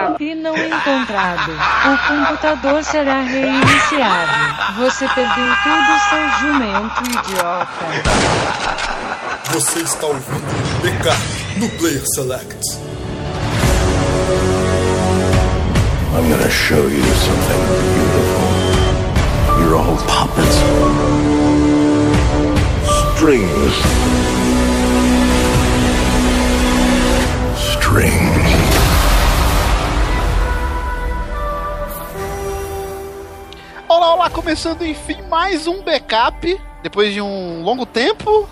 backup 0.00 0.34
não 0.34 0.56
encontrado. 0.56 1.52
O 1.52 1.98
computador 2.08 2.84
será 2.84 3.22
reiniciado. 3.22 4.74
Você 4.78 5.06
perdeu 5.08 5.54
tudo, 5.62 5.98
seu 6.08 6.28
jumento 6.40 7.02
idiota. 7.04 7.86
Você 9.52 9.80
está 9.80 10.06
ouvindo 10.06 10.82
backup 10.82 11.18
no 11.58 11.68
Player 11.70 12.02
Select. 12.14 12.78
I'm 16.12 16.28
gonna 16.28 16.50
show 16.50 16.88
you 16.88 17.02
something 17.02 17.62
beautiful. 17.94 18.50
You're 19.60 19.76
all 19.76 19.96
puppets. 20.06 20.56
Strings. 23.14 23.74
Strings. 27.56 28.49
Começando 34.50 34.84
enfim 34.84 35.22
mais 35.28 35.68
um 35.68 35.80
backup. 35.80 36.60
Depois 36.82 37.14
de 37.14 37.20
um 37.20 37.62
longo 37.62 37.86
tempo. 37.86 38.48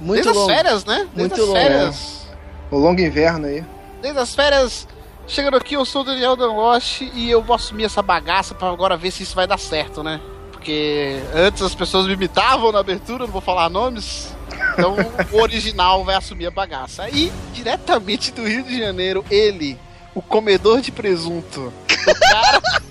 Muito 0.00 0.24
desde 0.24 0.32
longo. 0.32 0.50
as 0.50 0.56
férias, 0.56 0.84
né? 0.84 1.08
Desde 1.14 1.20
Muito 1.20 1.34
as 1.34 1.40
longo. 1.40 1.52
férias. 1.52 2.26
O 2.68 2.76
longo 2.76 3.00
inverno 3.00 3.46
aí. 3.46 3.64
Desde 4.02 4.18
as 4.18 4.34
férias. 4.34 4.88
Chegando 5.28 5.56
aqui, 5.56 5.74
eu 5.74 5.84
sou 5.84 6.02
o 6.02 6.04
Daniel 6.04 6.34
Danlosh 6.34 7.02
e 7.14 7.30
eu 7.30 7.40
vou 7.42 7.54
assumir 7.54 7.84
essa 7.84 8.02
bagaça 8.02 8.56
pra 8.56 8.68
agora 8.70 8.96
ver 8.96 9.12
se 9.12 9.22
isso 9.22 9.36
vai 9.36 9.46
dar 9.46 9.56
certo, 9.56 10.02
né? 10.02 10.20
Porque 10.50 11.20
antes 11.32 11.62
as 11.62 11.76
pessoas 11.76 12.08
me 12.08 12.14
imitavam 12.14 12.72
na 12.72 12.80
abertura, 12.80 13.24
não 13.24 13.32
vou 13.32 13.40
falar 13.40 13.70
nomes. 13.70 14.34
Então 14.72 14.96
o 15.32 15.36
original 15.40 16.04
vai 16.04 16.16
assumir 16.16 16.46
a 16.46 16.50
bagaça. 16.50 17.08
E 17.08 17.32
diretamente 17.52 18.32
do 18.32 18.48
Rio 18.48 18.64
de 18.64 18.80
Janeiro, 18.80 19.24
ele, 19.30 19.78
o 20.12 20.20
comedor 20.20 20.80
de 20.80 20.90
presunto. 20.90 21.72
O 21.88 22.20
cara. 22.32 22.82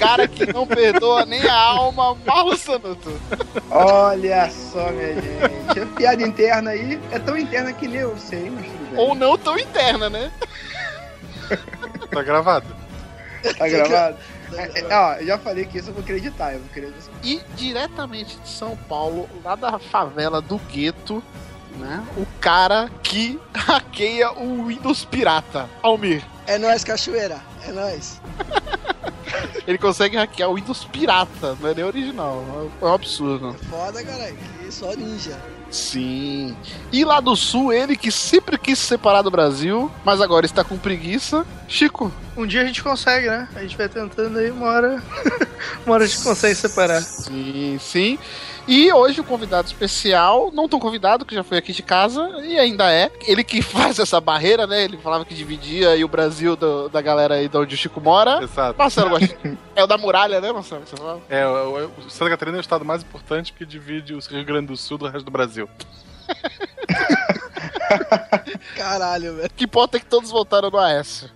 Cara 0.00 0.26
que 0.26 0.50
não 0.50 0.66
perdoa 0.66 1.26
nem 1.26 1.46
a 1.46 1.54
alma, 1.54 2.16
Marlo 2.26 2.56
Sanuto. 2.56 3.12
Olha 3.70 4.50
só, 4.50 4.90
minha 4.90 5.14
gente. 5.14 5.80
A 5.80 5.86
piada 5.96 6.22
interna 6.22 6.70
aí 6.70 6.98
é 7.12 7.18
tão 7.18 7.36
interna 7.36 7.72
que 7.72 7.86
nem 7.86 8.00
eu 8.00 8.16
sei, 8.16 8.50
mas 8.50 8.64
tudo 8.66 8.90
bem. 8.90 8.98
Ou 8.98 9.14
não 9.14 9.36
tão 9.36 9.58
interna, 9.58 10.08
né? 10.08 10.32
Tá 12.10 12.22
gravado. 12.22 12.66
Tá 13.58 13.68
gravado? 13.68 14.16
É, 14.52 14.80
é, 14.80 14.96
ó, 14.96 15.14
eu 15.14 15.26
já 15.26 15.38
falei 15.38 15.64
que 15.64 15.78
isso 15.78 15.90
eu 15.90 15.94
vou 15.94 16.02
acreditar, 16.02 16.52
eu 16.52 16.58
vou 16.58 16.68
acreditar. 16.68 17.12
E 17.22 17.40
diretamente 17.54 18.36
de 18.36 18.48
São 18.48 18.76
Paulo, 18.88 19.28
lá 19.44 19.54
da 19.54 19.78
favela 19.78 20.40
do 20.40 20.58
gueto, 20.58 21.22
né? 21.76 22.04
O 22.16 22.26
cara 22.40 22.90
que 23.02 23.38
hackeia 23.54 24.32
o 24.32 24.66
Windows 24.66 25.04
pirata, 25.04 25.68
Almir. 25.82 26.24
É 26.46 26.58
nóis, 26.58 26.82
cachoeira. 26.82 27.40
É 27.64 27.70
nóis. 27.70 28.20
Ele 29.66 29.78
consegue 29.78 30.16
hackear 30.16 30.50
o 30.50 30.54
Windows 30.54 30.84
pirata, 30.84 31.56
não 31.60 31.70
é 31.70 31.74
nem 31.74 31.84
original. 31.84 32.70
É 32.80 32.84
um 32.84 32.94
absurdo. 32.94 33.54
Foda, 33.68 34.02
caralho. 34.02 34.36
Que 34.60 34.72
só 34.72 34.94
ninja. 34.94 35.38
Sim. 35.70 36.56
E 36.92 37.04
lá 37.04 37.20
do 37.20 37.36
sul, 37.36 37.72
ele 37.72 37.96
que 37.96 38.10
sempre 38.10 38.58
quis 38.58 38.78
se 38.78 38.86
separar 38.86 39.22
do 39.22 39.30
Brasil, 39.30 39.90
mas 40.04 40.20
agora 40.20 40.44
está 40.44 40.64
com 40.64 40.76
preguiça. 40.76 41.46
Chico. 41.68 42.12
Um 42.36 42.46
dia 42.46 42.62
a 42.62 42.64
gente 42.64 42.82
consegue, 42.82 43.28
né? 43.28 43.48
A 43.54 43.60
gente 43.60 43.76
vai 43.76 43.88
tentando 43.88 44.38
aí, 44.38 44.50
uma 44.50 44.66
hora. 44.66 45.02
uma 45.86 45.94
hora 45.94 46.04
a 46.04 46.06
gente 46.06 46.22
consegue 46.22 46.54
separar. 46.56 47.00
Sim, 47.02 47.78
sim. 47.80 48.18
E 48.72 48.92
hoje 48.92 49.20
o 49.20 49.24
convidado 49.24 49.66
especial, 49.66 50.52
não 50.52 50.68
tão 50.68 50.78
convidado, 50.78 51.24
que 51.24 51.34
já 51.34 51.42
foi 51.42 51.58
aqui 51.58 51.72
de 51.72 51.82
casa, 51.82 52.28
e 52.44 52.56
ainda 52.56 52.88
é. 52.92 53.10
Ele 53.26 53.42
que 53.42 53.60
faz 53.74 53.98
essa 53.98 54.20
barreira, 54.20 54.64
né? 54.64 54.84
Ele 54.84 54.96
falava 54.96 55.24
que 55.24 55.34
dividia 55.34 55.90
aí 55.90 56.04
o 56.04 56.08
Brasil 56.08 56.54
do- 56.54 56.88
da 56.88 57.00
galera 57.02 57.34
aí 57.34 57.48
de 57.48 57.56
onde 57.56 57.74
o 57.74 57.78
Chico 57.78 58.00
mora. 58.00 58.40
Exato. 58.42 58.78
Marcelo. 58.78 59.16
É 59.74 59.82
o 59.82 59.86
da 59.86 59.96
muralha, 59.98 60.40
né, 60.40 60.52
Marcelo? 60.52 60.82
que 60.82 60.90
Você 60.90 60.96
fala? 60.96 61.20
É, 61.28 61.46
o, 61.46 61.90
o 62.06 62.10
Santa 62.10 62.30
Catarina 62.30 62.58
é 62.58 62.60
o 62.60 62.60
estado 62.60 62.84
mais 62.84 63.02
importante 63.02 63.52
que 63.52 63.64
divide 63.64 64.14
o 64.14 64.18
Rio 64.20 64.44
Grande 64.44 64.66
do 64.66 64.76
Sul 64.76 64.98
do 64.98 65.06
resto 65.08 65.24
do 65.24 65.30
Brasil. 65.30 65.68
Caralho, 68.76 69.36
velho. 69.36 69.50
Que 69.56 69.64
importa 69.64 69.96
é 69.96 70.00
que 70.00 70.06
todos 70.06 70.30
votaram 70.30 70.70
no 70.70 70.78
Aécio. 70.78 71.30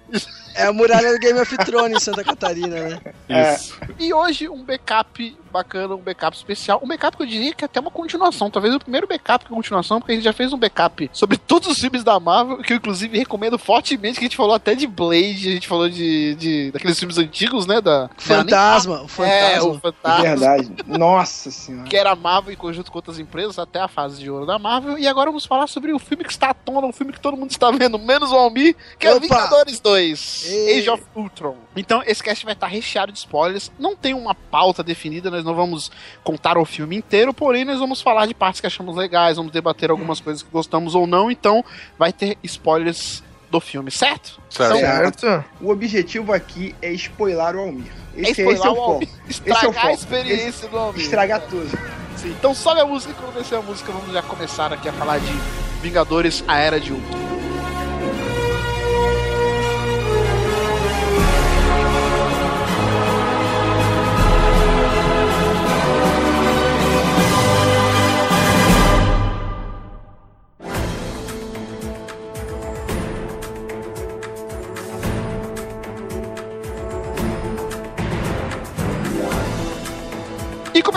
É 0.55 0.67
a 0.67 0.73
muralha 0.73 1.13
do 1.13 1.19
Game 1.19 1.39
of 1.41 1.57
Thrones 1.59 1.97
em 1.97 2.01
Santa 2.01 2.23
Catarina, 2.25 2.89
né? 2.89 3.55
Isso. 3.55 3.75
E 3.99 4.13
hoje 4.13 4.49
um 4.49 4.63
backup 4.65 5.37
bacana, 5.55 5.95
um 5.95 5.99
backup 5.99 6.37
especial. 6.37 6.81
Um 6.83 6.89
backup 6.89 7.17
que 7.17 7.23
eu 7.23 7.27
diria 7.27 7.55
que 7.55 7.65
é 7.65 7.67
até 7.67 7.79
uma 7.79 7.91
continuação. 7.91 8.51
Talvez 8.51 8.75
o 8.75 8.81
primeiro 8.81 9.07
backup 9.07 9.45
que 9.45 9.53
é 9.53 9.55
continuação, 9.55 10.01
porque 10.01 10.13
a 10.13 10.15
gente 10.17 10.25
já 10.25 10.33
fez 10.33 10.53
um 10.53 10.59
backup 10.59 11.09
sobre 11.13 11.37
todos 11.37 11.69
os 11.69 11.79
filmes 11.79 12.03
da 12.03 12.19
Marvel, 12.19 12.59
que 12.59 12.73
eu 12.73 12.77
inclusive 12.77 13.17
recomendo 13.17 13.57
fortemente, 13.57 14.19
que 14.19 14.25
a 14.25 14.29
gente 14.29 14.37
falou 14.37 14.55
até 14.55 14.75
de 14.75 14.87
Blade, 14.87 15.49
a 15.49 15.53
gente 15.53 15.69
falou 15.69 15.89
de, 15.89 16.35
de 16.35 16.71
daqueles 16.73 16.99
filmes 16.99 17.19
antigos, 17.19 17.67
né? 17.67 17.81
Da 17.81 18.11
Fantasma, 18.17 19.03
o 19.03 19.23
É, 19.23 19.63
o 19.63 19.75
fantasma. 19.75 19.81
Fantasma. 19.81 20.23
Verdade. 20.23 20.71
Nossa 20.87 21.51
senhora. 21.53 21.89
que 21.89 21.97
era 21.97 22.11
a 22.11 22.17
Marvel 22.17 22.53
em 22.53 22.57
conjunto 22.57 22.91
com 22.91 22.99
outras 22.99 23.19
empresas, 23.19 23.59
até 23.59 23.81
a 23.81 23.87
fase 23.89 24.21
de 24.21 24.29
ouro 24.29 24.47
da 24.47 24.59
Marvel. 24.59 24.99
E 24.99 25.07
agora 25.07 25.31
vamos 25.31 25.47
falar 25.47 25.69
sobre 25.69 25.93
o 25.93 25.99
filme 25.99 26.25
que 26.25 26.33
está 26.33 26.51
à 26.51 26.55
tona, 26.55 26.87
um 26.87 26.93
filme 26.93 27.13
que 27.13 27.21
todo 27.21 27.37
mundo 27.37 27.51
está 27.51 27.71
vendo, 27.71 27.99
menos 27.99 28.33
o 28.33 28.35
Almir, 28.35 28.75
que 28.99 29.07
é 29.07 29.13
Opa! 29.13 29.21
Vingadores 29.21 29.79
2, 29.79 30.44
Ei. 30.47 30.79
Age 30.79 30.91
of 30.91 31.03
Ultron. 31.15 31.57
Então, 31.77 32.03
esse 32.07 32.23
cast 32.23 32.45
vai 32.45 32.55
estar 32.55 32.67
recheado 32.67 33.13
de 33.13 33.19
spoilers. 33.19 33.71
Não 33.79 33.95
tem 33.97 34.15
uma 34.15 34.35
pauta 34.35 34.83
definida, 34.83 35.31
nós 35.31 35.45
não 35.45 35.55
vamos 35.55 35.91
contar 36.23 36.59
o 36.59 36.65
filme 36.65 36.97
inteiro, 36.97 37.33
porém 37.33 37.65
nós 37.65 37.79
vamos 37.79 38.01
falar 38.01 38.27
de 38.27 38.35
partes 38.35 38.61
que 38.61 38.67
achamos 38.67 38.97
legais, 38.97 39.37
vamos 39.37 39.53
debater 39.53 39.91
algumas 39.91 40.21
coisas 40.21 40.43
que 40.43 40.51
gostamos 40.51 40.95
ou 40.95 41.07
não, 41.07 41.31
então 41.31 41.65
vai 41.99 42.13
ter 42.13 42.37
spoilers 42.43 43.23
do 43.51 43.61
filme, 43.61 43.91
certo? 43.91 44.41
Certo. 44.51 44.79
Certo? 44.79 45.45
O 45.61 45.71
objetivo 45.71 46.33
aqui 46.33 46.75
é 46.83 46.91
spoiler 46.93 47.55
o 47.57 47.61
Almir. 47.61 47.93
É 48.17 48.23
Esse, 48.23 48.31
spoiler 48.43 48.57
esse 48.57 48.67
é 48.67 48.71
o 48.71 48.75
foco. 48.75 48.93
Almir. 48.93 49.09
Esse 49.29 49.41
é 49.41 49.45
o 49.45 49.55
Estragar 49.55 49.75
foco. 49.75 49.87
a 49.87 49.93
experiência 49.93 50.69
do 50.69 50.79
Almir. 50.79 51.01
Estragar 51.03 51.41
tudo. 51.43 51.79
Sim, 52.17 52.31
Então 52.31 52.55
sobe 52.55 52.81
a 52.81 52.85
música 52.87 53.13
e 53.13 53.15
quando 53.23 53.35
descer 53.35 53.57
a 53.59 53.63
música 53.63 53.93
vamos 53.93 54.13
já 54.13 54.23
começar 54.23 54.73
aqui 54.73 54.89
a 54.89 54.93
falar 54.93 55.19
de 55.19 55.33
Vingadores, 55.83 56.43
a 56.49 56.59
Era 56.59 56.81
de 56.81 56.93
Ultron. 56.93 57.34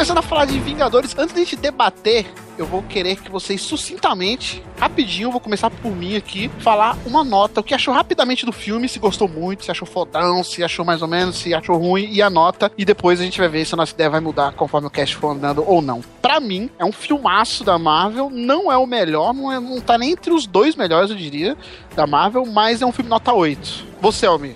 Começando 0.08 0.24
a 0.24 0.30
falar 0.30 0.46
de 0.46 0.58
Vingadores, 0.58 1.14
antes 1.18 1.36
de 1.36 1.42
a 1.42 1.44
gente 1.44 1.58
debater, 1.58 2.26
eu 2.58 2.66
vou 2.66 2.82
querer 2.82 3.18
que 3.18 3.30
vocês 3.30 3.62
sucintamente, 3.62 4.64
rapidinho, 4.80 5.30
vou 5.30 5.42
começar 5.42 5.70
por 5.70 5.94
mim 5.94 6.16
aqui, 6.16 6.50
falar 6.60 6.98
uma 7.06 7.26
nota, 7.26 7.60
o 7.60 7.64
que 7.64 7.74
achou 7.74 7.94
rapidamente 7.94 8.46
do 8.46 8.54
filme, 8.54 8.88
se 8.88 9.00
gostou 9.00 9.28
muito, 9.28 9.66
se 9.66 9.72
achou 9.72 9.86
fodão, 9.86 10.46
se 10.46 10.64
achou 10.64 10.86
mais 10.86 11.02
ou 11.02 11.10
menos, 11.10 11.36
se 11.36 11.54
achou 11.54 11.76
ruim, 11.76 12.08
e 12.10 12.22
a 12.22 12.30
nota, 12.30 12.72
e 12.78 12.86
depois 12.86 13.20
a 13.20 13.24
gente 13.26 13.38
vai 13.38 13.50
ver 13.50 13.66
se 13.66 13.74
a 13.74 13.78
nossa 13.78 13.94
ideia 13.94 14.10
vai 14.10 14.22
mudar 14.22 14.54
conforme 14.54 14.88
o 14.88 14.90
cast 14.90 15.14
for 15.18 15.32
andando 15.32 15.62
ou 15.68 15.82
não. 15.82 16.00
Pra 16.22 16.40
mim, 16.40 16.70
é 16.80 16.86
um 16.86 16.94
filmaço 16.94 17.66
da 17.66 17.78
Marvel, 17.78 18.30
não 18.30 18.72
é 18.72 18.78
o 18.78 18.88
melhor, 18.88 19.34
não, 19.34 19.52
é, 19.52 19.60
não 19.60 19.82
tá 19.82 19.98
nem 19.98 20.12
entre 20.12 20.32
os 20.32 20.48
dois 20.48 20.74
melhores, 20.78 21.10
eu 21.10 21.18
diria, 21.18 21.58
da 21.98 22.08
Marvel, 22.08 22.46
mas 22.46 22.82
é 22.82 22.86
um 22.86 22.94
filme 22.94 23.10
nota 23.10 23.34
8. 23.34 23.86
Você, 24.00 24.26
Almir? 24.26 24.56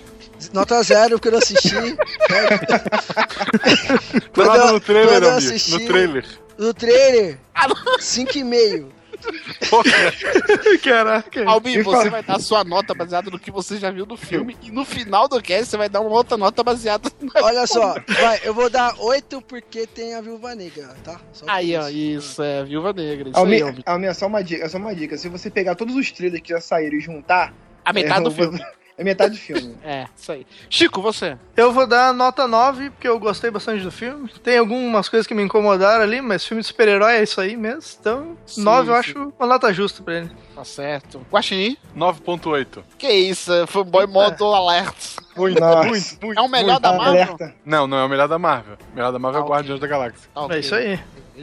Nota 0.52 0.82
zero, 0.82 1.10
porque 1.18 1.28
eu 1.28 1.32
não 1.32 1.38
assisti. 1.38 1.70
Tô 4.32 4.44
Quando 4.44 4.56
eu- 4.56 4.72
no 4.72 4.80
trailer, 4.80 5.08
quando 5.10 5.24
eu 5.24 5.30
assisti- 5.36 5.72
No 5.72 5.86
trailer. 5.86 6.26
No 6.58 6.74
trailer, 6.74 7.38
Ah, 7.54 7.68
não. 7.68 7.98
5,5. 7.98 8.88
Pô, 9.70 9.84
cara, 9.84 11.22
Caraca. 11.22 11.60
Me 11.60 11.82
você 11.82 12.10
vai 12.10 12.24
dar 12.24 12.40
sua 12.40 12.64
nota 12.64 12.92
baseada 12.92 13.30
no 13.30 13.38
que 13.38 13.52
você 13.52 13.76
já 13.78 13.88
viu 13.88 14.04
do 14.04 14.16
filme 14.16 14.56
e 14.60 14.70
no 14.72 14.84
final 14.84 15.28
do 15.28 15.40
cast 15.40 15.66
você 15.66 15.76
vai 15.76 15.88
dar 15.88 16.00
uma 16.00 16.10
outra 16.10 16.36
nota 16.36 16.64
baseada 16.64 17.08
na... 17.20 17.30
Olha 17.46 17.64
só, 17.68 17.94
vai, 18.20 18.40
eu 18.42 18.52
vou 18.52 18.68
dar 18.68 18.96
8 18.98 19.40
porque 19.42 19.86
tem 19.86 20.14
a 20.16 20.20
Viúva 20.20 20.56
Negra, 20.56 20.88
tá? 21.04 21.20
Só 21.32 21.44
Aí, 21.48 21.76
ó, 21.76 21.88
isso, 21.88 22.42
é, 22.42 22.64
Viúva 22.64 22.92
Negra, 22.92 23.28
isso 23.28 23.38
aí, 23.38 23.42
Almir, 23.44 23.62
Almir. 23.64 23.82
Almir, 23.86 24.14
só 24.16 24.26
uma 24.26 24.42
dica, 24.42 24.68
só 24.68 24.78
uma 24.78 24.92
dica. 24.92 25.16
Se 25.16 25.28
você 25.28 25.48
pegar 25.48 25.76
todos 25.76 25.94
os 25.94 26.10
trailers 26.10 26.42
que 26.42 26.48
já 26.48 26.60
saíram 26.60 26.96
e 26.96 27.00
juntar, 27.00 27.54
A 27.84 27.92
metade 27.92 28.20
é, 28.22 28.24
do 28.24 28.30
filme. 28.32 28.60
É 28.96 29.02
metade 29.04 29.34
do 29.34 29.40
filme. 29.40 29.76
É, 29.84 30.06
isso 30.16 30.30
aí. 30.32 30.46
Chico, 30.70 31.02
você? 31.02 31.36
Eu 31.56 31.72
vou 31.72 31.86
dar 31.86 32.12
nota 32.14 32.46
9, 32.46 32.90
porque 32.90 33.08
eu 33.08 33.18
gostei 33.18 33.50
bastante 33.50 33.82
do 33.82 33.90
filme. 33.90 34.28
Tem 34.42 34.58
algumas 34.58 35.08
coisas 35.08 35.26
que 35.26 35.34
me 35.34 35.42
incomodaram 35.42 36.02
ali, 36.04 36.20
mas 36.20 36.44
filme 36.46 36.60
de 36.60 36.68
super-herói 36.68 37.14
é 37.16 37.22
isso 37.22 37.40
aí 37.40 37.56
mesmo. 37.56 37.82
Então, 38.00 38.36
Sim, 38.46 38.62
9 38.62 38.90
eu 38.90 38.94
sim. 38.94 39.00
acho 39.00 39.32
uma 39.38 39.46
nota 39.46 39.72
justa 39.72 40.02
pra 40.02 40.18
ele. 40.18 40.30
Tá 40.54 40.64
certo. 40.64 41.26
Guaxinim? 41.30 41.76
9.8. 41.96 42.82
Que 42.98 43.10
isso, 43.10 43.50
fanboy 43.66 44.06
modo 44.06 44.44
alert. 44.54 44.94
Muito, 45.36 45.58
Nossa. 45.60 45.88
muito, 45.88 46.26
muito. 46.26 46.38
É 46.38 46.42
o 46.42 46.48
melhor 46.48 46.72
muito. 46.72 46.82
da 46.82 46.92
Marvel? 46.92 47.08
Alerta. 47.22 47.54
Não, 47.64 47.86
não 47.86 47.96
é 47.98 48.04
o 48.04 48.08
melhor 48.08 48.28
da 48.28 48.38
Marvel. 48.38 48.76
O 48.92 48.94
melhor 48.94 49.12
da 49.12 49.18
Marvel 49.18 49.40
Ah, 49.40 49.44
é 49.44 49.46
o 49.46 49.50
Guardiões 49.50 49.80
da 49.80 49.86
Galáxia. 49.86 50.30
Tá, 50.34 50.40
ok. 50.42 50.56
É 50.56 50.60
isso 50.60 50.74
aí. 50.74 51.00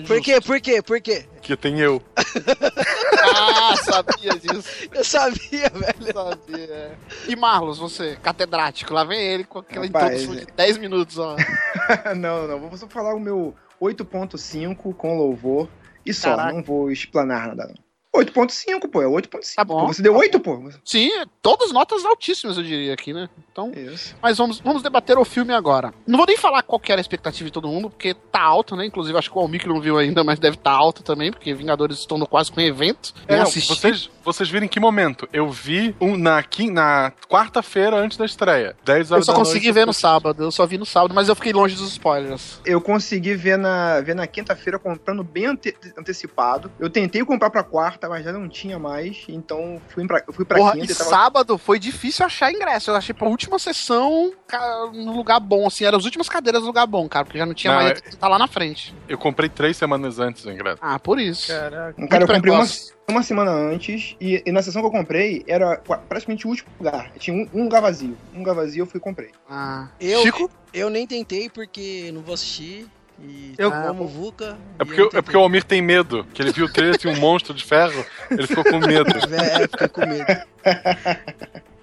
Por 0.07 0.21
quê? 0.21 0.39
Por 0.39 0.61
quê? 0.61 0.81
Por 0.81 1.01
quê? 1.01 1.25
Que 1.41 1.57
tem 1.57 1.79
eu. 1.79 2.01
Ah, 3.39 3.75
sabia 3.75 4.35
disso. 4.37 4.89
Eu 4.91 5.03
sabia, 5.03 5.69
velho. 5.69 6.13
Sabia. 6.13 6.65
é. 6.73 6.95
E 7.27 7.35
Marlos, 7.35 7.77
você, 7.77 8.17
catedrático, 8.21 8.93
lá 8.93 9.03
vem 9.03 9.19
ele 9.19 9.43
com 9.43 9.59
aquela 9.59 9.85
Rapaz, 9.85 10.21
introdução 10.23 10.45
de 10.45 10.51
10 10.53 10.77
minutos, 10.77 11.17
ó. 11.17 11.35
não, 12.15 12.47
não. 12.47 12.59
Vou 12.59 12.77
só 12.77 12.87
falar 12.87 13.13
o 13.13 13.19
meu 13.19 13.55
8.5 13.81 14.93
com 14.95 15.17
louvor 15.17 15.67
e 16.05 16.13
só. 16.13 16.35
Caraca. 16.35 16.53
Não 16.53 16.63
vou 16.63 16.91
explanar 16.91 17.47
nada. 17.47 17.67
não. 17.67 17.88
8.5, 18.15 18.89
pô. 18.89 19.01
É 19.01 19.05
8.5. 19.05 19.55
Tá 19.55 19.63
bom. 19.63 19.85
Pô, 19.85 19.93
Você 19.93 20.01
deu 20.01 20.15
8, 20.15 20.39
pô. 20.39 20.69
Sim, 20.83 21.09
todas 21.41 21.71
notas 21.71 22.03
altíssimas, 22.05 22.57
eu 22.57 22.63
diria 22.63 22.93
aqui, 22.93 23.13
né? 23.13 23.29
Então, 23.51 23.71
Isso. 23.75 24.15
mas 24.21 24.37
vamos, 24.37 24.59
vamos 24.59 24.81
debater 24.81 25.17
o 25.17 25.25
filme 25.25 25.53
agora. 25.53 25.93
Não 26.07 26.17
vou 26.17 26.25
nem 26.25 26.37
falar 26.37 26.63
qual 26.63 26.79
que 26.79 26.91
era 26.91 26.99
a 26.99 27.03
expectativa 27.03 27.49
de 27.49 27.53
todo 27.53 27.67
mundo, 27.67 27.89
porque 27.89 28.13
tá 28.13 28.41
alta, 28.41 28.75
né? 28.75 28.85
Inclusive, 28.85 29.17
acho 29.17 29.29
que 29.29 29.37
o 29.37 29.41
Almir 29.41 29.61
que 29.61 29.67
não 29.67 29.81
viu 29.81 29.97
ainda, 29.97 30.23
mas 30.23 30.39
deve 30.39 30.55
estar 30.55 30.71
tá 30.71 30.77
alta 30.77 31.03
também, 31.03 31.31
porque 31.31 31.53
Vingadores 31.53 31.99
estão 31.99 32.17
no 32.17 32.25
quase 32.27 32.51
com 32.51 32.61
evento. 32.61 33.13
É, 33.27 33.33
Nem 33.33 33.37
não, 33.41 33.47
assisti. 33.47 33.69
vocês, 33.75 34.09
vocês 34.23 34.49
viram 34.49 34.65
em 34.65 34.69
que 34.69 34.79
momento? 34.79 35.27
Eu 35.33 35.49
vi 35.49 35.95
um, 35.99 36.17
na, 36.17 36.43
na 36.71 37.11
quarta-feira 37.27 37.97
antes 37.97 38.17
da 38.17 38.25
estreia. 38.25 38.75
10 38.85 39.09
Eu 39.09 39.13
horas 39.15 39.25
só 39.25 39.33
da 39.33 39.37
consegui 39.37 39.65
noite, 39.67 39.73
ver 39.75 39.81
eu 39.81 39.87
no 39.87 39.93
sábado, 39.93 40.43
eu 40.43 40.51
só 40.51 40.65
vi 40.65 40.77
no 40.77 40.85
sábado, 40.85 41.13
mas 41.13 41.27
eu 41.27 41.35
fiquei 41.35 41.51
longe 41.51 41.75
dos 41.75 41.89
spoilers. 41.91 42.61
Eu 42.65 42.79
consegui 42.81 43.35
ver 43.35 43.57
na, 43.57 43.99
ver 44.01 44.15
na 44.15 44.25
quinta-feira 44.25 44.79
comprando 44.79 45.23
bem 45.23 45.47
ante- 45.47 45.75
antecipado. 45.97 46.71
Eu 46.79 46.89
tentei 46.89 47.23
comprar 47.25 47.49
pra 47.49 47.63
quarta, 47.63 47.98
mas 48.07 48.23
já 48.23 48.31
não 48.31 48.47
tinha 48.47 48.77
mais. 48.79 49.25
Então 49.27 49.81
fui 49.89 50.05
pra, 50.07 50.23
eu 50.27 50.31
fui 50.33 50.45
pra 50.45 50.57
Porra, 50.57 50.73
quinta 50.73 50.91
e 50.91 50.95
tava. 50.95 51.09
sábado 51.09 51.57
foi 51.57 51.79
difícil 51.79 52.25
achar 52.25 52.51
ingresso. 52.51 52.91
Eu 52.91 52.95
achei 52.95 53.13
pra 53.13 53.27
última 53.27 53.57
sessão 53.59 54.31
cara, 54.47 54.85
no 54.91 55.13
lugar 55.15 55.39
bom, 55.39 55.65
assim, 55.67 55.83
eram 55.85 55.97
as 55.97 56.05
últimas 56.05 56.29
cadeiras 56.29 56.61
no 56.61 56.67
lugar 56.67 56.85
bom, 56.87 57.09
cara, 57.09 57.25
porque 57.25 57.37
já 57.37 57.45
não 57.45 57.53
tinha 57.53 57.73
Não, 57.73 57.81
mais, 57.81 57.99
é- 57.99 58.15
tá 58.15 58.27
lá 58.27 58.37
na 58.39 58.47
frente. 58.47 58.93
Eu 59.07 59.17
comprei 59.17 59.49
três 59.49 59.75
semanas 59.75 60.19
antes 60.19 60.45
o 60.45 60.51
ingresso. 60.51 60.77
Ah, 60.81 60.99
por 60.99 61.19
isso. 61.19 61.47
Caraca. 61.47 62.07
Cara, 62.07 62.23
eu 62.23 62.27
comprei 62.27 62.53
uma, 62.53 62.59
precoce. 62.59 62.93
uma 63.09 63.23
semana 63.23 63.51
antes 63.51 64.15
e, 64.21 64.41
e 64.45 64.51
na 64.51 64.61
sessão 64.61 64.81
que 64.81 64.87
eu 64.87 64.91
comprei 64.91 65.43
era 65.47 65.77
praticamente 66.07 66.45
o 66.45 66.51
último 66.51 66.69
lugar. 66.79 67.11
Tinha 67.17 67.35
um, 67.35 67.59
um 67.59 67.63
lugar 67.63 67.81
vazio. 67.81 68.15
Um 68.33 68.39
lugar 68.39 68.53
vazio 68.55 68.83
eu 68.83 68.85
fui 68.87 68.99
e 68.99 69.01
comprei. 69.01 69.31
Ah. 69.49 69.87
Eu, 69.99 70.21
Chico? 70.21 70.49
eu 70.73 70.89
nem 70.89 71.07
tentei 71.07 71.49
porque 71.49 72.11
não 72.13 72.21
vou 72.21 72.33
assistir. 72.35 72.87
E 73.21 73.53
Eu- 73.57 73.71
eu 73.71 73.81
como 73.87 74.07
Vuca. 74.07 74.57
É 74.79 74.85
porque, 74.85 75.17
é 75.17 75.21
porque 75.21 75.37
o 75.37 75.39
Almir 75.41 75.63
tem 75.63 75.81
medo, 75.81 76.25
que 76.33 76.41
ele 76.41 76.51
viu 76.51 76.65
o 76.65 76.71
trailer, 76.71 76.97
tinha 76.97 77.11
um 77.13 77.17
monstro 77.19 77.53
de 77.53 77.63
ferro, 77.63 78.05
ele 78.31 78.47
ficou 78.47 78.63
com 78.63 78.79
medo. 78.79 79.09
É, 79.31 79.67
fiquei 79.67 79.87
com 79.89 80.05
medo. 80.05 80.41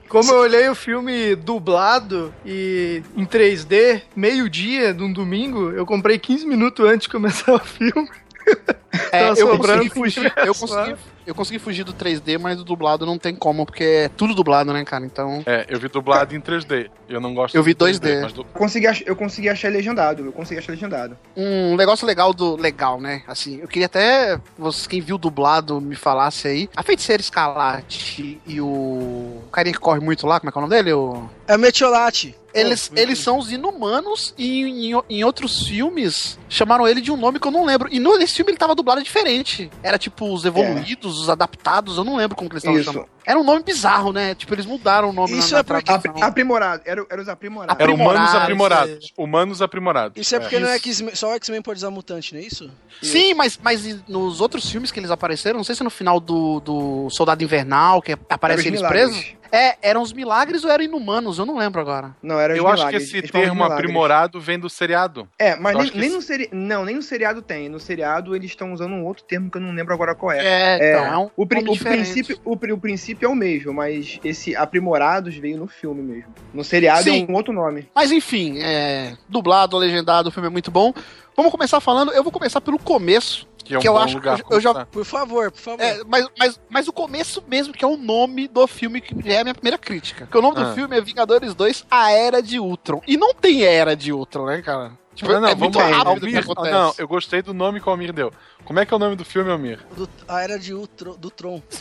Como 0.08 0.30
eu 0.32 0.38
olhei 0.38 0.68
o 0.68 0.74
filme 0.74 1.34
dublado 1.34 2.32
e 2.44 3.02
em 3.16 3.24
3D, 3.26 4.02
meio-dia, 4.14 4.94
num 4.94 5.12
domingo, 5.12 5.70
eu 5.72 5.84
comprei 5.84 6.16
15 6.18 6.46
minutos 6.46 6.84
antes 6.88 7.02
de 7.02 7.08
começar 7.10 7.52
o 7.54 7.58
filme. 7.58 8.08
É, 9.12 9.28
eu 9.30 9.58
consegui 9.58 9.90
fugir. 9.90 10.32
Eu 10.36 10.54
consegui. 10.54 10.94
Eu 11.26 11.34
consegui 11.34 11.58
fugir 11.58 11.84
do 11.84 11.92
3D, 11.92 12.38
mas 12.38 12.56
do 12.56 12.64
dublado 12.64 13.04
não 13.04 13.18
tem 13.18 13.34
como, 13.34 13.66
porque 13.66 13.82
é 13.84 14.08
tudo 14.08 14.34
dublado, 14.34 14.72
né, 14.72 14.84
cara? 14.84 15.04
Então. 15.04 15.42
É, 15.44 15.66
eu 15.68 15.78
vi 15.80 15.88
dublado 15.88 16.34
em 16.34 16.40
3D. 16.40 16.88
Eu 17.08 17.20
não 17.20 17.34
gosto 17.34 17.54
Eu 17.54 17.62
vi 17.62 17.74
de 17.74 17.78
2D. 17.78 18.22
mas 18.22 18.32
du- 18.32 18.40
Eu 18.42 18.46
consegui, 18.52 18.86
ach- 18.86 19.02
eu 19.06 19.14
consegui 19.16 19.48
achar 19.48 19.70
legendado. 19.70 20.24
Eu 20.24 20.32
consegui 20.32 20.58
achar 20.58 20.72
legendado. 20.72 21.16
Um 21.36 21.76
negócio 21.76 22.06
legal 22.06 22.32
do. 22.32 22.56
Legal, 22.56 23.00
né? 23.00 23.22
Assim, 23.26 23.58
eu 23.60 23.68
queria 23.68 23.86
até. 23.86 24.40
Você, 24.58 24.88
quem 24.88 25.00
viu 25.00 25.18
dublado 25.18 25.80
me 25.80 25.94
falasse 25.96 26.48
aí. 26.48 26.68
A 26.76 26.82
feiticeira 26.82 27.20
Escalate 27.20 28.40
e 28.46 28.60
o. 28.60 28.66
O 28.66 29.48
carinha 29.52 29.72
que 29.74 29.80
corre 29.80 30.00
muito 30.00 30.26
lá, 30.26 30.38
como 30.40 30.48
é 30.50 30.52
que 30.52 30.58
é 30.58 30.60
o 30.60 30.62
nome 30.62 30.74
dele? 30.74 30.92
O. 30.92 31.28
É 31.46 31.56
Metiolate. 31.56 32.34
Eles, 32.54 32.90
Oh, 32.90 32.98
eles 32.98 33.18
são 33.18 33.36
os 33.36 33.52
inumanos 33.52 34.32
e 34.38 34.62
em, 34.62 34.92
em 35.10 35.24
outros 35.24 35.66
filmes 35.66 36.38
chamaram 36.48 36.88
ele 36.88 37.02
de 37.02 37.12
um 37.12 37.16
nome 37.16 37.38
que 37.38 37.46
eu 37.46 37.50
não 37.52 37.66
lembro. 37.66 37.86
E 37.92 37.98
no, 38.00 38.16
nesse 38.16 38.34
filme 38.36 38.50
ele 38.50 38.56
tava 38.56 38.74
dublado 38.74 39.02
diferente. 39.02 39.70
Era 39.82 39.98
tipo 39.98 40.32
os 40.32 40.42
evoluídos, 40.46 41.20
os 41.20 41.28
adaptados, 41.28 41.98
eu 41.98 42.04
não 42.04 42.16
lembro 42.16 42.34
como 42.34 42.48
que 42.48 42.54
eles 42.54 42.62
estavam 42.64 42.80
Isso. 42.80 42.90
chamando. 42.90 43.08
Era 43.26 43.38
um 43.38 43.44
nome 43.44 43.62
bizarro, 43.62 44.10
né? 44.12 44.34
Tipo, 44.34 44.54
eles 44.54 44.64
mudaram 44.64 45.10
o 45.10 45.12
nome 45.12 45.36
Isso 45.36 45.52
na, 45.52 45.58
é 45.58 45.60
na 45.60 45.64
porque- 45.64 45.82
tradução. 45.84 46.10
Apri- 46.12 46.22
aprimorado. 46.22 46.82
Era, 46.86 47.04
era 47.10 47.20
os 47.20 47.28
aprimorados. 47.28 47.76
Era 47.82 47.92
humanos 47.92 48.30
Aprimorados, 48.30 48.42
aprimorados. 48.42 49.12
Humanos 49.18 49.62
aprimorados. 49.62 50.12
Isso 50.22 50.34
é 50.36 50.40
porque 50.40 50.58
não 50.58 50.68
é 50.68 50.76
Isso. 50.76 50.88
X-Men- 50.88 51.14
só 51.14 51.30
o 51.32 51.34
X-Men 51.34 51.60
pode 51.60 51.76
usar 51.78 51.90
mutante, 51.90 52.32
não 52.32 52.40
é 52.40 52.44
isso? 52.44 52.70
Sim, 53.02 53.34
mas, 53.34 53.58
mas 53.62 53.84
e 53.84 54.00
nos 54.08 54.40
outros 54.40 54.70
filmes 54.70 54.90
que 54.90 54.98
eles 54.98 55.10
apareceram, 55.10 55.58
não 55.58 55.64
sei 55.64 55.74
se 55.74 55.82
é 55.82 55.84
no 55.84 55.90
final 55.90 56.18
do, 56.20 56.60
do 56.60 57.10
Soldado 57.10 57.42
Invernal, 57.44 58.00
que 58.00 58.12
aparece 58.30 58.66
eles 58.68 58.80
milagres. 58.80 59.10
presos. 59.10 59.35
É, 59.52 59.76
eram 59.82 60.02
os 60.02 60.12
milagres 60.12 60.64
ou 60.64 60.70
eram 60.70 60.84
inumanos? 60.84 61.38
Eu 61.38 61.46
não 61.46 61.56
lembro 61.58 61.80
agora. 61.80 62.14
Não, 62.22 62.38
era 62.40 62.52
os 62.52 62.58
Eu 62.58 62.66
acho 62.66 62.74
que 62.76 62.78
milagres. 62.88 63.02
esse 63.04 63.16
Eles 63.18 63.30
termo 63.30 63.54
milagres. 63.54 63.78
aprimorado 63.78 64.40
vem 64.40 64.58
do 64.58 64.68
seriado. 64.70 65.28
É, 65.38 65.56
mas 65.56 65.74
Eu 65.74 65.82
nem, 65.82 65.90
nem 65.92 66.06
esse- 66.06 66.14
no 66.16 66.22
seri... 66.22 66.48
Não, 66.52 66.84
nem 66.84 66.96
no 66.96 67.02
seriado 67.02 67.42
tem. 67.42 67.68
No 67.68 67.78
seriado 67.80 68.34
eles 68.34 68.50
estão 68.50 68.72
usando 68.72 68.92
um 68.92 69.04
outro 69.04 69.24
termo 69.24 69.50
que 69.50 69.56
eu 69.58 69.62
não 69.62 69.72
lembro 69.72 69.92
agora 69.94 70.14
qual 70.14 70.32
é. 70.32 70.44
É, 70.44 70.90
então, 70.92 71.06
é 71.06 71.18
um 71.18 71.30
o, 71.36 71.46
pri- 71.46 71.64
o 71.68 71.76
princípio, 71.76 72.38
o, 72.44 72.56
pri- 72.56 72.72
o 72.72 72.78
princípio 72.78 73.26
é 73.26 73.28
o 73.28 73.34
mesmo, 73.34 73.72
mas 73.72 74.18
esse 74.24 74.54
aprimorados 74.56 75.34
veio 75.36 75.56
no 75.58 75.66
filme 75.66 76.02
mesmo. 76.02 76.32
No 76.52 76.62
seriado 76.64 77.04
Sim. 77.04 77.26
é 77.28 77.30
um 77.32 77.34
outro 77.34 77.52
nome. 77.52 77.88
Mas 77.94 78.10
enfim, 78.12 78.58
é, 78.60 79.14
dublado, 79.28 79.76
legendado, 79.76 80.28
o 80.28 80.32
filme 80.32 80.46
é 80.48 80.50
muito 80.50 80.70
bom. 80.70 80.92
Vamos 81.36 81.52
começar 81.52 81.80
falando, 81.80 82.12
eu 82.12 82.22
vou 82.22 82.32
começar 82.32 82.60
pelo 82.60 82.78
começo, 82.78 83.46
Que 83.66 83.74
é 83.74 83.78
um 83.78 83.80
Que 83.80 83.88
eu 83.88 83.92
bom 83.94 83.98
acho 83.98 84.08
que 84.08 84.14
lugar 84.28 84.40
eu- 84.50 84.60
já-. 84.60 84.84
Por 84.86 85.04
favor, 85.04 85.50
por 85.50 85.60
favor. 85.60 85.82
É, 85.82 86.00
mas, 86.06 86.26
mas, 86.38 86.60
mas 86.70 86.88
o 86.88 86.92
começo 86.92 87.42
mesmo, 87.48 87.72
que 87.74 87.84
é 87.84 87.88
o 87.88 87.96
nome 87.96 88.46
do 88.48 88.66
filme, 88.66 89.00
que 89.00 89.14
é 89.30 89.40
a 89.40 89.44
minha 89.44 89.54
primeira 89.54 89.76
crítica. 89.78 90.24
Porque 90.26 90.38
o 90.38 90.42
nome 90.42 90.54
do 90.56 90.62
Ah. 90.62 90.72
filme 90.74 90.96
é 90.96 91.00
Vingadores 91.00 91.54
2, 91.54 91.84
A 91.90 92.10
Era 92.12 92.40
de 92.42 92.58
Ultron. 92.60 93.00
E 93.06 93.16
não 93.16 93.34
tem 93.34 93.62
Era 93.64 93.96
de 93.96 94.12
Ultron, 94.12 94.46
né, 94.46 94.62
cara? 94.62 94.92
Tipo, 95.14 95.32
Não, 95.32 95.40
não, 95.40 95.48
é 95.48 95.54
vamos 95.54 95.74
lá. 95.74 95.86
que 95.88 95.94
Almir, 96.08 96.38
acontece. 96.38 96.70
não, 96.70 96.94
eu 96.98 97.08
gostei 97.08 97.40
do 97.40 97.54
nome 97.54 97.80
que 97.80 97.88
o 97.88 97.90
Almir 97.90 98.12
deu. 98.12 98.30
Como 98.66 98.78
é 98.78 98.84
que 98.84 98.92
é 98.92 98.96
o 98.96 99.00
nome 99.00 99.16
do 99.16 99.24
filme, 99.24 99.50
Almir? 99.50 99.80
Do- 99.96 100.08
a 100.28 100.42
era 100.42 100.58
de 100.58 100.74
Ultron, 100.74 101.16
do 101.16 101.30
Tron. 101.30 101.62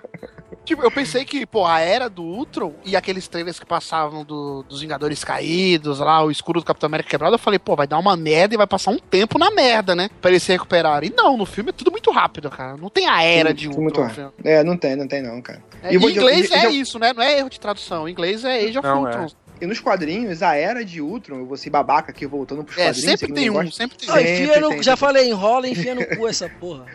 Tipo, 0.70 0.84
eu 0.84 0.90
pensei 0.92 1.24
que, 1.24 1.44
pô, 1.44 1.66
a 1.66 1.80
Era 1.80 2.08
do 2.08 2.22
Ultron 2.22 2.72
e 2.84 2.94
aqueles 2.94 3.26
trailers 3.26 3.58
que 3.58 3.66
passavam 3.66 4.22
do- 4.24 4.62
dos 4.68 4.80
Vingadores 4.80 5.24
Caídos, 5.24 5.98
lá, 5.98 6.22
o 6.24 6.30
escuro 6.30 6.60
do 6.60 6.64
Capitão 6.64 6.86
América 6.86 7.10
quebrado, 7.10 7.34
eu 7.34 7.40
falei, 7.40 7.58
pô, 7.58 7.74
vai 7.74 7.88
dar 7.88 7.98
uma 7.98 8.16
merda 8.16 8.54
e 8.54 8.56
vai 8.56 8.68
passar 8.68 8.92
um 8.92 8.98
tempo 8.98 9.36
na 9.36 9.50
merda, 9.50 9.96
né? 9.96 10.08
Pra 10.20 10.30
eles 10.30 10.44
se 10.44 10.52
recuperarem. 10.52 11.10
E 11.10 11.12
não, 11.12 11.36
no 11.36 11.44
filme 11.44 11.70
é 11.70 11.72
tudo 11.72 11.90
muito 11.90 12.12
rápido, 12.12 12.48
cara. 12.50 12.76
Não 12.76 12.88
tem 12.88 13.08
a 13.08 13.20
Era 13.20 13.52
de 13.52 13.66
Ultron. 13.66 13.82
muito 13.82 14.00
rápido. 14.00 14.32
É, 14.44 14.62
não 14.62 14.76
tem, 14.76 14.94
não 14.94 15.08
tem 15.08 15.20
não, 15.20 15.42
cara. 15.42 15.60
É, 15.82 15.90
E 15.92 15.96
eu 15.96 16.02
em 16.02 16.12
inglês 16.12 16.48
eu- 16.48 16.56
eu 16.56 16.58
é 16.60 16.62
já- 16.62 16.70
isso, 16.70 17.00
né? 17.00 17.12
Não 17.12 17.22
é 17.24 17.36
erro 17.36 17.50
de 17.50 17.58
tradução. 17.58 18.08
Em 18.08 18.12
inglês 18.12 18.44
é 18.44 18.60
Age 18.64 18.78
of 18.78 18.86
Não, 18.86 19.08
é. 19.08 19.10
Ultron. 19.10 19.26
E 19.60 19.66
nos 19.66 19.80
quadrinhos, 19.80 20.40
a 20.40 20.54
era 20.54 20.84
de 20.84 21.00
Ultron, 21.02 21.38
eu 21.38 21.46
vou 21.46 21.56
ser 21.56 21.68
babaca 21.68 22.12
aqui 22.12 22.26
voltando 22.26 22.62
pros 22.62 22.78
É, 22.78 22.84
quadrinhos. 22.86 23.10
sempre 23.20 23.32
tem 23.34 23.50
um, 23.50 23.70
sempre 23.72 23.96
tem 23.98 24.08
Ah, 24.08 24.14
um. 24.14 24.18
Enfia 24.20 24.60
no, 24.60 24.68
tem, 24.68 24.82
já 24.84 24.92
sempre 24.92 25.00
falei, 25.00 25.28
enrola 25.28 25.66
e 25.66 25.72
enfia 25.72 25.96
no 25.96 26.06
cu 26.16 26.28
essa 26.28 26.48
porra. 26.48 26.86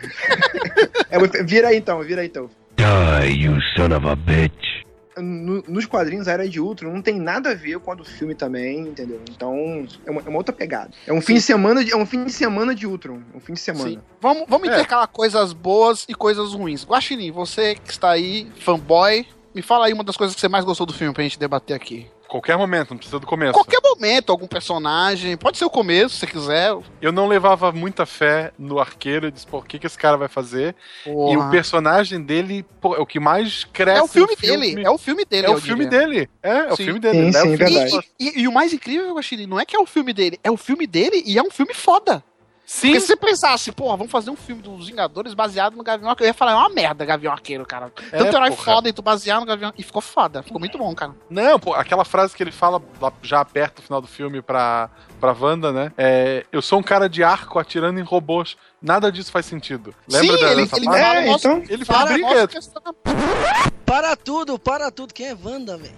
É, 1.10 1.18
vira 1.44 1.68
aí 1.68 1.76
então, 1.76 2.02
vira 2.02 2.22
aí 2.22 2.26
então. 2.28 2.48
Die, 2.86 3.42
you 3.42 3.58
son 3.76 3.92
of 3.92 4.06
a 4.06 4.14
bitch. 4.14 4.84
No- 5.18 5.64
nos 5.66 5.86
quadrinhos, 5.86 6.28
a 6.28 6.32
Era 6.32 6.48
de 6.48 6.60
Ultron 6.60 6.92
não 6.92 7.02
tem 7.02 7.18
nada 7.18 7.50
a 7.50 7.54
ver 7.54 7.78
com 7.80 7.90
a 7.90 7.94
do 7.96 8.04
filme 8.04 8.32
também, 8.34 8.80
entendeu? 8.80 9.20
Então, 9.30 9.84
é 10.04 10.10
uma, 10.10 10.20
é 10.20 10.28
uma 10.28 10.38
outra 10.38 10.54
pegada. 10.54 10.90
É 11.06 11.12
um 11.12 11.20
fim 11.22 11.34
de 11.34 11.40
semana 11.40 11.82
de, 11.84 11.90
é 11.92 11.96
um 11.96 12.06
fim 12.06 12.22
de 12.24 12.32
semana 12.32 12.74
de 12.76 12.86
Ultron. 12.86 13.22
É 13.34 13.36
um 13.36 13.40
fim 13.40 13.54
de 13.54 13.60
semana. 13.60 13.88
Sim. 13.90 13.98
Vamos, 14.20 14.44
vamos 14.46 14.68
É. 14.68 14.72
intercalar 14.74 15.08
coisas 15.08 15.52
boas 15.52 16.04
e 16.08 16.14
coisas 16.14 16.52
ruins. 16.52 16.84
Guaxinim, 16.86 17.32
você 17.32 17.74
que 17.74 17.90
está 17.90 18.10
aí, 18.10 18.46
fanboy, 18.60 19.26
me 19.54 19.62
fala 19.62 19.86
aí 19.86 19.92
uma 19.92 20.04
das 20.04 20.16
coisas 20.16 20.34
que 20.36 20.40
você 20.40 20.48
mais 20.48 20.64
gostou 20.64 20.86
do 20.86 20.92
filme 20.92 21.12
pra 21.14 21.22
gente 21.24 21.38
debater 21.40 21.74
aqui. 21.74 22.06
Qualquer 22.28 22.56
momento, 22.58 22.90
não 22.90 22.96
precisa 22.96 23.18
do 23.20 23.26
começo. 23.26 23.52
Qualquer 23.52 23.80
momento, 23.82 24.30
algum 24.32 24.46
personagem, 24.46 25.36
pode 25.36 25.58
ser 25.58 25.64
o 25.64 25.70
começo, 25.70 26.14
se 26.14 26.20
você 26.20 26.26
quiser. 26.26 26.76
Eu 27.00 27.12
não 27.12 27.28
levava 27.28 27.70
muita 27.72 28.04
fé 28.04 28.52
no 28.58 28.78
arqueiro. 28.80 29.26
Eu 29.26 29.30
disse, 29.30 29.46
pô, 29.46 29.58
o 29.58 29.62
que, 29.62 29.78
que 29.78 29.86
esse 29.86 29.96
cara 29.96 30.16
vai 30.16 30.28
fazer? 30.28 30.74
E 31.06 31.10
Porra. 31.10 31.46
o 31.46 31.50
personagem 31.50 32.20
dele, 32.20 32.64
pô, 32.80 32.94
é 32.96 32.98
o 32.98 33.06
que 33.06 33.20
mais 33.20 33.64
cresce 33.64 34.00
É 34.00 34.02
o 34.02 34.08
filme 34.08 34.34
no 34.34 34.40
dele, 34.40 34.82
é 34.84 34.90
o 34.90 34.98
filme 34.98 35.24
dele. 35.24 35.46
É 35.46 35.50
o 35.50 35.60
filme 35.60 35.84
diria. 35.84 36.00
dele. 36.06 36.30
É, 36.42 36.50
é 36.58 36.72
o 36.72 36.76
Sim. 36.76 36.84
filme 36.84 37.00
dele. 37.00 37.16
Sim, 37.16 37.28
Ele 37.28 37.36
é 37.36 37.40
o 37.40 37.42
sim, 37.50 37.56
filme. 37.56 38.04
E, 38.18 38.28
e- 38.28 38.40
e 38.42 38.48
o 38.48 38.52
mais 38.52 38.72
incrível, 38.72 39.14
Guaxinim, 39.14 39.46
não 39.46 39.60
é 39.60 39.64
que 39.64 39.76
é 39.76 39.78
o 39.80 39.86
filme 39.86 40.12
dele, 40.12 40.38
é 40.42 40.50
o 40.50 40.56
filme 40.56 40.86
dele 40.86 41.22
e 41.24 41.38
é 41.38 41.42
um 41.42 41.50
filme 41.50 41.72
foda. 41.74 42.22
Sim, 42.66 42.88
Porque 42.88 43.00
se 43.00 43.06
você 43.06 43.16
pensasse, 43.16 43.70
porra, 43.70 43.96
vamos 43.96 44.10
fazer 44.10 44.28
um 44.28 44.34
filme 44.34 44.60
dos 44.60 44.88
Vingadores 44.88 45.34
baseado 45.34 45.76
no 45.76 45.84
Gavião 45.84 46.10
Arqueiro, 46.10 46.26
eu 46.26 46.30
ia 46.30 46.34
falar, 46.34 46.50
é 46.50 46.54
uma 46.56 46.68
merda, 46.68 47.04
Gavião 47.04 47.32
Arqueiro, 47.32 47.64
cara. 47.64 47.92
É, 48.10 48.18
Tanto 48.18 48.36
herói 48.36 48.50
porra. 48.50 48.62
foda 48.64 48.88
e 48.88 48.92
tu 48.92 49.02
basear 49.02 49.38
no 49.38 49.46
Gavião. 49.46 49.72
E 49.78 49.84
ficou 49.84 50.02
foda, 50.02 50.42
ficou 50.42 50.58
muito 50.58 50.76
bom, 50.76 50.92
cara. 50.92 51.14
Não, 51.30 51.60
pô, 51.60 51.74
aquela 51.74 52.04
frase 52.04 52.34
que 52.36 52.42
ele 52.42 52.50
fala 52.50 52.82
já 53.22 53.44
perto 53.44 53.76
do 53.76 53.82
final 53.82 54.00
do 54.00 54.08
filme 54.08 54.42
pra, 54.42 54.90
pra 55.20 55.32
Wanda, 55.32 55.70
né? 55.70 55.92
É, 55.96 56.44
eu 56.50 56.60
sou 56.60 56.80
um 56.80 56.82
cara 56.82 57.08
de 57.08 57.22
arco 57.22 57.56
atirando 57.60 58.00
em 58.00 58.02
robôs. 58.02 58.56
Nada 58.82 59.12
disso 59.12 59.30
faz 59.30 59.46
sentido. 59.46 59.94
Lembra 60.10 60.36
Sim, 60.36 60.42
da- 60.42 60.50
ele, 60.52 60.62
dessa 60.62 60.76
ele 60.76 60.88
É, 60.88 61.26
nossa, 61.26 61.48
então- 61.48 61.64
Ele 61.68 61.84
fala, 61.84 62.12
briga. 62.12 62.48
questão- 62.48 62.82
Para 63.86 64.16
tudo, 64.16 64.58
para 64.58 64.90
tudo. 64.90 65.14
Quem 65.14 65.28
é 65.28 65.36
Wanda, 65.40 65.76
velho? 65.78 65.94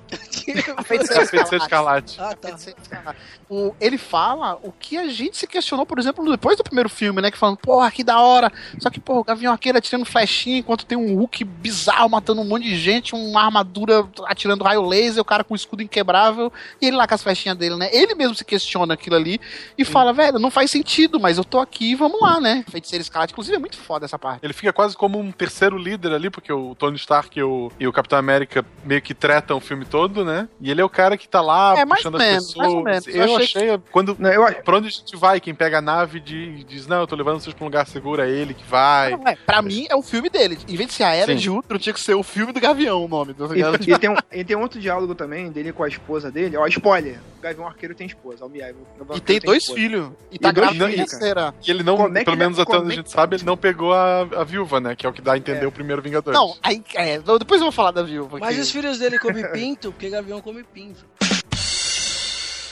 A 0.77 0.83
feiticeira 0.83 1.23
a 1.23 1.27
feiticeira. 1.27 2.05
Ah, 2.19 2.35
tá. 2.35 3.15
O, 3.49 3.75
ele 3.81 3.99
fala 3.99 4.59
o 4.63 4.73
que 4.73 4.97
a 4.97 5.09
gente 5.09 5.37
se 5.37 5.47
questionou, 5.47 5.87
por 5.87 5.99
exemplo, 5.99 6.29
depois 6.31 6.57
do 6.57 6.63
primeiro 6.63 6.89
filme, 6.89 7.21
né? 7.23 7.31
Que 7.31 7.39
falando, 7.39 7.57
porra, 7.57 7.91
que 7.91 8.05
da 8.05 8.21
hora. 8.21 8.53
Só 8.79 8.91
que, 8.91 9.01
porra, 9.01 9.21
o 9.21 9.25
Gavião 9.25 9.53
Arqueiro 9.53 9.79
atirando 9.79 10.05
flechinha 10.05 10.59
enquanto 10.59 10.87
tem 10.87 10.97
um 10.97 11.15
Hulk 11.17 11.45
bizarro 11.45 12.09
matando 12.09 12.41
um 12.41 12.45
monte 12.45 12.65
de 12.65 12.77
gente, 12.77 13.15
uma 13.15 13.45
armadura 13.45 14.09
atirando 14.27 14.65
raio 14.65 14.83
laser, 14.83 15.21
o 15.21 15.25
cara 15.25 15.43
com 15.43 15.55
um 15.55 15.57
escudo 15.57 15.83
inquebrável, 15.83 16.53
e 16.81 16.87
ele 16.87 16.97
lá 16.97 17.07
com 17.07 17.15
as 17.15 17.23
flechinhas 17.23 17.57
dele, 17.57 17.77
né? 17.77 17.89
Ele 17.93 18.15
mesmo 18.15 18.35
se 18.35 18.45
questiona 18.45 18.95
aquilo 18.95 19.17
ali 19.17 19.41
e 19.77 19.85
fala, 19.85 20.13
velho, 20.13 20.39
não 20.39 20.51
faz 20.51 20.71
sentido, 20.71 21.19
mas 21.19 21.39
eu 21.39 21.45
tô 21.45 21.59
aqui, 21.59 21.95
vamos 21.95 22.21
lá, 22.21 22.41
né? 22.41 22.65
Feiticeira 22.71 23.03
escarlate, 23.03 23.33
inclusive 23.33 23.57
é 23.57 23.59
muito 23.59 23.77
foda 23.77 24.05
essa 24.05 24.19
parte. 24.19 24.41
Ele 24.43 24.53
fica 24.53 24.73
quase 24.73 24.97
como 24.97 25.19
um 25.19 25.33
terceiro 25.33 25.79
líder 25.79 26.13
ali, 26.13 26.31
porque 26.31 26.53
o 26.53 26.75
Tony 26.75 26.97
Stark 26.97 27.39
e 27.39 27.43
o, 27.43 27.73
e 27.81 27.89
o 27.89 27.93
Capitão 27.93 28.19
América 28.19 28.65
meio 28.85 29.01
que 29.01 29.15
tretam 29.15 29.57
o 29.57 29.61
filme 29.61 29.85
todo, 29.85 30.25
né? 30.25 30.38
E 30.61 30.71
ele 30.71 30.81
é 30.81 30.85
o 30.85 30.89
cara 30.89 31.17
que 31.17 31.29
tá 31.29 31.41
lá 31.41 31.79
É, 31.79 31.85
mais 31.85 32.03
puxando 32.03 32.17
as 32.17 32.23
menos, 32.23 32.47
pessoas. 32.49 32.57
mais 32.67 32.75
ou 32.75 32.83
menos. 32.85 33.07
Eu, 33.09 33.25
Eu 33.27 33.37
achei. 33.37 33.79
Quando, 33.91 34.17
Não, 34.19 34.31
eu, 34.31 34.55
pra 34.63 34.77
onde 34.77 34.89
a 34.89 34.91
gente 34.91 35.17
vai, 35.17 35.41
quem 35.41 35.55
pega 35.55 35.79
a 35.79 35.83
nave 35.83 36.21
de- 36.21 36.65
diz, 36.65 36.87
não, 36.87 37.01
eu 37.01 37.07
tô 37.07 37.17
levando 37.17 37.41
vocês 37.41 37.55
pra 37.55 37.65
um 37.65 37.69
lugar 37.69 37.87
seguro, 37.87 38.23
é 38.23 38.29
ele 38.29 38.55
que 38.55 38.65
vai. 38.65 39.11
Não, 39.13 39.27
é, 39.27 39.37
pra 39.37 39.63
mim 39.63 39.87
é 39.89 39.97
o 39.97 40.03
filme 40.03 40.29
dele. 40.29 40.59
Em 40.69 40.77
vez 40.77 40.89
de 40.89 40.95
ser 40.95 41.05
a 41.05 41.15
Era 41.15 41.33
Sim. 41.33 41.39
de 41.39 41.51
Ultron, 41.51 41.79
tinha 41.79 41.93
que 41.93 42.01
ser 42.01 42.15
o 42.15 42.23
filme 42.23 42.53
do 42.53 42.61
Gavião 42.61 43.05
o 43.05 43.09
nome, 43.09 43.35
tá 43.35 43.45
E, 43.47 43.49
ligado? 43.55 43.79
e 43.83 43.99
tem 43.99 44.11
um, 44.11 44.17
e 44.33 44.45
tem 44.45 44.57
outro 44.57 44.81
diálogo 44.81 45.15
também 45.15 45.51
dele 45.51 45.73
com 45.73 45.83
a 45.83 45.89
esposa 45.89 46.31
dele. 46.31 46.57
Ó, 46.57 46.67
spoiler: 46.67 47.19
Gavião 47.41 47.67
Arqueiro 47.67 47.95
tem 47.95 48.07
esposa. 48.07 48.49
Miyagi, 48.49 48.73
o 48.73 48.99
Gavião 48.99 49.17
E 49.17 49.21
Arqueiro 49.21 49.21
tem 49.23 49.41
dois 49.41 49.65
filhos. 49.67 50.11
E 50.31 50.39
tá 50.39 50.49
E 50.49 50.53
dois 50.53 50.67
grávida 50.67 50.85
cara. 50.87 50.97
terceira. 50.97 51.55
E 51.67 51.71
ele 51.71 51.83
não, 51.83 51.97
Como 51.97 52.19
é 52.19 52.25
pelo 52.25 52.35
ele- 52.37 52.43
menos 52.45 52.59
até 52.59 52.77
onde 52.77 52.91
a 52.91 52.93
é 52.93 52.97
gente 52.97 53.11
sabe, 53.11 53.37
ele 53.37 53.45
não 53.45 53.57
pegou 53.57 53.93
a, 53.93 54.21
a 54.23 54.45
viúva, 54.45 54.81
né? 54.81 54.95
Que 54.97 55.07
é 55.07 55.09
o 55.09 55.13
que 55.13 55.23
dá 55.23 55.33
a 55.35 55.37
entender 55.39 55.65
É. 55.65 55.67
o 55.67 55.73
primeiro 55.73 56.03
Vingadores. 56.03 56.39
Não, 56.39 56.57
aí, 56.63 56.83
é, 56.95 57.19
depois 57.19 57.61
eu 57.61 57.67
vou 57.67 57.73
falar 57.73 57.91
da 57.91 58.03
viúva. 58.03 58.39
Mas 58.41 58.55
que- 58.57 58.61
os 58.63 58.71
filhos 58.71 58.99
dele 58.99 59.19
comem 59.19 59.51
pinto, 59.53 59.93
porque 59.93 60.09
Gavião 60.11 60.41
come 60.41 60.63
pinto. 60.65 61.05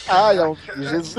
Ai, 0.09 0.39
ó, 0.39 0.55
Jesus. 0.77 1.17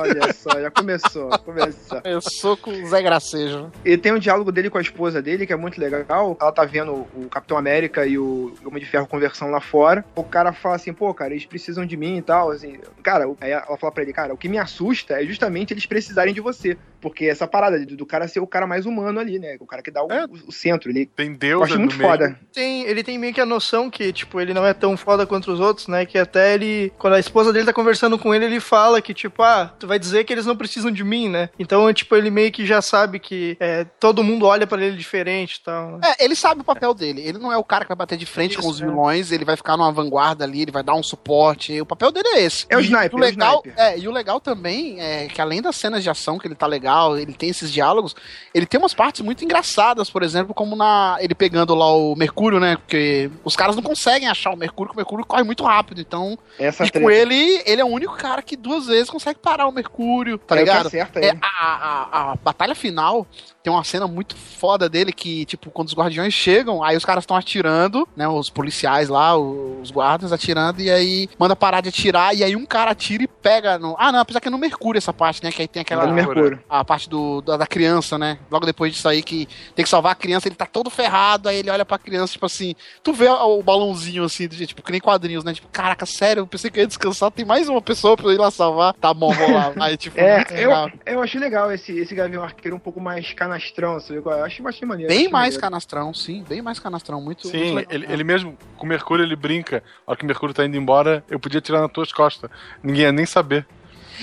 Olha 0.00 0.32
só, 0.32 0.60
já 0.60 0.70
começou. 0.70 1.30
começou. 1.40 2.00
Eu 2.04 2.20
sou 2.20 2.56
com 2.56 2.70
o 2.70 2.86
Zé 2.86 3.02
Gracejo. 3.02 3.70
E 3.84 3.96
tem 3.96 4.12
um 4.12 4.18
diálogo 4.18 4.52
dele 4.52 4.68
com 4.70 4.78
a 4.78 4.82
esposa 4.82 5.22
dele, 5.22 5.46
que 5.46 5.52
é 5.52 5.56
muito 5.56 5.80
legal. 5.80 6.36
Ela 6.40 6.52
tá 6.52 6.64
vendo 6.64 6.92
o 7.14 7.28
Capitão 7.30 7.56
América 7.56 8.06
e 8.06 8.18
o 8.18 8.52
Homem 8.64 8.82
de 8.82 8.88
Ferro 8.88 9.06
conversando 9.06 9.50
lá 9.50 9.60
fora. 9.60 10.04
O 10.14 10.24
cara 10.24 10.52
fala 10.52 10.76
assim, 10.76 10.92
pô, 10.92 11.12
cara, 11.14 11.32
eles 11.32 11.46
precisam 11.46 11.86
de 11.86 11.96
mim 11.96 12.18
e 12.18 12.22
tal. 12.22 12.50
Assim, 12.50 12.78
cara, 13.02 13.24
aí 13.40 13.50
ela 13.50 13.76
fala 13.76 13.92
pra 13.92 14.02
ele, 14.02 14.12
cara, 14.12 14.34
o 14.34 14.36
que 14.36 14.48
me 14.48 14.58
assusta 14.58 15.20
é 15.22 15.24
justamente 15.26 15.72
eles 15.72 15.86
precisarem 15.86 16.34
de 16.34 16.40
você. 16.40 16.76
Porque 17.00 17.24
essa 17.26 17.48
parada 17.48 17.84
do, 17.84 18.06
cara 18.06 18.28
ser 18.28 18.38
o 18.40 18.46
cara 18.46 18.66
mais 18.66 18.86
humano 18.86 19.18
ali, 19.18 19.38
né? 19.38 19.56
O 19.58 19.66
cara 19.66 19.82
que 19.82 19.90
dá 19.90 20.04
o, 20.04 20.12
É. 20.12 20.24
o- 20.26 20.52
centro. 20.52 20.88
Ele 20.90 21.06
Tem 21.06 21.30
eu 21.32 21.36
Deus 21.36 21.62
acho 21.64 21.72
ali 21.74 21.80
muito 21.82 21.96
meio. 21.96 22.08
foda. 22.10 22.38
Tem, 22.52 22.82
ele 22.84 23.02
tem 23.02 23.18
meio 23.18 23.34
que 23.34 23.40
a 23.40 23.46
noção 23.46 23.90
que, 23.90 24.12
tipo, 24.12 24.40
ele 24.40 24.54
não 24.54 24.64
é 24.64 24.72
tão 24.72 24.96
foda 24.96 25.26
quanto 25.26 25.50
os 25.50 25.58
outros, 25.58 25.88
né? 25.88 26.06
Que 26.06 26.16
até 26.18 26.54
ele, 26.54 26.92
quando 26.98 27.14
a 27.14 27.18
esposa 27.18 27.52
dele 27.52 27.66
tá 27.66 27.72
conversando 27.72 28.01
com 28.18 28.34
ele, 28.34 28.44
ele 28.44 28.60
fala 28.60 29.00
que, 29.00 29.12
tipo, 29.14 29.42
ah, 29.42 29.72
tu 29.78 29.86
vai 29.86 29.98
dizer 29.98 30.24
que 30.24 30.32
eles 30.32 30.46
não 30.46 30.56
precisam 30.56 30.90
de 30.90 31.02
mim, 31.04 31.28
né? 31.28 31.48
Então, 31.58 31.92
tipo, 31.92 32.14
ele 32.16 32.30
meio 32.30 32.50
que 32.52 32.66
já 32.66 32.80
sabe 32.82 33.18
que 33.18 33.56
é, 33.60 33.84
todo 33.98 34.22
mundo 34.22 34.46
olha 34.46 34.66
pra 34.66 34.82
ele 34.82 34.96
diferente 34.96 35.56
e 35.56 35.62
tal. 35.62 35.98
né? 35.98 36.14
É, 36.18 36.24
ele 36.24 36.34
sabe 36.34 36.60
o 36.60 36.64
papel 36.64 36.94
dele. 36.94 37.22
Ele 37.22 37.38
não 37.38 37.52
é 37.52 37.56
o 37.56 37.64
cara 37.64 37.84
que 37.84 37.88
vai 37.88 37.96
bater 37.96 38.18
de 38.18 38.26
frente 38.26 38.52
Isso, 38.52 38.62
com 38.62 38.68
os 38.68 38.80
é. 38.80 38.84
vilões, 38.86 39.32
ele 39.32 39.44
vai 39.44 39.56
ficar 39.56 39.76
numa 39.76 39.92
vanguarda 39.92 40.44
ali, 40.44 40.62
ele 40.62 40.72
vai 40.72 40.82
dar 40.82 40.94
um 40.94 41.02
suporte. 41.02 41.80
O 41.80 41.86
papel 41.86 42.10
dele 42.12 42.28
é 42.28 42.42
esse. 42.42 42.66
É 42.68 42.76
o 42.76 42.80
E 42.80 42.84
sniper, 42.84 43.14
o 43.14 43.16
é 43.16 43.18
o 43.18 43.20
legal, 43.20 43.62
sniper. 43.64 43.84
é, 43.84 43.98
e 43.98 44.08
o 44.08 44.10
legal 44.12 44.40
também 44.40 45.00
é 45.00 45.26
que 45.28 45.40
além 45.40 45.62
das 45.62 45.76
cenas 45.76 46.02
de 46.02 46.10
ação 46.10 46.38
que 46.38 46.46
ele 46.46 46.54
tá 46.54 46.66
legal, 46.66 47.16
ele 47.18 47.32
tem 47.32 47.48
esses 47.48 47.72
diálogos, 47.72 48.14
ele 48.54 48.66
tem 48.66 48.78
umas 48.78 48.94
partes 48.94 49.20
muito 49.20 49.44
engraçadas, 49.44 50.10
por 50.10 50.22
exemplo, 50.22 50.54
como 50.54 50.74
na 50.76 51.16
ele 51.20 51.34
pegando 51.34 51.74
lá 51.74 51.92
o 51.94 52.14
Mercúrio, 52.16 52.58
né? 52.60 52.76
Porque 52.76 53.30
os 53.44 53.54
caras 53.56 53.76
não 53.76 53.82
conseguem 53.82 54.28
achar 54.28 54.50
o 54.50 54.56
Mercúrio, 54.56 54.88
porque 54.88 54.98
o 54.98 55.02
Mercúrio 55.02 55.26
corre 55.26 55.42
muito 55.42 55.62
rápido. 55.64 56.00
Então, 56.00 56.38
Essa 56.58 56.84
e 56.84 56.90
com 56.90 57.10
ele, 57.10 57.62
ele 57.66 57.80
é 57.80 57.84
o 57.84 57.91
único 57.94 58.14
cara 58.16 58.42
que 58.42 58.56
duas 58.56 58.86
vezes 58.86 59.10
consegue 59.10 59.38
parar 59.38 59.66
o 59.66 59.72
Mercúrio, 59.72 60.38
tá 60.38 60.56
É 60.56 60.60
ligado? 60.60 60.86
acerta 60.86 61.20
É, 61.20 61.36
a, 61.40 61.66
a, 61.66 62.32
a 62.32 62.36
batalha 62.36 62.74
final 62.74 63.26
tem 63.62 63.72
uma 63.72 63.84
cena 63.84 64.06
muito 64.06 64.36
foda 64.36 64.88
dele 64.88 65.12
que, 65.12 65.44
tipo, 65.44 65.70
quando 65.70 65.88
os 65.88 65.94
guardiões 65.94 66.34
chegam, 66.34 66.82
aí 66.82 66.96
os 66.96 67.04
caras 67.04 67.22
estão 67.22 67.36
atirando, 67.36 68.06
né? 68.16 68.26
Os 68.26 68.50
policiais 68.50 69.08
lá, 69.08 69.36
os 69.36 69.90
guardas 69.90 70.32
atirando, 70.32 70.80
e 70.80 70.90
aí 70.90 71.28
manda 71.38 71.54
parar 71.54 71.80
de 71.80 71.88
atirar, 71.88 72.34
e 72.34 72.42
aí 72.42 72.56
um 72.56 72.66
cara 72.66 72.90
atira 72.90 73.22
e 73.22 73.28
pega 73.28 73.78
no. 73.78 73.94
Ah, 73.98 74.10
não, 74.10 74.18
apesar 74.18 74.40
que 74.40 74.48
é 74.48 74.50
no 74.50 74.58
Mercúrio 74.58 74.98
essa 74.98 75.12
parte, 75.12 75.42
né? 75.44 75.52
Que 75.52 75.62
aí 75.62 75.68
tem 75.68 75.82
aquela. 75.82 76.04
É 76.04 76.06
no 76.06 76.12
Mercúrio. 76.12 76.60
A 76.68 76.84
parte 76.84 77.08
do, 77.08 77.40
da, 77.40 77.56
da 77.56 77.66
criança, 77.66 78.18
né? 78.18 78.38
Logo 78.50 78.66
depois 78.66 78.92
disso 78.92 79.08
aí, 79.08 79.22
que 79.22 79.46
tem 79.74 79.84
que 79.84 79.88
salvar 79.88 80.12
a 80.12 80.16
criança, 80.16 80.48
ele 80.48 80.56
tá 80.56 80.66
todo 80.66 80.90
ferrado, 80.90 81.48
aí 81.48 81.56
ele 81.56 81.70
olha 81.70 81.84
pra 81.84 81.98
criança, 81.98 82.32
tipo 82.32 82.46
assim, 82.46 82.74
tu 83.02 83.12
vê 83.12 83.28
o, 83.28 83.62
balãozinho 83.62 84.24
assim, 84.24 84.48
tipo, 84.48 84.82
que 84.82 84.92
nem 84.92 85.00
quadrinhos, 85.00 85.44
né? 85.44 85.54
Tipo, 85.54 85.68
caraca, 85.68 86.04
sério, 86.04 86.40
eu 86.40 86.46
pensei 86.46 86.70
que 86.70 86.78
eu 86.78 86.82
ia 86.82 86.86
descansar, 86.86 87.30
tem 87.30 87.44
mais 87.44 87.68
uma 87.68 87.80
pessoa 87.82 88.16
pra 88.16 88.32
ir 88.32 88.38
lá 88.38 88.50
salvar. 88.50 88.94
Tá 88.94 89.12
bom, 89.12 89.32
vou 89.32 89.52
lá. 89.52 89.72
Aí, 89.80 89.96
tipo, 89.96 90.18
É, 90.18 90.36
muito 90.36 90.52
eu, 90.54 90.70
eu 91.06 91.22
achei 91.22 91.40
legal 91.40 91.70
esse, 91.72 91.96
esse 91.98 92.14
Gavião 92.14 92.42
Arqueiro 92.42 92.76
um 92.76 92.80
pouco 92.80 93.00
mais 93.00 93.32
canastrão, 93.32 93.98
sabe? 94.00 94.14
é? 94.16 94.18
Eu 94.18 94.44
achei 94.44 94.62
bastante 94.64 94.86
maneiro. 94.86 95.08
Bem 95.12 95.24
mais 95.24 95.32
maneiro. 95.54 95.60
canastrão, 95.60 96.14
sim, 96.14 96.44
bem 96.48 96.62
mais 96.62 96.78
canastrão, 96.78 97.20
muito, 97.20 97.46
muito 97.46 97.58
Sim, 97.58 97.74
legal. 97.74 97.92
ele, 97.92 98.06
ele 98.08 98.24
mesmo, 98.24 98.56
com 98.76 98.86
o 98.86 98.88
Mercúrio, 98.88 99.24
ele 99.24 99.36
brinca. 99.36 99.82
A 100.06 100.10
hora 100.12 100.18
que 100.18 100.24
o 100.24 100.26
Mercúrio 100.26 100.54
tá 100.54 100.64
indo 100.64 100.76
embora, 100.76 101.24
eu 101.28 101.38
podia 101.40 101.60
tirar 101.60 101.80
nas 101.80 101.90
tuas 101.90 102.12
costas. 102.12 102.50
Ninguém 102.82 103.02
ia 103.04 103.12
nem 103.12 103.26
saber. 103.26 103.66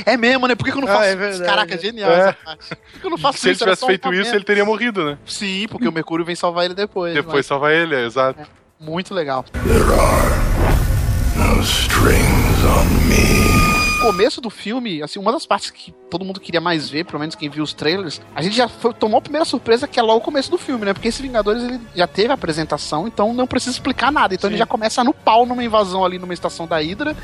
É 0.05 0.15
mesmo, 0.15 0.47
né? 0.47 0.55
Por 0.55 0.63
que, 0.65 0.71
que 0.71 0.77
eu 0.77 0.81
não 0.81 0.87
Ah, 0.87 0.93
faço 0.93 1.05
é 1.05 1.09
isso? 1.09 1.17
verdade. 1.19 1.43
Caraca, 1.45 1.77
genial 1.77 2.11
É. 2.11 2.19
essa 2.19 2.33
parte. 2.33 2.75
Por 2.75 2.99
que 3.01 3.05
eu 3.07 3.09
não 3.09 3.17
faço 3.17 3.39
Se 3.39 3.47
ele 3.47 3.53
isso? 3.53 3.63
Era 3.63 3.71
tivesse 3.71 3.79
só 3.81 3.85
um 3.85 3.89
feito 3.89 4.05
momento. 4.05 4.21
isso, 4.25 4.35
ele 4.35 4.43
teria 4.45 4.63
morrido, 4.63 5.03
né? 5.05 5.17
Sim, 5.25 5.67
porque 5.69 5.87
o 5.87 5.91
Mercúrio 5.91 6.23
vem 6.23 6.35
salvar 6.35 6.65
ele 6.65 6.73
depois. 6.73 7.13
Depois 7.13 7.35
mas 7.35 7.45
salvar 7.45 7.73
ele, 7.73 7.95
é, 7.95 8.05
exato. 8.05 8.39
Muito 8.79 9.13
legal. 9.13 9.43
Me. 9.65 9.71
O 9.71 10.58
começo 14.01 14.39
do 14.39 14.49
filme, 14.49 15.03
assim, 15.03 15.19
uma 15.19 15.31
das 15.31 15.45
partes 15.45 15.69
que 15.69 15.93
todo 16.09 16.23
mundo 16.23 16.39
queria 16.39 16.61
mais 16.61 16.89
ver, 16.89 17.03
pelo 17.05 17.19
menos 17.19 17.35
quem 17.35 17.49
viu 17.49 17.63
os 17.63 17.73
trailers, 17.73 18.21
a 18.33 18.41
gente 18.41 18.55
já 18.55 18.67
foi- 18.67 18.93
tomou 18.93 19.17
a 19.17 19.21
primeira 19.21 19.43
surpresa 19.43 19.87
que 19.87 19.99
é 19.99 20.01
logo 20.01 20.19
o 20.19 20.21
começo 20.21 20.49
do 20.49 20.57
filme, 20.57 20.85
né? 20.85 20.93
Porque 20.93 21.09
esse 21.09 21.21
Vingadores 21.21 21.63
ele 21.63 21.79
já 21.93 22.07
teve 22.07 22.31
a 22.31 22.33
apresentação, 22.33 23.07
então 23.07 23.33
não 23.33 23.45
precisa 23.45 23.71
explicar 23.75 24.09
nada. 24.11 24.33
Então 24.33 24.49
ele 24.49 24.57
já 24.57 24.65
começa 24.65 25.03
no 25.03 25.13
pau 25.13 25.45
numa 25.45 25.63
invasão 25.63 26.03
ali 26.05 26.17
numa 26.17 26.33
estação 26.33 26.65
da 26.65 26.77
Hydra, 26.77 27.15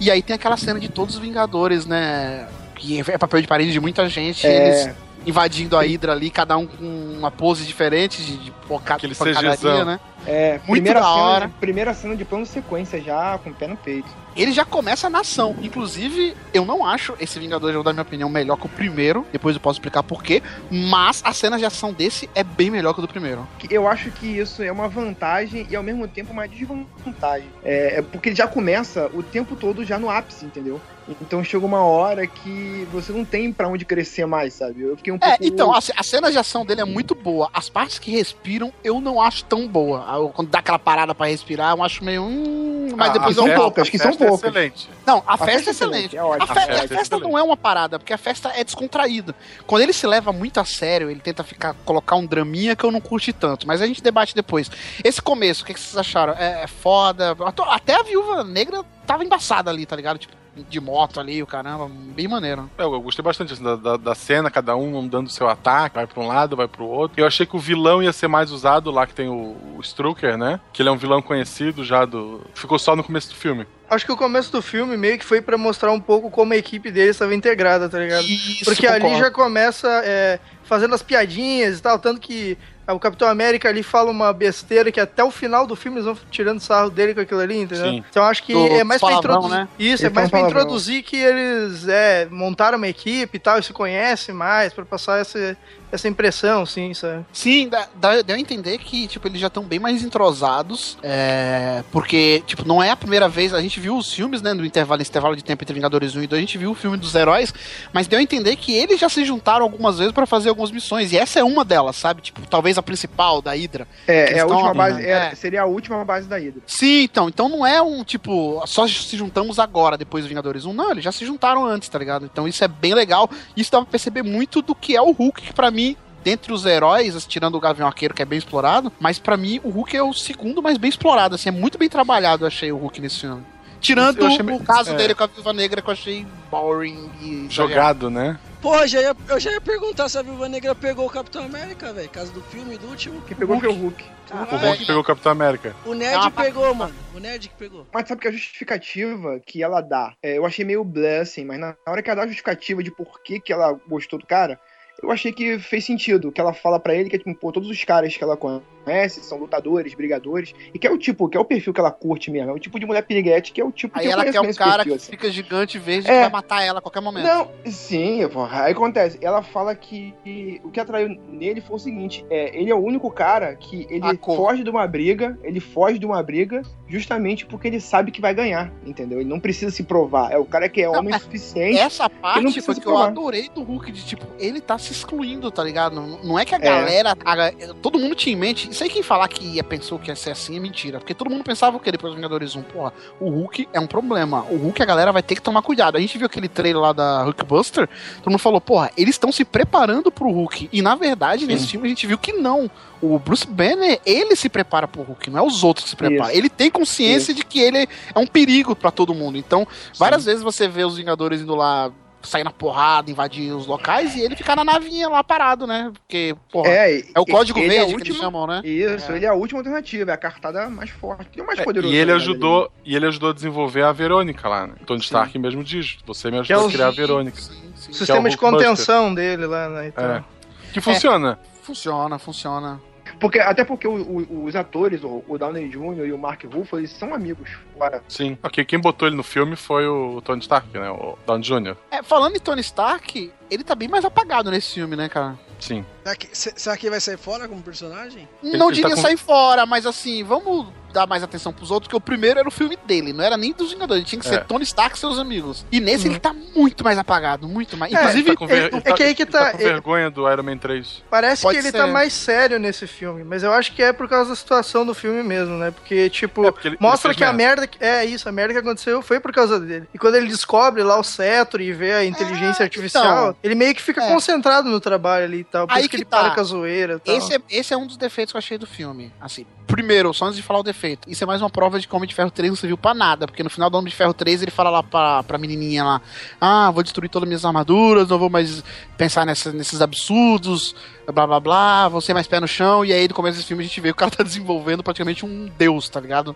e 0.00 0.10
aí 0.10 0.22
tem 0.22 0.34
aquela 0.34 0.56
cena 0.56 0.80
de 0.80 0.88
todos 0.88 1.16
os 1.16 1.20
Vingadores, 1.20 1.84
né? 1.86 2.48
Que 2.74 3.00
é 3.00 3.18
papel 3.18 3.42
de 3.42 3.46
parede 3.46 3.70
de 3.72 3.78
muita 3.80 4.08
gente, 4.08 4.46
É. 4.46 4.68
eles 4.86 4.96
invadindo 5.26 5.76
a 5.76 5.82
Hydra 5.82 6.12
ali, 6.12 6.30
cada 6.30 6.56
um 6.56 6.66
com 6.66 6.84
uma 7.18 7.30
pose 7.30 7.64
diferente 7.64 8.22
de, 8.22 8.36
de 8.38 8.50
poca, 8.66 8.94
Aquele 8.94 9.14
pancadaria, 9.14 9.84
né? 9.84 10.00
É, 10.26 10.52
Muito 10.58 10.70
primeira 10.72 11.00
da 11.00 11.06
cena, 11.06 11.16
hora. 11.22 11.48
Primeira 11.60 11.94
cena 11.94 12.16
de 12.16 12.24
plano 12.24 12.46
sequência 12.46 13.00
já, 13.00 13.38
com 13.38 13.50
o 13.50 13.54
pé 13.54 13.66
no 13.66 13.76
peito. 13.76 14.08
ele 14.36 14.52
já 14.52 14.64
começa 14.64 15.10
na 15.10 15.20
ação. 15.20 15.56
Inclusive, 15.62 16.34
eu 16.54 16.64
não 16.64 16.86
acho 16.86 17.14
esse 17.20 17.38
Vingadores, 17.38 17.74
eu 17.74 17.82
vou 17.82 17.84
dar 17.84 17.92
minha 17.92 18.02
opinião, 18.02 18.28
melhor 18.28 18.56
que 18.56 18.66
o 18.66 18.68
primeiro. 18.68 19.26
Depois 19.32 19.56
eu 19.56 19.60
posso 19.60 19.78
explicar 19.78 20.02
por 20.02 20.22
quê. 20.22 20.42
Mas 20.70 21.20
a 21.24 21.32
cena 21.32 21.58
de 21.58 21.64
ação 21.64 21.92
desse 21.92 22.30
é 22.34 22.44
bem 22.44 22.70
melhor 22.70 22.92
que 22.94 23.00
o 23.00 23.02
do 23.02 23.08
primeiro. 23.08 23.46
Eu 23.68 23.88
acho 23.88 24.10
que 24.12 24.26
isso 24.38 24.62
é 24.62 24.70
uma 24.70 24.88
vantagem 24.88 25.66
e 25.68 25.74
ao 25.76 25.82
mesmo 25.82 26.06
tempo 26.06 26.32
uma 26.32 26.46
desvantagem. 26.46 27.48
É, 27.64 27.98
é 27.98 28.02
porque 28.02 28.28
ele 28.28 28.36
já 28.36 28.46
começa 28.46 29.10
o 29.12 29.22
tempo 29.22 29.56
todo 29.56 29.84
já 29.84 29.98
no 29.98 30.08
ápice, 30.10 30.44
entendeu? 30.44 30.80
Então 31.20 31.42
chega 31.42 31.66
uma 31.66 31.80
hora 31.84 32.24
que 32.28 32.86
você 32.92 33.12
não 33.12 33.24
tem 33.24 33.52
pra 33.52 33.66
onde 33.66 33.84
crescer 33.84 34.24
mais, 34.24 34.54
sabe? 34.54 34.82
Eu 34.82 34.96
fiquei 34.96 35.12
um 35.12 35.16
É, 35.16 35.30
pouco. 35.30 35.44
então, 35.44 35.74
a, 35.74 35.78
a 35.78 36.02
cena 36.04 36.30
de 36.30 36.38
ação 36.38 36.64
dele 36.64 36.80
é 36.80 36.84
muito 36.84 37.12
boa. 37.12 37.50
As 37.52 37.68
partes 37.68 37.98
que 37.98 38.12
respiram, 38.12 38.72
eu 38.84 39.00
não 39.00 39.20
acho 39.20 39.44
tão 39.44 39.66
boa. 39.66 40.04
Ah, 40.14 40.28
Quando 40.34 40.48
dá 40.48 40.58
aquela 40.58 40.78
parada 40.78 41.14
pra 41.14 41.26
respirar, 41.26 41.70
eu 41.76 41.82
acho 41.82 42.04
meio. 42.04 42.22
Hum, 42.22 42.88
mas 42.96 43.10
A- 43.10 43.12
depois 43.14 43.28
a 43.28 43.30
eu 43.30 43.34
são 43.34 43.44
festa- 43.46 43.60
poucas, 43.60 43.88
que 43.90 43.96
a 43.96 44.00
são 44.00 44.08
festa 44.10 44.24
é 44.24 44.28
poucas. 44.28 44.50
excelente. 44.50 44.90
Não, 45.06 45.22
a, 45.26 45.34
A 45.34 45.36
festa, 45.38 45.70
é 45.70 45.72
excelente. 45.72 46.16
É 46.16 46.20
A, 46.20 46.26
ótimo. 46.26 46.46
fe- 46.46 46.52
A 46.52 46.52
a 46.52 46.56
festa 46.66 46.72
é 46.72 46.88
festa 46.88 47.02
excelente. 47.16 47.22
não 47.32 47.38
é 47.38 47.42
uma 47.42 47.56
parada, 47.56 47.98
porque 47.98 48.12
a 48.12 48.18
festa 48.18 48.52
é 48.54 48.62
descontraída. 48.64 49.34
Quando 49.66 49.82
ele 49.82 49.92
se 49.92 50.06
leva 50.06 50.32
muito 50.32 50.58
a 50.60 50.64
sério, 50.64 51.10
ele 51.10 51.20
tenta 51.20 51.42
ficar 51.42 51.74
colocar 51.84 52.16
um 52.16 52.26
draminha 52.26 52.76
que 52.76 52.84
eu 52.84 52.90
não 52.92 53.00
curti 53.00 53.32
tanto. 53.32 53.66
Mas 53.66 53.80
a 53.80 53.86
gente 53.86 54.02
debate 54.02 54.34
depois. 54.34 54.70
Esse 55.02 55.20
começo, 55.22 55.62
o 55.62 55.66
que, 55.66 55.74
que 55.74 55.80
vocês 55.80 55.96
acharam? 55.96 56.34
É, 56.34 56.64
é 56.64 56.66
foda. 56.66 57.36
Até 57.68 57.94
a 57.98 58.02
viúva 58.02 58.44
negra 58.44 58.84
tava 59.06 59.24
embaçada 59.24 59.70
ali, 59.70 59.86
tá 59.86 59.96
ligado? 59.96 60.18
Tipo, 60.18 60.34
de 60.68 60.80
moto 60.80 61.18
ali, 61.18 61.42
o 61.42 61.46
caramba, 61.46 61.88
bem 62.14 62.28
maneiro. 62.28 62.68
É, 62.76 62.82
Eu 62.82 63.00
gostei 63.00 63.22
bastante 63.22 63.52
assim, 63.54 63.62
da, 63.62 63.74
da, 63.76 63.96
da 63.96 64.14
cena, 64.14 64.50
cada 64.50 64.76
um 64.76 65.06
dando 65.08 65.30
seu 65.30 65.48
ataque, 65.48 65.96
vai 65.96 66.06
pra 66.06 66.22
um 66.22 66.26
lado, 66.26 66.56
vai 66.56 66.68
pro 66.68 66.84
outro. 66.84 67.18
Eu 67.20 67.26
achei 67.26 67.46
que 67.46 67.56
o 67.56 67.58
vilão 67.58 68.02
ia 68.02 68.12
ser 68.12 68.28
mais 68.28 68.50
usado 68.50 68.90
lá, 68.90 69.06
que 69.06 69.14
tem 69.14 69.28
o, 69.28 69.56
o 69.76 69.80
Strucker, 69.80 70.36
né? 70.36 70.60
Que 70.72 70.82
ele 70.82 70.88
é 70.88 70.92
um 70.92 70.96
vilão 70.98 71.22
conhecido 71.22 71.84
já 71.84 72.04
do. 72.04 72.42
Ficou 72.54 72.78
só 72.78 72.94
no 72.94 73.02
começo 73.02 73.30
do 73.30 73.34
filme. 73.34 73.66
Acho 73.88 74.06
que 74.06 74.12
o 74.12 74.16
começo 74.16 74.50
do 74.50 74.62
filme 74.62 74.96
meio 74.96 75.18
que 75.18 75.24
foi 75.24 75.42
pra 75.42 75.58
mostrar 75.58 75.92
um 75.92 76.00
pouco 76.00 76.30
como 76.30 76.52
a 76.54 76.56
equipe 76.56 76.90
dele 76.90 77.10
estava 77.10 77.34
integrada, 77.34 77.88
tá 77.88 77.98
ligado? 77.98 78.24
Isso, 78.24 78.64
Porque 78.64 78.86
ali 78.86 79.00
concordo. 79.02 79.24
já 79.24 79.30
começa 79.30 79.88
é, 80.04 80.38
fazendo 80.64 80.94
as 80.94 81.02
piadinhas 81.02 81.78
e 81.78 81.82
tal, 81.82 81.98
tanto 81.98 82.18
que 82.20 82.56
o 82.88 82.98
Capitão 82.98 83.28
América 83.28 83.68
ali 83.68 83.82
fala 83.82 84.10
uma 84.10 84.32
besteira 84.32 84.90
que 84.90 84.98
até 85.00 85.22
o 85.22 85.30
final 85.30 85.66
do 85.66 85.76
filme 85.76 85.98
eles 85.98 86.04
vão 86.06 86.16
tirando 86.30 86.60
sarro 86.60 86.90
dele 86.90 87.14
com 87.14 87.20
aquilo 87.20 87.40
ali, 87.40 87.58
entendeu? 87.58 87.84
Sim. 87.86 88.04
Então 88.10 88.24
acho 88.24 88.42
que 88.42 88.52
Do- 88.52 88.66
é 88.66 88.82
mais 88.84 89.00
pra 89.00 89.10
palavrão, 89.10 89.34
introduzir. 89.36 89.58
né? 89.58 89.68
Isso, 89.78 90.02
Ele 90.04 90.12
é 90.12 90.14
mais 90.14 90.30
pra 90.30 90.38
palavrão. 90.40 90.62
introduzir 90.62 91.02
que 91.02 91.16
eles 91.16 91.86
é, 91.88 92.26
montaram 92.30 92.76
uma 92.78 92.88
equipe 92.88 93.36
e 93.36 93.40
tal, 93.40 93.58
e 93.58 93.62
se 93.62 93.72
conhecem 93.72 94.34
mais, 94.34 94.72
pra 94.72 94.84
passar 94.84 95.20
essa, 95.20 95.56
essa 95.92 96.08
impressão, 96.08 96.64
sim, 96.66 96.92
sabe? 96.94 97.24
Sim, 97.32 97.68
dá, 97.68 97.86
dá- 97.94 98.22
deu 98.22 98.34
a 98.34 98.38
entender 98.40 98.78
que, 98.78 99.06
tipo, 99.06 99.28
eles 99.28 99.40
já 99.40 99.46
estão 99.48 99.62
bem 99.62 99.78
mais 99.78 100.02
entrosados. 100.02 100.96
É, 101.02 101.84
porque, 101.92 102.42
tipo, 102.46 102.66
não 102.66 102.82
é 102.82 102.90
a 102.90 102.96
primeira 102.96 103.28
vez. 103.28 103.52
A 103.52 103.60
gente 103.60 103.78
viu 103.78 103.96
os 103.96 104.12
filmes, 104.12 104.40
né? 104.42 104.54
No 104.54 104.64
intervalo, 104.64 104.98
nesse 104.98 105.10
intervalo 105.10 105.36
de 105.36 105.44
tempo 105.44 105.62
entre 105.62 105.74
Vingadores 105.74 106.16
1 106.16 106.22
e 106.22 106.26
2, 106.26 106.38
a 106.38 106.40
gente 106.40 106.58
viu 106.58 106.70
o 106.70 106.74
filme 106.74 106.96
dos 106.96 107.14
heróis, 107.14 107.52
mas 107.92 108.06
deu 108.06 108.18
a 108.18 108.22
entender 108.22 108.56
que 108.56 108.72
eles 108.72 108.98
já 108.98 109.08
se 109.08 109.24
juntaram 109.24 109.64
algumas 109.64 109.98
vezes 109.98 110.12
pra 110.12 110.24
fazer 110.26 110.48
algumas 110.48 110.70
missões. 110.70 111.12
E 111.12 111.18
essa 111.18 111.38
é 111.40 111.44
uma 111.44 111.64
delas, 111.64 111.96
sabe? 111.96 112.22
Tipo, 112.22 112.40
talvez 112.48 112.78
a 112.78 112.82
principal 112.82 113.42
da 113.42 113.52
Hydra. 113.52 113.86
É, 114.08 114.38
é 114.38 114.40
a 114.40 114.46
última 114.46 114.68
ali, 114.70 114.78
base, 114.78 115.06
é, 115.06 115.10
É. 115.10 115.34
seria 115.34 115.62
a 115.62 115.66
última 115.66 116.04
base 116.04 116.26
da 116.26 116.36
Hydra. 116.38 116.62
Sim, 116.66 117.02
então. 117.02 117.28
Então 117.28 117.48
não 117.48 117.66
é 117.66 117.82
um, 117.82 118.02
tipo, 118.02 118.62
só 118.66 118.86
se 118.88 119.16
juntamos 119.16 119.58
agora, 119.58 119.98
depois 119.98 120.24
do 120.24 120.28
Vingadores 120.28 120.64
1. 120.64 120.72
Não, 120.72 120.90
eles 120.90 121.04
já 121.04 121.12
se 121.12 121.24
juntaram 121.26 121.66
antes, 121.66 121.88
tá 121.88 121.98
ligado? 121.98 122.24
Então 122.24 122.48
isso 122.48 122.62
é 122.64 122.68
bem 122.68 122.94
legal. 122.94 123.28
Isso 123.56 123.70
dá 123.70 123.78
pra 123.78 123.86
perceber 123.90 124.22
muito 124.22 124.62
do 124.62 124.74
que 124.74 124.96
é 124.96 125.02
o 125.02 125.10
Hulk, 125.12 125.42
que 125.42 125.52
pra 125.52 125.70
mim. 125.70 125.81
Dentre 126.24 126.52
os 126.52 126.64
heróis, 126.64 127.26
tirando 127.26 127.56
o 127.56 127.60
Gavião 127.60 127.88
Arqueiro, 127.88 128.14
que 128.14 128.22
é 128.22 128.24
bem 128.24 128.38
explorado, 128.38 128.92
mas 129.00 129.18
pra 129.18 129.36
mim 129.36 129.60
o 129.64 129.70
Hulk 129.70 129.96
é 129.96 130.02
o 130.04 130.12
segundo 130.12 130.62
mais 130.62 130.78
bem 130.78 130.88
explorado, 130.88 131.34
assim, 131.34 131.48
é 131.48 131.52
muito 131.52 131.76
bem 131.76 131.88
trabalhado, 131.88 132.44
eu 132.44 132.46
achei 132.46 132.70
o 132.70 132.76
Hulk 132.76 133.00
nesse 133.00 133.20
filme. 133.22 133.44
Tirando 133.80 134.24
achei 134.24 134.40
o 134.40 134.60
caso 134.60 134.92
é. 134.92 134.94
dele 134.94 135.14
com 135.16 135.24
a 135.24 135.26
Viúva 135.26 135.52
Negra, 135.52 135.82
que 135.82 135.88
eu 135.88 135.92
achei 135.92 136.24
boring 136.48 137.10
e 137.20 137.46
Jogado, 137.50 138.08
né? 138.08 138.38
Porra, 138.62 138.86
já 138.86 139.00
ia, 139.00 139.16
eu 139.28 139.40
já 139.40 139.50
ia 139.50 139.60
perguntar 139.60 140.08
se 140.08 140.16
a 140.16 140.22
Viúva 140.22 140.48
Negra 140.48 140.72
pegou 140.72 141.04
o 141.04 141.10
Capitão 141.10 141.44
América, 141.44 141.92
velho. 141.92 142.08
Caso 142.08 142.32
do 142.32 142.40
filme, 142.42 142.78
do 142.78 142.86
último. 142.86 143.20
Quem 143.22 143.36
pegou 143.36 143.58
foi 143.58 143.68
o 143.68 143.72
Hulk. 143.72 144.04
O 144.30 144.56
Hulk 144.56 144.86
pegou 144.86 145.02
o 145.02 145.04
Capitão 145.04 145.32
América. 145.32 145.74
O 145.84 145.92
É 145.94 145.96
Nerd 145.96 146.20
uma 146.20 146.30
pegou, 146.30 146.72
mano. 146.72 146.94
O 147.12 147.18
Nerd 147.18 147.48
que 147.48 147.56
pegou. 147.56 147.84
Mas 147.92 148.06
sabe 148.06 148.20
que 148.20 148.28
a 148.28 148.32
justificativa 148.32 149.40
que 149.44 149.64
ela 149.64 149.80
dá, 149.80 150.14
é, 150.22 150.38
eu 150.38 150.46
achei 150.46 150.64
meio 150.64 150.84
blé, 150.84 151.18
assim, 151.18 151.44
mas 151.44 151.58
na 151.58 151.74
hora 151.88 152.00
que 152.00 152.08
ela 152.08 152.20
dá 152.20 152.22
a 152.22 152.26
justificativa 152.26 152.84
de 152.84 152.92
por 152.92 153.20
que, 153.20 153.40
que 153.40 153.52
ela 153.52 153.76
gostou 153.88 154.16
do 154.16 154.26
cara, 154.26 154.60
eu 155.02 155.10
achei 155.10 155.32
que 155.32 155.58
fez 155.58 155.84
sentido. 155.84 156.32
Que 156.32 156.40
ela 156.40 156.52
fala 156.52 156.80
pra 156.80 156.94
ele 156.94 157.10
que, 157.10 157.18
tipo, 157.18 157.34
pô, 157.34 157.52
todos 157.52 157.68
os 157.68 157.84
caras 157.84 158.16
que 158.16 158.22
ela 158.22 158.36
conhece 158.82 159.22
são 159.22 159.38
lutadores, 159.38 159.94
brigadores, 159.94 160.52
e 160.74 160.78
que 160.78 160.86
é 160.86 160.90
o 160.90 160.98
tipo, 160.98 161.28
que 161.28 161.36
é 161.36 161.40
o 161.40 161.44
perfil 161.44 161.72
que 161.72 161.80
ela 161.80 161.90
curte 161.90 162.30
mesmo. 162.30 162.50
É 162.50 162.52
o 162.54 162.58
tipo 162.58 162.78
de 162.78 162.86
mulher 162.86 163.02
piriguete 163.02 163.52
que 163.52 163.60
é 163.60 163.64
o 163.64 163.72
tipo 163.72 163.98
Aí 163.98 164.06
que 164.06 164.12
ela 164.12 164.24
quer 164.24 164.40
um 164.40 164.52
cara 164.52 164.76
perfil, 164.84 164.92
que 164.92 164.96
assim. 164.96 165.10
fica 165.12 165.30
gigante 165.30 165.78
verde 165.78 166.08
É. 166.10 166.14
que 166.14 166.20
vai 166.20 166.30
matar 166.30 166.62
ela 166.62 166.78
a 166.78 166.82
qualquer 166.82 167.00
momento. 167.00 167.24
Não, 167.24 167.48
sim, 167.66 168.26
porra. 168.28 168.64
Aí 168.64 168.72
acontece. 168.72 169.18
Ela 169.20 169.42
fala 169.42 169.74
que, 169.74 170.14
que 170.24 170.60
o 170.64 170.70
que 170.70 170.80
atraiu 170.80 171.08
nele 171.28 171.60
foi 171.60 171.76
o 171.76 171.78
seguinte: 171.78 172.24
é, 172.30 172.56
ele 172.58 172.70
é 172.70 172.74
o 172.74 172.78
único 172.78 173.10
cara 173.10 173.54
que 173.56 173.86
ele 173.90 174.18
foge 174.24 174.62
de 174.62 174.70
uma 174.70 174.86
briga, 174.86 175.38
ele 175.42 175.60
foge 175.60 175.98
de 175.98 176.06
uma 176.06 176.22
briga 176.22 176.62
justamente 176.88 177.46
porque 177.46 177.68
ele 177.68 177.80
sabe 177.80 178.10
que 178.10 178.20
vai 178.20 178.34
ganhar, 178.34 178.70
entendeu? 178.84 179.20
Ele 179.20 179.28
não 179.28 179.40
precisa 179.40 179.70
se 179.70 179.82
provar. 179.82 180.30
É 180.30 180.36
o 180.38 180.44
cara 180.44 180.68
que 180.68 180.82
é 180.82 180.86
Não, 180.86 180.98
homem 180.98 181.14
é- 181.14 181.18
suficiente. 181.18 181.78
Essa 181.78 182.08
parte 182.10 182.60
foi 182.60 182.74
que 182.74 182.86
eu 182.86 182.98
adorei 182.98 183.48
do 183.48 183.62
Hulk, 183.62 183.90
de 183.92 184.04
tipo, 184.04 184.26
ele 184.38 184.60
tá 184.60 184.76
se 184.78 184.92
excluindo, 184.92 185.50
tá 185.50 185.64
ligado? 185.64 185.94
Não, 185.94 186.06
não 186.22 186.38
é 186.38 186.44
que 186.44 186.54
a 186.54 186.58
É. 186.58 186.60
galera. 186.60 187.12
a- 187.24 187.52
todo 187.80 187.98
mundo 187.98 188.14
tinha 188.14 188.34
em 188.34 188.38
mente. 188.38 188.71
Isso 188.72 188.82
aí 188.82 188.88
quem 188.88 189.02
falar 189.02 189.28
que 189.28 189.44
ia, 189.44 189.62
pensou 189.62 189.98
que 189.98 190.10
ia 190.10 190.16
ser 190.16 190.30
assim 190.30 190.56
é 190.56 190.60
mentira. 190.60 190.98
Porque 190.98 191.12
todo 191.12 191.30
mundo 191.30 191.44
pensava 191.44 191.76
o 191.76 191.80
que 191.80 191.92
depois 191.92 192.12
do 192.12 192.16
Vingadores 192.16 192.56
1? 192.56 192.62
Porra, 192.62 192.92
o 193.20 193.28
Hulk 193.28 193.68
é 193.70 193.78
um 193.78 193.86
problema. 193.86 194.46
O 194.50 194.56
Hulk 194.56 194.82
a 194.82 194.86
galera 194.86 195.12
vai 195.12 195.22
ter 195.22 195.34
que 195.34 195.42
tomar 195.42 195.60
cuidado. 195.60 195.96
A 195.96 196.00
gente 196.00 196.16
viu 196.16 196.26
aquele 196.26 196.48
trailer 196.48 196.80
lá 196.80 196.92
da 196.94 197.22
Hulkbuster, 197.22 197.86
todo 198.22 198.30
mundo 198.30 198.40
falou, 198.40 198.60
porra, 198.62 198.90
eles 198.96 199.14
estão 199.14 199.30
se 199.30 199.44
preparando 199.44 200.10
pro 200.10 200.30
Hulk. 200.30 200.70
E 200.72 200.80
na 200.80 200.94
verdade, 200.94 201.46
nesse 201.46 201.66
filme 201.66 201.86
a 201.86 201.88
gente 201.90 202.06
viu 202.06 202.16
que 202.16 202.32
não. 202.32 202.70
O 203.02 203.18
Bruce 203.18 203.46
Banner, 203.46 204.00
ele 204.06 204.34
se 204.36 204.48
prepara 204.48 204.88
pro 204.88 205.02
Hulk, 205.02 205.28
não 205.28 205.40
é 205.40 205.42
os 205.42 205.62
outros 205.62 205.84
que 205.84 205.90
se 205.90 205.96
preparam. 205.96 206.30
Isso. 206.30 206.38
Ele 206.38 206.48
tem 206.48 206.70
consciência 206.70 207.34
de 207.34 207.44
que 207.44 207.60
ele 207.60 207.78
é 208.14 208.18
um 208.18 208.26
perigo 208.26 208.74
pra 208.74 208.90
todo 208.90 209.12
mundo. 209.12 209.36
Então, 209.36 209.66
várias 209.98 210.24
vezes 210.24 210.42
você 210.42 210.66
vê 210.66 210.84
os 210.84 210.96
Vingadores 210.96 211.42
indo 211.42 211.54
lá 211.54 211.92
sair 212.22 212.44
na 212.44 212.50
porrada, 212.50 213.10
invadir 213.10 213.52
os 213.54 213.66
locais 213.66 214.14
e 214.14 214.20
ele 214.20 214.36
ficar 214.36 214.54
na 214.56 214.64
navinha 214.64 215.08
lá 215.08 215.22
parado, 215.24 215.66
né? 215.66 215.90
Porque, 215.92 216.34
porra, 216.50 216.68
é, 216.70 217.00
É, 217.14 217.20
o 217.20 217.24
código 217.26 217.58
ele 217.58 217.68
verde 217.68 217.80
é 217.80 217.82
a 217.82 217.86
que 217.86 217.92
eles 217.94 218.08
última- 218.08 218.18
chamam, 218.24 218.46
né? 218.46 218.60
Isso, 218.64 219.10
É. 219.12 219.16
ele 219.16 219.24
é 219.26 219.28
a 219.28 219.34
última 219.34 219.60
alternativa, 219.60 220.10
é 220.10 220.14
a 220.14 220.16
cartada 220.16 220.68
mais 220.68 220.90
forte. 220.90 221.30
E 221.36 221.40
o 221.40 221.46
mais 221.46 221.58
É, 221.58 221.64
poderoso. 221.64 221.92
e 221.92 221.96
ele 221.96 222.10
né, 222.10 222.16
ajudou, 222.16 222.70
e 222.84 222.94
ele 222.96 223.06
ajudou 223.06 223.30
a 223.30 223.32
desenvolver 223.32 223.82
a 223.82 223.92
Verônica 223.92 224.48
lá, 224.48 224.66
né? 224.66 224.74
Tony 224.86 225.00
Stark 225.00 225.38
mesmo 225.38 225.62
diz: 225.64 225.98
Você 226.06 226.30
me 226.30 226.38
ajudou 226.38 226.60
é 226.60 226.64
a 226.64 226.66
os- 226.66 226.72
criar 226.72 226.88
a 226.88 226.90
Verônica. 226.90 227.40
Sim, 227.40 227.72
sim. 227.74 227.90
O 227.90 227.94
sistema 227.94 228.28
de 228.30 228.36
contenção 228.36 229.12
dele 229.14 229.46
lá, 229.46 229.68
né? 229.68 229.88
Então. 229.88 230.04
É. 230.04 230.24
Que 230.72 230.80
funciona. 230.80 231.38
Funciona, 231.62 232.18
funciona. 232.18 232.80
Porque, 233.22 233.38
até 233.38 233.64
porque 233.64 233.86
o- 233.86 233.92
o- 234.28 234.44
os 234.44 234.56
atores, 234.56 235.02
o, 235.04 235.22
o 235.28 235.38
Downey 235.38 235.68
Jr. 235.68 236.06
e 236.06 236.12
o 236.12 236.18
Mark 236.18 236.42
Ruffalo, 236.44 236.80
eles 236.80 236.90
são 236.90 237.14
amigos. 237.14 237.48
Fora. 237.78 238.02
Sim. 238.08 238.36
Ok, 238.42 238.64
quem 238.64 238.78
botou 238.80 239.06
ele 239.06 239.16
no 239.16 239.22
filme 239.22 239.54
foi 239.54 239.86
o 239.86 240.20
Tony 240.20 240.40
Stark, 240.40 240.68
né? 240.76 240.90
O 240.90 241.16
Downey 241.24 241.42
Jr. 241.44 241.76
É, 241.90 242.02
falando 242.02 242.34
em 242.36 242.40
Tony 242.40 242.60
Stark, 242.60 243.32
ele 243.48 243.62
tá 243.62 243.74
bem 243.76 243.86
mais 243.88 244.04
apagado 244.04 244.50
nesse 244.50 244.74
filme, 244.74 244.96
né, 244.96 245.08
cara? 245.08 245.38
Sim. 245.60 245.84
Será 246.02 246.16
que, 246.16 246.28
se- 246.36 246.52
será 246.56 246.76
que 246.76 246.86
ele 246.86 246.90
vai 246.90 247.00
sair 247.00 247.16
fora 247.16 247.46
como 247.46 247.62
personagem? 247.62 248.28
Ele- 248.42 248.56
não 248.58 248.66
ele 248.66 248.74
diria 248.74 248.90
tá 248.90 248.96
com- 248.96 249.02
sair 249.02 249.16
fora, 249.16 249.64
mas 249.64 249.86
assim, 249.86 250.24
vamos 250.24 250.66
dar 250.92 251.06
mais 251.06 251.22
atenção 251.22 251.52
pros 251.52 251.70
outros, 251.70 251.88
que 251.88 251.96
o 251.96 252.00
primeiro 252.00 252.38
era 252.38 252.48
o 252.48 252.52
filme 252.52 252.76
dele, 252.86 253.12
não 253.12 253.24
era 253.24 253.36
nem 253.36 253.52
dos 253.52 253.72
Vingadores, 253.72 254.04
tinha 254.04 254.20
que 254.20 254.26
ser 254.28 254.34
É. 254.36 254.38
Tony 254.38 254.64
Stark 254.64 254.96
e 254.96 255.00
seus 255.00 255.18
amigos. 255.18 255.64
E 255.72 255.80
nesse 255.80 256.06
ele 256.06 256.18
tá 256.18 256.32
muito 256.54 256.84
mais 256.84 256.98
apagado, 256.98 257.48
muito 257.48 257.76
mais. 257.76 257.92
É, 257.92 257.96
Inclusive, 257.96 258.20
Ele 258.20 258.34
tá 258.34 258.36
com 258.38 258.46
ver- 258.46 258.54
é- 258.54 258.66
ele 258.66 258.76
é 258.76 258.80
tá- 258.80 258.92
que 258.92 259.02
aí 259.02 259.14
que 259.14 259.22
ele 259.22 259.30
tá- 259.30 259.50
com 259.52 259.58
ele- 259.58 259.64
vergonha 259.70 260.10
do 260.10 260.30
Iron 260.30 260.42
Man 260.42 260.58
3. 260.58 261.02
Parece 261.10 261.42
Pode 261.42 261.58
que 261.58 261.64
ele 261.64 261.70
ser. 261.72 261.78
tá 261.78 261.86
mais 261.86 262.12
sério 262.12 262.58
nesse 262.58 262.86
filme, 262.86 263.24
mas 263.24 263.42
eu 263.42 263.52
acho 263.52 263.72
que 263.74 263.82
é 263.82 263.92
por 263.92 264.08
causa 264.08 264.30
da 264.30 264.36
situação 264.36 264.84
do 264.84 264.94
filme 264.94 265.22
mesmo, 265.22 265.56
né? 265.56 265.70
Porque, 265.70 266.10
tipo, 266.10 266.44
É, 266.46 266.50
porque 266.52 266.68
ele- 266.68 266.76
mostra 266.80 267.10
ele 267.10 267.18
que 267.18 267.24
a 267.24 267.32
merda. 267.32 267.62
merda. 267.62 267.76
É 267.80 268.04
isso, 268.04 268.28
a 268.28 268.32
merda 268.32 268.52
que 268.54 268.60
aconteceu 268.60 269.00
foi 269.02 269.18
por 269.20 269.32
causa 269.32 269.58
dele. 269.58 269.86
E 269.94 269.98
quando 269.98 270.16
ele 270.16 270.28
descobre 270.28 270.82
lá 270.82 270.98
o 270.98 271.02
cetro 271.04 271.62
e 271.62 271.72
vê 271.72 271.92
a 271.94 272.04
inteligência 272.04 272.62
É, 272.62 272.64
artificial, 272.64 273.04
então. 273.30 273.36
ele 273.42 273.54
meio 273.54 273.74
que 273.74 273.82
fica 273.82 274.02
É. 274.02 274.08
concentrado 274.12 274.68
no 274.68 274.80
trabalho 274.80 275.24
ali 275.24 275.38
e 275.40 275.44
tal. 275.44 275.66
Por 275.66 275.74
Aí 275.74 275.80
isso 275.80 275.88
que, 275.88 275.96
que 275.96 276.02
ele 276.02 276.04
tá. 276.04 276.20
para 276.20 276.34
com 276.34 276.40
a 276.40 276.44
zoeira 276.44 276.94
e 276.94 276.98
tal. 276.98 277.16
Esse 277.16 277.34
é, 277.34 277.38
esse 277.50 277.72
é 277.72 277.76
um 277.76 277.86
dos 277.86 277.96
defeitos 277.96 278.32
que 278.32 278.36
eu 278.36 278.38
achei 278.38 278.58
do 278.58 278.66
filme. 278.66 279.12
Assim, 279.20 279.46
primeiro, 279.66 280.12
só 280.12 280.26
antes 280.26 280.36
de 280.36 280.42
falar 280.42 280.60
o 280.60 280.62
defeito, 280.62 280.81
isso 281.06 281.22
é 281.24 281.26
mais 281.26 281.40
uma 281.42 281.50
prova 281.50 281.78
de 281.78 281.86
que 281.86 281.94
o 281.94 281.96
Homem 281.96 282.08
de 282.08 282.14
Ferro 282.14 282.30
3 282.30 282.50
não 282.50 282.56
serviu 282.56 282.76
pra 282.76 282.92
nada, 282.94 283.26
porque 283.26 283.42
no 283.42 283.50
final 283.50 283.68
do 283.70 283.76
Homem 283.78 283.90
de 283.90 283.96
Ferro 283.96 284.12
3 284.14 284.42
ele 284.42 284.50
fala 284.50 284.70
lá 284.70 284.82
pra, 284.82 285.22
pra 285.22 285.38
menininha 285.38 285.84
lá: 285.84 286.00
Ah, 286.40 286.70
vou 286.70 286.82
destruir 286.82 287.08
todas 287.08 287.24
as 287.26 287.28
minhas 287.28 287.44
armaduras, 287.44 288.08
não 288.08 288.18
vou 288.18 288.28
mais 288.30 288.62
pensar 288.96 289.24
nessa- 289.26 289.52
nesses 289.52 289.80
absurdos, 289.80 290.74
blá 291.12 291.26
blá 291.26 291.40
blá, 291.40 291.88
vou 291.88 292.00
ser 292.00 292.14
mais 292.14 292.26
pé 292.26 292.40
no 292.40 292.48
chão. 292.48 292.84
E 292.84 292.92
aí 292.92 293.06
no 293.08 293.14
começo 293.14 293.36
desse 293.36 293.48
filme 293.48 293.62
a 293.62 293.66
gente 293.66 293.80
vê 293.80 293.90
o 293.90 293.94
cara 293.94 294.10
tá 294.10 294.22
desenvolvendo 294.24 294.82
praticamente 294.82 295.24
um 295.24 295.50
deus, 295.58 295.88
tá 295.88 296.00
ligado? 296.00 296.34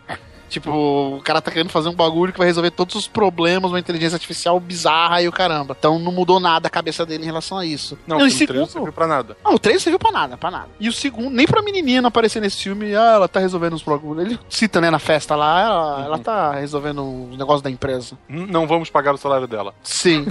Tipo, 0.48 0.70
o 1.16 1.20
cara 1.22 1.40
tá 1.40 1.50
querendo 1.50 1.70
fazer 1.70 1.88
um 1.88 1.94
bagulho 1.94 2.32
que 2.32 2.38
vai 2.38 2.46
resolver 2.46 2.70
todos 2.70 2.94
os 2.94 3.08
problemas, 3.08 3.70
uma 3.70 3.80
inteligência 3.80 4.16
artificial 4.16 4.58
bizarra 4.60 5.20
e 5.22 5.28
o 5.28 5.32
caramba. 5.32 5.74
Então 5.78 5.98
não 5.98 6.12
mudou 6.12 6.38
nada 6.40 6.68
a 6.68 6.70
cabeça 6.70 7.04
dele 7.04 7.24
em 7.24 7.26
relação 7.26 7.58
a 7.58 7.64
isso. 7.66 7.98
Não, 8.06 8.16
e 8.20 8.22
o 8.22 8.26
3 8.26 8.32
não 8.32 8.38
segundo, 8.46 8.68
serviu 8.70 8.92
pra 8.92 9.06
nada. 9.06 9.36
não, 9.44 9.54
o 9.54 9.58
3 9.58 9.82
serviu 9.82 9.98
pra 9.98 10.12
nada, 10.12 10.36
pra 10.36 10.50
nada. 10.50 10.68
E 10.78 10.88
o 10.88 10.92
segundo, 10.92 11.30
nem 11.30 11.46
pra 11.46 11.62
menininha 11.62 12.00
não 12.00 12.08
aparecer 12.08 12.40
nesse 12.40 12.62
filme, 12.62 12.94
ah, 12.94 13.12
ela 13.14 13.28
tá 13.28 13.40
resolvendo 13.40 13.74
os 13.74 13.82
problemas. 13.82 14.24
Ele 14.26 14.38
cita, 14.48 14.80
né, 14.80 14.90
na 14.90 14.98
festa 14.98 15.34
lá, 15.34 15.60
ela, 15.60 16.04
ela 16.04 16.18
tá 16.18 16.52
resolvendo 16.52 17.02
os 17.30 17.36
negócios 17.38 17.62
da 17.62 17.70
empresa. 17.70 18.16
Hum, 18.30 18.46
Não 18.48 18.66
vamos 18.66 18.88
pagar 18.90 19.14
o 19.14 19.18
salário 19.18 19.46
dela. 19.46 19.74
Sim. 19.82 20.24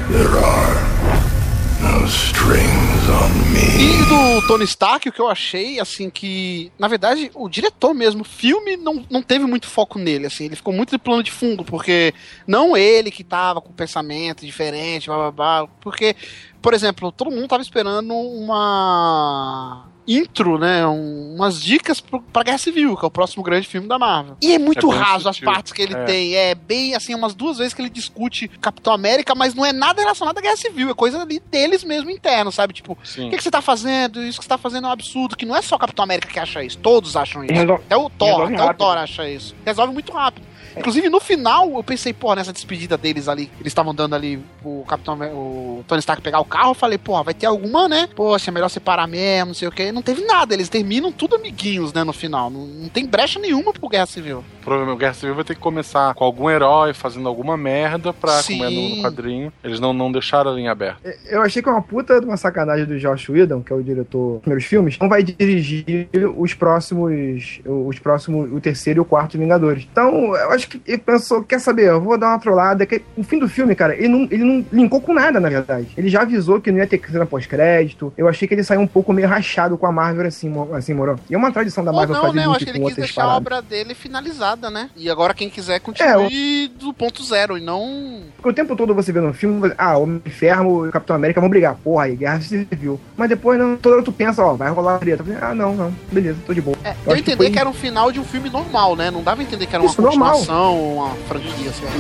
E 3.78 4.06
do 4.06 4.48
Tony 4.48 4.64
Stark, 4.64 5.08
o 5.08 5.12
que 5.12 5.20
eu 5.20 5.28
achei, 5.28 5.80
assim, 5.80 6.10
que, 6.10 6.72
na 6.78 6.88
verdade, 6.88 7.32
o 7.34 7.50
diretor 7.50 7.94
mesmo, 7.94 8.22
o 8.22 8.26
filme 8.26 8.78
não, 8.78 9.06
não 9.10 9.22
teve 9.22 9.46
muito 9.46 9.68
foco 9.68 10.00
nele, 10.00 10.28
assim, 10.28 10.46
ele 10.46 10.56
ficou 10.56 10.74
muito 10.74 10.92
de 10.92 10.98
plano 10.98 11.24
de 11.24 11.32
fundo, 11.32 11.64
porque 11.64 12.14
não 12.48 12.76
ele 12.76 13.12
que 13.12 13.24
tava 13.24 13.62
com 13.62 13.74
pensamento 13.74 14.46
diferente, 14.46 15.08
blá 15.08 15.18
blá 15.18 15.32
blá, 15.32 15.68
porque, 15.82 16.16
por 16.62 16.74
exemplo, 16.74 17.12
todo 17.12 17.32
mundo 17.32 17.48
tava 17.48 17.64
esperando 17.64 18.14
uma 18.14 19.88
intro, 20.08 20.58
né, 20.60 20.86
um- 20.88 21.36
umas 21.36 21.62
dicas 21.62 22.00
pro, 22.00 22.22
pra 22.22 22.44
Guerra 22.44 22.58
Civil, 22.58 22.96
que 22.96 23.04
é 23.04 23.08
o 23.08 23.12
próximo 23.12 23.42
grande 23.44 23.68
filme 23.68 23.88
da 23.88 23.98
Marvel. 23.98 24.38
E 24.42 24.54
é 24.54 24.60
muito 24.60 24.92
É 24.92 24.96
raso 24.96 25.28
as 25.28 25.40
partes 25.40 25.74
que 25.74 25.82
ele 25.82 25.94
É. 25.96 26.04
tem, 26.06 26.36
é 26.36 26.54
bem, 26.56 26.94
assim, 26.96 27.16
umas 27.16 27.34
duas 27.34 27.58
vezes 27.58 27.74
que 27.74 27.82
ele 27.82 27.90
discute 27.90 28.48
Capitão 28.48 28.94
América, 28.94 29.34
mas 29.36 29.54
não 29.54 29.66
é 29.66 29.74
nada 29.74 30.02
relacionado 30.02 30.38
à 30.38 30.42
Guerra 30.42 30.58
Civil, 30.58 30.90
é 30.90 30.94
coisa 30.94 31.22
ali 31.22 31.40
deles 31.40 31.84
mesmo 31.84 32.10
interno, 32.10 32.52
sabe, 32.52 32.74
tipo, 32.74 32.94
o 32.94 32.96
que, 33.30 33.38
que 33.38 33.44
você 33.44 33.52
tá 33.52 33.62
fazendo? 33.62 34.22
Isso 34.24 34.38
que 34.40 34.44
você 34.46 34.50
tá 34.50 34.58
fazendo 34.58 34.86
é 34.86 34.90
um 34.90 34.94
absurdo. 34.94 35.36
Que 35.36 35.46
não 35.46 35.56
é 35.56 35.62
só 35.62 35.76
o 35.76 35.80
Capitão 35.80 36.04
América 36.04 36.28
que 36.32 36.40
acha 36.40 36.64
isso. 36.64 36.78
Todos 36.78 37.16
acham 37.16 37.44
isso. 37.44 37.54
Resol- 37.54 37.76
Até 37.76 37.98
o 37.98 38.10
Thor, 38.10 38.44
até 38.44 38.54
o 38.54 38.58
rápido. 38.58 38.78
Thor 38.78 38.98
acha 38.98 39.30
isso. 39.30 39.56
Resolve 39.66 39.94
muito 39.94 40.12
rápido. 40.12 40.46
Inclusive, 40.78 41.10
no 41.10 41.20
final, 41.20 41.72
eu 41.76 41.84
pensei, 41.84 42.14
porra, 42.14 42.38
nessa 42.38 42.54
despedida 42.54 42.98
deles 42.98 43.28
ali, 43.28 43.50
eles 43.60 43.72
estavam 43.72 43.94
dando 43.94 44.16
ali 44.16 44.40
o 44.64 44.84
Capitão 44.88 45.16
o 45.34 45.84
Tony 45.88 46.00
Stark 46.00 46.22
pegar 46.22 46.40
o 46.40 46.46
carro, 46.46 46.72
eu 46.72 46.76
falei, 46.76 46.98
porra, 46.98 47.24
vai 47.24 47.34
ter 47.34 47.46
alguma, 47.46 47.88
né? 47.88 48.10
Poxa, 48.16 48.50
é 48.50 48.54
melhor 48.54 48.70
separar 48.70 49.08
mesmo, 49.08 49.48
não 49.48 49.54
sei 49.54 49.68
o 49.68 49.72
quê. 49.72 49.92
Não 49.92 50.02
teve 50.02 50.24
nada, 50.26 50.54
eles 50.54 50.70
terminam 50.70 51.12
tudo 51.12 51.36
amiguinhos, 51.36 51.94
né, 51.94 52.04
no 52.04 52.14
final. 52.14 52.50
Não, 52.50 52.66
não 52.66 52.90
tem 52.90 53.06
brecha 53.06 53.40
nenhuma 53.40 53.74
pro 53.74 53.88
Guerra 53.88 54.06
Civil. 54.06 54.44
provavelmente 54.62 54.96
o 54.96 55.00
Guerra 55.00 55.14
Civil 55.14 55.36
vai 55.36 55.44
ter 55.44 55.56
que 55.56 55.62
começar 55.62 56.14
com 56.14 56.24
algum 56.24 56.50
herói 56.50 56.94
fazendo 56.94 57.28
alguma 57.28 57.56
merda 57.56 58.12
pra, 58.14 58.42
Sim. 58.42 58.58
como 58.58 58.70
é 58.70 58.74
no, 58.74 58.96
no 58.96 59.02
quadrinho. 59.02 59.54
Eles 59.64 59.80
não, 59.80 59.94
não 59.94 60.12
deixaram 60.12 60.52
a 60.52 60.54
linha 60.54 60.72
aberta. 60.72 61.16
Eu 61.26 61.42
achei 61.42 61.62
que 61.62 61.70
é 61.70 61.72
uma 61.72 61.82
puta 61.82 62.20
de 62.20 62.26
uma 62.26 62.38
sacanagem 62.38 62.86
do 62.86 63.00
Josh 63.00 63.30
Whedon, 63.30 63.62
que 63.62 63.72
é 63.72 63.76
o 63.76 63.84
diretor 63.84 64.34
dos 64.34 64.42
primeiros 64.42 64.66
filmes, 64.66 64.98
não 65.00 65.10
vai 65.10 65.24
dirigir 65.24 66.10
os 66.38 66.54
próximos, 66.54 67.60
os 67.66 68.00
próximos, 68.00 68.52
o 68.52 68.60
terceiro 68.60 69.00
e 69.00 69.02
o 69.02 69.06
quarto 69.06 69.38
Vingadores. 69.38 69.88
Então, 69.92 70.36
eu 70.36 70.52
acho 70.52 70.65
que 70.70 70.82
ele 70.86 70.98
pensou, 70.98 71.44
quer 71.44 71.60
saber, 71.60 71.88
eu 71.90 72.02
vou 72.02 72.18
dar 72.18 72.30
uma 72.30 72.40
trollada, 72.40 72.86
que 72.86 73.02
no 73.18 73.24
fim 73.24 73.40
do 73.40 73.48
filme, 73.48 73.76
cara, 73.76 73.96
ele 73.96 74.08
não, 74.08 74.24
ele 74.32 74.44
não 74.44 74.66
linkou 74.72 75.02
com 75.02 75.14
nada, 75.14 75.40
na 75.40 75.50
verdade. 75.50 75.88
Ele 75.98 76.10
já 76.10 76.22
avisou 76.22 76.60
que 76.62 76.72
não 76.72 76.80
ia 76.80 76.88
ter 76.88 77.02
cena 77.10 77.26
pós-crédito. 77.26 78.14
Eu 78.18 78.28
achei 78.28 78.48
que 78.48 78.54
ele 78.54 78.64
saiu 78.64 78.82
um 78.82 78.88
pouco 78.88 79.14
meio 79.14 79.28
rachado 79.28 79.78
com 79.78 79.86
a 79.86 79.92
Marvel 79.92 80.28
assim, 80.28 80.52
assim, 80.74 80.94
moro. 80.94 81.20
E 81.30 81.36
é 81.36 81.38
uma 81.38 81.52
tradição 81.52 81.84
da 81.84 81.92
Ou 81.92 81.98
Marvel 81.98 82.16
não, 82.16 82.22
fazer 82.24 82.36
né? 82.38 82.46
Eu 82.46 82.52
acho 82.52 82.66
que 82.66 82.72
ele 82.72 82.80
quis 82.86 82.96
deixar 82.96 83.22
a 83.22 83.26
paradas. 83.26 83.38
obra 83.46 83.62
dele 83.62 83.94
finalizada, 83.94 84.70
né? 84.70 84.90
E 84.96 85.10
agora 85.10 85.34
quem 85.34 85.50
quiser 85.50 85.80
continue 85.80 86.68
do 86.80 86.94
ponto 86.94 87.24
zero 87.24 87.58
e 87.58 87.62
não. 87.62 88.22
Porque 88.38 88.50
o 88.50 88.54
tempo 88.54 88.76
todo 88.76 88.94
você 88.94 89.12
vê 89.12 89.20
no 89.22 89.34
filme, 89.34 89.60
você- 89.60 89.76
ah, 89.78 89.98
Homem 89.98 90.22
de 90.24 90.32
Ferro 90.32 90.86
e 90.86 90.90
o 90.90 90.92
Capitão 90.92 91.16
América 91.16 91.40
vão 91.42 91.50
brigar. 91.50 91.76
Porra, 91.84 92.06
aí, 92.06 92.16
Guerra 92.16 92.42
Civil. 92.42 93.00
Mas 93.18 93.30
depois, 93.30 93.58
não, 93.60 93.76
toda 93.78 93.96
hora 93.96 94.04
tu 94.04 94.12
pensa, 94.12 94.44
ó, 94.44 94.54
vai 94.54 94.70
rolar 94.72 94.96
a 94.96 95.00
treta. 95.00 95.24
Eu 95.26 95.36
Ah, 95.42 95.54
não, 95.54 95.76
não, 95.76 95.94
beleza, 96.12 96.38
tô 96.46 96.54
de 96.54 96.62
boa. 96.62 96.76
É, 96.84 96.90
Eu 97.06 97.12
a 97.12 97.14
acho 97.16 97.24
que 97.24 97.36
foi- 97.36 97.52
que 97.52 97.60
era 97.60 97.70
um 97.70 97.74
final 97.74 98.12
de 98.12 98.20
um 98.20 98.24
filme 98.24 98.50
normal, 98.50 98.96
né? 98.96 99.12
Não 99.12 99.22
dava 99.24 99.42
a 99.42 99.44
entender 99.44 99.66
que 99.66 99.76
era 99.76 99.84
uma 99.84 99.90
Isso, 99.90 100.02
normal. 100.02 100.36
Continuação 100.56 100.78
ou 100.78 100.94
uma 100.96 101.16
franquia, 101.28 101.72
sei 101.72 101.86
lá. 101.86 101.94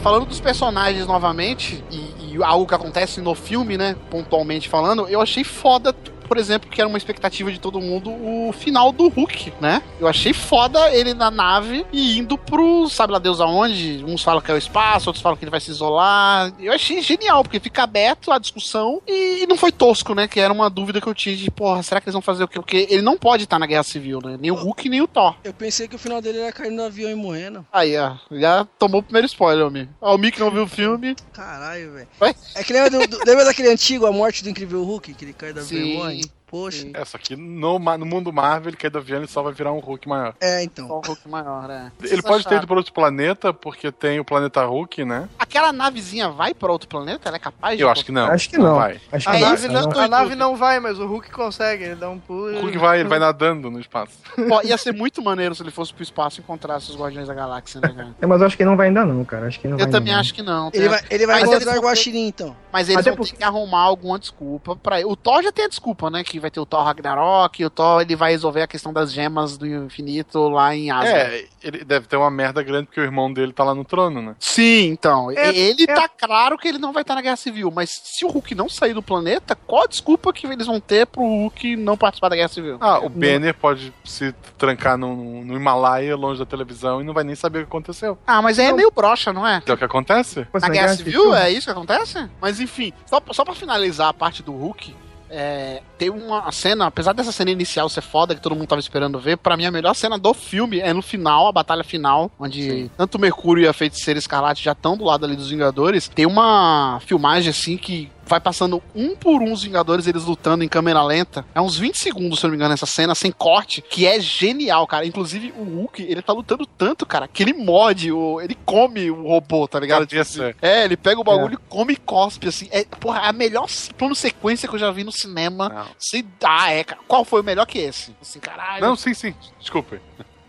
Falando 0.00 0.26
dos 0.26 0.40
personagens 0.40 1.06
novamente, 1.06 1.82
e, 1.90 2.34
e 2.34 2.42
algo 2.42 2.66
que 2.66 2.74
acontece 2.74 3.20
no 3.20 3.34
filme, 3.36 3.78
né? 3.78 3.96
Pontualmente 4.10 4.68
falando, 4.68 5.08
eu 5.08 5.20
achei 5.20 5.44
foda, 5.44 5.94
por 6.32 6.38
exemplo, 6.38 6.70
que 6.70 6.80
era 6.80 6.88
uma 6.88 6.96
expectativa 6.96 7.52
de 7.52 7.60
todo 7.60 7.78
mundo, 7.78 8.10
o 8.10 8.54
final 8.54 8.90
do 8.90 9.06
Hulk, 9.08 9.52
né? 9.60 9.82
Eu 10.00 10.08
achei 10.08 10.32
foda 10.32 10.90
ele 10.90 11.12
na 11.12 11.30
nave 11.30 11.84
e 11.92 12.18
indo 12.18 12.38
pro, 12.38 12.88
sabe 12.88 13.12
lá 13.12 13.18
Deus 13.18 13.38
aonde? 13.38 14.02
Uns 14.02 14.22
falam 14.22 14.40
que 14.40 14.50
é 14.50 14.54
o 14.54 14.56
espaço, 14.56 15.10
outros 15.10 15.22
falam 15.22 15.36
que 15.36 15.44
ele 15.44 15.50
vai 15.50 15.60
se 15.60 15.70
isolar. 15.70 16.50
Eu 16.58 16.72
achei 16.72 17.02
genial, 17.02 17.42
porque 17.42 17.60
fica 17.60 17.82
aberto 17.82 18.32
a 18.32 18.38
discussão 18.38 19.02
e, 19.06 19.46
não 19.46 19.58
foi 19.58 19.70
tosco, 19.70 20.14
né? 20.14 20.26
Que 20.26 20.40
era 20.40 20.50
uma 20.50 20.70
dúvida 20.70 21.02
que 21.02 21.06
eu 21.06 21.14
tinha 21.14 21.36
de, 21.36 21.50
porra, 21.50 21.82
será 21.82 22.00
que 22.00 22.06
eles 22.06 22.14
vão 22.14 22.22
fazer 22.22 22.44
o 22.44 22.48
quê? 22.48 22.58
Porque 22.58 22.86
ele 22.88 23.02
não 23.02 23.18
pode 23.18 23.44
estar 23.44 23.58
na 23.58 23.66
Guerra 23.66 23.82
Civil, 23.82 24.18
né? 24.24 24.38
Nem 24.40 24.50
o 24.50 24.54
Hulk, 24.54 24.88
nem 24.88 25.02
o 25.02 25.06
Thor. 25.06 25.34
Eu 25.44 25.52
pensei 25.52 25.86
que 25.86 25.96
o 25.96 25.98
final 25.98 26.22
dele 26.22 26.38
era 26.38 26.50
caindo 26.50 26.76
no 26.76 26.84
avião 26.84 27.10
e 27.10 27.14
morrendo. 27.14 27.66
Aí, 27.70 27.94
ó, 27.98 28.14
já 28.30 28.66
tomou 28.78 29.00
o 29.00 29.04
primeiro 29.04 29.26
spoiler, 29.26 29.64
Almi. 29.64 29.86
O 30.00 30.16
Mick 30.16 30.40
não 30.40 30.50
viu 30.50 30.62
o 30.62 30.66
filme. 30.68 31.14
Caralho, 31.34 31.92
velho. 31.92 32.08
É 32.54 32.64
que 32.64 32.72
lembra, 32.72 32.88
do, 32.88 33.06
do- 33.06 33.18
lembra 33.26 33.44
daquele 33.44 33.68
antigo, 33.68 34.06
A 34.06 34.12
Morte 34.12 34.42
do 34.42 34.48
Incrível 34.48 34.82
Hulk, 34.82 35.12
que 35.12 35.24
ele 35.26 35.34
cai 35.34 35.52
do 35.52 35.60
avião 35.60 35.82
e 35.86 35.94
morre? 35.98 36.21
Poxa. 36.52 36.86
É, 36.92 37.02
só 37.06 37.16
que 37.16 37.34
no, 37.34 37.78
no 37.78 38.04
mundo 38.04 38.30
Marvel, 38.30 38.68
ele 38.68 38.76
cai 38.76 38.90
do 38.90 38.98
avião 38.98 39.22
e 39.24 39.26
só 39.26 39.42
vai 39.42 39.54
virar 39.54 39.72
um 39.72 39.78
Hulk 39.78 40.06
maior. 40.06 40.34
É, 40.38 40.62
então. 40.62 40.86
Só 40.86 40.98
um 40.98 41.00
Hulk 41.00 41.26
maior, 41.28 41.66
né? 41.66 41.90
Ele 42.02 42.20
pode 42.20 42.46
ter 42.46 42.56
ido 42.56 42.66
para 42.66 42.76
outro 42.76 42.92
planeta, 42.92 43.54
porque 43.54 43.90
tem 43.90 44.20
o 44.20 44.24
planeta 44.24 44.62
Hulk, 44.62 45.02
né? 45.02 45.30
Aquela 45.38 45.72
navezinha 45.72 46.28
vai 46.28 46.52
pra 46.52 46.70
outro 46.70 46.86
planeta? 46.88 47.26
Ela 47.28 47.36
é 47.36 47.40
capaz 47.40 47.78
de. 47.78 47.82
Eu 47.82 47.88
acho 47.88 48.04
que 48.04 48.12
não. 48.12 48.26
Acho 48.26 48.50
que 48.50 48.58
não. 48.58 48.74
vai. 48.74 49.00
Acho 49.10 49.30
que 49.30 49.34
A 49.34 49.38
É 49.38 49.40
não. 49.40 49.48
nave, 49.48 49.68
não, 49.68 49.88
tô 49.90 49.98
a 49.98 50.08
nave 50.08 50.34
não 50.34 50.54
vai, 50.56 50.78
mas 50.78 50.98
o 50.98 51.06
Hulk 51.06 51.30
consegue. 51.30 51.84
Ele 51.84 51.94
dá 51.94 52.10
um 52.10 52.18
pulo 52.18 52.54
O. 52.58 52.60
Hulk 52.60 52.76
vai, 52.76 53.00
ele 53.00 53.08
vai 53.08 53.18
nadando 53.18 53.70
no 53.70 53.80
espaço. 53.80 54.12
Pô, 54.48 54.60
ia 54.62 54.76
ser 54.76 54.92
muito 54.92 55.22
maneiro 55.22 55.54
se 55.54 55.62
ele 55.62 55.70
fosse 55.70 55.94
pro 55.94 56.02
espaço 56.02 56.38
e 56.38 56.42
encontrasse 56.42 56.90
os 56.90 56.96
Guardiões 56.98 57.28
da 57.28 57.34
Galáxia, 57.34 57.80
né, 57.80 57.88
cara? 57.88 58.10
É, 58.20 58.26
mas 58.26 58.40
eu 58.42 58.46
acho 58.46 58.56
que 58.58 58.64
não 58.64 58.76
vai 58.76 58.88
ainda 58.88 59.06
não, 59.06 59.24
cara. 59.24 59.46
Acho 59.46 59.58
que 59.58 59.68
não 59.68 59.78
vai 59.78 59.86
Eu 59.86 59.90
também 59.90 60.12
ainda, 60.12 60.20
acho 60.20 60.34
que 60.34 60.42
não. 60.42 60.70
Ele 60.74 60.88
vai, 60.90 61.00
ele 61.10 61.26
vai 61.26 61.40
Mas 61.40 61.48
encontrar 61.50 61.70
eles 61.72 61.82
o 61.82 61.86
Guaxinim, 61.86 62.26
então. 62.26 62.54
Mas 62.70 62.88
eles 62.90 63.00
Até 63.00 63.10
vão 63.10 63.16
porque- 63.16 63.32
ter 63.32 63.38
que 63.38 63.44
arrumar 63.44 63.80
alguma 63.80 64.18
desculpa 64.18 64.76
pra 64.76 65.00
ele. 65.00 65.08
O 65.08 65.16
Thor 65.16 65.42
já 65.42 65.50
tem 65.50 65.64
a 65.64 65.68
desculpa, 65.68 66.10
né? 66.10 66.22
Que 66.22 66.41
vai 66.42 66.50
ter 66.50 66.60
o 66.60 66.66
Thor 66.66 66.84
Ragnarok, 66.84 67.62
e 67.62 67.64
o 67.64 67.70
Thor 67.70 68.02
ele 68.02 68.14
vai 68.14 68.32
resolver 68.32 68.62
a 68.62 68.66
questão 68.66 68.92
das 68.92 69.12
gemas 69.12 69.56
do 69.56 69.66
infinito 69.66 70.48
lá 70.48 70.74
em 70.74 70.90
Asgard. 70.90 71.34
É, 71.36 71.44
ele 71.62 71.84
deve 71.84 72.06
ter 72.06 72.16
uma 72.16 72.30
merda 72.30 72.62
grande 72.62 72.86
porque 72.86 73.00
o 73.00 73.04
irmão 73.04 73.32
dele 73.32 73.52
tá 73.52 73.64
lá 73.64 73.74
no 73.74 73.84
trono, 73.84 74.20
né? 74.20 74.34
Sim, 74.38 74.88
então. 74.88 75.30
É- 75.30 75.56
ele 75.56 75.84
é- 75.88 75.94
tá 75.94 76.08
claro 76.08 76.58
que 76.58 76.68
ele 76.68 76.78
não 76.78 76.92
vai 76.92 77.02
estar 77.02 77.14
na 77.14 77.22
Guerra 77.22 77.36
Civil, 77.36 77.70
mas 77.70 77.90
se 77.90 78.24
o 78.24 78.28
Hulk 78.28 78.54
não 78.54 78.68
sair 78.68 78.92
do 78.94 79.02
planeta, 79.02 79.54
qual 79.54 79.84
a 79.84 79.86
desculpa 79.86 80.32
que 80.32 80.46
eles 80.46 80.66
vão 80.66 80.80
ter 80.80 81.06
pro 81.06 81.22
Hulk 81.22 81.76
não 81.76 81.96
participar 81.96 82.28
da 82.28 82.36
Guerra 82.36 82.48
Civil? 82.48 82.76
Ah, 82.80 82.98
o 82.98 83.08
Banner 83.08 83.54
pode 83.54 83.92
se 84.04 84.32
trancar 84.58 84.98
no, 84.98 85.44
no 85.44 85.54
Himalaia, 85.56 86.16
longe 86.16 86.38
da 86.40 86.46
televisão, 86.46 87.00
e 87.00 87.04
não 87.04 87.14
vai 87.14 87.24
nem 87.24 87.34
saber 87.34 87.60
o 87.60 87.62
que 87.62 87.68
aconteceu. 87.68 88.18
Ah, 88.26 88.42
mas 88.42 88.58
aí 88.58 88.66
é 88.66 88.72
meio 88.72 88.90
broxa, 88.90 89.32
não 89.32 89.46
é? 89.46 89.62
É 89.64 89.72
o 89.72 89.76
que 89.78 89.84
acontece? 89.84 90.44
Pô, 90.46 90.58
Na 90.58 90.66
essa 90.66 90.68
Guerra 90.72 90.96
Civil 90.96 91.34
é 91.34 91.50
isso 91.50 91.66
que 91.66 91.70
acontece? 91.72 92.28
Mas 92.40 92.58
enfim, 92.60 92.92
só, 93.06 93.20
só 93.30 93.44
pra 93.44 93.54
finalizar 93.54 94.08
a 94.08 94.14
parte 94.14 94.42
do 94.42 94.52
Hulk, 94.52 94.94
é, 95.32 95.82
tem 95.96 96.10
uma 96.10 96.52
cena, 96.52 96.86
apesar 96.86 97.14
dessa 97.14 97.32
cena 97.32 97.50
inicial 97.50 97.88
ser 97.88 98.02
foda, 98.02 98.34
que 98.34 98.40
todo 98.40 98.54
mundo 98.54 98.68
tava 98.68 98.80
esperando 98.80 99.18
ver, 99.18 99.38
pra 99.38 99.56
mim 99.56 99.64
a 99.64 99.70
melhor 99.70 99.94
cena 99.94 100.18
do 100.18 100.34
filme 100.34 100.78
é 100.78 100.92
no 100.92 101.00
final, 101.00 101.48
a 101.48 101.52
batalha 101.52 101.82
final, 101.82 102.30
onde 102.38 102.90
tanto 102.96 103.16
o 103.16 103.20
Mercúrio 103.20 103.64
e 103.64 103.68
a 103.68 103.72
Feiticeira 103.72 104.18
Escarlate 104.18 104.62
já 104.62 104.72
estão 104.72 104.96
do 104.96 105.04
lado 105.04 105.24
ali 105.24 105.34
dos 105.34 105.48
Vingadores. 105.48 106.08
Tem 106.08 106.26
uma 106.26 107.00
filmagem 107.06 107.48
assim 107.48 107.78
que 107.78 108.10
vai 108.32 108.40
passando 108.40 108.82
um 108.94 109.14
por 109.14 109.42
um 109.42 109.52
os 109.52 109.62
Vingadores, 109.62 110.06
eles 110.06 110.24
lutando 110.24 110.64
em 110.64 110.68
câmera 110.68 111.02
lenta. 111.02 111.44
É 111.54 111.60
uns 111.60 111.76
20 111.76 111.98
segundos, 111.98 112.40
se 112.40 112.46
eu 112.46 112.48
não 112.48 112.52
me 112.52 112.56
engano, 112.56 112.72
essa 112.72 112.86
cena, 112.86 113.14
sem 113.14 113.30
corte, 113.30 113.82
que 113.82 114.06
é 114.06 114.18
genial, 114.18 114.86
cara. 114.86 115.04
Inclusive, 115.04 115.52
o 115.54 115.62
Hulk, 115.62 116.02
ele 116.02 116.22
tá 116.22 116.32
lutando 116.32 116.64
tanto, 116.64 117.04
cara, 117.04 117.28
que 117.28 117.42
ele 117.42 117.52
morde, 117.52 118.10
o, 118.10 118.40
ele 118.40 118.56
come 118.64 119.10
o 119.10 119.22
robô, 119.28 119.68
tá 119.68 119.78
ligado? 119.78 120.06
Tipo 120.06 120.22
assim, 120.22 120.54
é, 120.62 120.84
ele 120.84 120.96
pega 120.96 121.20
o 121.20 121.24
bagulho 121.24 121.54
e 121.54 121.68
come 121.68 121.92
e 121.92 121.96
cospe, 121.96 122.48
assim. 122.48 122.68
É, 122.70 122.84
porra, 122.84 123.20
a 123.20 123.32
melhor 123.34 123.66
plano 123.98 124.14
sequência 124.14 124.66
que 124.66 124.74
eu 124.74 124.80
já 124.80 124.90
vi 124.90 125.04
no 125.04 125.12
cinema. 125.12 125.68
Não. 125.68 125.86
Se 125.98 126.22
dá, 126.40 126.70
é, 126.70 126.84
cara. 126.84 127.02
Qual 127.06 127.26
foi 127.26 127.42
o 127.42 127.44
melhor 127.44 127.66
que 127.66 127.78
esse? 127.80 128.16
Assim, 128.22 128.40
caralho. 128.40 128.80
Não, 128.80 128.96
sim, 128.96 129.12
sim. 129.12 129.34
Desculpa. 129.60 130.00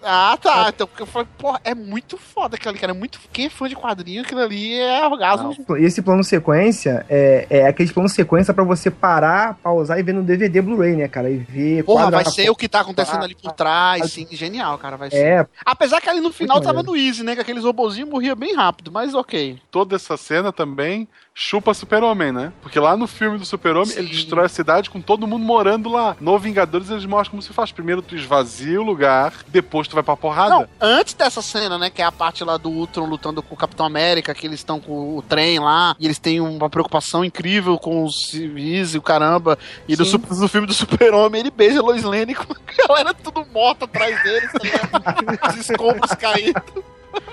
Ah, 0.04 0.38
tá. 0.42 0.70
Então, 0.70 0.88
porque 0.88 1.04
eu 1.04 1.08
falei, 1.08 1.28
porra, 1.38 1.62
é 1.64 1.74
muito 1.74 2.18
foda 2.18 2.56
aquilo 2.56 2.72
ali, 2.72 2.80
cara. 2.80 2.92
É 2.92 2.96
muito. 2.96 3.20
Quem 3.32 3.46
é 3.46 3.50
fã 3.50 3.68
de 3.68 3.76
quadrinho, 3.76 4.22
aquilo 4.22 4.42
ali 4.42 4.80
é 4.80 5.06
orgasmo. 5.08 5.56
E 5.78 5.84
esse 5.84 6.02
plano 6.02 6.24
sequência 6.24 7.06
é, 7.10 7.48
é 7.50 7.68
aquele 7.68 7.92
plano 7.92 8.10
sequência 8.10 8.54
pra 8.54 8.64
você 8.64 8.92
parar, 8.92 9.56
pausar 9.56 10.00
e 10.00 10.04
ver 10.04 10.14
no 10.14 10.24
DVD 10.24 10.62
Blu-ray, 10.62 10.96
né, 10.96 11.08
cara? 11.08 11.30
E 11.30 11.38
ver. 11.38 11.84
Porra, 11.84 12.12
vai 12.12 12.26
ser 12.26 12.50
o 12.50 12.56
que 12.56 12.68
tá 12.68 12.82
acontecendo 12.82 13.24
ali 13.24 13.36
por 13.36 13.52
trás, 13.54 14.02
Ah, 14.04 14.08
sim, 14.08 14.28
genial, 14.32 14.78
cara, 14.78 14.98
vai 14.98 15.10
ser. 15.10 15.18
É, 15.18 15.48
Apesar 15.66 16.02
que 16.02 16.10
ali 16.10 16.20
no 16.20 16.32
final 16.32 16.58
Muito 16.58 16.68
tava 16.68 16.84
no 16.84 16.96
easy, 16.96 17.24
né, 17.24 17.36
que 17.36 17.42
aqueles 17.42 17.64
robozinhos 17.64 18.10
morriam 18.10 18.36
bem 18.36 18.56
rápido, 18.56 18.92
mas 18.92 19.14
ok. 19.14 19.58
Toda 19.72 19.96
essa 19.96 20.18
cena 20.18 20.52
também 20.52 21.08
chupa 21.34 21.74
Super-Homem, 21.74 22.32
né? 22.32 22.54
Porque 22.62 22.80
lá 22.80 22.96
no 22.96 23.08
filme 23.08 23.38
do 23.38 23.46
Super-Homem, 23.46 23.94
ele 23.98 24.10
destrói 24.10 24.46
a 24.46 24.50
cidade 24.50 24.90
com 24.90 25.02
todo 25.02 25.26
mundo 25.26 25.44
morando 25.44 25.90
lá. 25.90 26.16
No 26.20 26.38
Vingadores, 26.38 26.90
eles 26.90 27.06
mostram 27.06 27.32
como 27.32 27.42
se 27.42 27.52
faz. 27.52 27.72
Primeiro 27.72 28.02
tu 28.02 28.16
esvazia 28.16 28.80
o 28.80 28.84
lugar, 28.84 29.34
depois 29.48 29.88
tu 29.88 29.96
vai 29.96 30.04
pra 30.04 30.16
porrada. 30.16 30.56
Não, 30.56 30.68
antes 30.80 31.14
dessa 31.14 31.42
cena, 31.42 31.78
né, 31.78 31.90
que 31.90 32.02
é 32.02 32.06
a 32.06 32.12
parte 32.12 32.44
lá 32.44 32.58
do 32.58 32.70
Ultron 32.70 33.06
lutando 33.06 33.42
com 33.42 33.56
o 33.56 33.58
Capitão 33.58 33.86
América, 33.86 34.34
que 34.34 34.46
eles 34.46 34.60
estão 34.60 34.80
com 34.80 35.18
o 35.18 35.22
trem 35.22 35.60
lá, 35.60 35.96
e 36.00 36.06
eles 36.06 36.20
têm 36.20 36.40
uma 36.40 36.70
preocupação 36.70 37.26
incrível 37.26 37.78
com 37.78 38.04
os 38.04 38.28
civis 38.28 38.94
e 38.94 38.98
o 38.98 39.02
caramba. 39.02 39.58
E 39.88 39.96
no 39.96 40.48
filme 40.48 40.68
do 40.68 40.74
Super-Homem, 40.74 41.42
ele 41.42 41.52
beija 41.52 41.80
a 41.80 41.84
Lois 41.84 42.04
Lane 42.04 42.36
com 42.36 42.54
a 42.54 42.88
galera 42.88 43.14
tudo 43.14 43.46
morta 43.52 43.86
atrás 43.86 44.22
deles, 44.24 44.52
tá 44.52 44.60
ligado? 44.62 45.50
Os 45.50 45.70
escombros 45.70 46.12
caídos. 46.12 46.64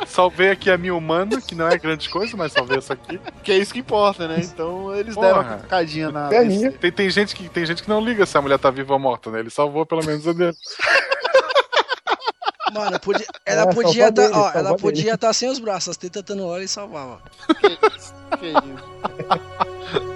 Salvei 0.07 0.51
aqui 0.51 0.71
a 0.71 0.77
minha 0.77 0.95
humana, 0.95 1.40
que 1.40 1.55
não 1.55 1.69
é 1.69 1.79
grande 1.79 2.09
coisa, 2.09 2.37
mas 2.37 2.53
salvei 2.53 2.79
essa 2.79 2.93
aqui. 2.95 3.19
Que 3.43 3.53
é 3.53 3.59
isso 3.59 3.73
que 3.73 3.79
importa, 3.81 4.27
né? 4.29 4.40
Então 4.40 4.95
eles 4.95 5.14
Porra. 5.14 5.27
deram 5.29 5.40
uma 5.43 5.55
cutucadinha 5.57 6.11
na. 6.11 6.33
É 6.35 6.45
minha. 6.45 6.73
Tem, 6.73 6.90
tem, 6.93 7.09
gente 7.11 7.35
que, 7.35 7.49
tem 7.49 7.64
gente 7.64 7.83
que 7.83 7.88
não 7.88 8.01
liga 8.01 8.27
se 8.27 8.37
a 8.37 8.43
mulher 8.43 8.59
tá 8.59 8.71
viva 8.71 8.93
ou 8.93 8.99
morta, 8.99 9.31
né? 9.31 9.40
Ele 9.40 9.51
salvou 9.51 9.87
pelo 9.87 10.05
menos 10.05 10.27
a 10.27 10.33
dele. 10.33 10.57
Mano, 12.73 13.01
podia- 13.01 13.27
ela 13.45 13.62
É, 13.62 13.75
podia 13.75 14.05
salvou 14.07 14.12
tá, 14.14 14.23
dele, 14.23 14.35
ó, 14.35 14.43
salvou 14.45 14.61
ela 14.61 14.77
podia 14.77 15.14
estar 15.14 15.33
sem 15.33 15.49
os 15.49 15.59
braços, 15.59 15.88
as 15.90 15.97
tetas 15.97 16.23
tá 16.23 16.35
no 16.35 16.47
óleo 16.47 16.62
e 16.64 16.69
salvava. 16.69 17.21
Que 17.59 17.66
isso. 17.97 18.14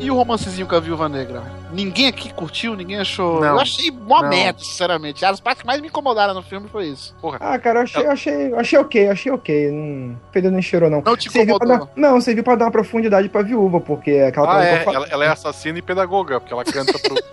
E 0.00 0.10
o 0.10 0.14
romancezinho 0.14 0.66
com 0.66 0.74
a 0.74 0.80
Viúva 0.80 1.08
Negra? 1.08 1.42
Ninguém 1.72 2.06
aqui 2.08 2.32
curtiu, 2.32 2.74
ninguém 2.74 2.98
achou. 2.98 3.40
Não. 3.40 3.48
Eu 3.48 3.60
achei 3.60 3.90
uma 3.90 4.22
Não. 4.22 4.28
merda, 4.30 4.58
sinceramente. 4.58 5.24
As 5.24 5.38
partes 5.40 5.60
que 5.60 5.66
mais 5.66 5.80
me 5.80 5.88
incomodaram 5.88 6.32
no 6.34 6.42
filme 6.42 6.68
foi 6.68 6.86
isso. 6.88 7.14
Ah, 7.38 7.58
cara, 7.58 7.80
eu 7.80 7.82
achei, 7.84 8.02
eu 8.06 8.10
achei, 8.10 8.54
achei 8.54 8.78
ok, 8.78 9.08
achei 9.08 9.30
ok. 9.32 9.70
Não 9.70 10.18
perdeu 10.32 10.50
nem 10.50 10.62
cheirou, 10.62 10.88
não. 10.90 11.02
Não 11.04 11.16
te 11.16 11.30
Serviu 11.30 11.56
pra 11.58 11.66
incomodou? 11.66 11.86
dar, 11.94 12.00
não, 12.00 12.20
serviu 12.20 12.42
pra 12.42 12.56
dar 12.56 12.64
uma 12.64 12.70
profundidade 12.70 13.28
pra 13.28 13.42
viúva, 13.42 13.80
porque 13.80 14.12
aquela 14.26 14.58
Ah, 14.58 14.64
é. 14.64 14.84
Ela, 14.84 15.06
ela 15.10 15.24
é 15.24 15.28
assassina 15.28 15.78
e 15.78 15.82
pedagoga, 15.82 16.40
porque 16.40 16.52
ela 16.52 16.64
canta 16.64 16.98
pro. 16.98 17.14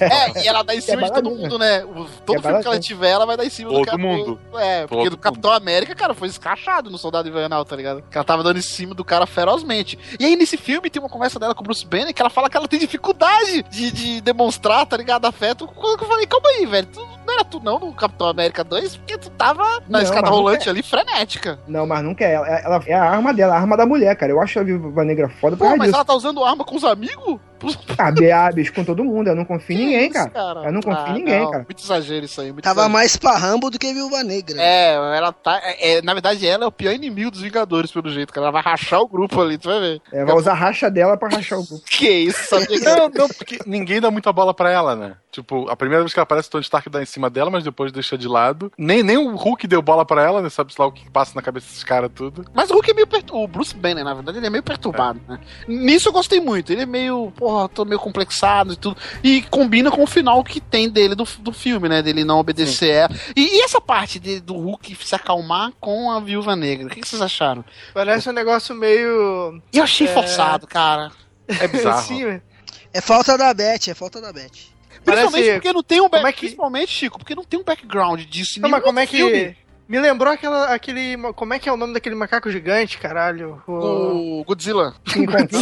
É, 0.00 0.42
e 0.44 0.48
ela 0.48 0.62
dá 0.62 0.74
em 0.74 0.80
cima 0.80 1.02
de 1.02 1.12
todo 1.12 1.28
mundo, 1.30 1.58
né? 1.58 1.80
Todo 2.24 2.38
É 2.38 2.42
filme 2.42 2.60
que 2.62 2.66
ela 2.68 2.78
tiver, 2.80 3.10
ela 3.10 3.26
vai 3.26 3.36
dar 3.36 3.44
em 3.44 3.50
cima 3.50 3.68
do 3.70 3.76
Todo 3.76 3.84
cara. 3.86 3.98
mundo. 3.98 4.38
É, 4.54 4.86
porque 4.86 5.04
Todo 5.04 5.10
do 5.10 5.18
Capitão 5.18 5.50
América, 5.52 5.94
cara, 5.94 6.14
foi 6.14 6.28
escrachado 6.28 6.88
no 6.88 6.96
Soldado 6.96 7.28
Invernal, 7.28 7.64
tá 7.64 7.74
ligado? 7.76 8.02
Que 8.10 8.16
ela 8.16 8.24
tava 8.24 8.42
dando 8.42 8.58
em 8.58 8.62
cima 8.62 8.94
do 8.94 9.04
cara 9.04 9.26
ferozmente. 9.26 9.98
E 10.18 10.24
aí, 10.24 10.36
nesse 10.36 10.56
filme, 10.56 10.88
tem 10.88 11.02
uma 11.02 11.08
conversa 11.08 11.38
dela 11.38 11.54
com 11.54 11.62
o 11.62 11.64
Bruce 11.64 11.84
Banner 11.84 11.95
que 12.12 12.20
ela 12.20 12.30
fala 12.30 12.48
que 12.50 12.56
ela 12.56 12.68
tem 12.68 12.78
dificuldade 12.78 13.62
de, 13.70 13.90
de 13.90 14.20
demonstrar, 14.20 14.86
tá 14.86 14.96
ligado? 14.96 15.26
Afeto. 15.26 15.68
Eu 15.76 15.98
falei, 16.06 16.26
calma 16.26 16.48
aí, 16.50 16.66
velho. 16.66 16.86
Tu 16.86 17.00
não 17.26 17.34
era 17.34 17.44
tu 17.44 17.60
não 17.60 17.78
no 17.78 17.92
Capitão 17.92 18.28
América 18.28 18.62
2, 18.62 18.96
porque 18.96 19.18
tu 19.18 19.30
tava 19.30 19.64
na 19.88 19.98
Não, 19.98 20.00
escada 20.00 20.28
rolante 20.28 20.68
é. 20.68 20.70
ali 20.70 20.82
frenética. 20.82 21.58
Não, 21.66 21.86
mas 21.86 22.02
nunca 22.02 22.24
é 22.24 22.34
ela. 22.34 22.46
Ela 22.48 22.82
é 22.86 22.94
a 22.94 23.04
arma 23.04 23.34
dela, 23.34 23.54
a 23.54 23.58
arma 23.58 23.76
da 23.76 23.84
mulher, 23.86 24.14
cara. 24.16 24.32
Eu 24.32 24.40
acho 24.40 24.58
a 24.58 24.62
Viúva 24.62 25.04
Negra 25.04 25.28
foda 25.28 25.56
por 25.56 25.64
Pô, 25.68 25.76
mas 25.76 25.86
disso. 25.88 25.96
ela 25.96 26.04
tá 26.04 26.14
usando 26.14 26.44
arma 26.44 26.64
com 26.64 26.76
os 26.76 26.84
amigos? 26.84 27.40
Ah, 27.98 28.10
beabes 28.10 28.68
com 28.70 28.84
todo 28.84 29.02
mundo. 29.02 29.28
Eu 29.28 29.34
não 29.34 29.44
confio 29.44 29.74
em 29.76 29.86
ninguém, 29.86 30.10
cara. 30.12 30.28
cara? 30.30 30.64
Eu 30.64 30.72
não 30.72 30.82
confio 30.82 31.02
Ah, 31.06 31.10
em 31.10 31.14
ninguém, 31.14 31.40
não, 31.40 31.50
cara. 31.50 31.64
Muito 31.68 31.82
exagero 31.82 32.24
isso 32.26 32.40
aí. 32.40 32.52
Muito 32.52 32.62
Tava 32.62 32.80
exagero. 32.80 32.92
mais 32.92 33.16
pra 33.16 33.36
Rambo 33.36 33.70
do 33.70 33.78
que 33.78 33.92
Viúva 33.92 34.22
Negra. 34.22 34.60
É, 34.60 34.94
ela 35.16 35.32
tá. 35.32 35.58
É, 35.62 35.92
é, 35.98 36.02
na 36.02 36.12
verdade, 36.12 36.46
ela 36.46 36.64
é 36.64 36.66
o 36.66 36.72
pior 36.72 36.92
inimigo 36.92 37.30
dos 37.30 37.40
Vingadores, 37.40 37.90
pelo 37.90 38.10
jeito, 38.10 38.32
cara. 38.32 38.46
Ela 38.46 38.52
vai 38.52 38.62
rachar 38.62 39.00
o 39.00 39.08
grupo 39.08 39.40
ali, 39.40 39.56
tu 39.56 39.68
vai 39.68 39.80
ver. 39.80 40.02
É, 40.12 40.24
vai 40.24 40.34
usar 40.36 40.52
a 40.52 40.54
racha 40.54 40.90
dela 40.90 41.16
pra 41.16 41.28
rachar 41.28 41.58
o 41.58 41.64
grupo. 41.66 41.82
Que 41.88 42.08
isso, 42.08 42.48
sabia 42.48 42.78
Não, 42.80 43.08
não, 43.08 43.28
porque 43.28 43.58
ninguém 43.66 44.00
dá 44.00 44.10
muita 44.10 44.30
bola 44.32 44.52
pra 44.52 44.70
ela, 44.70 44.94
né? 44.94 45.14
Tipo, 45.32 45.68
a 45.70 45.76
primeira 45.76 46.02
vez 46.02 46.12
que 46.12 46.18
ela 46.18 46.24
aparece, 46.24 46.48
o 46.48 46.52
Tony 46.52 46.62
Stark 46.64 46.88
dá 46.90 47.02
em 47.02 47.06
cima 47.06 47.28
dela, 47.30 47.50
mas 47.50 47.64
depois 47.64 47.92
deixa 47.92 48.16
de 48.18 48.28
lado. 48.28 48.70
Nem, 48.76 49.02
nem 49.02 49.16
o 49.16 49.34
Hulk 49.36 49.66
deu 49.66 49.80
bola 49.82 50.04
pra 50.04 50.22
ela, 50.22 50.42
né? 50.42 50.48
Sabe 50.50 50.72
lá 50.78 50.86
o 50.86 50.92
que 50.92 51.08
passa 51.10 51.32
na 51.34 51.42
cabeça 51.42 51.66
desses 51.66 51.84
caras 51.84 52.10
tudo. 52.14 52.44
Mas 52.54 52.70
o 52.70 52.74
Hulk 52.74 52.90
é 52.90 52.94
meio 52.94 53.06
perturbado. 53.06 53.44
O 53.44 53.48
Bruce 53.48 53.74
Banner, 53.74 54.04
na 54.04 54.14
verdade, 54.14 54.38
ele 54.38 54.46
é 54.46 54.50
meio 54.50 54.62
perturbado, 54.62 55.20
né? 55.28 55.38
Nisso 55.68 56.08
eu 56.08 56.12
gostei 56.12 56.40
muito. 56.40 56.72
Ele 56.72 56.82
é 56.82 56.86
meio, 56.86 57.32
porra, 57.36 57.55
tô 57.68 57.84
meio 57.84 57.98
complexado 58.00 58.72
e 58.72 58.76
tudo. 58.76 58.96
E 59.22 59.42
combina 59.42 59.90
com 59.90 60.02
o 60.02 60.06
final 60.06 60.42
que 60.44 60.60
tem 60.60 60.88
dele 60.88 61.14
do, 61.14 61.24
do 61.40 61.52
filme, 61.52 61.88
né? 61.88 62.02
Dele 62.02 62.24
não 62.24 62.38
obedecer 62.38 62.90
ela. 62.90 63.10
E, 63.34 63.58
e 63.58 63.62
essa 63.62 63.80
parte 63.80 64.18
de- 64.18 64.40
do 64.40 64.54
Hulk 64.54 64.96
se 65.04 65.14
acalmar 65.14 65.72
com 65.80 66.10
a 66.10 66.20
viúva 66.20 66.54
negra? 66.56 66.86
O 66.86 66.90
que, 66.90 67.00
que 67.00 67.08
vocês 67.08 67.20
acharam? 67.22 67.64
Parece 67.94 68.28
um 68.28 68.32
negócio 68.32 68.74
meio. 68.74 69.60
Eu 69.72 69.82
achei 69.82 70.06
É. 70.06 70.12
forçado, 70.14 70.66
cara. 70.66 71.10
É 71.48 71.66
bizarro. 71.68 71.98
Assim, 71.98 72.40
É 72.92 73.00
falta 73.00 73.36
da 73.38 73.52
Beth, 73.52 73.88
é 73.88 73.94
falta 73.94 74.20
da 74.20 74.32
Beth. 74.32 74.50
Principalmente 75.04 75.32
Parece- 75.32 75.52
porque 75.54 75.72
não 75.72 75.82
tem 75.82 76.00
um 76.00 76.08
back... 76.08 76.26
É 76.26 76.32
que- 76.32 76.38
Principalmente, 76.40 76.90
Chico, 76.92 77.18
porque 77.18 77.34
não 77.34 77.44
tem 77.44 77.60
um 77.60 77.64
background 77.64 78.20
disso. 78.22 78.60
Não, 78.60 78.68
mas 78.68 78.82
como 78.82 78.98
é 78.98 79.06
que. 79.06 79.16
filme. 79.18 79.56
Me 79.88 80.00
lembrou 80.00 80.32
aquela, 80.32 80.74
aquele. 80.74 81.16
Como 81.34 81.54
é 81.54 81.58
que 81.58 81.68
é 81.68 81.72
o 81.72 81.76
nome 81.76 81.94
daquele 81.94 82.16
macaco 82.16 82.50
gigante, 82.50 82.98
caralho? 82.98 83.62
O... 83.66 84.40
O 84.40 84.44
Godzilla. 84.44 84.94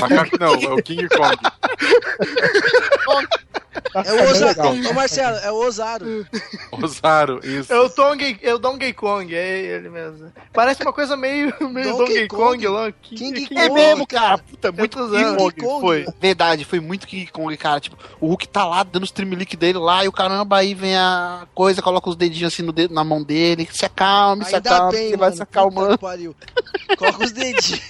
Macaco 0.01 0.39
não, 0.41 0.55
é 0.55 0.73
o 0.73 0.83
King 0.83 1.09
Kong. 1.09 1.37
É 3.95 4.13
o 4.13 4.31
Osaru. 4.31 4.71
legal. 4.73 4.91
Ô 4.91 4.95
Marcelo, 4.95 5.37
é 5.39 5.51
o 5.53 5.55
Osaru. 5.55 6.27
Osaru, 6.73 7.41
isso. 7.45 7.73
É 7.73 7.79
o 7.81 7.89
Donkey, 7.89 8.39
é 8.43 8.55
o 8.55 8.59
Donkey 8.59 8.93
Kong, 8.93 9.35
é 9.35 9.59
ele 9.61 9.89
mesmo. 9.89 10.33
Parece 10.53 10.83
uma 10.83 10.93
coisa 10.93 11.17
meio, 11.17 11.53
meio 11.71 11.97
Donkey 11.97 11.99
Donkey 11.99 12.29
Kong. 12.29 12.43
Kong 12.43 12.69
lá. 12.69 12.93
King, 13.03 13.19
King 13.33 13.47
King 13.47 13.61
É 13.61 13.69
Kong, 13.69 13.81
mesmo, 13.81 14.07
cara. 14.07 14.39
Puta, 14.39 14.73
muito 14.73 14.97
tô 14.97 15.05
King 15.05 15.17
usando. 15.17 15.37
Kong. 15.37 15.55
King 15.55 15.67
Kong. 15.67 15.81
Foi. 15.81 16.07
Verdade, 16.21 16.65
foi 16.65 16.81
muito 16.81 17.07
King 17.07 17.27
Kong, 17.31 17.57
cara. 17.57 17.81
Tipo, 17.81 17.97
o 18.21 18.27
Hulk 18.29 18.49
tá 18.49 18.65
lá 18.65 18.83
dando 18.83 19.05
os 19.05 19.11
trimelique 19.11 19.57
dele 19.57 19.79
lá 19.79 20.05
e 20.05 20.09
o 20.09 20.13
caramba, 20.13 20.59
aí 20.59 20.75
vem 20.75 20.97
a 20.97 21.47
coisa, 21.55 21.83
coloca 21.83 22.09
os 22.09 22.17
dedinhos 22.17 22.53
assim 22.53 22.63
no 22.63 22.73
dedo, 22.73 22.95
na 22.95 23.05
mão 23.05 23.23
dele. 23.23 23.69
Se 23.71 23.85
acalme, 23.85 24.45
se 24.45 24.55
acalme, 24.57 24.93
bem, 24.93 25.07
ele 25.09 25.17
vai 25.17 25.33
se 25.33 25.43
acalmando. 25.43 25.99
Pariu. 25.99 26.35
Coloca 26.99 27.25
os 27.25 27.33
dedinhos. 27.33 27.85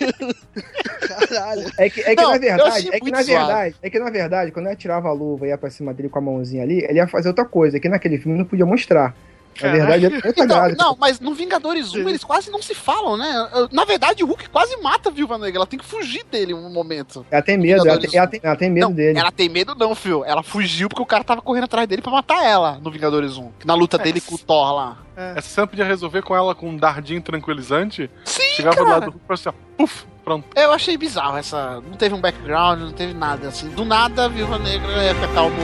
Caralho. 1.08 1.70
É 1.78 1.90
que, 1.90 2.00
é 2.00 2.14
que 2.16 2.22
Não, 2.22 2.30
na 2.30 2.36
eu 2.36 2.40
verdade, 2.40 2.88
é 2.88 2.98
que 2.98 3.02
muito 3.02 3.14
na 3.14 3.22
verdade, 3.22 3.76
é 3.82 3.90
que 3.90 3.98
na 3.98 4.10
verdade, 4.10 4.52
quando 4.52 4.66
ela 4.66 4.76
tirava 4.76 5.08
a 5.08 5.12
luva 5.12 5.46
e 5.46 5.50
ia 5.50 5.58
pra 5.58 5.70
cima 5.74 5.92
dele 5.92 6.08
com 6.08 6.18
a 6.18 6.22
mãozinha 6.22 6.62
ali, 6.62 6.84
ele 6.84 6.98
ia 6.98 7.06
fazer 7.06 7.28
outra 7.28 7.44
coisa, 7.44 7.78
que 7.78 7.88
naquele 7.88 8.18
filme 8.18 8.38
não 8.38 8.44
podia 8.44 8.66
mostrar. 8.66 9.14
Na 9.62 9.70
verdade, 9.70 10.06
é 10.06 10.30
Então, 10.30 10.68
não, 10.76 10.96
mas 10.98 11.20
no 11.20 11.34
Vingadores 11.34 11.94
1 11.94 12.08
eles 12.08 12.24
quase 12.24 12.50
não 12.50 12.60
se 12.60 12.74
falam, 12.74 13.16
né? 13.16 13.68
Na 13.70 13.84
verdade, 13.84 14.24
o 14.24 14.26
Hulk 14.26 14.48
quase 14.48 14.76
mata 14.78 15.08
a 15.08 15.12
Viúva 15.12 15.38
Negra. 15.38 15.58
Ela 15.58 15.66
tem 15.66 15.78
que 15.78 15.84
fugir 15.84 16.24
dele 16.24 16.52
em 16.52 16.54
um 16.54 16.70
momento. 16.70 17.24
Ela 17.30 17.42
tem 17.42 17.56
medo, 17.56 17.86
ela 17.86 17.98
tem, 18.00 18.10
ela 18.18 18.26
tem, 18.26 18.40
ela 18.42 18.56
tem 18.56 18.70
medo 18.70 18.88
não, 18.88 18.92
dele. 18.92 19.18
ela 19.18 19.30
tem 19.30 19.48
medo 19.48 19.74
não, 19.74 19.94
filho. 19.94 20.24
Ela 20.24 20.42
fugiu 20.42 20.88
porque 20.88 21.02
o 21.02 21.06
cara 21.06 21.22
tava 21.22 21.40
correndo 21.40 21.64
atrás 21.64 21.86
dele 21.86 22.02
pra 22.02 22.10
matar 22.10 22.44
ela 22.44 22.78
no 22.82 22.90
Vingadores 22.90 23.36
1. 23.36 23.50
Na 23.64 23.74
luta 23.74 23.96
dele 23.98 24.20
com 24.20 24.34
o 24.34 24.38
Thor 24.38 24.74
lá. 24.74 24.98
Essa 25.16 25.48
cena 25.48 25.66
podia 25.66 25.84
resolver 25.84 26.22
com 26.22 26.34
ela 26.34 26.54
com 26.54 26.70
um 26.70 26.76
dardinho 26.76 27.22
tranquilizante. 27.22 28.10
Sim, 28.24 28.42
Chegava 28.56 28.76
cara. 28.76 28.86
do 28.86 28.90
lado 28.90 29.04
do 29.06 29.10
Hulk 29.12 29.24
e 29.30 29.32
assim, 29.34 29.48
ó, 29.48 29.52
puf, 29.76 30.04
pronto. 30.24 30.46
Eu 30.56 30.72
achei 30.72 30.96
bizarro 30.96 31.36
essa. 31.36 31.80
Não 31.82 31.96
teve 31.96 32.14
um 32.14 32.20
background, 32.20 32.80
não 32.80 32.92
teve 32.92 33.12
nada 33.14 33.48
assim. 33.48 33.68
Do 33.68 33.84
nada, 33.84 34.24
a 34.24 34.28
Viúva 34.28 34.58
Negra 34.58 35.04
ia 35.04 35.14
ficar 35.14 35.34
calmo. 35.34 35.56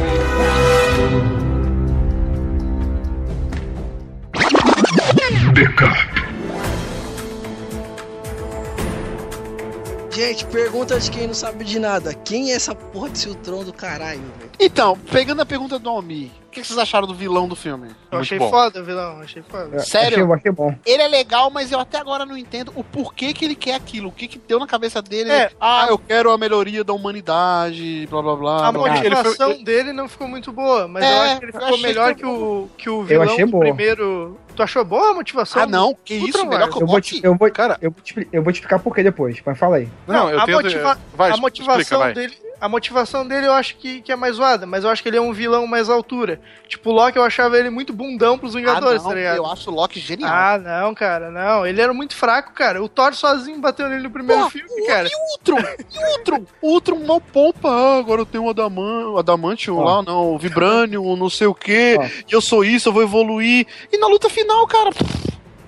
Gente, 10.13 10.45
pergunta 10.47 11.01
de 11.01 11.11
quem 11.11 11.27
não 11.27 11.35
sabe 11.35 11.65
de 11.65 11.79
nada. 11.79 12.13
Quem 12.13 12.53
é 12.53 12.55
essa 12.55 12.75
porra 12.75 13.09
de 13.09 13.19
Siltron 13.19 13.65
do 13.65 13.73
caralho, 13.73 14.21
velho? 14.39 14.51
Então, 14.61 14.99
pegando 15.11 15.41
a 15.41 15.47
pergunta 15.47 15.79
do 15.79 15.89
Almi, 15.89 16.31
o 16.51 16.53
que 16.53 16.65
vocês 16.65 16.79
acharam 16.79 17.07
do 17.07 17.15
vilão 17.15 17.47
do 17.47 17.55
filme? 17.55 17.91
Eu 18.11 18.19
achei 18.19 18.37
bom. 18.37 18.51
foda, 18.51 18.83
vilão, 18.83 19.21
achei 19.21 19.41
foda. 19.41 19.77
Eu 19.77 19.81
sério? 19.81 20.09
Achei, 20.09 20.23
eu 20.23 20.35
achei 20.35 20.51
bom. 20.51 20.75
Ele 20.85 21.01
é 21.03 21.07
legal, 21.07 21.49
mas 21.49 21.71
eu 21.71 21.79
até 21.79 21.97
agora 21.99 22.27
não 22.27 22.37
entendo 22.37 22.73
o 22.75 22.83
porquê 22.83 23.33
que 23.33 23.45
ele 23.45 23.55
quer 23.55 23.77
aquilo. 23.77 24.09
O 24.09 24.13
que 24.13 24.27
que 24.27 24.37
deu 24.37 24.59
na 24.59 24.67
cabeça 24.67 25.01
dele? 25.01 25.31
É, 25.31 25.53
ah, 25.61 25.87
eu 25.89 25.97
quero 25.97 26.33
a 26.33 26.37
melhoria 26.37 26.83
da 26.83 26.93
humanidade, 26.93 28.07
blá 28.11 28.21
blá 28.21 28.35
blá. 28.37 28.67
A 28.67 28.73
motivação 28.73 29.53
ele 29.53 29.65
dele 29.65 29.93
não 29.93 30.09
ficou 30.09 30.27
muito 30.27 30.51
boa, 30.53 30.89
mas 30.89 31.05
É, 31.05 31.13
eu 31.17 31.21
acho 31.23 31.39
que 31.39 31.45
ele 31.45 31.53
eu 31.57 31.61
ficou 31.61 31.79
melhor 31.79 32.15
que 32.15 32.21
que 32.21 32.27
o, 32.27 32.69
que 32.77 32.91
o 32.91 33.01
Eu 33.03 33.05
vilão 33.05 33.25
achei 33.33 33.45
do 33.45 33.51
boa. 33.53 33.65
primeiro. 33.65 34.37
Tu 34.57 34.63
achou 34.65 34.85
boa 34.85 35.11
a 35.13 35.15
motivação? 35.15 35.63
Ah, 35.63 35.67
não, 35.67 35.97
que 36.05 36.19
do 36.19 36.29
isso, 36.29 36.45
melhor 36.47 36.69
que 36.69 36.83
Eu 36.83 36.87
vou, 36.87 37.01
te, 37.01 37.21
eu, 37.23 37.35
vou, 37.37 37.51
Cara- 37.51 37.79
eu, 37.81 37.91
vou 37.93 38.03
te, 38.03 38.29
eu 38.33 38.43
vou 38.43 38.53
te 38.53 38.57
explicar 38.57 38.79
por 38.81 38.93
que 38.95 39.03
depois, 39.05 39.41
mas 39.47 39.57
fala 39.57 39.77
aí. 39.77 39.89
Não, 40.07 40.29
eu 40.29 40.41
a 40.41 40.45
tento... 40.45 40.63
motiva- 40.63 40.99
Vai, 41.15 41.29
a 41.31 41.35
explica, 41.35 41.41
motivação 41.41 41.99
vai. 42.01 42.13
dele. 42.13 42.37
A 42.61 42.69
motivação 42.69 43.27
dele 43.27 43.47
eu 43.47 43.53
acho 43.53 43.77
que, 43.77 44.03
que 44.03 44.13
é 44.13 44.17
mais 44.17 44.37
zoada, 44.37 44.67
mas 44.67 44.85
eu 44.85 44.91
acho 44.91 45.03
que 45.03 45.09
ele 45.09 45.17
é 45.17 45.21
um 45.21 45.33
vilão 45.33 45.67
mais 45.67 45.89
altura. 45.89 46.41
Tipo, 46.69 46.91
o 46.91 46.93
Loki 46.93 47.17
eu 47.17 47.25
achava 47.25 47.59
ele 47.59 47.71
muito 47.71 47.93
bundão 47.93 48.39
pros 48.39 48.55
Ah, 48.55 48.59
Vingadores, 48.59 49.03
não, 49.03 49.09
tá 49.09 49.15
ligado? 49.17 49.37
eu 49.39 49.47
acho 49.47 49.71
o 49.71 49.75
Loki 49.75 49.99
genial. 49.99 50.31
Ah, 50.31 50.59
não, 50.59 50.95
cara, 50.95 51.31
não. 51.31 51.67
Ele 51.67 51.81
era 51.81 51.95
muito 51.95 52.15
fraco, 52.15 52.53
cara. 52.53 52.83
O 52.83 52.89
Thor 52.89 53.15
sozinho 53.15 53.59
bateu 53.61 53.89
nele 53.89 54.03
no 54.03 54.11
primeiro 54.11 54.43
Porra, 54.43 54.51
filme, 54.53 54.87
cara. 54.87 55.09
E 55.09 55.11
o 55.17 55.33
Ultron? 55.33 55.59
E 55.91 55.99
o 55.99 56.19
Ultron? 56.19 56.45
O 56.61 56.69
Ultron 56.75 56.99
mal 57.07 57.21
poupa. 57.21 57.71
Ah, 57.71 57.99
agora 57.99 58.21
eu 58.21 58.27
tenho 58.27 58.45
o 58.45 58.51
Adaman, 58.51 59.19
Adamantium 59.19 59.79
Ó. 59.79 59.83
lá, 59.85 60.03
não, 60.03 60.35
o 60.35 60.39
Vibranium, 60.39 61.17
não 61.17 61.31
sei 61.31 61.47
o 61.47 61.55
que. 61.55 61.97
Ó. 61.99 62.05
E 62.05 62.33
eu 62.33 62.41
sou 62.43 62.63
isso, 62.65 62.91
eu 62.91 62.93
vou 62.93 63.03
evoluir. 63.03 63.67
E 63.91 63.97
na 63.97 64.07
luta 64.07 64.29
final, 64.29 64.67
cara, 64.67 64.91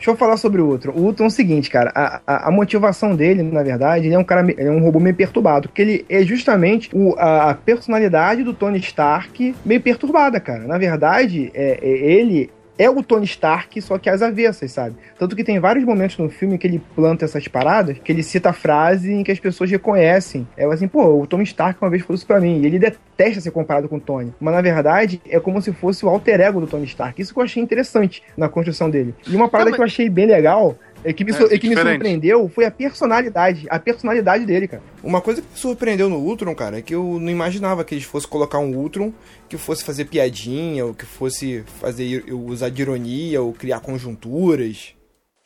Deixa 0.02 0.10
eu 0.10 0.16
falar 0.16 0.36
sobre 0.36 0.60
o 0.60 0.66
Ultron. 0.66 0.94
O 0.96 1.02
Ultron 1.02 1.26
é 1.26 1.28
o 1.28 1.30
seguinte, 1.30 1.70
cara. 1.70 1.92
A, 1.94 2.20
a, 2.26 2.48
a 2.48 2.50
motivação 2.50 3.14
dele, 3.14 3.40
na 3.44 3.62
verdade, 3.62 4.06
ele 4.06 4.14
é 4.16 4.18
um 4.18 4.24
cara, 4.24 4.44
é 4.58 4.68
um 4.68 4.80
robô 4.80 4.98
meio 4.98 5.14
perturbado. 5.14 5.68
Porque 5.68 5.80
ele 5.80 6.04
é 6.08 6.24
justamente 6.24 6.90
o, 6.92 7.14
a, 7.16 7.50
a 7.50 7.54
personalidade 7.54 8.42
do 8.42 8.52
Tony 8.52 8.80
Stark 8.80 9.54
meio 9.64 9.80
perturbada, 9.80 10.40
cara. 10.40 10.66
Na 10.66 10.76
verdade, 10.76 11.52
é, 11.54 11.78
é- 11.80 11.88
ele 11.88 12.50
é 12.82 12.90
o 12.90 13.02
Tony 13.02 13.24
Stark, 13.24 13.80
só 13.80 13.98
que 13.98 14.10
às 14.10 14.22
avessas, 14.22 14.70
sabe? 14.72 14.96
Tanto 15.18 15.36
que 15.36 15.44
tem 15.44 15.58
vários 15.60 15.84
momentos 15.84 16.16
no 16.18 16.28
filme 16.28 16.58
que 16.58 16.66
ele 16.66 16.82
planta 16.94 17.24
essas 17.24 17.46
paradas, 17.48 17.98
que 17.98 18.10
ele 18.10 18.22
cita 18.22 18.50
a 18.50 18.52
frase 18.52 19.12
em 19.12 19.22
que 19.22 19.30
as 19.30 19.38
pessoas 19.38 19.70
reconhecem. 19.70 20.46
É 20.56 20.64
assim, 20.64 20.88
pô, 20.88 21.20
o 21.20 21.26
Tony 21.26 21.44
Stark 21.44 21.78
uma 21.82 21.90
vez 21.90 22.02
falou 22.02 22.14
isso 22.16 22.26
pra 22.26 22.40
mim. 22.40 22.60
E 22.60 22.66
ele 22.66 22.78
detesta 22.78 23.40
ser 23.40 23.50
comparado 23.50 23.88
com 23.88 23.96
o 23.96 24.00
Tony. 24.00 24.32
Mas 24.40 24.54
na 24.54 24.60
verdade, 24.62 25.20
é 25.28 25.38
como 25.38 25.60
se 25.62 25.72
fosse 25.72 26.04
o 26.04 26.08
alter 26.08 26.40
ego 26.40 26.60
do 26.60 26.66
Tony 26.66 26.84
Stark. 26.86 27.20
Isso 27.20 27.32
que 27.32 27.38
eu 27.38 27.44
achei 27.44 27.62
interessante 27.62 28.22
na 28.36 28.48
construção 28.48 28.88
dele. 28.90 29.14
E 29.26 29.36
uma 29.36 29.48
parada 29.48 29.70
Não, 29.70 29.70
mas- 29.72 29.76
que 29.76 29.82
eu 29.82 29.86
achei 29.86 30.08
bem 30.08 30.26
legal. 30.26 30.76
É 31.04 31.12
que, 31.12 31.24
me, 31.24 31.32
É, 31.32 31.34
sur- 31.34 31.52
é 31.52 31.58
que 31.58 31.68
me 31.68 31.74
surpreendeu 31.76 32.48
foi 32.48 32.64
a 32.64 32.70
personalidade, 32.70 33.66
a 33.68 33.78
personalidade 33.78 34.46
dele, 34.46 34.68
cara. 34.68 34.82
Uma 35.02 35.20
coisa 35.20 35.42
que 35.42 35.48
me 35.52 35.58
surpreendeu 35.58 36.08
no 36.08 36.16
Ultron, 36.18 36.54
cara, 36.54 36.78
é 36.78 36.82
que 36.82 36.94
eu 36.94 37.18
não 37.20 37.30
imaginava 37.30 37.84
que 37.84 37.94
eles 37.94 38.04
fossem 38.04 38.28
colocar 38.30 38.58
um 38.58 38.76
Ultron 38.76 39.12
que 39.48 39.56
fosse 39.58 39.82
fazer 39.84 40.04
piadinha, 40.04 40.84
ou 40.86 40.94
que 40.94 41.04
fosse 41.04 41.64
fazer 41.80 42.24
usar 42.32 42.68
de 42.70 42.82
ironia, 42.82 43.42
ou 43.42 43.52
criar 43.52 43.80
conjunturas. 43.80 44.94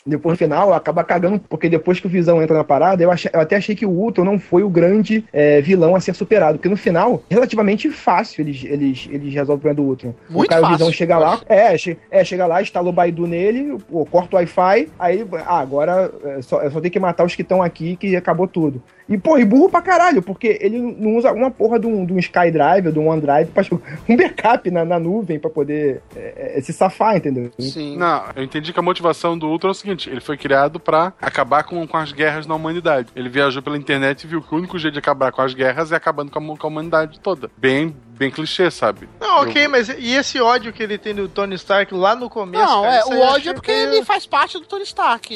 Depois 0.07 0.35
no 0.35 0.39
final, 0.39 0.73
acaba 0.73 1.03
cagando, 1.03 1.41
porque 1.49 1.69
depois 1.69 1.99
que 1.99 2.07
o 2.07 2.11
Visão 2.11 2.41
entra 2.43 2.57
na 2.57 2.63
parada, 2.65 3.03
eu, 3.03 3.11
achei- 3.11 3.31
eu 3.35 3.41
até 3.41 3.57
achei 3.57 3.75
que 3.75 3.85
o 3.85 3.91
Ultron 3.91 4.25
não 4.25 4.39
foi 4.39 4.63
o 4.63 4.71
grande 4.71 5.25
é, 5.33 5.61
vilão 5.61 5.97
a 5.97 6.01
ser 6.01 6.15
superado. 6.15 6.59
Porque 6.59 6.69
no 6.69 6.77
final, 6.77 7.23
relativamente 7.31 7.91
fácil 7.91 8.43
eles, 8.43 8.63
eles, 8.65 9.09
eles 9.11 9.35
resolvem 9.35 9.57
o 9.57 9.61
problema 9.61 9.75
do 9.75 9.83
Ultron. 9.89 10.15
Muito 10.31 10.47
o 10.47 10.49
cara, 10.49 10.61
o 10.61 10.65
fácil, 10.65 10.77
Visão 10.79 10.93
chega 10.93 11.15
eu 11.15 11.21
lá, 11.21 11.41
é, 11.49 11.77
che, 11.77 11.99
é, 12.11 12.25
chega 12.25 12.47
lá, 12.47 12.63
instala 12.63 12.89
o 12.89 12.93
Baidu 12.93 13.27
nele, 13.27 13.77
pô, 13.91 14.05
corta 14.07 14.37
o 14.37 14.39
Wi-Fi, 14.39 14.89
aí, 14.99 15.27
ah, 15.45 15.59
agora 15.59 16.11
é 16.25 16.43
só, 16.43 16.63
é 16.63 16.71
só 16.71 16.81
tem 16.81 16.91
que 16.91 17.01
matar 17.01 17.25
os 17.25 17.35
que 17.35 17.43
estão 17.43 17.63
aqui 17.63 17.97
que 17.97 18.15
acabou 18.15 18.47
tudo. 18.47 18.83
E, 19.09 19.17
pô, 19.17 19.39
e 19.39 19.45
burro 19.45 19.69
pra 19.69 19.81
caralho, 19.81 20.21
porque 20.21 20.59
ele 20.61 20.79
não 20.79 21.17
usa 21.17 21.33
uma 21.33 21.51
porra 21.51 21.79
de 21.79 21.87
um, 21.87 22.05
de 22.05 22.13
um 22.13 22.19
SkyDrive 22.19 22.89
ou 22.89 22.93
de 22.93 22.99
um 22.99 23.09
OneDrive 23.09 23.51
pra 23.53 23.65
um 24.09 24.17
backup 24.17 24.71
na, 24.71 24.85
na 24.85 24.99
nuvem 24.99 25.39
pra 25.39 25.49
poder 25.49 26.03
é, 26.15 26.59
é, 26.59 26.61
se 26.61 26.73
safar, 26.73 27.17
entendeu? 27.17 27.51
sim. 27.59 27.97
Não, 27.97 28.25
eu 28.35 28.43
entendi 28.43 28.73
que 28.73 28.79
a 28.79 28.83
motivação 28.83 29.39
do 29.39 29.49
Ultron 29.49 29.69
é 29.69 29.73
o 29.73 29.75
seguinte: 29.75 30.11
ele 30.11 30.21
foi 30.21 30.37
criado 30.37 30.81
pra 30.81 31.13
acabar 31.21 31.63
com, 31.63 31.87
com 31.87 31.97
as 31.97 32.13
guerras 32.13 32.47
na 32.47 32.55
humanidade. 32.55 33.09
Ele 33.15 33.29
viajou 33.29 33.63
pela 33.63 33.77
internet 33.77 34.25
e 34.25 34.27
viu 34.27 34.43
que 34.43 34.53
o 34.53 34.59
único 34.59 34.79
jeito 34.79 34.95
de 34.95 34.99
acabar 34.99 35.31
com 35.31 35.43
as 35.43 35.55
guerras 35.55 35.93
é 35.93 35.97
acabando 35.97 36.31
com 36.31 36.39
a, 36.39 36.57
com 36.57 36.67
a 36.67 36.71
humanidade 36.71 37.21
toda. 37.21 37.51
Bem, 37.57 37.95
bem 38.17 38.31
clichê, 38.31 38.71
sabe? 38.71 39.09
Não, 39.21 39.43
ok, 39.43 39.67
Eu- 39.67 39.71
mas 39.71 39.89
e 39.89 40.15
esse 40.15 40.41
ódio 40.41 40.73
que 40.73 40.83
ele 40.83 40.99
tem 40.99 41.15
do 41.15 41.29
Tony 41.29 41.55
Stark 41.57 41.93
lá 41.95 42.15
no 42.17 42.29
começo? 42.31 42.65
Não, 42.65 42.83
cara, 42.83 42.95
é, 42.97 43.05
o 43.05 43.21
ódio 43.21 43.51
é 43.51 43.55
porque 43.55 43.73
meio- 43.73 43.93
ele 43.95 44.05
faz 44.05 44.27
parte 44.27 44.59
do 44.59 44.65
Tony 44.67 44.85
Stark. 44.85 45.35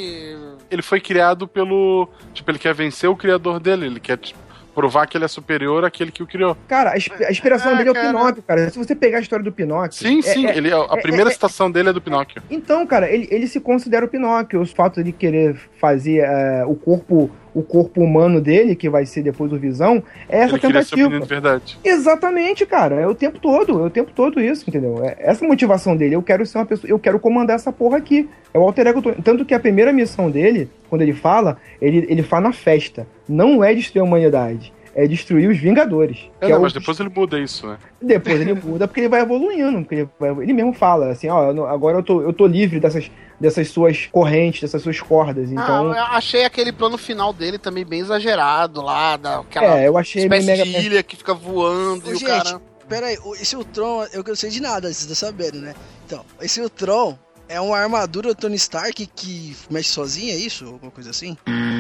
Ele 0.71 0.83
foi 0.83 1.01
criado 1.01 1.47
pelo. 1.47 2.09
Tipo, 2.33 2.51
ele 2.51 2.59
quer 2.59 2.75
vencer 2.75 3.09
o 3.09 3.17
criador 3.17 3.61
dele. 3.61 3.87
Ele 3.87 4.01
quer 4.01 4.17
tipo, 4.17 4.39
provar 4.75 5.07
que 5.07 5.17
ele 5.17 5.25
é 5.25 5.29
superior 5.29 5.85
àquele 5.85 6.11
que 6.13 6.23
o 6.23 6.27
criou. 6.27 6.57
Cara, 6.69 6.91
a, 6.91 6.95
a 6.95 7.31
inspiração 7.31 7.73
Ah, 7.73 7.75
dele 7.75 7.89
é 7.89 7.93
o 7.93 7.95
cara. 7.95 8.07
Pinóquio, 8.09 8.43
cara. 8.43 8.71
Se 8.71 8.79
você 8.79 8.95
pegar 8.95 9.19
a 9.19 9.21
história 9.21 9.45
do 9.45 9.53
Pinóquio. 9.53 9.93
Sim, 9.99 10.21
é- 10.21 10.23
sim, 10.23 10.47
é- 10.47 10.57
ele, 10.57 10.73
a 10.73 10.97
primeira 10.97 11.29
citação 11.31 11.71
dele 11.71 11.91
é 11.91 11.93
do 11.93 12.01
Pinóquio. 12.01 12.43
Então, 12.51 12.87
cara, 12.87 13.11
ele, 13.11 13.29
ele 13.31 13.47
se 13.47 13.61
considera 13.61 14.05
o 14.07 14.09
Pinóquio. 14.09 14.63
O 14.63 14.67
fato 14.67 15.03
de 15.05 15.13
querer 15.13 15.57
fazer 15.79 16.19
é, 16.21 16.65
o 16.65 16.75
corpo 16.75 17.31
o 17.55 17.63
corpo 17.63 18.03
humano 18.03 18.41
dele, 18.41 18.75
que 18.75 18.89
vai 18.89 19.07
ser 19.07 19.23
depois 19.23 19.53
o 19.53 19.59
Visão, 19.59 20.03
é 20.29 20.39
essa 20.39 20.55
ele 20.55 20.61
queria 20.61 20.83
ser 20.83 20.91
tentativa. 20.91 21.09
menino 21.09 21.23
de 21.23 21.29
verdade. 21.29 21.79
Exatamente, 21.85 22.67
cara. 22.67 22.97
É 22.97 23.07
o 23.07 23.15
tempo 23.15 23.39
todo. 23.39 23.81
É 23.81 23.87
o 23.87 23.91
tempo 23.91 24.11
todo 24.15 24.41
isso, 24.41 24.65
entendeu? 24.69 25.05
É 25.05 25.17
essa 25.19 25.47
motivação 25.47 25.97
dele. 25.97 26.15
Eu 26.15 26.23
quero 26.23 26.45
ser 26.47 26.59
uma 26.59 26.67
pessoa. 26.67 26.91
Eu 26.91 26.99
quero 26.99 27.19
comandar 27.19 27.57
essa 27.57 27.73
porra 27.73 27.99
aqui. 27.99 28.29
É 28.53 28.59
o 28.59 28.63
alter 28.63 28.87
ego. 28.87 29.03
Tanto 29.23 29.45
que 29.45 29.55
a 29.55 29.61
primeira 29.61 29.93
missão 29.93 30.31
dele, 30.31 30.69
quando 30.89 31.03
ele 31.03 31.13
fala, 31.13 31.59
ele, 31.81 32.07
ele 32.09 32.23
fala 32.23 32.49
na 32.49 32.53
festa. 32.53 33.07
Não 33.29 33.63
é 33.63 33.75
destruir 33.75 34.03
a 34.03 34.05
humanidade. 34.05 34.73
É 34.95 35.07
destruir 35.07 35.49
os 35.49 35.59
Vingadores. 35.59 36.19
É, 36.41 36.47
que 36.47 36.53
é 36.53 36.55
não, 36.55 36.59
o- 36.59 36.63
mas 36.63 36.73
depois 36.73 36.99
ele 36.99 37.09
muda 37.09 37.39
isso, 37.39 37.67
né? 37.67 37.79
depois 38.03 38.41
ele 38.41 38.55
muda 38.55 38.89
porque 38.89 39.01
ele 39.01 39.09
vai 39.09 39.21
evoluindo. 39.21 39.79
Porque 39.83 39.95
ele, 39.95 40.09
vai- 40.19 40.31
ele 40.43 40.53
mesmo 40.53 40.73
fala 40.73 41.11
assim: 41.11 41.29
ó, 41.29 41.67
agora 41.67 41.99
eu 41.99 42.03
tô, 42.03 42.21
eu 42.23 42.33
tô 42.33 42.47
livre 42.47 42.81
dessas, 42.81 43.11
dessas 43.39 43.69
suas 43.69 44.07
correntes, 44.07 44.63
dessas 44.63 44.83
suas 44.83 45.01
cordas. 45.01 45.51
Então. 45.51 45.93
Ah, 45.93 45.97
eu 45.97 46.05
achei 46.17 46.45
aquele 46.45 46.73
plano 46.73 46.99
final 46.99 47.33
dele 47.33 47.57
também 47.59 47.85
bem 47.85 48.01
exagerado 48.01 48.83
lá, 48.83 49.17
daquela 49.17 49.79
é, 49.81 49.87
eu 49.89 49.97
achei 49.97 50.29
meio 50.29 50.41
espécie 50.41 50.65
mega. 50.65 50.81
de 50.81 50.87
ilha 50.87 51.03
que 51.03 51.17
fica 51.17 51.35
voando 51.35 52.07
Ô, 52.09 52.11
e 52.11 52.15
o 52.15 52.19
gente, 52.19 52.27
cara. 52.27 52.61
Pera 52.89 53.07
aí, 53.07 53.17
o- 53.25 53.37
esse 53.37 53.55
Ultron, 53.55 54.05
eu 54.13 54.25
não 54.27 54.35
sei 54.35 54.51
de 54.51 54.61
nada, 54.61 54.89
vocês 54.89 55.03
estão 55.09 55.15
sabendo, 55.15 55.59
né? 55.61 55.75
Então, 56.05 56.25
esse 56.43 56.61
Ultron 56.61 57.17
é 57.51 57.61
uma 57.61 57.77
armadura 57.77 58.35
Tony 58.35 58.55
Stark 58.57 59.05
que 59.07 59.57
mexe 59.71 59.91
sozinha, 59.91 60.33
é 60.33 60.37
isso? 60.37 60.65
Alguma 60.67 60.91
coisa 60.91 61.11
assim? 61.11 61.37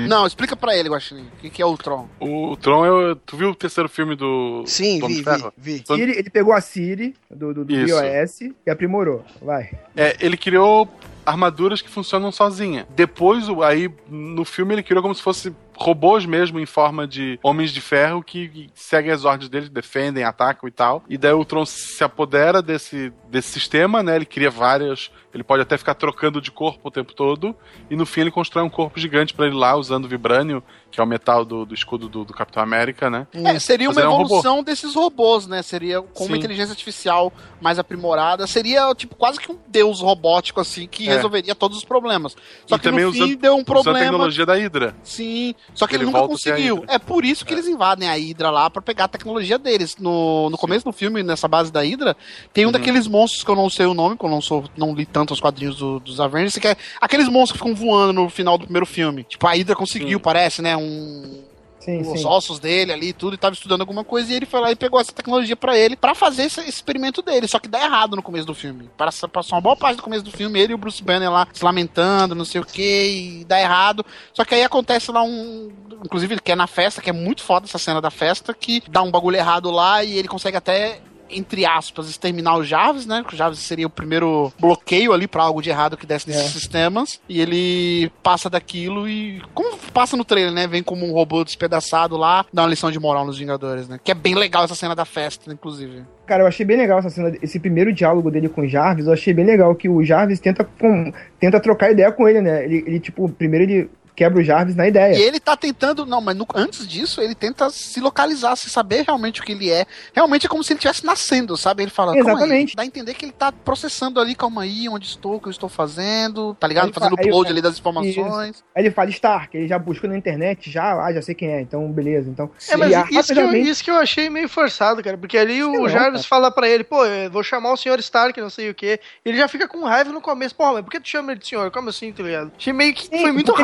Não, 0.09 0.26
explica 0.26 0.56
pra 0.56 0.76
ele, 0.76 0.88
Guaxinim, 0.88 1.26
o 1.26 1.40
que, 1.40 1.48
que 1.50 1.62
é 1.62 1.66
o 1.66 1.76
Tron. 1.78 2.09
O, 2.18 2.56
Tron, 2.56 2.85
é 2.85 2.90
o- 2.90 3.16
tu 3.16 3.37
viu 3.37 3.50
o 3.50 3.54
terceiro 3.54 3.88
filme 3.88 4.16
do 4.16 4.64
Sim, 4.66 4.98
do 4.98 5.06
Homem 5.06 5.18
vi, 5.18 5.24
de 5.24 5.30
Ferro? 5.30 5.52
vi, 5.56 5.72
vi. 5.74 5.80
Tony- 5.85 6.02
Ele, 6.02 6.30
pegou 6.30 6.52
a 6.52 6.61
Siri 6.61 7.14
do, 7.30 7.54
do, 7.54 7.64
do 7.64 7.72
iOS 7.72 8.40
e 8.66 8.70
aprimorou. 8.70 9.24
Vai. 9.40 9.70
É, 9.96 10.16
ele 10.20 10.37
criou 10.37 10.88
armaduras 11.24 11.80
que 11.80 11.88
funcionam 11.88 12.33
sozinha. 12.33 12.87
Depois, 12.90 13.44
aí, 13.64 13.88
no 14.09 14.44
filme, 14.44 14.74
ele 14.74 14.83
criou 14.83 15.00
como 15.02 15.14
se 15.14 15.22
fosse 15.22 15.54
robôs 15.80 16.26
mesmo, 16.26 16.60
em 16.60 16.66
forma 16.66 17.06
de 17.06 17.38
homens 17.42 17.70
de 17.72 17.80
ferro 17.80 18.22
que 18.22 18.68
seguem 18.74 19.10
as 19.10 19.24
ordens 19.24 19.48
dele, 19.48 19.68
defendem, 19.68 20.24
atacam 20.24 20.68
e 20.68 20.72
tal. 20.72 21.02
E 21.08 21.16
daí 21.16 21.32
o 21.32 21.44
Tron 21.44 21.64
se 21.64 22.04
apodera 22.04 22.60
desse, 22.60 23.12
desse 23.28 23.48
sistema, 23.48 24.02
né? 24.02 24.16
Ele 24.16 24.26
cria 24.26 24.50
várias. 24.50 25.10
Ele 25.32 25.44
pode 25.44 25.62
até 25.62 25.78
ficar 25.78 25.94
trocando 25.94 26.40
de 26.40 26.50
corpo 26.50 26.80
o 26.88 26.90
tempo 26.90 27.14
todo. 27.14 27.54
E 27.88 27.94
no 27.96 28.04
fim 28.04 28.22
ele 28.22 28.30
constrói 28.32 28.64
um 28.64 28.68
corpo 28.70 28.98
gigante 28.98 29.32
pra 29.32 29.46
ele 29.46 29.54
lá, 29.54 29.76
usando 29.76 30.08
vibrânio, 30.08 30.60
que 30.90 31.00
é 31.00 31.04
o 31.04 31.06
metal 31.06 31.44
do, 31.44 31.64
do 31.64 31.72
escudo 31.72 32.08
do, 32.08 32.24
do 32.24 32.34
Capitão 32.34 32.60
América, 32.62 33.08
né? 33.08 33.28
É, 33.32 33.58
seria 33.60 33.86
Mas 33.88 33.96
uma 33.96 34.04
é 34.04 34.08
um 34.08 34.20
evolução 34.22 34.62
desses 34.62 34.94
robôs, 34.94 35.46
né? 35.46 35.62
Seria 35.62 36.02
com 36.02 36.24
uma 36.24 36.32
Sim. 36.34 36.38
inteligência 36.38 36.72
artificial 36.72 37.32
mais 37.60 37.78
aprimorada. 37.78 38.44
Seria, 38.48 38.92
tipo, 38.94 39.14
quase 39.14 39.38
que 39.38 39.50
um 39.52 39.58
deus 39.68 40.00
robótico, 40.00 40.60
assim, 40.60 40.88
que 40.88 41.08
É. 41.08 41.14
resolveria 41.14 41.54
todos 41.54 41.78
os 41.78 41.84
problemas. 41.84 42.36
Só 42.66 42.74
E 42.74 42.78
que 42.78 42.84
também 42.84 43.04
no 43.04 43.12
fim 43.12 43.22
usando- 43.22 43.36
deu 43.36 43.52
um 43.52 43.54
Usando 43.56 43.62
a 43.70 43.72
problema. 43.72 43.98
tecnologia 44.00 44.44
da 44.46 44.54
Hydra. 44.54 44.96
Sim, 45.04 45.54
só 45.74 45.87
que 45.87 45.94
ele, 45.96 46.04
Ele 46.04 46.11
nunca 46.12 46.26
conseguiu. 46.26 46.85
É 46.88 46.98
por 46.98 47.24
isso 47.24 47.44
que 47.44 47.52
eles 47.54 47.66
invadem 47.66 48.09
a 48.09 48.14
Hydra 48.14 48.50
lá 48.50 48.68
pra 48.70 48.83
pegar 48.83 49.04
a 49.04 49.09
tecnologia 49.09 49.59
deles. 49.59 49.96
No, 49.98 50.50
no 50.50 50.59
começo 50.59 50.85
do 50.85 50.92
filme, 50.92 51.22
nessa 51.22 51.46
base 51.48 51.72
da 51.72 51.80
Hydra, 51.83 52.16
tem 52.52 52.64
um 52.64 52.68
Uhum. 52.68 52.72
daqueles 52.72 53.06
monstros 53.06 53.42
que 53.44 53.50
eu 53.50 53.56
não 53.56 53.68
sei 53.70 53.87
o 53.87 53.94
nome, 53.94 54.16
que 54.16 54.24
eu 54.24 54.30
não 54.30 54.40
sou, 54.40 54.64
não 54.76 54.94
li 54.94 55.06
tanto 55.06 55.33
os 55.35 55.40
quadrinhos 55.40 55.76
do- 55.76 56.00
dos 56.00 56.20
Avengers, 56.20 56.56
que 56.59 56.68
é 56.68 56.76
aqueles 57.00 57.28
monstros 57.28 57.52
que 57.61 57.66
ficam 57.68 57.74
voando 57.74 58.12
no 58.12 58.28
final 58.30 58.56
do 58.59 58.64
primeiro 58.64 58.87
filme. 58.87 59.24
Tipo, 59.24 59.46
a 59.46 59.52
Hydra 59.52 59.74
conseguiu, 59.76 60.18
Sim. 60.18 60.22
parece, 60.22 60.61
né? 60.62 60.76
Um, 60.76 61.42
Sim, 61.80 62.02
os 62.02 62.20
sim. 62.20 62.26
ossos 62.26 62.58
dele 62.58 62.92
ali 62.92 63.08
e 63.08 63.12
tudo, 63.12 63.34
e 63.34 63.38
tava 63.38 63.54
estudando 63.54 63.80
alguma 63.80 64.04
coisa, 64.04 64.30
e 64.30 64.36
ele 64.36 64.46
foi 64.46 64.60
lá 64.60 64.70
e 64.70 64.76
pegou 64.76 65.00
essa 65.00 65.12
tecnologia 65.12 65.56
pra 65.56 65.76
ele, 65.76 65.96
pra 65.96 66.14
fazer 66.14 66.44
esse, 66.44 66.60
esse 66.60 66.68
experimento 66.68 67.22
dele. 67.22 67.48
Só 67.48 67.58
que 67.58 67.68
dá 67.68 67.82
errado 67.82 68.14
no 68.14 68.22
começo 68.22 68.46
do 68.46 68.54
filme. 68.54 68.90
Passa, 68.96 69.26
passou 69.26 69.56
uma 69.56 69.62
boa 69.62 69.76
parte 69.76 69.96
do 69.96 70.02
começo 70.02 70.22
do 70.22 70.30
filme, 70.30 70.60
ele 70.60 70.72
e 70.72 70.74
o 70.74 70.78
Bruce 70.78 71.02
Banner 71.02 71.30
lá 71.30 71.48
se 71.52 71.64
lamentando, 71.64 72.34
não 72.34 72.44
sei 72.44 72.60
o 72.60 72.66
que, 72.66 73.40
e 73.40 73.44
dá 73.46 73.58
errado. 73.58 74.04
Só 74.34 74.44
que 74.44 74.54
aí 74.54 74.62
acontece 74.62 75.10
lá 75.10 75.22
um. 75.22 75.72
Inclusive, 76.04 76.38
que 76.40 76.52
é 76.52 76.56
na 76.56 76.66
festa, 76.66 77.00
que 77.00 77.10
é 77.10 77.12
muito 77.12 77.42
foda 77.42 77.66
essa 77.66 77.78
cena 77.78 78.00
da 78.00 78.10
festa, 78.10 78.54
que 78.54 78.82
dá 78.88 79.02
um 79.02 79.10
bagulho 79.10 79.36
errado 79.36 79.70
lá 79.70 80.04
e 80.04 80.18
ele 80.18 80.28
consegue 80.28 80.56
até. 80.56 81.00
Entre 81.32 81.64
aspas, 81.64 82.08
exterminar 82.08 82.56
o 82.56 82.64
Jarvis, 82.64 83.06
né? 83.06 83.24
Que 83.26 83.34
o 83.34 83.36
Jarvis 83.36 83.60
seria 83.60 83.86
o 83.86 83.90
primeiro 83.90 84.52
bloqueio 84.58 85.12
ali 85.12 85.26
pra 85.26 85.42
algo 85.44 85.62
de 85.62 85.70
errado 85.70 85.96
que 85.96 86.06
desse 86.06 86.28
nesses 86.28 86.46
É. 86.46 86.48
sistemas. 86.48 87.20
E 87.28 87.40
ele 87.40 88.10
passa 88.22 88.48
daquilo 88.50 89.08
e. 89.08 89.40
Como 89.54 89.76
passa 89.92 90.16
no 90.16 90.24
trailer, 90.24 90.52
né? 90.52 90.66
Vem 90.66 90.82
como 90.82 91.06
um 91.06 91.12
robô 91.12 91.44
despedaçado 91.44 92.16
lá, 92.16 92.44
dá 92.52 92.62
uma 92.62 92.68
lição 92.68 92.90
de 92.90 92.98
moral 92.98 93.24
nos 93.24 93.38
Vingadores, 93.38 93.88
né? 93.88 93.98
Que 94.02 94.10
é 94.12 94.14
bem 94.14 94.34
legal 94.34 94.64
essa 94.64 94.74
cena 94.74 94.94
da 94.94 95.04
festa, 95.04 95.52
inclusive. 95.52 96.02
Cara, 96.26 96.42
eu 96.44 96.46
achei 96.46 96.64
bem 96.64 96.76
legal 96.76 96.98
essa 97.00 97.10
cena, 97.10 97.32
esse 97.42 97.58
primeiro 97.58 97.92
diálogo 97.92 98.30
dele 98.30 98.48
com 98.48 98.60
o 98.62 98.68
Jarvis, 98.68 99.06
eu 99.06 99.12
achei 99.12 99.34
bem 99.34 99.44
legal 99.44 99.74
que 99.74 99.88
o 99.88 100.04
Jarvis 100.04 100.38
tenta, 100.38 100.62
com- 100.64 101.12
tenta 101.40 101.58
trocar 101.58 101.90
ideia 101.90 102.12
com 102.12 102.28
ele, 102.28 102.40
né? 102.40 102.64
Ele, 102.64 102.84
ele, 102.86 103.00
tipo, 103.00 103.28
primeiro 103.28 103.64
ele 103.64 103.90
quebra 104.20 104.38
o 104.38 104.44
Jarvis 104.44 104.76
na 104.76 104.87
ideia. 104.87 105.16
E 105.16 105.22
ele 105.22 105.40
tá 105.40 105.56
tentando. 105.56 106.04
Não, 106.04 106.20
mas 106.20 106.37
no- 106.37 106.46
antes 106.54 106.87
disso, 106.87 107.22
ele 107.22 107.35
tenta 107.35 107.70
se 107.70 108.00
localizar, 108.00 108.54
se 108.54 108.68
saber 108.68 109.04
realmente 109.06 109.40
o 109.40 109.44
que 109.44 109.52
ele 109.52 109.70
é. 109.70 109.87
Realmente 110.14 110.44
é 110.44 110.48
como 110.48 110.62
se 110.62 110.72
ele 110.74 110.78
estivesse 110.78 111.06
nascendo, 111.06 111.56
sabe? 111.56 111.83
Ele 111.85 111.90
fala, 111.90 112.12
calma 112.14 112.28
aí. 112.30 112.37
Exatamente. 112.37 112.76
Dá 112.76 112.83
a 112.83 112.87
entender 112.87 113.14
que 113.14 113.24
ele 113.24 113.33
tá 113.33 113.50
processando 113.50 114.20
ali, 114.20 114.35
calma 114.35 114.62
aí, 114.62 114.88
onde 114.90 115.06
estou, 115.06 115.37
o 115.37 115.40
que 115.40 115.48
eu 115.48 115.50
estou 115.50 115.70
fazendo, 115.70 116.54
tá 116.61 116.66
ligado? 116.66 116.88
Aí 116.88 116.92
Fazendo 116.92 117.14
upload 117.14 117.50
ali 117.50 117.62
das 117.62 117.78
informações. 117.78 118.62
Aí 118.74 118.83
ele 118.83 118.90
fala 118.90 119.09
Stark, 119.11 119.56
ele 119.56 119.66
já 119.68 119.78
buscou 119.78 120.09
na 120.11 120.16
internet, 120.18 120.70
já, 120.70 121.02
ah, 121.02 121.12
já 121.14 121.22
sei 121.22 121.35
quem 121.35 121.48
é, 121.48 121.61
então 121.62 121.90
beleza. 121.90 122.28
Então, 122.28 122.50
É, 122.68 122.76
mas 122.76 122.92
e 122.92 123.18
isso 123.18 123.33
que, 123.33 123.40
eu, 123.40 123.54
isso 123.54 123.85
que 123.85 123.90
eu 123.90 123.96
achei 123.96 124.28
meio 124.28 124.48
forçado, 124.48 125.02
cara. 125.02 125.16
Porque 125.16 125.38
ali 125.38 125.64
o 125.64 125.72
não, 125.72 125.88
Jarvis 125.88 126.26
fala 126.26 126.50
pra 126.50 126.68
ele, 126.68 126.85
pô, 126.85 127.04
eu 127.06 127.30
vou 127.30 127.42
chamar 127.42 127.72
o 127.72 127.76
senhor 127.76 127.98
Stark, 128.00 128.38
não 128.40 128.50
sei 128.50 128.68
o 128.70 128.74
quê. 128.74 129.00
Ele 129.24 129.38
já 129.38 129.48
fica 129.48 129.66
com 129.66 129.83
raiva 129.85 130.12
no 130.12 130.20
começo. 130.20 130.54
Porra, 130.54 130.74
mas 130.74 130.83
por 130.85 130.90
que 130.90 131.00
tu 131.00 131.09
chama 131.09 131.33
ele 131.33 131.40
de 131.40 131.48
senhor? 131.48 131.70
Como 131.70 131.88
assim, 131.88 132.12
tá 132.12 132.22
ligado? 132.22 132.52
Achei 132.59 132.72
meio 132.72 132.92
que 132.94 133.04
Sim, 133.04 133.20
foi 133.20 133.33
muito 133.33 133.46
porque- 133.46 133.62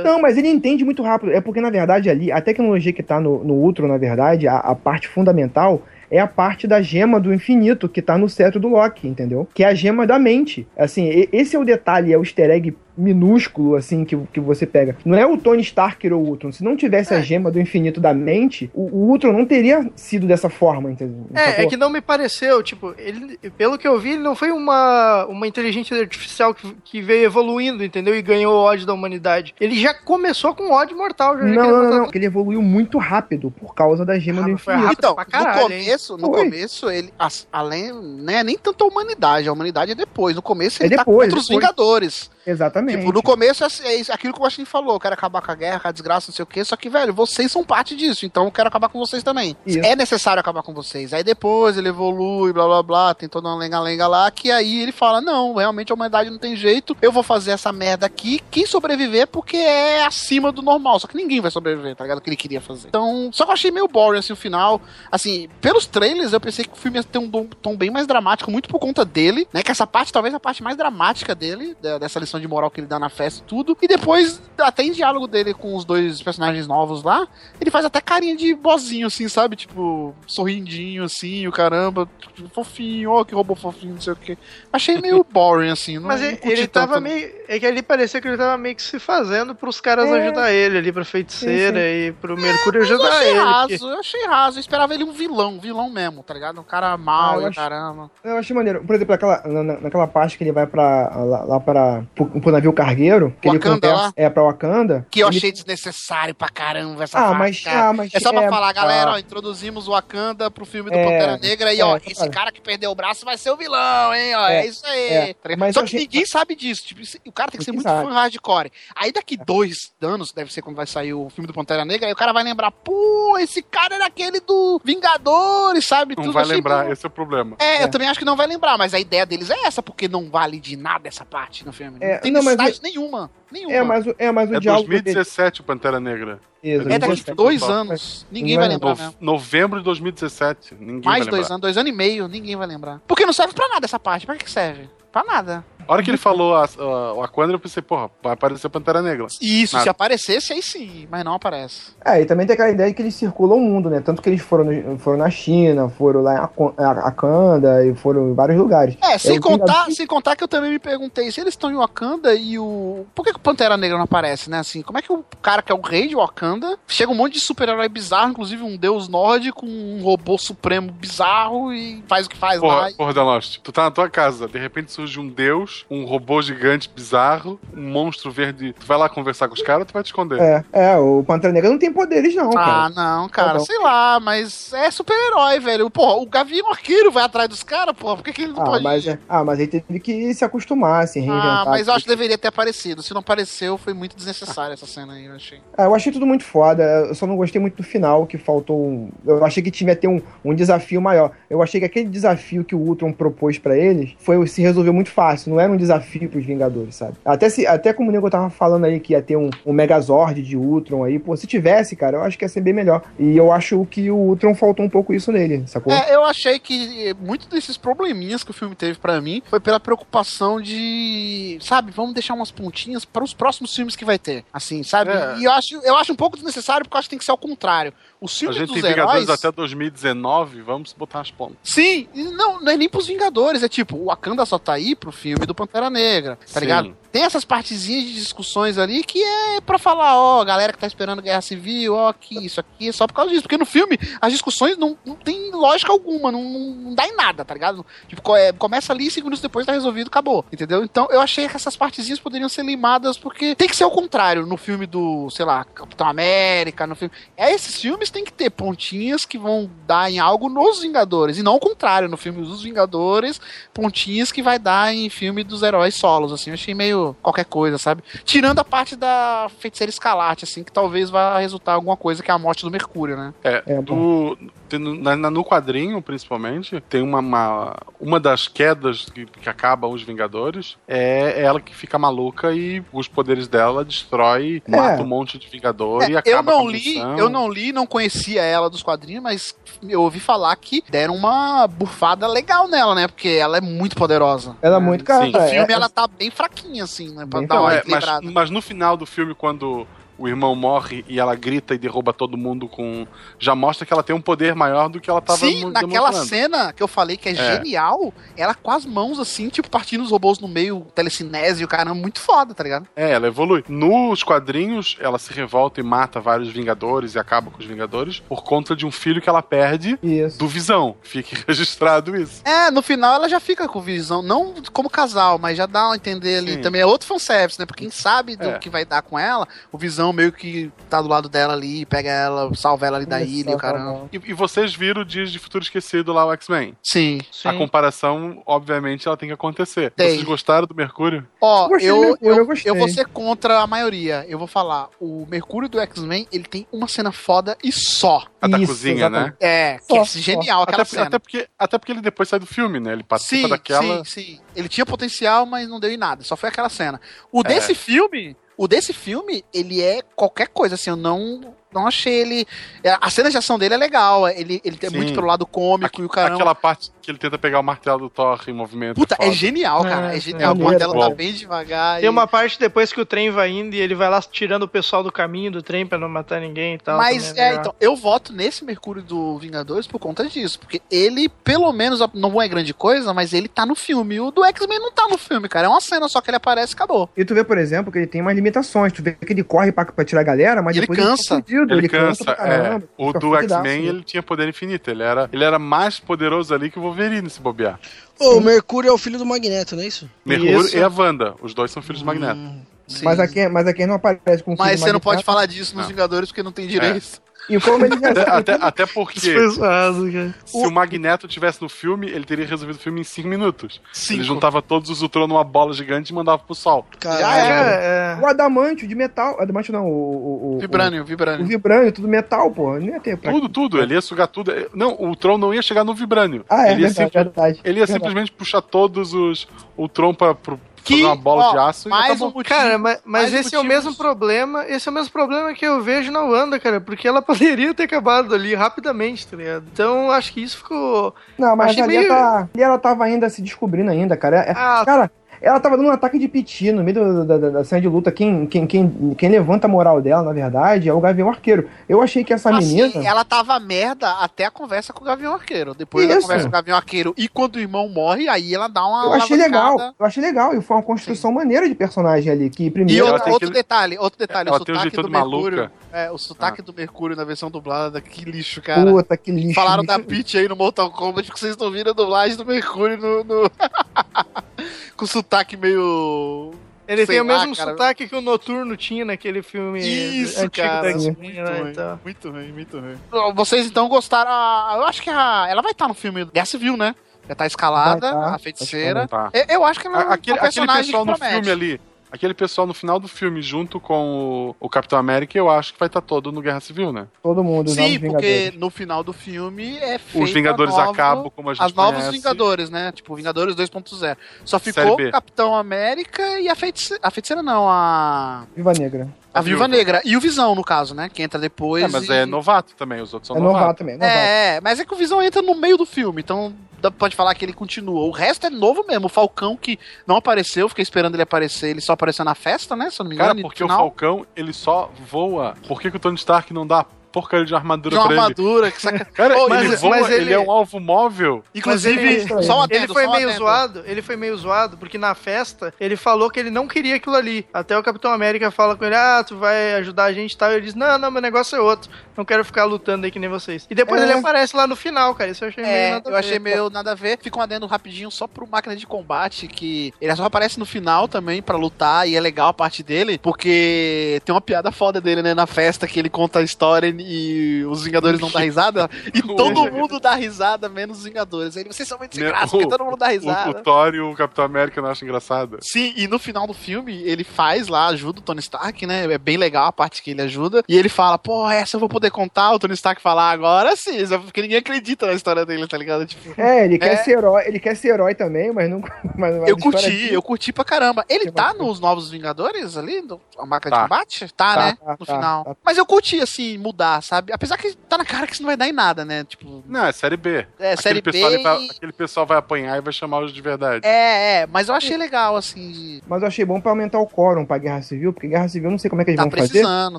Então, 0.00 0.20
mas 0.20 0.36
ele 0.38 0.48
entende 0.48 0.84
muito 0.84 1.02
rápido. 1.02 1.32
É 1.32 1.40
porque, 1.40 1.60
na 1.60 1.70
verdade, 1.70 2.10
ali, 2.10 2.30
a 2.30 2.40
tecnologia 2.40 2.92
que 2.92 3.02
tá 3.02 3.20
no, 3.20 3.42
no 3.44 3.54
Ultron, 3.54 3.88
na 3.88 3.98
verdade, 3.98 4.46
a, 4.48 4.56
a 4.58 4.74
parte 4.74 5.08
fundamental 5.08 5.82
é 6.10 6.18
a 6.18 6.26
parte 6.26 6.66
da 6.66 6.82
gema 6.82 7.18
do 7.18 7.32
infinito 7.32 7.88
que 7.88 8.02
tá 8.02 8.18
no 8.18 8.28
cetro 8.28 8.60
do 8.60 8.68
Loki, 8.68 9.08
entendeu? 9.08 9.48
Que 9.54 9.64
é 9.64 9.68
a 9.68 9.74
gema 9.74 10.06
da 10.06 10.18
mente. 10.18 10.66
Assim, 10.76 11.26
esse 11.32 11.56
é 11.56 11.58
o 11.58 11.64
detalhe, 11.64 12.12
é 12.12 12.18
o 12.18 12.22
easter 12.22 12.50
egg 12.50 12.76
minúsculo, 13.02 13.74
assim, 13.76 14.04
que, 14.04 14.16
que 14.32 14.40
você 14.40 14.66
pega. 14.66 14.96
Não 15.04 15.16
é 15.16 15.26
o 15.26 15.36
Tony 15.36 15.62
Stark 15.62 15.98
criou 15.98 16.22
o 16.22 16.28
Ultron. 16.28 16.52
Se 16.52 16.64
não 16.64 16.76
tivesse 16.76 17.12
a 17.14 17.20
gema 17.20 17.50
do 17.50 17.60
infinito 17.60 18.00
da 18.00 18.12
mente, 18.14 18.70
o, 18.74 18.82
o 18.86 19.10
Ultron 19.10 19.32
não 19.32 19.44
teria 19.46 19.88
sido 19.94 20.26
dessa 20.26 20.48
forma, 20.48 20.90
entendeu? 20.90 21.26
É, 21.34 21.62
é 21.62 21.66
que 21.66 21.76
não 21.76 21.90
me 21.90 22.00
pareceu, 22.00 22.62
tipo, 22.62 22.94
ele, 22.98 23.38
pelo 23.56 23.78
que 23.78 23.86
eu 23.86 23.98
vi, 23.98 24.10
ele 24.12 24.22
não 24.22 24.34
foi 24.34 24.50
uma, 24.50 25.26
uma 25.26 25.46
inteligência 25.46 25.98
artificial 25.98 26.54
que, 26.54 26.74
que 26.84 27.00
veio 27.02 27.24
evoluindo, 27.24 27.84
entendeu? 27.84 28.14
E 28.14 28.22
ganhou 28.22 28.54
o 28.54 28.58
ódio 28.62 28.86
da 28.86 28.92
humanidade. 28.94 29.54
Ele 29.60 29.78
já 29.80 29.92
começou 29.94 30.54
com 30.54 30.70
ódio 30.70 30.96
mortal. 30.96 31.36
Já 31.38 31.44
Não, 31.44 31.50
queria 31.50 31.62
não, 31.72 31.82
não, 31.90 31.98
não. 32.04 32.10
Ele 32.12 32.26
evoluiu 32.26 32.62
muito 32.62 32.98
rápido 32.98 33.50
por 33.50 33.74
causa 33.74 34.04
da 34.04 34.18
gema 34.18 34.42
Ah, 34.42 34.44
do 34.44 34.50
infinito. 34.50 34.92
Então, 34.92 35.14
pra 35.14 35.24
caralho, 35.24 35.56
no 35.62 35.62
começo, 35.68 36.16
no 36.16 36.30
começo, 36.30 36.90
ele. 36.90 37.12
as- 37.18 37.46
além, 37.52 37.92
né, 37.92 38.42
nem 38.44 38.56
tanto 38.56 38.84
a 38.84 38.86
humanidade, 38.86 39.48
a 39.48 39.52
humanidade 39.52 39.92
é 39.92 39.94
depois. 39.94 40.34
No 40.36 40.42
começo 40.42 40.82
É 40.82 40.86
ele 40.86 40.96
tá 40.96 41.02
depois, 41.04 41.28
contra 41.28 41.40
os 41.40 41.46
depois. 41.46 41.60
Vingadores. 41.64 42.30
Exatamente. 42.46 42.98
Tipo, 42.98 43.12
no 43.12 43.22
começo 43.22 43.64
é, 43.64 43.68
é 43.84 43.96
isso- 43.96 44.12
aquilo 44.12 44.32
que 44.32 44.40
o 44.40 44.42
Washington 44.42 44.68
falou, 44.70 44.98
quero 44.98 45.14
acabar 45.14 45.40
com 45.42 45.50
a 45.50 45.54
guerra, 45.54 45.80
com 45.80 45.88
a 45.88 45.92
desgraça, 45.92 46.30
não 46.30 46.34
sei 46.34 46.42
o 46.42 46.46
quê, 46.46 46.64
só 46.64 46.76
que, 46.76 46.88
velho, 46.88 47.12
vocês 47.14 47.50
são 47.52 47.62
parte 47.64 47.94
disso, 47.96 48.26
então 48.26 48.44
eu 48.44 48.50
quero 48.52 48.68
acabar 48.68 48.88
com 48.88 48.98
vocês 48.98 49.22
também. 49.22 49.56
Isso. 49.66 49.78
É 49.80 49.94
necessário 49.94 50.40
acabar 50.40 50.62
com 50.62 50.72
vocês. 50.74 51.12
Aí 51.12 51.22
depois 51.22 51.76
ele 51.78 51.88
evolui, 51.88 52.52
blá 52.52 52.66
blá 52.66 52.82
blá, 52.82 53.14
tem 53.14 53.28
toda 53.28 53.48
uma 53.48 53.56
lenga-lenga 53.56 54.06
lá, 54.06 54.30
que 54.30 54.50
aí 54.50 54.80
ele 54.82 54.92
fala, 54.92 55.20
não, 55.20 55.54
realmente 55.54 55.92
a 55.92 55.94
humanidade 55.94 56.30
não 56.30 56.38
tem 56.38 56.56
jeito, 56.56 56.96
eu 57.00 57.12
vou 57.12 57.22
fazer 57.22 57.52
essa 57.52 57.72
merda 57.72 58.06
aqui, 58.06 58.40
quem 58.50 58.66
sobreviver 58.66 59.26
porque 59.28 59.56
é 59.56 60.04
acima 60.04 60.50
do 60.52 60.62
normal, 60.62 60.98
só 60.98 61.06
que 61.06 61.16
ninguém 61.16 61.40
vai 61.40 61.50
sobreviver, 61.50 61.94
tá 61.96 62.04
ligado? 62.04 62.18
O 62.18 62.20
que 62.20 62.28
ele 62.28 62.36
queria 62.36 62.60
fazer. 62.60 62.88
Então, 62.88 63.30
só 63.32 63.44
que 63.44 63.50
eu 63.50 63.54
achei 63.54 63.70
meio 63.70 63.86
boring, 63.88 64.18
assim, 64.18 64.32
o 64.32 64.36
final, 64.36 64.80
assim, 65.10 65.48
pelos 65.60 65.86
trailers 65.86 66.32
eu 66.32 66.40
pensei 66.40 66.64
que 66.64 66.72
o 66.72 66.76
filme 66.76 66.98
ia 66.98 67.04
ter 67.04 67.18
um 67.18 67.30
tom- 67.30 67.76
bem 67.76 67.90
mais 67.90 68.06
dramático, 68.06 68.50
muito 68.50 68.68
por 68.68 68.78
conta 68.78 69.04
dele, 69.04 69.46
né, 69.52 69.62
que 69.62 69.70
essa 69.70 69.86
parte 69.86 70.12
talvez 70.12 70.34
a 70.34 70.40
parte 70.40 70.62
mais 70.62 70.76
dramática 70.76 71.34
dele, 71.34 71.76
dessa 72.00 72.18
lição 72.18 72.31
de 72.40 72.48
moral 72.48 72.70
que 72.70 72.80
ele 72.80 72.86
dá 72.86 72.98
na 72.98 73.08
festa 73.08 73.42
e 73.42 73.46
tudo, 73.46 73.76
e 73.80 73.88
depois, 73.88 74.40
até 74.58 74.82
em 74.82 74.92
diálogo 74.92 75.26
dele 75.26 75.52
com 75.54 75.74
os 75.74 75.84
dois 75.84 76.22
personagens 76.22 76.66
novos 76.66 77.02
lá, 77.02 77.26
ele 77.60 77.70
faz 77.70 77.84
até 77.84 78.00
carinha 78.00 78.36
de 78.36 78.54
bozinho, 78.54 79.06
assim, 79.06 79.28
sabe? 79.28 79.56
Tipo, 79.56 80.14
sorrindinho, 80.26 81.04
assim, 81.04 81.46
o 81.46 81.52
caramba, 81.52 82.08
tipo, 82.34 82.48
fofinho, 82.48 83.10
ó, 83.12 83.24
que 83.24 83.34
robô 83.34 83.54
fofinho, 83.54 83.94
não 83.94 84.00
sei 84.00 84.12
o 84.12 84.16
quê. 84.16 84.36
Achei 84.72 85.00
meio 85.00 85.24
boring, 85.30 85.70
assim, 85.70 85.98
não 85.98 86.08
Mas 86.08 86.20
não 86.20 86.28
ele, 86.28 86.66
tava 86.66 86.94
tanto. 86.94 87.02
meio. 87.04 87.30
É 87.48 87.58
que 87.58 87.66
ali 87.66 87.82
parecia 87.82 88.20
que 88.20 88.28
ele 88.28 88.36
tava 88.36 88.56
meio 88.56 88.74
que 88.74 88.82
se 88.82 88.98
fazendo 88.98 89.54
pros 89.54 89.80
caras 89.80 90.08
É. 90.08 90.22
ajudar 90.22 90.52
ele 90.52 90.78
ali, 90.78 90.92
pra 90.92 91.04
feiticeira 91.04 91.78
e 91.80 92.12
pro 92.12 92.36
Mercúrio 92.36 92.80
Mas 92.80 92.90
eu 92.90 92.96
ajudar 92.96 93.12
achei 93.16 93.28
ele. 93.30 93.38
raso, 93.38 93.68
porque- 93.68 93.84
eu 93.84 93.98
achei 94.00 94.26
raso. 94.26 94.56
Eu 94.58 94.60
esperava 94.60 94.94
ele 94.94 95.04
um 95.04 95.12
vilão, 95.12 95.60
vilão 95.60 95.90
mesmo, 95.90 96.22
tá 96.22 96.32
ligado? 96.34 96.60
Um 96.60 96.64
cara 96.64 96.92
Ah, 96.92 96.96
mau 96.96 97.36
eu 97.36 97.42
e 97.42 97.44
o 97.44 97.48
acho- 97.48 97.56
caramba. 97.60 98.10
Eu 98.24 98.36
achei 98.38 98.54
maneiro. 98.56 98.82
Por 98.84 98.94
exemplo, 98.96 99.14
aquela, 99.14 99.42
na, 99.46 99.62
na- 99.62 99.80
naquela 99.80 100.06
parte 100.06 100.38
que 100.38 100.44
ele 100.44 100.52
vai 100.52 100.66
pra, 100.66 101.10
lá, 101.16 101.44
lá 101.44 101.60
para 101.60 102.02
pro, 102.26 102.40
pro 102.40 102.52
navio 102.52 102.72
cargueiro, 102.72 103.34
que 103.40 103.48
ele 103.48 103.58
Wakanda 103.58 103.80
conversa, 103.88 104.02
lá? 104.06 104.12
é 104.16 104.30
pra 104.30 104.42
Wakanda. 104.42 105.06
Que 105.10 105.20
eu 105.20 105.28
ele- 105.28 105.36
achei 105.36 105.52
desnecessário 105.52 106.34
pra 106.34 106.48
caramba 106.48 107.04
essa 107.04 107.18
Ah, 107.18 107.22
parte, 107.28 107.38
mas- 107.38 107.60
cara. 107.64 107.88
ah, 107.88 107.92
mas 107.92 108.14
É 108.14 108.20
só 108.20 108.30
pra 108.32 108.44
é- 108.44 108.48
falar, 108.48 108.72
galera, 108.72 109.10
ah. 109.10 109.14
ó, 109.14 109.18
introduzimos 109.18 109.88
o 109.88 109.92
Wakanda 109.92 110.50
pro 110.50 110.64
filme 110.64 110.90
do 110.90 110.96
É, 110.96 111.02
Pantera 111.04 111.36
Negra 111.38 111.72
e, 111.74 111.80
é, 111.80 111.84
ó, 111.84 111.98
só 111.98 112.04
esse 112.06 112.28
cara 112.30 112.50
que 112.52 112.60
perdeu 112.60 112.90
o 112.90 112.94
braço 112.94 113.24
vai 113.24 113.36
ser 113.38 113.50
o 113.50 113.56
vilão, 113.56 114.14
hein, 114.14 114.34
ó, 114.34 114.48
é, 114.48 114.60
É, 114.62 114.66
isso 114.66 114.86
aí. 114.86 115.00
é, 115.10 115.36
mas 115.58 115.74
só 115.74 115.80
que 115.80 115.86
achei- 115.86 116.00
ninguém 116.00 116.26
sabe 116.26 116.54
disso, 116.54 116.84
tipo, 116.86 117.00
o 117.26 117.32
cara 117.32 117.50
tem 117.50 117.58
que 117.58 117.64
ser 117.64 117.72
muito 117.72 117.84
sabe. 117.88 118.06
fã 118.06 118.12
hardcore. 118.12 118.70
Aí 118.94 119.12
daqui 119.12 119.36
dois 119.36 119.92
anos, 120.00 120.32
deve 120.32 120.52
ser 120.52 120.62
quando 120.62 120.76
vai 120.76 120.86
sair 120.86 121.12
o 121.14 121.28
filme 121.30 121.46
do 121.46 121.52
Pantera 121.54 121.84
Negra, 121.84 122.06
aí 122.06 122.12
o 122.12 122.16
cara 122.16 122.32
vai 122.32 122.42
lembrar, 122.44 122.70
pô, 122.70 123.36
esse 123.38 123.62
cara 123.62 123.94
era 123.96 124.06
aquele 124.06 124.40
do 124.40 124.80
Vingadores, 124.84 125.86
sabe? 125.86 126.14
Não 126.16 126.24
Tudo 126.24 126.32
vai 126.34 126.42
achei 126.44 126.56
lembrar, 126.56 126.84
bom. 126.84 126.92
esse 126.92 127.04
é 127.04 127.08
o 127.08 127.10
problema. 127.10 127.56
É, 127.58 127.76
É. 127.76 127.84
eu 127.84 127.88
também 127.90 128.08
acho 128.08 128.18
que 128.18 128.24
não 128.24 128.36
vai 128.36 128.46
lembrar, 128.46 128.76
mas 128.78 128.94
a 128.94 129.00
ideia 129.00 129.26
deles 129.26 129.50
é 129.50 129.66
essa, 129.66 129.82
porque 129.82 130.08
não 130.08 130.28
vale 130.30 130.58
de 130.60 130.76
nada 130.76 131.08
essa 131.08 131.24
parte 131.24 131.64
no 131.64 131.72
filme. 131.72 131.98
É, 132.00 132.11
não 132.14 132.20
tem 132.20 132.32
não, 132.32 132.42
mas 132.42 132.56
necessidade 132.56 132.82
nenhuma. 132.94 133.30
Nenhuma. 133.50 133.72
É, 133.74 133.82
mas, 133.82 134.06
o- 134.06 134.14
é, 134.18 134.32
mas 134.32 134.50
o 134.50 134.54
É 134.54 134.60
diálogo 134.60 134.88
2017 134.88 135.60
o 135.60 135.64
Pantera 135.64 136.00
Negra. 136.00 136.40
dele. 136.62 136.76
Isso, 136.76 136.82
É 136.88 136.98
daqui 136.98 137.06
2017. 137.06 137.36
dois 137.36 137.62
anos. 137.62 138.26
Ninguém 138.30 138.56
vai 138.56 138.68
vai 138.68 138.76
lembrar 138.76 138.96
No- 139.20 139.32
novembro 139.32 139.78
de 139.80 139.84
2017. 139.84 140.74
Ninguém 140.78 141.02
Mais 141.04 141.24
vai 141.24 141.30
dois 141.30 141.42
lembrar. 141.42 141.54
anos, 141.54 141.60
dois 141.60 141.76
anos 141.76 141.92
e 141.92 141.94
meio, 141.94 142.28
ninguém 142.28 142.54
vai 142.56 142.66
lembrar. 142.66 143.00
Porque 143.06 143.26
não 143.26 143.32
serve 143.32 143.52
pra 143.54 143.68
nada 143.68 143.84
essa 143.84 143.98
parte. 143.98 144.24
Pra 144.26 144.36
que 144.36 144.44
que 144.44 144.50
serve? 144.50 144.88
Pra 145.10 145.24
nada. 145.24 145.64
A 145.86 145.92
hora 145.92 146.02
que 146.02 146.10
ele 146.10 146.16
falou 146.16 146.54
a, 146.54 146.64
a, 146.78 147.12
o 147.14 147.22
Aquander, 147.22 147.54
eu 147.54 147.58
pensei, 147.60 147.82
porra, 147.82 148.10
vai 148.22 148.32
aparecer 148.34 148.68
Pantera 148.68 149.02
Negra. 149.02 149.26
Isso, 149.40 149.74
Nada. 149.74 149.82
se 149.84 149.88
aparecesse, 149.88 150.52
aí 150.52 150.62
sim, 150.62 151.06
mas 151.10 151.24
não 151.24 151.34
aparece. 151.34 151.92
É, 152.04 152.20
e 152.20 152.24
também 152.26 152.46
tem 152.46 152.54
aquela 152.54 152.70
ideia 152.70 152.88
de 152.90 152.94
que 152.94 153.02
eles 153.02 153.14
circulam 153.14 153.58
o 153.58 153.60
mundo, 153.60 153.90
né? 153.90 154.00
Tanto 154.00 154.22
que 154.22 154.28
eles 154.28 154.40
foram, 154.42 154.64
no- 154.64 154.98
foram 154.98 155.18
na 155.18 155.30
China, 155.30 155.88
foram 155.88 156.22
lá 156.22 156.34
em 156.34 156.38
Aco- 156.38 156.74
a- 156.78 157.08
Akanda 157.08 157.84
e 157.86 157.94
foram 157.94 158.30
em 158.30 158.34
vários 158.34 158.58
lugares. 158.58 158.96
É, 159.02 159.18
sem, 159.18 159.38
o 159.38 159.40
contar, 159.40 159.64
Vingador- 159.72 159.92
sem 159.94 160.06
contar 160.06 160.36
que 160.36 160.44
eu 160.44 160.48
também 160.48 160.70
me 160.70 160.78
perguntei 160.78 161.30
se 161.30 161.40
eles 161.40 161.52
estão 161.54 161.70
em 161.70 161.76
Wakanda 161.76 162.34
e 162.34 162.58
o. 162.58 163.04
Por 163.14 163.24
que, 163.24 163.32
que 163.32 163.38
o 163.38 163.42
Pantera 163.42 163.76
Negra 163.76 163.96
não 163.96 164.04
aparece, 164.04 164.48
né? 164.50 164.58
Assim, 164.60 164.82
como 164.82 164.98
é 164.98 165.02
que 165.02 165.12
o 165.12 165.24
cara 165.40 165.62
que 165.62 165.70
é 165.72 165.74
o 165.74 165.80
rei 165.80 166.08
de 166.08 166.16
Wakanda 166.16 166.78
chega 166.86 167.10
um 167.10 167.14
monte 167.14 167.34
de 167.34 167.40
super-herói 167.40 167.88
bizarro, 167.88 168.30
inclusive 168.30 168.62
um 168.62 168.76
deus 168.76 169.08
nórdico, 169.08 169.66
um 169.66 170.00
robô 170.02 170.36
supremo 170.38 170.90
bizarro 170.92 171.72
e 171.72 172.02
faz 172.06 172.26
o 172.26 172.30
que 172.30 172.36
faz 172.36 172.60
lá. 172.60 172.82
Porra, 172.84 172.92
porra, 172.96 173.14
The 173.14 173.20
Lost. 173.22 173.58
Tu 173.62 173.72
tá 173.72 173.82
na 173.84 173.90
tua 173.90 174.08
casa, 174.08 174.46
de 174.48 174.58
repente 174.58 174.92
surge 174.92 175.18
um 175.18 175.28
deus, 175.28 175.71
um 175.90 176.04
robô 176.04 176.40
gigante 176.42 176.90
bizarro, 176.94 177.58
um 177.76 177.82
monstro 177.90 178.30
verde. 178.30 178.74
Tu 178.78 178.86
vai 178.86 178.96
lá 178.98 179.08
conversar 179.08 179.48
com 179.48 179.54
os 179.54 179.62
caras 179.62 179.80
ou 179.80 179.86
tu 179.86 179.92
vai 179.92 180.02
te 180.02 180.06
esconder? 180.06 180.40
É, 180.40 180.64
é, 180.72 180.96
o 180.96 181.22
Pantera 181.26 181.52
Negra 181.52 181.70
não 181.70 181.78
tem 181.78 181.92
poderes, 181.92 182.34
não, 182.34 182.50
Ah, 182.50 182.54
cara. 182.54 182.88
não, 182.90 183.28
cara, 183.28 183.58
bom. 183.58 183.64
sei 183.64 183.78
lá, 183.78 184.18
mas 184.20 184.72
é 184.72 184.90
super-herói, 184.90 185.60
velho. 185.60 185.90
Porra, 185.90 186.14
o 186.20 186.26
Gavião 186.26 186.70
Arqueiro 186.70 187.10
vai 187.10 187.24
atrás 187.24 187.48
dos 187.48 187.62
caras, 187.62 187.94
porra, 187.96 188.16
por 188.16 188.24
que, 188.24 188.32
que 188.32 188.42
ele 188.42 188.52
não 188.52 188.62
Ah, 188.62 188.66
pode 188.66 188.84
mas, 188.84 189.04
ir? 189.04 189.10
é- 189.10 189.18
ah, 189.28 189.44
mas 189.44 189.58
ele 189.58 189.68
teve 189.68 190.00
que 190.00 190.34
se 190.34 190.44
acostumar, 190.44 191.06
se 191.08 191.20
reinventar. 191.20 191.62
Ah, 191.62 191.64
mas 191.66 191.88
eu 191.88 191.94
acho 191.94 192.04
que 192.04 192.10
deveria 192.10 192.38
ter 192.38 192.48
aparecido. 192.48 193.02
Se 193.02 193.12
não 193.12 193.20
apareceu, 193.20 193.76
foi 193.78 193.92
muito 193.94 194.16
desnecessário 194.16 194.72
essa 194.74 194.86
cena 194.86 195.14
aí, 195.14 195.26
eu 195.26 195.34
achei. 195.34 195.60
Ah, 195.76 195.84
eu 195.84 195.94
achei 195.94 196.12
tudo 196.12 196.26
muito 196.26 196.44
foda, 196.44 196.82
eu 197.08 197.14
só 197.14 197.26
não 197.26 197.36
gostei 197.36 197.60
muito 197.60 197.76
do 197.76 197.82
final, 197.82 198.26
que 198.26 198.38
faltou 198.38 198.84
um... 198.86 199.10
Eu 199.26 199.44
achei 199.44 199.62
que 199.62 199.70
tinha 199.70 199.94
que 199.94 200.02
ter 200.02 200.08
um, 200.08 200.20
um 200.44 200.54
desafio 200.54 201.00
maior. 201.00 201.32
Eu 201.48 201.62
achei 201.62 201.80
que 201.80 201.86
aquele 201.86 202.08
desafio 202.08 202.64
que 202.64 202.74
o 202.74 202.78
Ultron 202.78 203.12
propôs 203.12 203.58
pra 203.58 203.76
eles 203.76 204.14
foi 204.18 204.46
se 204.46 204.62
resolver 204.62 204.90
muito 204.92 205.10
fácil, 205.10 205.50
não 205.52 205.60
era 205.62 205.72
um 205.72 205.76
desafio 205.76 206.28
pros 206.28 206.44
Vingadores, 206.44 206.94
sabe? 206.94 207.14
Até, 207.24 207.48
se, 207.48 207.66
até 207.66 207.92
como 207.92 208.08
o 208.08 208.12
Nego 208.12 208.30
tava 208.30 208.50
falando 208.50 208.84
aí 208.84 209.00
que 209.00 209.12
ia 209.12 209.22
ter 209.22 209.36
um, 209.36 209.50
um 209.64 209.72
Megazord 209.72 210.42
de 210.42 210.56
Ultron 210.56 211.04
aí, 211.04 211.18
pô, 211.18 211.36
se 211.36 211.46
tivesse, 211.46 211.96
cara, 211.96 212.18
eu 212.18 212.22
acho 212.22 212.38
que 212.38 212.44
ia 212.44 212.48
ser 212.48 212.60
bem 212.60 212.72
melhor. 212.72 213.02
E 213.18 213.36
eu 213.36 213.52
acho 213.52 213.84
que 213.86 214.10
o 214.10 214.16
Ultron 214.16 214.54
faltou 214.54 214.84
um 214.84 214.90
pouco 214.90 215.12
isso 215.12 215.32
nele, 215.32 215.64
sacou? 215.66 215.92
É, 215.92 216.14
eu 216.14 216.24
achei 216.24 216.58
que 216.58 217.08
eh, 217.08 217.14
muito 217.14 217.48
desses 217.48 217.76
probleminhas 217.76 218.44
que 218.44 218.50
o 218.50 218.54
filme 218.54 218.74
teve 218.74 218.98
pra 218.98 219.20
mim 219.20 219.42
foi 219.48 219.60
pela 219.60 219.80
preocupação 219.80 220.60
de, 220.60 221.58
sabe, 221.60 221.90
vamos 221.90 222.14
deixar 222.14 222.34
umas 222.34 222.50
pontinhas 222.50 223.04
para 223.04 223.24
os 223.24 223.34
próximos 223.34 223.74
filmes 223.74 223.96
que 223.96 224.04
vai 224.04 224.18
ter, 224.18 224.44
assim, 224.52 224.82
sabe? 224.82 225.10
É. 225.10 225.38
E 225.38 225.44
eu 225.44 225.52
acho, 225.52 225.74
eu 225.82 225.96
acho 225.96 226.12
um 226.12 226.16
pouco 226.16 226.36
desnecessário 226.36 226.84
porque 226.84 226.96
eu 226.96 226.98
acho 226.98 227.06
que 227.06 227.10
tem 227.10 227.18
que 227.18 227.24
ser 227.24 227.30
ao 227.30 227.38
contrário. 227.38 227.92
Os 228.20 228.36
A 228.36 228.38
filmes 228.38 228.56
gente 228.56 228.68
dos 228.68 228.80
tem 228.80 228.90
Vingadores 228.90 229.24
heróis... 229.24 229.38
até 229.38 229.50
2019, 229.50 230.62
vamos 230.62 230.92
botar 230.92 231.20
as 231.20 231.30
pontas. 231.30 231.56
Sim, 231.62 232.08
não, 232.14 232.60
não 232.60 232.72
é 232.72 232.76
nem 232.76 232.88
pros 232.88 233.06
Vingadores, 233.06 233.62
é 233.62 233.68
tipo, 233.68 233.96
o 233.96 234.04
Wakanda 234.06 234.46
só 234.46 234.58
tá 234.58 234.74
aí 234.74 234.94
pro 234.94 235.10
filme 235.10 235.44
do 235.44 235.51
Pantera 235.54 235.90
Negra, 235.90 236.36
tá 236.36 236.46
Sim. 236.46 236.60
ligado? 236.60 236.96
Tem 237.12 237.24
essas 237.24 237.44
partezinhas 237.44 238.04
de 238.04 238.14
discussões 238.14 238.78
ali 238.78 239.04
que 239.04 239.22
é 239.22 239.60
pra 239.60 239.78
falar, 239.78 240.16
ó, 240.16 240.42
galera 240.42 240.72
que 240.72 240.78
tá 240.78 240.86
esperando 240.86 241.20
Guerra 241.20 241.42
Civil, 241.42 241.94
ó, 241.94 242.10
que 242.12 242.46
isso 242.46 242.58
aqui 242.58 242.88
é 242.88 242.92
só 242.92 243.06
por 243.06 243.12
causa 243.12 243.30
disso. 243.30 243.42
Porque 243.42 243.58
no 243.58 243.66
filme 243.66 243.98
as 244.18 244.32
discussões 244.32 244.78
não, 244.78 244.96
não 245.04 245.14
tem 245.14 245.50
lógica 245.50 245.92
alguma, 245.92 246.32
não, 246.32 246.42
não, 246.42 246.94
dá 246.94 247.06
em 247.06 247.14
nada, 247.14 247.44
tá 247.44 247.52
ligado? 247.52 247.84
Tipo, 248.08 248.34
é, 248.34 248.50
começa 248.52 248.94
ali 248.94 249.06
e 249.06 249.10
cinco 249.10 249.26
minutos 249.26 249.42
depois 249.42 249.66
tá 249.66 249.72
resolvido, 249.72 250.08
acabou, 250.08 250.44
entendeu? 250.50 250.82
Então 250.82 251.06
eu 251.10 251.20
achei 251.20 251.46
que 251.46 251.54
essas 251.54 251.76
partezinhas 251.76 252.18
poderiam 252.18 252.48
ser 252.48 252.64
limadas 252.64 253.18
porque 253.18 253.54
tem 253.54 253.68
que 253.68 253.76
ser 253.76 253.84
o 253.84 253.90
contrário 253.90 254.46
no 254.46 254.56
filme 254.56 254.86
do, 254.86 255.28
sei 255.28 255.44
lá, 255.44 255.64
Capitão 255.64 256.08
América, 256.08 256.86
no 256.86 256.96
filme. 256.96 257.14
É, 257.36 257.52
esses 257.52 257.78
filmes 257.78 258.10
tem 258.10 258.24
que 258.24 258.32
ter 258.32 258.48
pontinhas 258.48 259.26
que 259.26 259.36
vão 259.36 259.70
dar 259.86 260.10
em 260.10 260.18
algo 260.18 260.48
nos 260.48 260.80
Vingadores, 260.80 261.36
e 261.36 261.42
não 261.42 261.56
o 261.56 261.60
contrário, 261.60 262.08
no 262.08 262.16
filme 262.16 262.42
dos 262.42 262.62
Vingadores, 262.62 263.40
pontinhas 263.74 264.32
que 264.32 264.42
vai 264.42 264.58
dar 264.58 264.94
em 264.94 265.10
filme 265.10 265.44
dos 265.44 265.62
heróis 265.62 265.94
solos, 265.94 266.32
assim, 266.32 266.50
eu 266.50 266.54
achei 266.54 266.74
meio 266.74 267.01
qualquer 267.22 267.44
coisa, 267.44 267.78
sabe? 267.78 268.02
Tirando 268.24 268.58
a 268.58 268.64
parte 268.64 268.96
da 268.96 269.50
feiticeira 269.58 269.90
escalate, 269.90 270.44
assim, 270.44 270.62
que 270.62 270.72
talvez 270.72 271.10
vá 271.10 271.38
resultar 271.38 271.74
alguma 271.74 271.96
coisa 271.96 272.22
que 272.22 272.30
é 272.30 272.34
a 272.34 272.38
morte 272.38 272.64
do 272.64 272.70
Mercúrio, 272.70 273.16
né? 273.16 273.34
É, 273.42 273.62
É, 273.66 273.82
do, 273.82 274.36
tem 274.72 274.78
no- 274.78 274.94
na- 274.94 275.16
na- 275.16 275.30
no 275.30 275.44
quadrinho, 275.44 276.00
principalmente, 276.00 276.80
tem 276.88 277.02
uma, 277.02 277.18
uma, 277.18 277.76
uma 278.00 278.18
das 278.18 278.48
quedas 278.48 279.06
que, 279.10 279.26
que 279.26 279.48
acabam 279.48 279.92
os 279.92 280.02
Vingadores, 280.02 280.76
é 280.88 281.42
ela 281.42 281.60
que 281.60 281.74
fica 281.74 281.98
maluca 281.98 282.52
e 282.52 282.82
os 282.92 283.06
poderes 283.06 283.46
dela 283.46 283.84
destrói, 283.84 284.62
mata 284.66 285.02
um 285.02 285.06
monte 285.06 285.38
de 285.38 285.46
Vingador 285.48 286.08
e 286.08 286.14
É, 286.14 286.18
acaba 286.18 286.52
eu 286.52 286.56
não 286.56 286.62
com 286.64 286.68
a 286.68 286.72
li, 286.72 286.98
eu 287.18 287.28
não 287.30 287.48
li, 287.50 287.72
não 287.72 287.86
conhecia 287.86 288.42
ela 288.42 288.70
dos 288.70 288.82
quadrinhos, 288.82 289.22
mas 289.22 289.54
eu 289.88 290.00
ouvi 290.02 290.20
falar 290.20 290.54
que 290.56 290.82
deram 290.88 291.14
uma 291.14 291.66
bufada 291.66 292.26
legal 292.26 292.66
nela, 292.68 292.94
né? 292.94 293.06
Porque 293.06 293.28
ela 293.28 293.58
é 293.58 293.60
muito 293.60 293.94
poderosa. 293.96 294.56
Ela 294.62 294.76
é 294.76 294.80
muito 294.80 295.04
cara. 295.04 295.26
No 295.26 295.36
é- 295.38 295.48
filme 295.48 295.72
é- 295.72 295.74
ela 295.74 295.88
tá 295.88 296.06
bem 296.06 296.30
fraquinha, 296.30 296.84
assim, 296.84 297.14
né? 297.14 297.26
Pra 297.28 297.40
dar 297.42 297.60
uma 297.60 297.74
é, 297.74 297.82
mas, 297.86 298.04
mas 298.32 298.50
no 298.50 298.62
final 298.62 298.96
do 298.96 299.04
filme, 299.04 299.34
quando 299.34 299.86
o 300.18 300.28
irmão 300.28 300.54
morre 300.54 301.04
e 301.08 301.18
ela 301.18 301.34
grita 301.34 301.74
e 301.74 301.78
derruba 301.78 302.12
todo 302.12 302.36
mundo 302.36 302.68
com. 302.68 303.06
Já 303.38 303.54
mostra 303.54 303.84
que 303.86 303.92
ela 303.92 304.02
tem 304.02 304.14
um 304.14 304.20
poder 304.20 304.54
maior 304.54 304.88
do 304.88 305.00
que 305.00 305.10
ela 305.10 305.20
tava 305.20 305.38
Sim, 305.38 305.70
naquela 305.70 306.12
cena 306.12 306.72
que 306.72 306.82
eu 306.82 306.88
falei 306.88 307.16
que 307.16 307.28
é, 307.28 307.32
É. 307.32 307.54
genial, 307.56 308.12
ela 308.36 308.54
com 308.54 308.70
as 308.70 308.84
mãos 308.86 309.18
assim, 309.18 309.48
tipo, 309.48 309.68
partindo 309.70 310.02
os 310.04 310.10
robôs 310.10 310.38
no 310.38 310.46
meio, 310.48 310.86
telecinese, 310.94 311.64
o 311.64 311.68
cara 311.68 311.92
muito 311.94 312.20
foda, 312.20 312.54
tá 312.54 312.62
ligado? 312.62 312.86
É, 312.94 313.10
ela 313.12 313.26
evolui. 313.26 313.64
Nos 313.68 314.22
quadrinhos, 314.22 314.96
ela 315.00 315.18
se 315.18 315.32
revolta 315.32 315.80
e 315.80 315.82
mata 315.82 316.20
vários 316.20 316.48
Vingadores 316.48 317.14
e 317.14 317.18
acaba 317.18 317.50
com 317.50 317.58
os 317.58 317.64
Vingadores 317.66 318.20
por 318.20 318.44
conta 318.44 318.76
de 318.76 318.86
um 318.86 318.92
filho 318.92 319.20
que 319.20 319.28
ela 319.28 319.42
perde 319.42 319.98
Isso. 320.02 320.38
do 320.38 320.46
Visão. 320.46 320.96
Fique 321.02 321.34
registrado 321.46 322.14
isso. 322.16 322.42
É, 322.44 322.70
no 322.70 322.82
final 322.82 323.14
ela 323.14 323.28
já 323.28 323.40
fica 323.40 323.66
com 323.68 323.80
visão, 323.80 324.22
não 324.22 324.54
como 324.72 324.88
casal, 324.90 325.38
mas 325.38 325.56
já 325.56 325.66
dá 325.66 325.90
a 325.90 325.96
entender 325.96 326.38
ali 326.38 326.52
Sim. 326.54 326.60
também. 326.60 326.80
É 326.80 326.86
outro 326.86 327.06
fanservice, 327.08 327.58
né? 327.58 327.66
Porque 327.66 327.82
quem 327.84 327.90
sabe 327.90 328.36
do 328.36 328.50
É. 328.50 328.58
que 328.58 328.68
vai 328.70 328.84
dar 328.84 329.02
com 329.02 329.18
ela, 329.18 329.46
o 329.72 329.78
visão 329.78 330.11
meio 330.12 330.32
que 330.32 330.70
tá 330.90 331.00
do 331.00 331.08
lado 331.08 331.28
dela 331.28 331.52
ali, 331.54 331.84
pega 331.86 332.10
ela, 332.10 332.54
salva 332.54 332.86
ela 332.86 332.96
ali 332.98 333.06
da 333.06 333.16
Olha 333.16 333.24
ilha 333.24 333.50
e 333.50 333.54
o 333.54 333.58
caramba. 333.58 334.08
E, 334.12 334.16
e 334.16 334.32
vocês 334.32 334.74
viram 334.74 335.02
o 335.02 335.04
Dias 335.04 335.30
de 335.30 335.38
Futuro 335.38 335.62
Esquecido 335.64 336.12
lá, 336.12 336.24
o 336.26 336.32
X-Men. 336.32 336.76
Sim. 336.82 337.20
A 337.44 337.52
comparação, 337.54 338.42
obviamente, 338.46 339.06
ela 339.08 339.16
tem 339.16 339.28
que 339.28 339.32
acontecer. 339.34 339.90
Tem. 339.92 340.10
Vocês 340.10 340.22
gostaram 340.22 340.66
do 340.66 340.74
Mercúrio? 340.74 341.26
Ó, 341.40 341.64
Eu 341.64 341.68
gostei 341.70 341.90
eu, 341.90 342.00
Mercúrio, 342.00 342.18
eu, 342.30 342.36
eu 342.36 342.46
gostei. 342.46 342.70
eu 342.70 342.74
vou 342.76 342.88
ser 342.88 343.06
contra 343.06 343.60
a 343.60 343.66
maioria. 343.66 344.24
Eu 344.28 344.38
vou 344.38 344.46
falar, 344.46 344.88
o 345.00 345.26
Mercúrio 345.28 345.68
do 345.68 345.78
X-Men, 345.80 346.26
ele 346.32 346.44
tem 346.44 346.66
uma 346.72 346.88
cena 346.88 347.10
foda 347.12 347.56
e 347.62 347.72
só. 347.72 348.24
A 348.40 348.46
da 348.48 348.58
Isso, 348.58 348.66
cozinha, 348.72 349.08
né? 349.08 349.18
exatamente. 349.18 349.36
É, 349.40 349.78
que 349.78 349.94
Só, 349.94 350.02
é 350.02 350.04
só. 350.04 350.18
genial 350.18 350.62
aquela 350.62 350.82
Até, 350.82 350.90
cena. 350.90 351.02
até 351.06 351.18
porque, 351.18 351.48
até 351.58 351.78
porque 351.78 351.92
ele 351.92 352.00
depois 352.00 352.28
sai 352.28 352.38
do 352.40 352.46
filme, 352.46 352.80
né? 352.80 352.92
Ele 352.92 353.04
participa 353.04 353.42
Sim, 353.44 353.48
daquela. 353.48 354.04
sim, 354.04 354.04
sim. 354.04 354.40
Ele 354.56 354.68
tinha 354.68 354.84
potencial, 354.84 355.46
mas 355.46 355.68
não 355.68 355.78
deu 355.78 355.90
em 355.90 355.96
nada. 355.96 356.22
Só 356.24 356.36
foi 356.36 356.48
aquela 356.48 356.68
cena. 356.68 357.00
O 357.30 357.40
É. 357.40 357.44
desse 357.44 357.74
filme, 357.74 358.36
o 358.56 358.68
desse 358.68 358.92
filme, 358.92 359.44
ele 359.52 359.80
é 359.80 360.02
qualquer 360.14 360.48
coisa, 360.48 360.74
assim, 360.74 360.90
eu 360.90 360.96
não, 360.96 361.54
não 361.72 361.86
achei 361.86 362.12
ele... 362.20 362.46
é, 362.84 362.96
A 363.00 363.10
cena 363.10 363.30
de 363.30 363.36
ação 363.36 363.58
dele 363.58 363.74
é 363.74 363.76
legal, 363.76 364.28
ele, 364.28 364.60
ele 364.64 364.78
é 364.82 364.88
Sim. 364.90 364.96
muito 364.96 365.12
pelo 365.14 365.26
lado 365.26 365.46
cômico 365.46 366.00
e 366.00 366.04
o 366.04 366.08
caramba... 366.08 366.34
Aquela 366.36 366.54
parte 366.54 366.90
que 367.02 367.10
ele 367.10 367.18
tenta 367.18 367.36
pegar 367.36 367.58
o 367.58 367.62
martelo 367.64 367.98
do 367.98 368.08
Thor 368.10 368.40
em 368.46 368.52
movimento. 368.52 368.94
Puta, 368.94 369.16
é 369.18 369.24
foda. 369.24 369.32
genial, 369.32 369.82
cara. 369.82 370.12
É, 370.12 370.16
É, 370.16 370.20
genial. 370.20 370.50
é 370.50 370.54
o 370.54 370.58
martelo 370.58 370.98
tá 371.00 371.10
bem 371.10 371.32
devagar. 371.32 371.96
Tem 371.96 372.06
e- 372.06 372.08
uma 372.08 372.28
parte 372.28 372.58
depois 372.60 372.92
que 372.92 373.00
o 373.00 373.04
trem 373.06 373.30
vai 373.30 373.50
indo 373.50 373.74
e 373.74 373.80
ele 373.80 373.94
vai 373.94 374.08
lá 374.08 374.20
tirando 374.22 374.62
o 374.62 374.68
pessoal 374.68 375.02
do 375.02 375.10
caminho 375.10 375.50
do 375.50 375.62
trem 375.62 375.84
pra 375.84 375.98
não 375.98 376.08
matar 376.08 376.40
ninguém 376.40 376.74
e 376.74 376.78
tal. 376.78 376.96
Mas, 376.98 377.36
é, 377.36 377.46
legal. 377.48 377.60
então, 377.60 377.74
eu 377.80 377.96
voto 377.96 378.32
nesse 378.32 378.64
Mercúrio 378.64 379.02
do 379.02 379.36
Vingadores 379.38 379.86
por 379.86 379.98
conta 379.98 380.28
disso. 380.28 380.60
Porque 380.60 380.80
ele, 380.90 381.28
pelo 381.28 381.72
menos, 381.72 381.98
não 382.14 382.40
é 382.40 382.46
grande 382.46 382.72
coisa, 382.72 383.12
mas 383.12 383.32
ele 383.32 383.48
tá 383.48 383.66
no 383.66 383.74
filme. 383.74 384.20
O 384.20 384.30
do 384.30 384.44
X-Men 384.44 384.78
não 384.78 384.92
tá 384.92 385.08
no 385.10 385.18
filme, 385.18 385.48
cara. 385.48 385.66
É 385.66 385.68
uma 385.70 385.80
cena 385.80 386.06
só 386.08 386.20
que 386.20 386.30
ele 386.30 386.36
aparece 386.36 386.72
e 386.72 386.76
acabou. 386.76 387.10
E 387.16 387.24
tu 387.24 387.34
vê, 387.34 387.42
por 387.42 387.58
exemplo, 387.58 387.90
que 387.90 387.98
ele 387.98 388.06
tem 388.06 388.20
umas 388.20 388.36
limitações. 388.36 388.92
Tu 388.92 389.02
vê 389.02 389.12
que 389.14 389.32
ele 389.32 389.42
corre 389.42 389.72
pra, 389.72 389.84
pra 389.86 390.04
tirar 390.04 390.20
a 390.20 390.24
galera, 390.24 390.62
mas 390.62 390.76
E 390.76 390.78
ele 390.78 390.86
depois 390.86 391.00
cansa. 391.04 391.34
ele 391.34 391.42
fudido, 391.66 391.78
Ele, 391.78 391.80
ele, 391.80 391.88
cansa, 391.88 392.34
caramba, 392.34 392.84
é. 392.84 392.88
O 392.96 393.12
do 393.12 393.36
X-Men, 393.36 393.82
né? 393.82 393.88
ele 393.88 394.02
tinha 394.02 394.22
poder 394.22 394.48
infinito. 394.48 394.90
Ele 394.90 395.02
era, 395.02 395.28
ele 395.32 395.44
era 395.44 395.58
mais 395.58 395.98
poderoso 396.00 396.54
ali 396.54 396.70
que 396.70 396.78
o 396.78 396.82
Wolverine 396.82 397.28
se 397.30 397.40
bobear. 397.40 397.78
O 398.20 398.40
Mercúrio 398.40 398.88
é 398.88 398.92
o 398.92 398.98
filho 398.98 399.18
do 399.18 399.24
Magneto, 399.26 399.74
não 399.76 399.82
é 399.82 399.86
isso? 399.86 400.08
Mercúrio 400.24 400.60
Isso. 400.66 400.76
e 400.76 400.82
a 400.82 400.88
Wanda. 400.88 401.34
Os 401.40 401.54
dois 401.54 401.70
são 401.70 401.82
filhos 401.82 402.02
do 402.02 402.06
Magneto. 402.06 402.38
Sim. 402.86 403.04
Mas 403.04 403.18
aqui, 403.18 403.48
mas 403.48 403.66
aqui 403.66 403.86
não 403.86 403.94
aparece 403.94 404.42
com 404.42 404.54
o 404.54 404.56
Mas 404.58 404.80
você 404.80 404.92
não 404.92 405.00
pode 405.00 405.16
Magneto. 405.18 405.24
falar 405.26 405.46
disso 405.46 405.74
nos 405.74 405.84
Não. 405.84 405.88
Vingadores 405.88 406.28
porque 406.28 406.42
não 406.42 406.52
tem 406.52 406.66
direito. 406.66 407.21
E 407.50 407.58
como 407.60 407.84
ele 407.84 407.98
já 407.98 408.10
Até, 408.10 408.30
até, 408.30 408.52
até 408.54 408.86
porque, 408.86 409.20
Pesado, 409.20 410.10
cara. 410.12 410.34
se 410.44 410.56
o 410.66 410.70
Magneto 410.70 411.26
tivesse 411.26 411.60
no 411.60 411.68
filme, 411.68 412.08
ele 412.08 412.24
teria 412.24 412.46
resolvido 412.46 412.76
o 412.76 412.78
filme 412.78 413.00
em 413.00 413.04
5 413.04 413.26
minutos. 413.28 413.80
Cinco. 413.92 414.18
Ele 414.20 414.24
juntava 414.24 414.62
todos 414.62 414.88
os 414.90 415.02
Ultron 415.02 415.26
numa 415.26 415.42
bola 415.42 415.72
gigante 415.72 416.12
e 416.12 416.14
mandava 416.14 416.38
pro 416.38 416.54
sol. 416.54 416.86
Caralho. 417.00 417.52
É, 417.52 418.18
O 418.22 418.26
adamantio 418.26 418.86
de 418.86 418.94
metal. 418.94 419.40
Adamantio 419.40 419.72
não, 419.72 419.86
o. 419.86 419.90
o, 419.90 420.56
o 420.56 420.58
Vibrânio, 420.60 421.02
O, 421.02 421.04
vibrânio. 421.04 421.44
o 421.44 421.48
vibrânio, 421.48 421.92
tudo 421.92 422.06
metal, 422.08 422.50
pô. 422.52 422.74
Não 422.78 422.86
ia 422.86 423.00
ter 423.00 423.16
pra... 423.16 423.32
Tudo, 423.32 423.48
tudo. 423.48 423.82
Ele 423.82 423.94
ia 423.94 424.00
sugar 424.00 424.28
tudo. 424.28 424.52
Não, 424.74 424.94
o 424.94 425.08
Ultron 425.08 425.36
não 425.36 425.52
ia 425.52 425.62
chegar 425.62 425.82
no 425.84 425.94
Vibrânio. 425.94 426.44
Ah, 426.48 426.68
é 426.68 426.72
ele 426.72 426.82
ia, 426.82 426.86
verdade, 426.88 426.94
simples- 427.10 427.24
verdade. 427.24 427.60
ele 427.64 427.80
ia 427.80 427.86
Verdade. 427.86 427.92
simplesmente 427.92 428.32
puxar 428.32 428.62
todos 428.62 429.12
os 429.14 429.48
Ultron 429.76 430.14
pra, 430.14 430.34
pro, 430.34 430.60
Que, 430.84 431.04
uma 431.04 431.14
bola 431.16 431.46
ó, 431.48 431.52
de 431.52 431.58
aço 431.58 431.88
mais 431.88 432.20
um 432.20 432.30
motivo. 432.30 432.44
Cara, 432.44 432.76
mas, 432.78 433.00
mas 433.04 433.32
esse 433.32 433.54
é 433.54 433.58
o 433.58 433.64
mesmo 433.64 433.94
problema. 433.94 434.64
Esse 434.66 434.88
é 434.88 434.90
o 434.90 434.94
mesmo 434.94 435.12
problema 435.12 435.52
que 435.54 435.64
eu 435.66 435.80
vejo 435.80 436.10
na 436.10 436.22
Wanda, 436.22 436.58
cara. 436.58 436.80
Porque 436.80 437.06
ela 437.06 437.20
poderia 437.22 437.72
ter 437.74 437.84
acabado 437.84 438.34
ali 438.34 438.54
rapidamente, 438.54 439.26
tá 439.26 439.36
ligado? 439.36 439.64
Então 439.72 440.10
acho 440.10 440.32
que 440.32 440.42
isso 440.42 440.58
ficou. 440.58 441.14
Não, 441.38 441.54
mas 441.56 441.76
ali, 441.78 441.86
meio- 441.98 442.06
ela, 442.12 442.48
ali 442.54 442.62
ela 442.62 442.78
tava 442.78 443.04
ainda 443.04 443.28
se 443.30 443.40
descobrindo 443.42 443.90
ainda, 443.90 444.16
cara. 444.16 444.38
É- 444.40 444.52
Ah. 444.56 444.82
Cara, 444.84 445.10
ela 445.42 445.58
tava 445.60 445.76
dando 445.76 445.88
um 445.88 445.92
ataque 445.92 446.18
de 446.18 446.28
piti 446.28 446.70
no 446.72 446.82
meio 446.82 446.94
do- 446.94 447.24
da, 447.24 447.36
da, 447.38 447.50
da 447.50 447.64
cena 447.64 447.80
de 447.80 447.88
luta. 447.88 448.10
Quem, 448.12 448.46
quem, 448.46 448.66
quem, 448.66 449.14
quem 449.18 449.28
levanta 449.28 449.66
a 449.66 449.70
moral 449.70 450.00
dela, 450.00 450.22
na 450.22 450.32
verdade, 450.32 450.88
é 450.88 450.92
o 450.94 451.00
Gavião 451.00 451.28
Arqueiro. 451.28 451.68
Eu 451.88 452.00
achei 452.00 452.22
que 452.24 452.32
essa 452.32 452.54
Assim, 452.56 452.76
menina... 452.82 453.04
ela 453.06 453.24
tava 453.24 453.58
merda 453.58 454.10
até 454.12 454.44
a 454.44 454.50
conversa 454.50 454.92
com 454.92 455.02
o 455.02 455.06
Gavião 455.06 455.34
Arqueiro. 455.34 455.74
Depois 455.74 456.06
da 456.08 456.14
Isso. 456.14 456.22
conversa 456.22 456.44
com 456.44 456.48
o 456.50 456.52
Gavião 456.52 456.76
Arqueiro 456.76 457.14
e 457.16 457.28
quando 457.28 457.56
o 457.56 457.60
irmão 457.60 457.88
morre, 457.88 458.28
aí 458.28 458.54
ela 458.54 458.68
dá 458.68 458.86
uma. 458.86 459.04
Eu 459.04 459.12
achei 459.14 459.36
alavancada. 459.36 459.70
legal, 459.74 459.94
eu 459.98 460.06
achei 460.06 460.22
legal, 460.22 460.54
e 460.54 460.62
foi 460.62 460.76
uma 460.76 460.82
construção 460.82 461.32
maneira 461.32 461.68
de 461.68 461.74
personagem 461.74 462.32
ali, 462.32 462.48
que 462.48 462.64
E 462.66 462.70
primeiro... 462.70 463.04
ela 463.06 463.14
outro, 463.16 463.32
outro 463.32 463.50
detalhe, 463.50 463.98
outro 463.98 464.18
detalhe, 464.18 464.48
Ela 464.48 464.56
o 464.56 464.58
sotaque 464.58 464.96
do 464.96 465.10
maluca. 465.10 465.72
É, 465.92 466.10
o 466.10 466.16
sotaque 466.16 466.62
do 466.62 466.72
Mercúrio 466.72 467.14
na 467.14 467.22
versão 467.24 467.50
dublada, 467.50 468.00
que 468.00 468.24
lixo, 468.24 468.62
cara. 468.62 468.90
Puta, 468.90 469.16
que 469.16 469.30
lixo. 469.30 469.54
Falaram 469.54 469.82
lixo. 469.82 469.98
da 469.98 470.02
Peach 470.02 470.38
aí 470.38 470.48
no 470.48 470.56
Mortal 470.56 470.90
Kombat 470.90 471.30
que 471.30 471.38
vocês 471.38 471.52
estão 471.52 471.70
vendo 471.70 471.90
a 471.90 471.92
dublagem 471.92 472.36
do 472.36 472.46
Mercúrio 472.46 472.96
no. 472.96 473.22
no- 473.24 473.50
Com 474.96 475.06
sotaque 475.06 475.56
meio. 475.56 476.52
Ele 476.86 477.06
Sei 477.06 477.16
tem 477.16 477.20
o 477.20 477.26
lá, 477.26 477.38
mesmo 477.38 477.56
cara. 477.56 477.70
sotaque 477.70 478.08
que 478.08 478.14
o 478.16 478.20
Noturno 478.20 478.76
tinha 478.76 479.04
naquele 479.04 479.40
filme 479.42 479.80
Isso, 479.80 480.40
antigo 480.40 480.66
cara. 480.66 480.92
da 480.92 480.98
Muito 480.98 481.20
né? 481.22 481.58
ruim, 481.60 481.70
Então. 481.70 482.00
muito 482.04 482.30
ruim, 482.30 482.52
muito 482.52 482.80
ruim. 482.80 482.98
Vocês 483.34 483.66
então 483.66 483.88
gostaram. 483.88 484.30
ah, 484.30 484.74
Eu 484.76 484.84
acho 484.84 485.00
que 485.02 485.08
a, 485.10 485.46
ela 485.48 485.62
vai 485.62 485.72
estar 485.72 485.86
no 485.88 485.94
filme 485.94 486.24
Guerra 486.24 486.46
Civil, 486.46 486.76
né? 486.76 486.94
Já 487.28 487.34
tá 487.36 487.46
escalada, 487.46 488.10
tá, 488.12 488.34
a 488.34 488.38
feiticeira. 488.38 489.06
Tá. 489.06 489.30
Eu, 489.32 489.44
eu 489.48 489.64
acho 489.64 489.78
que 489.80 489.86
ela 489.86 489.96
é 489.96 490.00
A- 490.00 490.00
Aquele, 490.00 490.10
uma 490.10 490.14
aquele 490.14 490.40
personagem 490.40 490.84
pessoal 490.86 491.04
que 491.04 491.10
no 491.12 491.18
filme 491.18 491.50
ali, 491.50 491.80
aquele 492.12 492.34
pessoal 492.34 492.66
no 492.66 492.74
final 492.74 493.00
do 493.00 493.08
filme, 493.08 493.40
junto 493.40 493.80
com 493.80 494.54
o, 494.60 494.66
o 494.66 494.68
Capitão 494.68 494.98
América, 494.98 495.36
eu 495.38 495.48
acho 495.50 495.72
que 495.72 495.78
vai 495.78 495.86
estar 495.88 496.00
todo 496.02 496.30
no 496.30 496.40
Guerra 496.42 496.60
Civil, 496.60 496.92
né? 496.92 497.06
Todo 497.22 497.42
mundo, 497.42 497.70
Sim, 497.70 497.98
porque 497.98 498.52
no 498.56 498.68
final 498.70 499.02
do 499.02 499.12
filme 499.12 499.78
é 499.78 499.98
feito 499.98 500.22
Os 500.24 500.30
Vingadores 500.30 500.74
nova- 500.74 500.90
acabam 500.90 501.30
como 501.34 501.50
a 501.50 501.54
gente 501.54 501.64
As 501.64 501.72
novos 501.72 501.94
conhece. 502.00 502.10
Vingadores, 502.16 502.70
né? 502.70 502.92
Tipo, 502.92 503.14
Vingadores 503.14 503.56
2.0. 503.56 504.16
Só 504.44 504.58
ficou 504.58 504.96
Capitão 505.10 505.56
América 505.56 506.38
e 506.38 506.48
a 506.48 506.54
feiticeira. 506.54 507.00
A 507.02 507.10
feiticeira 507.10 507.42
não, 507.42 507.66
a. 507.68 508.44
Viva 508.54 508.72
Negra. 508.74 509.08
A 509.32 509.38
A 509.38 509.42
Viúva. 509.42 509.66
Negra. 509.66 510.02
E 510.04 510.14
o 510.14 510.20
Visão, 510.20 510.54
no 510.54 510.62
caso, 510.62 510.94
né? 510.94 511.08
Que 511.08 511.22
entra 511.22 511.40
depois. 511.40 511.82
É, 511.84 511.88
mas 511.88 512.06
e- 512.08 512.12
é 512.12 512.26
novato 512.26 512.74
também, 512.76 513.00
os 513.00 513.14
outros 513.14 513.28
são 513.28 513.36
É 513.36 513.40
novato 513.40 513.58
novatos. 513.60 513.78
também, 513.78 513.94
novato. 513.96 514.12
É, 514.14 514.56
é, 514.56 514.60
mas 514.60 514.78
é 514.78 514.84
que 514.84 514.92
o 514.92 514.96
Visão 514.96 515.22
entra 515.22 515.40
no 515.40 515.54
meio 515.54 515.78
do 515.78 515.86
filme, 515.86 516.20
então 516.20 516.52
pode 516.90 517.14
falar 517.14 517.34
que 517.34 517.44
ele 517.44 517.52
continua. 517.52 518.00
O 518.02 518.10
resto 518.10 518.46
é 518.46 518.50
novo 518.50 518.84
mesmo. 518.86 519.06
O 519.06 519.10
Falcão 519.10 519.56
que 519.56 519.78
não 520.06 520.16
apareceu, 520.16 520.68
fiquei 520.68 520.82
esperando 520.82 521.14
ele 521.14 521.22
aparecer, 521.22 521.70
ele 521.70 521.80
só 521.80 521.92
apareceu 521.92 522.24
na 522.24 522.34
festa, 522.34 522.74
né? 522.74 522.90
Se 522.90 523.00
eu 523.00 523.04
não 523.04 523.10
me 523.10 523.16
engano. 523.16 523.34
Cara, 523.34 523.42
porque 523.42 523.64
o 523.64 523.68
Falcão, 523.68 524.26
ele 524.34 524.52
só 524.52 524.90
voa. 525.10 525.54
Por 525.68 525.80
que, 525.80 525.90
que 525.90 525.96
o 525.96 526.00
Tony 526.00 526.16
Stark 526.16 526.52
não 526.52 526.66
dá 526.66 526.86
porcaria 527.12 527.44
de 527.46 527.54
armadura 527.54 527.94
de 527.94 527.98
uma 528.00 528.06
pra 528.06 528.14
ele? 528.14 528.20
armadura, 528.22 528.70
que 528.70 528.80
saca... 528.80 529.04
Cara, 529.12 529.34
Oh, 529.38 529.44
ele 529.54 529.68
mas- 529.68 529.80
voa, 529.80 529.90
mas 530.00 530.10
ele... 530.10 530.22
ele- 530.22 530.32
é 530.32 530.38
um 530.38 530.50
alvo 530.50 530.80
móvel. 530.80 531.44
Inclusive, 531.54 532.00
ele- 532.00 532.42
só 532.42 532.62
um 532.62 532.66
Ele 532.70 532.88
foi 532.88 533.04
só 533.04 533.12
meio 533.12 533.28
adendo. 533.28 533.38
zoado, 533.38 533.82
ele 533.86 534.02
foi 534.02 534.16
meio 534.16 534.36
zoado, 534.36 534.76
porque 534.76 534.96
na 534.98 535.14
festa 535.14 535.72
ele 535.78 535.96
falou 535.96 536.30
que 536.30 536.40
ele 536.40 536.50
não 536.50 536.66
queria 536.66 536.96
aquilo 536.96 537.14
ali. 537.16 537.46
Até 537.52 537.76
o 537.78 537.82
Capitão 537.82 538.12
América 538.12 538.50
fala 538.50 538.74
com 538.76 538.84
ele: 538.84 538.94
Ah, 538.94 539.24
tu 539.26 539.36
vai 539.36 539.74
ajudar 539.74 540.04
a 540.04 540.12
gente 540.12 540.32
e 540.32 540.36
tal. 540.36 540.50
E 540.50 540.54
ele 540.54 540.62
diz: 540.66 540.74
Não, 540.74 540.96
não, 540.98 541.10
meu 541.10 541.20
negócio 541.22 541.56
é 541.56 541.60
outro. 541.60 541.90
Não 542.16 542.24
quero 542.24 542.44
ficar 542.44 542.64
lutando 542.64 543.04
aí 543.04 543.10
que 543.10 543.18
nem 543.18 543.28
vocês. 543.28 543.66
E 543.70 543.74
depois 543.74 544.00
É. 544.00 544.04
ele 544.04 544.12
aparece 544.14 544.56
lá 544.56 544.66
no 544.66 544.76
final, 544.76 545.14
cara. 545.14 545.30
Isso 545.30 545.44
eu 545.44 545.48
achei 545.48 545.62
meio 545.64 545.74
É, 545.76 545.90
nada 545.92 546.08
a 546.08 546.12
eu 546.12 546.16
achei 546.16 546.32
ver. 546.32 546.38
meio 546.40 546.70
nada 546.70 546.92
a 546.92 546.94
ver. 546.94 547.18
Fica 547.20 547.38
um 547.38 547.42
adendo 547.42 547.66
rapidinho 547.66 548.10
só 548.10 548.26
pro 548.26 548.46
máquina 548.46 548.74
de 548.76 548.86
combate, 548.86 549.46
que 549.48 549.92
ele 550.00 550.14
só 550.16 550.24
aparece 550.24 550.58
no 550.58 550.66
final 550.66 551.08
também 551.08 551.42
pra 551.42 551.56
lutar, 551.56 552.08
e 552.08 552.16
é 552.16 552.20
legal 552.20 552.48
a 552.48 552.54
parte 552.54 552.82
dele, 552.82 553.18
porque 553.18 554.20
tem 554.24 554.34
uma 554.34 554.40
piada 554.40 554.70
foda 554.72 555.00
dele, 555.00 555.22
né, 555.22 555.34
na 555.34 555.46
festa, 555.46 555.86
que 555.86 555.98
ele 555.98 556.08
conta 556.10 556.38
a 556.38 556.42
história 556.42 556.88
e 557.06 557.64
os 557.64 557.84
Vingadores 557.84 558.20
não 558.20 558.30
dão 558.30 558.40
risada, 558.40 558.88
e 559.14 559.20
todo 559.22 559.70
mundo 559.72 559.98
dá 560.00 560.14
risada, 560.14 560.68
menos 560.68 560.98
os 560.98 561.04
Vingadores. 561.04 561.56
Aí 561.56 561.64
vocês 561.64 561.88
são 561.88 561.98
muito 561.98 562.14
o- 562.18 562.48
porque 562.50 562.66
todo 562.66 562.84
mundo 562.84 562.96
dá 562.96 563.06
O, 563.06 563.10
risada. 563.10 563.50
o 563.50 563.54
Thor 563.54 563.94
e 563.94 564.00
o 564.00 564.14
Capitão 564.14 564.44
América 564.44 564.80
não 564.80 564.90
acham 564.90 565.06
engraçado. 565.06 565.58
Sim, 565.62 565.92
e 565.96 566.06
no 566.08 566.18
final 566.18 566.46
do 566.46 566.54
filme, 566.54 567.02
ele 567.02 567.24
faz 567.24 567.68
lá, 567.68 567.86
ajuda 567.88 568.20
o 568.20 568.22
Tony 568.22 568.40
Stark, 568.40 568.86
né? 568.86 569.04
É 569.12 569.18
bem 569.18 569.36
legal 569.36 569.66
a 569.66 569.72
parte 569.72 570.02
que 570.02 570.10
ele 570.10 570.22
ajuda. 570.22 570.62
E 570.68 570.76
ele 570.76 570.88
fala, 570.88 571.18
pô, 571.18 571.48
essa 571.50 571.76
eu 571.76 571.80
vou 571.80 571.88
poder 571.88 572.10
contar. 572.10 572.52
O 572.52 572.58
Tony 572.58 572.74
Stark 572.74 573.00
fala, 573.00 573.22
"Ah, 573.28 573.30
agora 573.30 573.74
sim, 573.76 573.96
porque 574.24 574.42
ninguém 574.42 574.58
acredita 574.58 575.06
na 575.06 575.12
história 575.12 575.44
dele, 575.44 575.66
tá 575.66 575.76
ligado? 575.78 576.06
Tipo, 576.06 576.40
É, 576.40 576.64
ele 576.64 576.78
quer 576.78 576.94
É. 576.94 576.96
ser 576.96 577.12
herói, 577.18 577.44
ele 577.46 577.58
quer 577.58 577.74
ser 577.76 577.88
herói 577.88 578.14
também, 578.14 578.52
mas 578.52 578.68
não. 578.70 578.80
Mas, 579.16 579.36
mas 579.36 579.48
eu 579.48 579.56
curti, 579.56 580.12
eu 580.12 580.22
curti 580.22 580.52
pra 580.52 580.64
caramba. 580.64 581.04
Ele 581.08 581.24
Que 581.26 581.32
tá 581.32 581.52
nos 581.54 581.80
Novos 581.80 582.10
Vingadores 582.10 582.76
ali, 582.76 583.00
no- 583.02 583.20
a 583.38 583.46
marca 583.46 583.70
Tá. 583.70 583.76
de 583.76 583.82
combate? 583.82 584.32
Tá, 584.34 584.54
Tá, 584.54 584.66
né? 584.66 584.76
tá, 584.84 584.96
no 584.98 585.06
tá, 585.06 585.14
final. 585.14 585.44
tá. 585.44 585.56
Mas 585.64 585.78
eu 585.78 585.86
curti, 585.86 586.20
assim, 586.20 586.58
mudar, 586.58 586.91
sabe? 587.00 587.32
Apesar 587.32 587.56
que 587.56 587.74
tá 587.76 587.96
na 587.96 588.04
cara 588.04 588.26
que 588.26 588.34
isso 588.34 588.42
não 588.42 588.48
vai 588.48 588.56
dar 588.56 588.68
em 588.68 588.72
nada, 588.72 589.04
né? 589.04 589.24
Tipo, 589.24 589.62
Não, 589.66 589.86
é 589.86 589.92
série 589.92 590.16
B. 590.16 590.46
é, 590.58 590.76
série 590.76 590.98
aquele, 590.98 591.12
pessoal, 591.12 591.30
B. 591.30 591.42
vai, 591.42 591.66
aquele 591.76 591.92
pessoal 591.92 592.26
vai 592.26 592.38
apanhar 592.38 592.76
e 592.76 592.80
vai 592.80 592.92
chamar 592.92 593.20
os 593.20 593.32
de 593.32 593.40
verdade. 593.40 593.86
É, 593.86 594.42
é, 594.42 594.46
mas 594.46 594.68
eu 594.68 594.74
achei 594.74 594.96
legal, 594.96 595.36
assim. 595.36 595.72
de- 595.72 596.02
Mas 596.06 596.22
eu 596.22 596.28
achei 596.28 596.44
bom 596.44 596.60
pra 596.60 596.72
aumentar 596.72 596.98
o 596.98 597.06
quórum 597.06 597.46
pra 597.46 597.58
Guerra 597.58 597.82
Civil, 597.82 598.12
porque 598.12 598.28
Guerra 598.28 598.48
Civil 598.48 598.66
eu 598.68 598.72
não 598.72 598.78
sei 598.78 598.90
como 598.90 599.00
é 599.02 599.04
que 599.04 599.10
eles 599.12 599.16
Tá 599.18 599.22
vão 599.24 599.30
fazer. 599.30 599.48
precisando, 599.48 599.98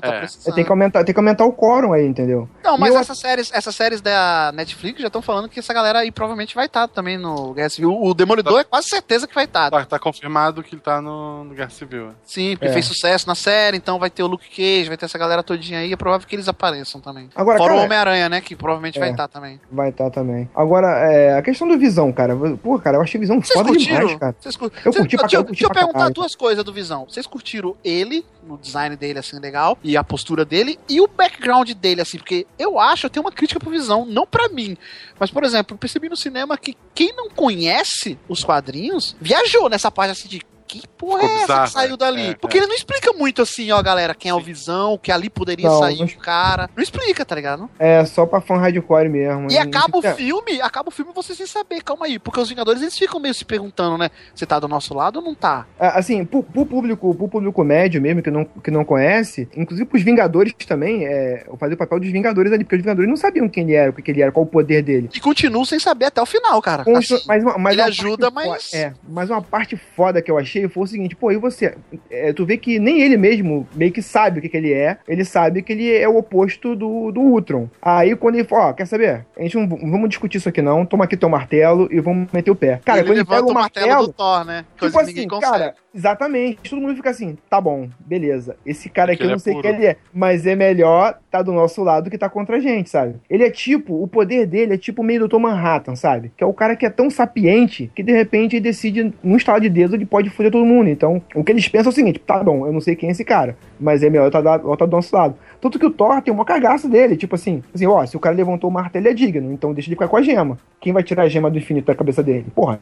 tá 0.00 0.08
É. 0.14 0.18
precisando. 0.20 0.54
Tem 0.54 0.64
que, 0.64 0.70
aumentar, 0.70 1.04
tem 1.04 1.14
que 1.14 1.20
aumentar 1.20 1.44
o 1.44 1.52
quórum 1.52 1.92
aí, 1.92 2.06
entendeu? 2.06 2.48
Não, 2.62 2.76
mas 2.78 2.94
eu- 2.94 3.00
essas 3.00 3.18
séries, 3.18 3.50
essas 3.52 3.74
séries 3.74 4.00
da 4.00 4.52
Netflix 4.54 5.00
já 5.00 5.06
estão 5.06 5.22
falando 5.22 5.48
que 5.48 5.58
essa 5.58 5.72
galera 5.72 6.00
aí 6.00 6.10
provavelmente 6.10 6.54
vai 6.54 6.66
estar 6.66 6.86
também 6.88 7.16
no 7.16 7.54
Guerra 7.54 7.70
Civil. 7.70 7.96
O 8.00 8.12
Demolidor 8.14 8.60
é 8.60 8.64
quase 8.64 8.88
certeza 8.88 9.26
que 9.26 9.34
vai 9.34 9.44
estar. 9.44 9.70
Tá, 9.70 9.84
tá 9.84 9.98
confirmado 9.98 10.62
que 10.62 10.74
ele 10.74 10.82
tá 10.82 11.00
no, 11.00 11.44
no 11.44 11.54
Guerra 11.54 11.70
Civil. 11.70 12.08
né? 12.08 12.14
Sim, 12.24 12.56
porque 12.56 12.66
É. 12.68 12.72
fez 12.72 12.84
sucesso 12.86 13.26
na 13.26 13.34
série, 13.34 13.76
então 13.76 13.98
vai 13.98 14.10
ter 14.10 14.22
o 14.22 14.26
Luke 14.26 14.48
Cage, 14.48 14.88
vai 14.88 14.96
ter 14.96 15.04
essa 15.06 15.18
galera 15.18 15.42
todinha 15.42 15.78
aí, 15.80 15.92
é 15.92 15.96
provável 15.96 16.26
que 16.26 16.34
eles 16.36 16.48
apareçam 16.48 16.83
também. 17.00 17.28
Agora, 17.34 17.58
Fora 17.58 17.72
o 17.72 17.76
cara, 17.76 17.86
Homem-Aranha, 17.86 18.28
né, 18.28 18.40
que 18.40 18.54
provavelmente 18.54 18.98
vai 18.98 19.08
É. 19.08 19.12
estar 19.12 19.28
também. 19.28 19.60
vai 19.70 19.90
estar 19.90 20.10
também. 20.10 20.48
Agora, 20.54 20.86
é, 21.10 21.36
a 21.38 21.42
questão 21.42 21.66
do 21.68 21.78
Visão, 21.78 22.12
cara. 22.12 22.34
Pô, 22.62 22.78
cara, 22.78 22.96
eu 22.96 23.02
achei 23.02 23.20
Visão 23.20 23.40
Vocês 23.40 23.56
foda 23.58 23.68
curtiram? 23.70 23.98
demais, 24.00 24.18
cara. 24.18 24.36
Vocês 24.40 24.56
cur- 24.56 24.72
Eu 24.84 24.92
curti 24.92 25.16
pra 25.16 25.26
deixa, 25.26 25.36
eu- 25.36 25.44
curti 25.44 25.52
deixa 25.52 25.64
eu 25.64 25.68
pra 25.68 25.74
perguntar 25.80 25.98
caralho. 25.98 26.14
duas 26.14 26.34
coisas 26.34 26.64
do 26.64 26.72
Visão. 26.72 27.04
Vocês 27.08 27.26
curtiram 27.26 27.76
ele, 27.84 28.24
no 28.46 28.58
design 28.58 28.94
dele, 28.96 29.18
assim, 29.18 29.38
legal, 29.38 29.78
e 29.82 29.96
a 29.96 30.04
postura 30.04 30.44
dele, 30.44 30.78
e 30.88 31.00
o 31.00 31.06
background 31.08 31.70
dele, 31.72 32.00
assim, 32.00 32.18
porque 32.18 32.46
eu 32.58 32.78
acho, 32.78 33.06
eu 33.06 33.10
tenho 33.10 33.24
uma 33.24 33.32
crítica 33.32 33.58
pro 33.58 33.70
Visão, 33.70 34.04
não 34.04 34.26
pra 34.26 34.48
mim, 34.48 34.76
mas, 35.18 35.30
por 35.30 35.44
exemplo, 35.44 35.74
eu 35.74 35.78
percebi 35.78 36.08
no 36.08 36.16
cinema 36.16 36.56
que 36.58 36.76
quem 36.94 37.14
não 37.16 37.28
conhece 37.30 38.18
os 38.28 38.44
quadrinhos 38.44 39.16
viajou 39.20 39.68
nessa 39.68 39.90
parte, 39.90 40.10
assim, 40.12 40.28
de 40.28 40.42
que 40.80 40.88
porra 40.88 41.20
Ficou 41.20 41.28
é 41.30 41.34
essa 41.34 41.42
bizarro, 41.46 41.64
que 41.66 41.72
saiu 41.72 41.94
é, 41.94 41.96
dali? 41.96 42.26
é, 42.30 42.34
Porque 42.34 42.56
é. 42.56 42.60
ele 42.60 42.66
não 42.68 42.74
explica 42.74 43.12
muito 43.12 43.42
assim, 43.42 43.70
ó, 43.70 43.82
galera, 43.82 44.14
quem 44.14 44.30
é 44.30 44.34
o 44.34 44.40
Visão, 44.40 44.98
que 44.98 45.10
ali 45.12 45.28
poderia 45.30 45.68
Não, 45.68 45.78
sair 45.78 45.98
não- 45.98 46.04
um 46.04 46.08
cara. 46.08 46.68
Não 46.76 46.82
explica, 46.82 47.24
tá 47.24 47.34
ligado? 47.34 47.68
É 47.78 48.04
só 48.04 48.26
pra 48.26 48.40
fã 48.40 48.56
hardcore 48.56 49.08
mesmo. 49.08 49.50
E 49.50 49.54
Não 49.54 49.62
acaba 49.62 49.98
o 49.98 50.02
filme, 50.02 50.60
acaba 50.60 50.88
o 50.88 50.92
filme 50.92 51.12
você 51.14 51.34
sem 51.34 51.46
saber, 51.46 51.82
calma 51.82 52.06
aí. 52.06 52.18
Porque 52.18 52.40
os 52.40 52.48
Vingadores 52.48 52.82
eles 52.82 52.98
ficam 52.98 53.20
meio 53.20 53.34
se 53.34 53.44
perguntando, 53.44 53.96
né? 53.98 54.10
Você 54.34 54.44
tá 54.46 54.58
do 54.58 54.68
nosso 54.68 54.94
lado 54.94 55.16
ou 55.18 55.22
não 55.24 55.34
tá? 55.34 55.66
É, 55.78 55.86
Assim, 55.88 56.24
pro, 56.24 56.42
pro 56.42 56.66
público, 56.66 57.14
pro 57.14 57.28
público 57.28 57.64
médio 57.64 58.00
mesmo, 58.00 58.22
que 58.22 58.30
não, 58.30 58.44
que 58.44 58.70
não 58.70 58.84
conhece, 58.84 59.48
inclusive 59.56 59.88
pros 59.88 60.02
Vingadores 60.02 60.52
também, 60.66 61.06
é, 61.06 61.44
eu 61.48 61.56
fazia 61.56 61.74
o 61.74 61.78
papel 61.78 62.00
dos 62.00 62.10
Vingadores 62.10 62.52
ali, 62.52 62.64
porque 62.64 62.76
os 62.76 62.82
Vingadores 62.82 63.08
não 63.08 63.16
sabiam 63.16 63.48
quem 63.48 63.64
ele 63.64 63.74
era, 63.74 63.90
o 63.90 63.94
que 63.94 64.10
ele 64.10 64.22
era, 64.22 64.32
qual 64.32 64.44
o 64.44 64.48
poder 64.48 64.82
dele. 64.82 65.08
E 65.14 65.20
continuam 65.20 65.64
sem 65.64 65.78
saber 65.78 66.06
até 66.06 66.20
o 66.20 66.26
final, 66.26 66.60
cara. 66.60 66.84
Consta- 66.84 67.14
Assim, 67.16 67.24
mas 67.26 67.42
uma, 67.42 67.58
mas 67.58 67.72
ele 67.74 67.82
uma 67.82 67.88
ajuda, 67.88 68.30
mas- 68.30 68.70
fo- 68.70 68.76
É, 68.76 68.92
mas 69.08 69.30
uma 69.30 69.40
parte 69.42 69.76
foda 69.96 70.20
que 70.22 70.30
eu 70.30 70.38
achei 70.38 70.63
foi 70.68 70.82
o 70.84 70.86
seguinte, 70.86 71.16
pô, 71.16 71.30
e 71.32 71.36
você? 71.36 71.76
É, 72.10 72.32
tu 72.32 72.44
vê 72.44 72.56
que 72.56 72.78
nem 72.78 73.00
ele 73.02 73.16
mesmo 73.16 73.66
meio 73.74 73.92
que 73.92 74.02
sabe 74.02 74.38
o 74.38 74.42
que, 74.42 74.48
que 74.48 74.56
ele 74.56 74.72
é, 74.72 74.98
ele 75.06 75.24
sabe 75.24 75.62
que 75.62 75.72
ele 75.72 75.92
é 75.94 76.08
o 76.08 76.16
oposto 76.16 76.74
do, 76.74 77.10
do 77.10 77.20
Ultron. 77.20 77.68
Aí 77.80 78.14
quando 78.16 78.36
ele 78.36 78.44
fala, 78.44 78.68
ó, 78.68 78.72
quer 78.72 78.86
saber? 78.86 79.24
A 79.38 79.42
gente 79.42 79.56
não 79.56 79.68
vamos 79.68 80.08
discutir 80.08 80.38
isso 80.38 80.48
aqui 80.48 80.62
não, 80.62 80.84
toma 80.86 81.04
aqui 81.04 81.16
teu 81.16 81.28
martelo 81.28 81.88
e 81.90 82.00
vamos 82.00 82.30
meter 82.32 82.50
o 82.50 82.56
pé. 82.56 82.80
Cara, 82.84 82.98
ele 83.00 83.08
quando 83.08 83.18
ele 83.18 83.24
pega 83.26 83.46
o 83.46 83.54
martelo, 83.54 84.06
do 84.06 84.12
Thor, 84.12 84.44
né? 84.44 84.64
Coisa 84.78 84.92
Tipo 84.92 85.00
que 85.00 85.06
ninguém 85.06 85.22
assim, 85.24 85.28
consegue. 85.28 85.52
cara, 85.52 85.74
exatamente. 85.94 86.70
Todo 86.70 86.80
mundo 86.80 86.96
fica 86.96 87.10
assim, 87.10 87.36
tá 87.48 87.60
bom, 87.60 87.88
beleza. 88.00 88.56
Esse 88.64 88.88
cara 88.88 89.12
aqui 89.12 89.18
Porque 89.18 89.24
eu 89.24 89.26
ele 89.26 89.32
não 89.32 89.36
é 89.36 89.38
sei 89.40 89.52
puro. 89.54 89.62
quem 89.62 89.74
ele 89.74 89.86
é, 89.86 89.96
mas 90.12 90.46
é 90.46 90.54
melhor 90.54 91.18
tá 91.34 91.42
do 91.42 91.52
nosso 91.52 91.82
lado 91.82 92.08
que 92.08 92.16
tá 92.16 92.28
contra 92.28 92.58
a 92.58 92.60
gente, 92.60 92.88
sabe? 92.88 93.16
Ele 93.28 93.42
é 93.42 93.50
tipo, 93.50 94.00
o 94.00 94.06
poder 94.06 94.46
dele 94.46 94.74
é 94.74 94.78
tipo 94.78 95.02
meio 95.02 95.18
Doutor 95.18 95.40
Manhattan, 95.40 95.96
sabe? 95.96 96.30
Que 96.36 96.44
é 96.44 96.46
o 96.46 96.52
cara 96.52 96.76
que 96.76 96.86
é 96.86 96.90
tão 96.90 97.10
sapiente 97.10 97.90
que 97.92 98.04
de 98.04 98.12
repente 98.12 98.54
ele 98.54 98.60
decide, 98.62 99.12
num 99.20 99.36
estado 99.36 99.62
de 99.62 99.68
dedo, 99.68 99.96
ele 99.96 100.06
pode 100.06 100.30
foder 100.30 100.52
todo 100.52 100.64
mundo. 100.64 100.88
Então, 100.88 101.20
o 101.34 101.42
que 101.42 101.50
eles 101.50 101.66
pensam 101.66 101.90
é 101.90 101.92
o 101.92 101.94
seguinte: 101.94 102.20
tá 102.20 102.40
bom, 102.40 102.64
eu 102.66 102.72
não 102.72 102.80
sei 102.80 102.94
quem 102.94 103.08
é 103.08 103.12
esse 103.12 103.24
cara, 103.24 103.56
mas 103.80 104.04
é 104.04 104.08
melhor 104.10 104.26
eu 104.26 104.30
tá, 104.30 104.38
eu 104.62 104.76
tá 104.76 104.86
do 104.86 104.92
nosso 104.92 105.14
lado. 105.14 105.34
Tanto 105.60 105.76
que 105.78 105.86
o 105.86 105.90
Thor 105.90 106.22
tem 106.22 106.32
uma 106.32 106.44
cagaça 106.44 106.88
dele, 106.88 107.16
tipo 107.16 107.34
assim, 107.34 107.62
assim, 107.74 107.86
ó, 107.86 108.04
se 108.06 108.16
o 108.16 108.20
cara 108.20 108.36
levantou 108.36 108.70
o 108.70 108.72
martelo, 108.72 109.06
ele 109.06 109.12
é 109.12 109.14
digno, 109.14 109.52
então 109.52 109.72
deixa 109.74 109.88
ele 109.88 109.96
ficar 109.96 110.06
com 110.08 110.16
a 110.16 110.22
gema. 110.22 110.56
Quem 110.80 110.92
vai 110.92 111.02
tirar 111.02 111.22
a 111.24 111.28
gema 111.28 111.50
do 111.50 111.56
infinito 111.58 111.86
da 111.86 111.94
cabeça 111.94 112.22
dele? 112.22 112.46
Porra, 112.54 112.78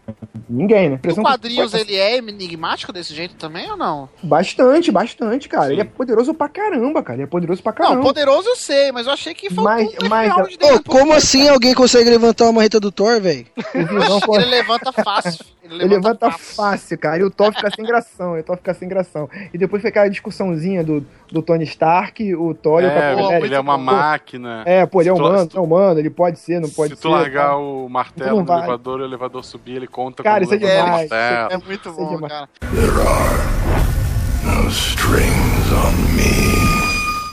ninguém, 0.50 0.90
né? 0.90 0.98
Que- 1.00 1.14
quadrinhos 1.14 1.72
ele 1.72 1.94
é 1.94 2.18
enigmático 2.18 2.92
desse 2.92 3.14
jeito 3.14 3.36
também 3.36 3.70
ou 3.70 3.76
não? 3.76 4.08
Bastante, 4.22 4.90
bastante, 4.90 5.48
cara. 5.48 5.72
Ele 5.72 5.80
é 5.82 5.84
poderoso 5.84 6.34
pra 6.34 6.48
caramba, 6.48 7.02
cara. 7.02 7.18
Ele 7.18 7.22
é 7.22 7.26
poderoso 7.26 7.62
pra 7.62 7.72
caramba. 7.72 7.96
Não, 7.96 8.02
poderoso 8.02 8.41
eu 8.46 8.56
sei, 8.56 8.92
mas 8.92 9.06
eu 9.06 9.12
achei 9.12 9.34
que 9.34 9.48
faltou 9.48 9.64
Mas- 9.72 9.88
um 10.02 10.08
mas- 10.08 10.56
dele. 10.58 10.72
um 10.74 10.78
como 10.82 11.12
assim 11.12 11.48
alguém 11.48 11.74
consegue 11.74 12.08
levantar 12.10 12.44
uma 12.44 12.52
marreta 12.54 12.78
do 12.80 12.90
Thor, 12.92 13.20
velho? 13.20 13.46
Ele 13.74 14.44
levanta 14.46 14.92
fácil. 14.92 15.44
Ele 15.62 15.84
Ele 15.84 15.94
levanta, 15.94 16.26
levanta 16.26 16.38
fácil, 16.38 16.98
cara. 16.98 17.18
E 17.20 17.24
o 17.24 17.30
Thor 17.30 17.52
fica 17.54 17.70
sem 17.74 17.84
gração. 17.84 18.36
E 18.36 18.40
o 18.40 18.42
Thor 18.44 18.56
fica 18.58 18.74
sem 18.74 18.88
gração. 18.88 19.30
E 19.54 19.56
depois 19.56 19.80
fica 19.80 19.88
aquela 19.88 20.10
discussãozinha 20.10 20.84
do, 20.84 21.06
do 21.30 21.40
Tony 21.40 21.64
Stark, 21.64 22.34
o 22.34 22.52
Thor 22.52 22.82
e 22.82 22.86
o 22.86 22.88
É, 22.88 22.94
Capitão 22.94 23.16
pô, 23.18 23.24
América. 23.26 23.46
ele 23.46 23.54
é 23.54 23.60
uma 23.60 23.78
Pô, 23.78 23.84
máquina. 23.84 24.62
É, 24.66 24.84
pô, 24.84 25.00
ele 25.00 25.08
é 25.08 25.14
Se 25.14 25.18
humano, 25.20 25.38
se 25.40 25.46
tu- 25.48 25.56
é 25.56 25.60
humano, 25.60 25.98
ele 26.00 26.10
pode 26.10 26.38
ser, 26.40 26.60
não 26.60 26.68
pode 26.68 26.90
Se 26.90 26.96
ser. 26.96 27.02
tu 27.02 27.08
largar 27.08 27.50
tá? 27.50 27.56
o 27.56 27.88
martelo 27.88 28.40
no 28.40 28.44
vai. 28.44 28.58
elevador 28.58 28.98
e 29.00 29.02
o 29.02 29.06
elevador 29.06 29.44
subir, 29.44 29.76
ele 29.76 29.86
conta 29.86 30.22
Cara, 30.22 30.44
como 30.44 30.54
isso 30.54 30.64
é 30.66 30.68
demais. 30.76 31.08
martelo. 31.10 31.52
É 31.52 31.66
muito 31.66 31.88
é 31.88 31.92
bom, 31.92 32.14
demais. 32.16 32.32
cara. 32.32 32.48
No 34.44 34.68
strings 34.68 35.72
on 35.72 35.92
me. 36.16 36.61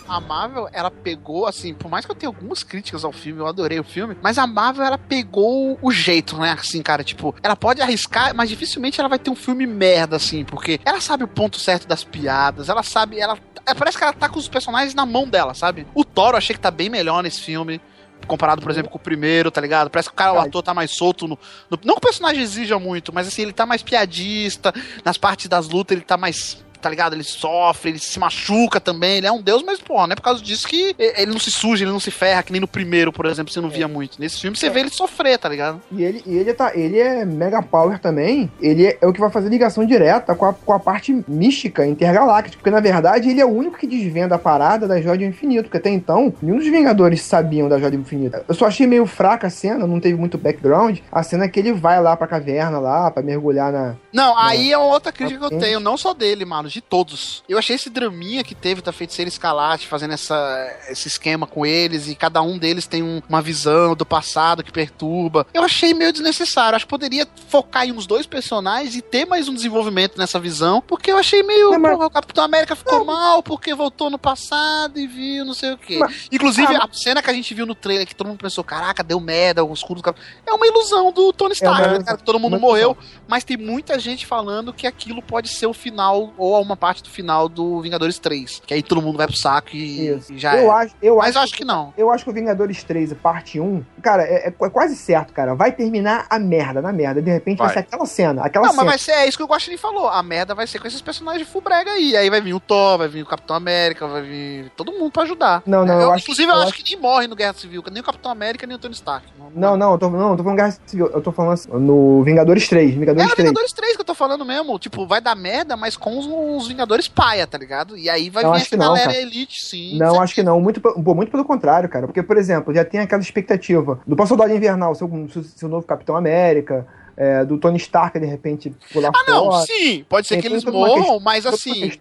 A 0.09 0.19
Marvel, 0.19 0.67
ela 0.73 0.89
pegou, 0.89 1.45
assim, 1.45 1.73
por 1.73 1.89
mais 1.89 2.03
que 2.05 2.11
eu 2.11 2.15
tenha 2.15 2.29
algumas 2.29 2.63
críticas 2.63 3.03
ao 3.05 3.11
filme, 3.11 3.39
eu 3.41 3.47
adorei 3.47 3.79
o 3.79 3.83
filme, 3.83 4.17
mas 4.21 4.37
a 4.37 4.47
Marvel, 4.47 4.83
ela 4.83 4.97
pegou 4.97 5.77
o 5.81 5.91
jeito, 5.91 6.35
né? 6.37 6.57
Assim, 6.59 6.81
cara, 6.81 7.03
tipo, 7.03 7.35
ela 7.43 7.55
pode 7.55 7.81
arriscar, 7.81 8.33
mas 8.35 8.49
dificilmente 8.49 8.99
ela 8.99 9.07
vai 9.07 9.19
ter 9.19 9.29
um 9.29 9.35
filme 9.35 9.67
merda, 9.67 10.15
assim, 10.15 10.43
porque 10.43 10.79
ela 10.83 10.99
sabe 10.99 11.23
o 11.23 11.27
ponto 11.27 11.59
certo 11.59 11.87
das 11.87 12.03
piadas, 12.03 12.69
ela 12.69 12.81
sabe, 12.83 13.19
ela. 13.19 13.37
é, 13.65 13.73
Parece 13.75 13.97
que 13.97 14.03
ela 14.03 14.13
tá 14.13 14.27
com 14.27 14.39
os 14.39 14.47
personagens 14.47 14.93
na 14.95 15.05
mão 15.05 15.27
dela, 15.27 15.53
sabe? 15.53 15.85
O 15.93 16.03
Thor 16.03 16.31
eu 16.31 16.37
achei 16.37 16.55
que 16.55 16.61
tá 16.61 16.71
bem 16.71 16.89
melhor 16.89 17.21
nesse 17.21 17.41
filme. 17.41 17.79
Comparado, 18.27 18.61
por 18.61 18.69
exemplo, 18.69 18.91
com 18.91 18.97
o 18.97 19.01
primeiro, 19.01 19.49
tá 19.49 19.61
ligado? 19.61 19.89
Parece 19.89 20.09
que 20.09 20.13
o 20.13 20.17
cara, 20.17 20.33
o 20.33 20.35
ator 20.49 20.61
tá 20.61 20.73
mais 20.73 20.91
solto 20.91 21.25
no, 21.25 21.39
no- 21.71 21.79
Não 21.85 21.93
que 21.95 21.99
o 21.99 22.01
personagem 22.01 22.41
exija 22.43 22.77
muito, 22.77 23.13
mas 23.13 23.27
assim, 23.27 23.43
ele 23.43 23.53
tá 23.53 23.65
mais 23.65 23.81
piadista. 23.81 24.73
Nas 25.05 25.17
partes 25.17 25.47
das 25.47 25.69
lutas, 25.69 25.95
ele 25.95 26.03
tá 26.05 26.17
mais. 26.17 26.63
Tá 26.81 26.89
ligado? 26.89 27.13
Ele 27.13 27.23
sofre, 27.23 27.91
ele 27.91 27.99
se 27.99 28.19
machuca 28.19 28.79
também. 28.79 29.17
Ele 29.17 29.27
é 29.27 29.31
um 29.31 29.41
deus, 29.41 29.63
mas, 29.63 29.79
pô, 29.79 29.95
não 30.05 30.13
é 30.13 30.15
por 30.15 30.21
causa 30.21 30.41
disso 30.41 30.67
que 30.67 30.95
ele 30.97 31.31
não 31.31 31.39
se 31.39 31.51
suja, 31.51 31.83
ele 31.83 31.91
não 31.91 31.99
se 31.99 32.11
ferra, 32.11 32.43
que 32.43 32.51
nem 32.51 32.61
no 32.61 32.67
primeiro, 32.67 33.11
por 33.11 33.25
exemplo, 33.25 33.51
você 33.51 33.61
não 33.61 33.69
via 33.69 33.87
muito. 33.87 34.19
Nesse 34.19 34.39
filme 34.39 34.55
você 34.55 34.69
vê 34.69 34.81
ele 34.81 34.89
sofrer, 34.89 35.37
tá 35.37 35.49
ligado? 35.49 35.81
E 35.91 36.03
ele, 36.03 36.23
e 36.25 36.37
ele, 36.37 36.53
tá, 36.53 36.71
ele 36.75 36.99
é 36.99 37.25
mega 37.25 37.61
power 37.61 37.99
também. 37.99 38.51
Ele 38.61 38.87
é, 38.87 38.97
é 39.01 39.07
o 39.07 39.13
que 39.13 39.19
vai 39.19 39.29
fazer 39.29 39.49
ligação 39.49 39.85
direta 39.85 40.35
com 40.35 40.45
a, 40.45 40.53
com 40.53 40.73
a 40.73 40.79
parte 40.79 41.23
mística 41.27 41.85
intergaláctica. 41.85 42.57
Porque, 42.57 42.71
na 42.71 42.79
verdade, 42.79 43.29
ele 43.29 43.41
é 43.41 43.45
o 43.45 43.49
único 43.49 43.77
que 43.77 43.87
desvenda 43.87 44.35
a 44.35 44.39
parada 44.39 44.87
da 44.87 45.01
Joia 45.01 45.17
do 45.17 45.23
Infinito. 45.25 45.63
Porque 45.63 45.77
até 45.77 45.89
então, 45.89 46.33
nenhum 46.41 46.57
dos 46.57 46.67
Vingadores 46.67 47.21
sabiam 47.21 47.67
da 47.67 47.77
Joia 47.77 47.91
do 47.91 47.97
Infinito. 47.97 48.39
Eu 48.47 48.55
só 48.55 48.65
achei 48.65 48.87
meio 48.87 49.05
fraca 49.05 49.47
a 49.47 49.49
cena, 49.49 49.85
não 49.85 49.99
teve 49.99 50.17
muito 50.17 50.37
background. 50.37 50.99
A 51.11 51.23
cena 51.23 51.47
que 51.47 51.59
ele 51.59 51.73
vai 51.73 52.01
lá 52.01 52.15
pra 52.15 52.27
caverna 52.27 52.79
lá, 52.79 53.11
pra 53.11 53.23
mergulhar 53.23 53.71
na. 53.71 53.95
Não, 54.13 54.37
aí 54.37 54.71
é 54.71 54.77
outra 54.77 55.11
crítica 55.11 55.47
que 55.47 55.53
eu 55.53 55.59
tenho, 55.59 55.79
não 55.79 55.97
só 55.97 56.13
dele, 56.13 56.45
mano, 56.45 56.68
de 56.71 56.81
todos. 56.81 57.43
Eu 57.47 57.57
achei 57.57 57.75
esse 57.75 57.89
draminha 57.89 58.43
que 58.43 58.55
teve 58.55 58.81
da 58.81 58.91
feiticeira 58.91 59.29
Escalate 59.29 59.87
fazendo 59.87 60.13
essa, 60.13 60.77
esse 60.89 61.07
esquema 61.07 61.45
com 61.47 61.65
eles 61.65 62.07
e 62.07 62.15
cada 62.15 62.41
um 62.41 62.57
deles 62.57 62.87
tem 62.87 63.03
um- 63.03 63.21
uma 63.27 63.41
visão 63.41 63.95
do 63.95 64.05
passado 64.05 64.63
que 64.63 64.71
perturba. 64.71 65.45
Eu 65.53 65.63
achei 65.63 65.93
meio 65.93 66.11
desnecessário. 66.11 66.75
Acho 66.75 66.85
que 66.85 66.89
poderia 66.89 67.27
focar 67.47 67.85
em 67.87 67.91
uns 67.91 68.05
dois 68.07 68.25
personagens 68.25 68.95
e 68.95 69.01
ter 69.01 69.25
mais 69.25 69.47
um 69.47 69.53
desenvolvimento 69.53 70.17
nessa 70.17 70.39
visão, 70.39 70.81
porque 70.85 71.11
eu 71.11 71.17
achei 71.17 71.43
meio. 71.43 71.71
Não, 71.71 71.79
mas- 71.79 71.93
porra, 71.93 72.07
o 72.07 72.11
Capitão 72.11 72.43
América 72.43 72.75
ficou 72.75 73.03
mal 73.05 73.41
porque 73.43 73.73
voltou 73.73 74.09
no 74.09 74.17
passado 74.17 74.99
e 74.99 75.07
viu 75.07 75.45
não 75.45 75.53
sei 75.53 75.73
o 75.73 75.77
quê. 75.77 75.99
Inclusive, 76.31 76.75
Ah, 76.75 76.85
a 76.85 76.89
cena 76.93 77.21
que 77.21 77.29
a 77.29 77.33
gente 77.33 77.53
viu 77.53 77.65
no 77.65 77.75
trailer 77.75 78.05
que 78.07 78.15
todo 78.15 78.27
mundo 78.27 78.39
pensou: 78.39 78.63
caraca, 78.63 79.03
deu 79.03 79.19
merda, 79.19 79.63
o 79.63 79.73
escudo 79.73 80.01
do 80.01 80.03
Cap- 80.03 80.19
É 80.45 80.51
uma 80.53 80.65
ilusão 80.67 81.11
do 81.11 81.31
Tony 81.33 81.53
Stark, 81.53 81.81
uma 81.87 81.97
né, 81.99 82.03
cara? 82.03 82.17
Todo 82.17 82.39
mundo 82.39 82.59
morreu 82.59 82.97
mas 83.27 83.43
tem 83.43 83.57
muita 83.57 83.99
gente 83.99 84.25
falando 84.25 84.73
que 84.73 84.87
aquilo 84.87 85.21
pode 85.21 85.49
ser 85.49 85.67
o 85.67 85.73
final 85.73 86.33
ou 86.37 86.53
uma 86.61 86.75
parte 86.75 87.03
do 87.03 87.09
final 87.09 87.47
do 87.49 87.81
Vingadores 87.81 88.17
3. 88.19 88.61
Que 88.65 88.73
aí 88.73 88.83
todo 88.83 89.01
mundo 89.01 89.17
vai 89.17 89.27
pro 89.27 89.35
saco 89.37 89.69
e, 89.73 90.07
Isso. 90.09 90.33
e 90.33 90.37
já 90.39 90.55
eu 90.57 90.71
é. 90.71 90.83
acho, 90.83 90.95
eu 91.01 91.15
Mas 91.17 91.29
acho 91.29 91.37
eu 91.37 91.41
acho 91.43 91.53
que 91.53 91.65
não. 91.65 91.93
Eu 91.97 92.11
acho 92.11 92.23
que 92.23 92.29
o 92.29 92.33
Vingadores 92.33 92.83
3, 92.83 93.13
parte 93.13 93.59
1, 93.59 93.83
cara, 94.01 94.23
é, 94.23 94.47
é 94.47 94.51
qu- 94.51 94.69
quase 94.71 94.95
certo, 94.95 95.33
cara. 95.33 95.55
Vai 95.55 95.71
terminar 95.71 96.25
a 96.29 96.37
merda, 96.39 96.81
na 96.81 96.91
merda. 96.91 97.21
De 97.21 97.31
repente 97.31 97.57
vai, 97.57 97.67
Vai. 97.67 97.73
ser 97.75 97.79
aquela 97.81 98.05
cena. 98.05 98.43
Aquela 98.43 98.65
Não, 98.65 98.71
cena. 98.73 98.83
mas 98.83 98.91
vai 98.91 98.99
ser, 98.99 99.11
é 99.23 99.27
isso 99.27 99.37
que 99.37 99.43
o 99.43 99.47
Guaxinim 99.47 99.77
falou. 99.77 100.07
A 100.09 100.21
merda 100.23 100.53
vai 100.55 100.67
ser 100.67 100.79
com 100.79 100.87
esses 100.87 101.01
personagens 101.01 101.45
de 101.45 101.51
fullbrega 101.51 101.91
aí. 101.91 102.15
Aí 102.15 102.29
vai 102.29 102.41
vir 102.41 102.53
o 102.53 102.59
Thor, 102.59 102.97
vai 102.97 103.07
vir 103.07 103.23
o 103.23 103.25
Capitão 103.25 103.55
América, 103.55 104.07
vai 104.07 104.21
vir 104.21 104.71
todo 104.75 104.91
mundo 104.91 105.11
pra 105.11 105.23
ajudar. 105.23 105.63
Não, 105.65 105.85
não, 105.85 106.01
eu 106.01 106.11
acho- 106.11 106.23
Inclusive, 106.23 106.49
eu 106.51 106.55
eu, 106.55 106.61
acho 106.63 106.73
que 106.73 106.83
nem 106.93 107.01
morre 107.01 107.27
no 107.27 107.35
Guerra 107.35 107.53
Civil, 107.53 107.83
nem 107.91 108.01
o 108.01 108.05
Capitão 108.05 108.31
América, 108.31 108.65
nem 108.67 108.75
o 108.75 108.79
Tony 108.79 108.93
Stark. 108.93 109.25
Não, 109.55 109.75
não, 109.77 109.93
eu 109.93 109.97
tô, 109.97 110.09
não, 110.09 110.31
eu 110.31 110.37
tô 110.37 110.43
falando 110.43 110.57
Guerra 110.57 110.77
Civil. 110.85 111.07
Eu 111.07 111.21
tô 111.21 111.31
falando 111.31 111.53
assim, 111.53 111.69
no 111.71 112.23
Vingadores 112.23 112.67
3. 112.67 112.89
É 112.89 112.93
Vingadores 112.99 113.29
no 113.29 113.35
3. 113.35 113.49
Vingadores 113.49 113.73
3 113.73 113.95
que 113.95 113.98
eu 113.98 113.98
tô 114.09 114.15
falando 114.15 114.43
mesmo. 114.43 114.77
Tipo, 114.79 115.05
vai 115.05 115.21
dar 115.21 115.35
merda, 115.35 115.77
mas 115.77 115.95
com 115.95 116.17
os, 116.17 116.27
os 116.27 116.67
Vingadores 116.67 117.07
paia, 117.07 117.45
tá 117.45 117.57
ligado? 117.57 117.97
E 117.97 118.09
aí 118.09 118.29
vai 118.29 118.43
Eu 118.43 118.53
vir 118.53 118.61
essa 118.61 118.75
não, 118.77 118.87
galera 118.87 119.11
cara. 119.11 119.21
elite, 119.21 119.63
sim. 119.63 119.97
Não, 119.97 120.19
acho 120.21 120.33
que 120.33 120.43
não. 120.43 120.59
Muito, 120.59 120.81
muito 120.97 121.31
pelo 121.31 121.45
contrário, 121.45 121.87
cara. 121.87 122.07
Porque, 122.07 122.23
por 122.23 122.37
exemplo, 122.37 122.73
já 122.73 122.83
tem 122.83 122.99
aquela 122.99 123.21
expectativa 123.21 123.99
do 124.05 124.27
Soldado 124.27 124.53
Invernal, 124.53 124.93
seu, 124.95 125.09
seu 125.55 125.69
novo 125.69 125.85
Capitão 125.85 126.15
América, 126.15 126.85
é, 127.21 127.43
do 127.43 127.57
Tony 127.57 127.75
Stark, 127.77 128.17
de 128.17 128.25
repente, 128.25 128.73
pular 128.93 129.11
Ah, 129.13 129.23
não, 129.27 129.51
fora. 129.51 129.65
sim, 129.65 130.05
pode 130.07 130.25
ser 130.25 130.35
Tem 130.35 130.41
que 130.41 130.47
eles 130.47 130.63
morram, 130.63 131.19
mas 131.19 131.45
assim, 131.45 131.91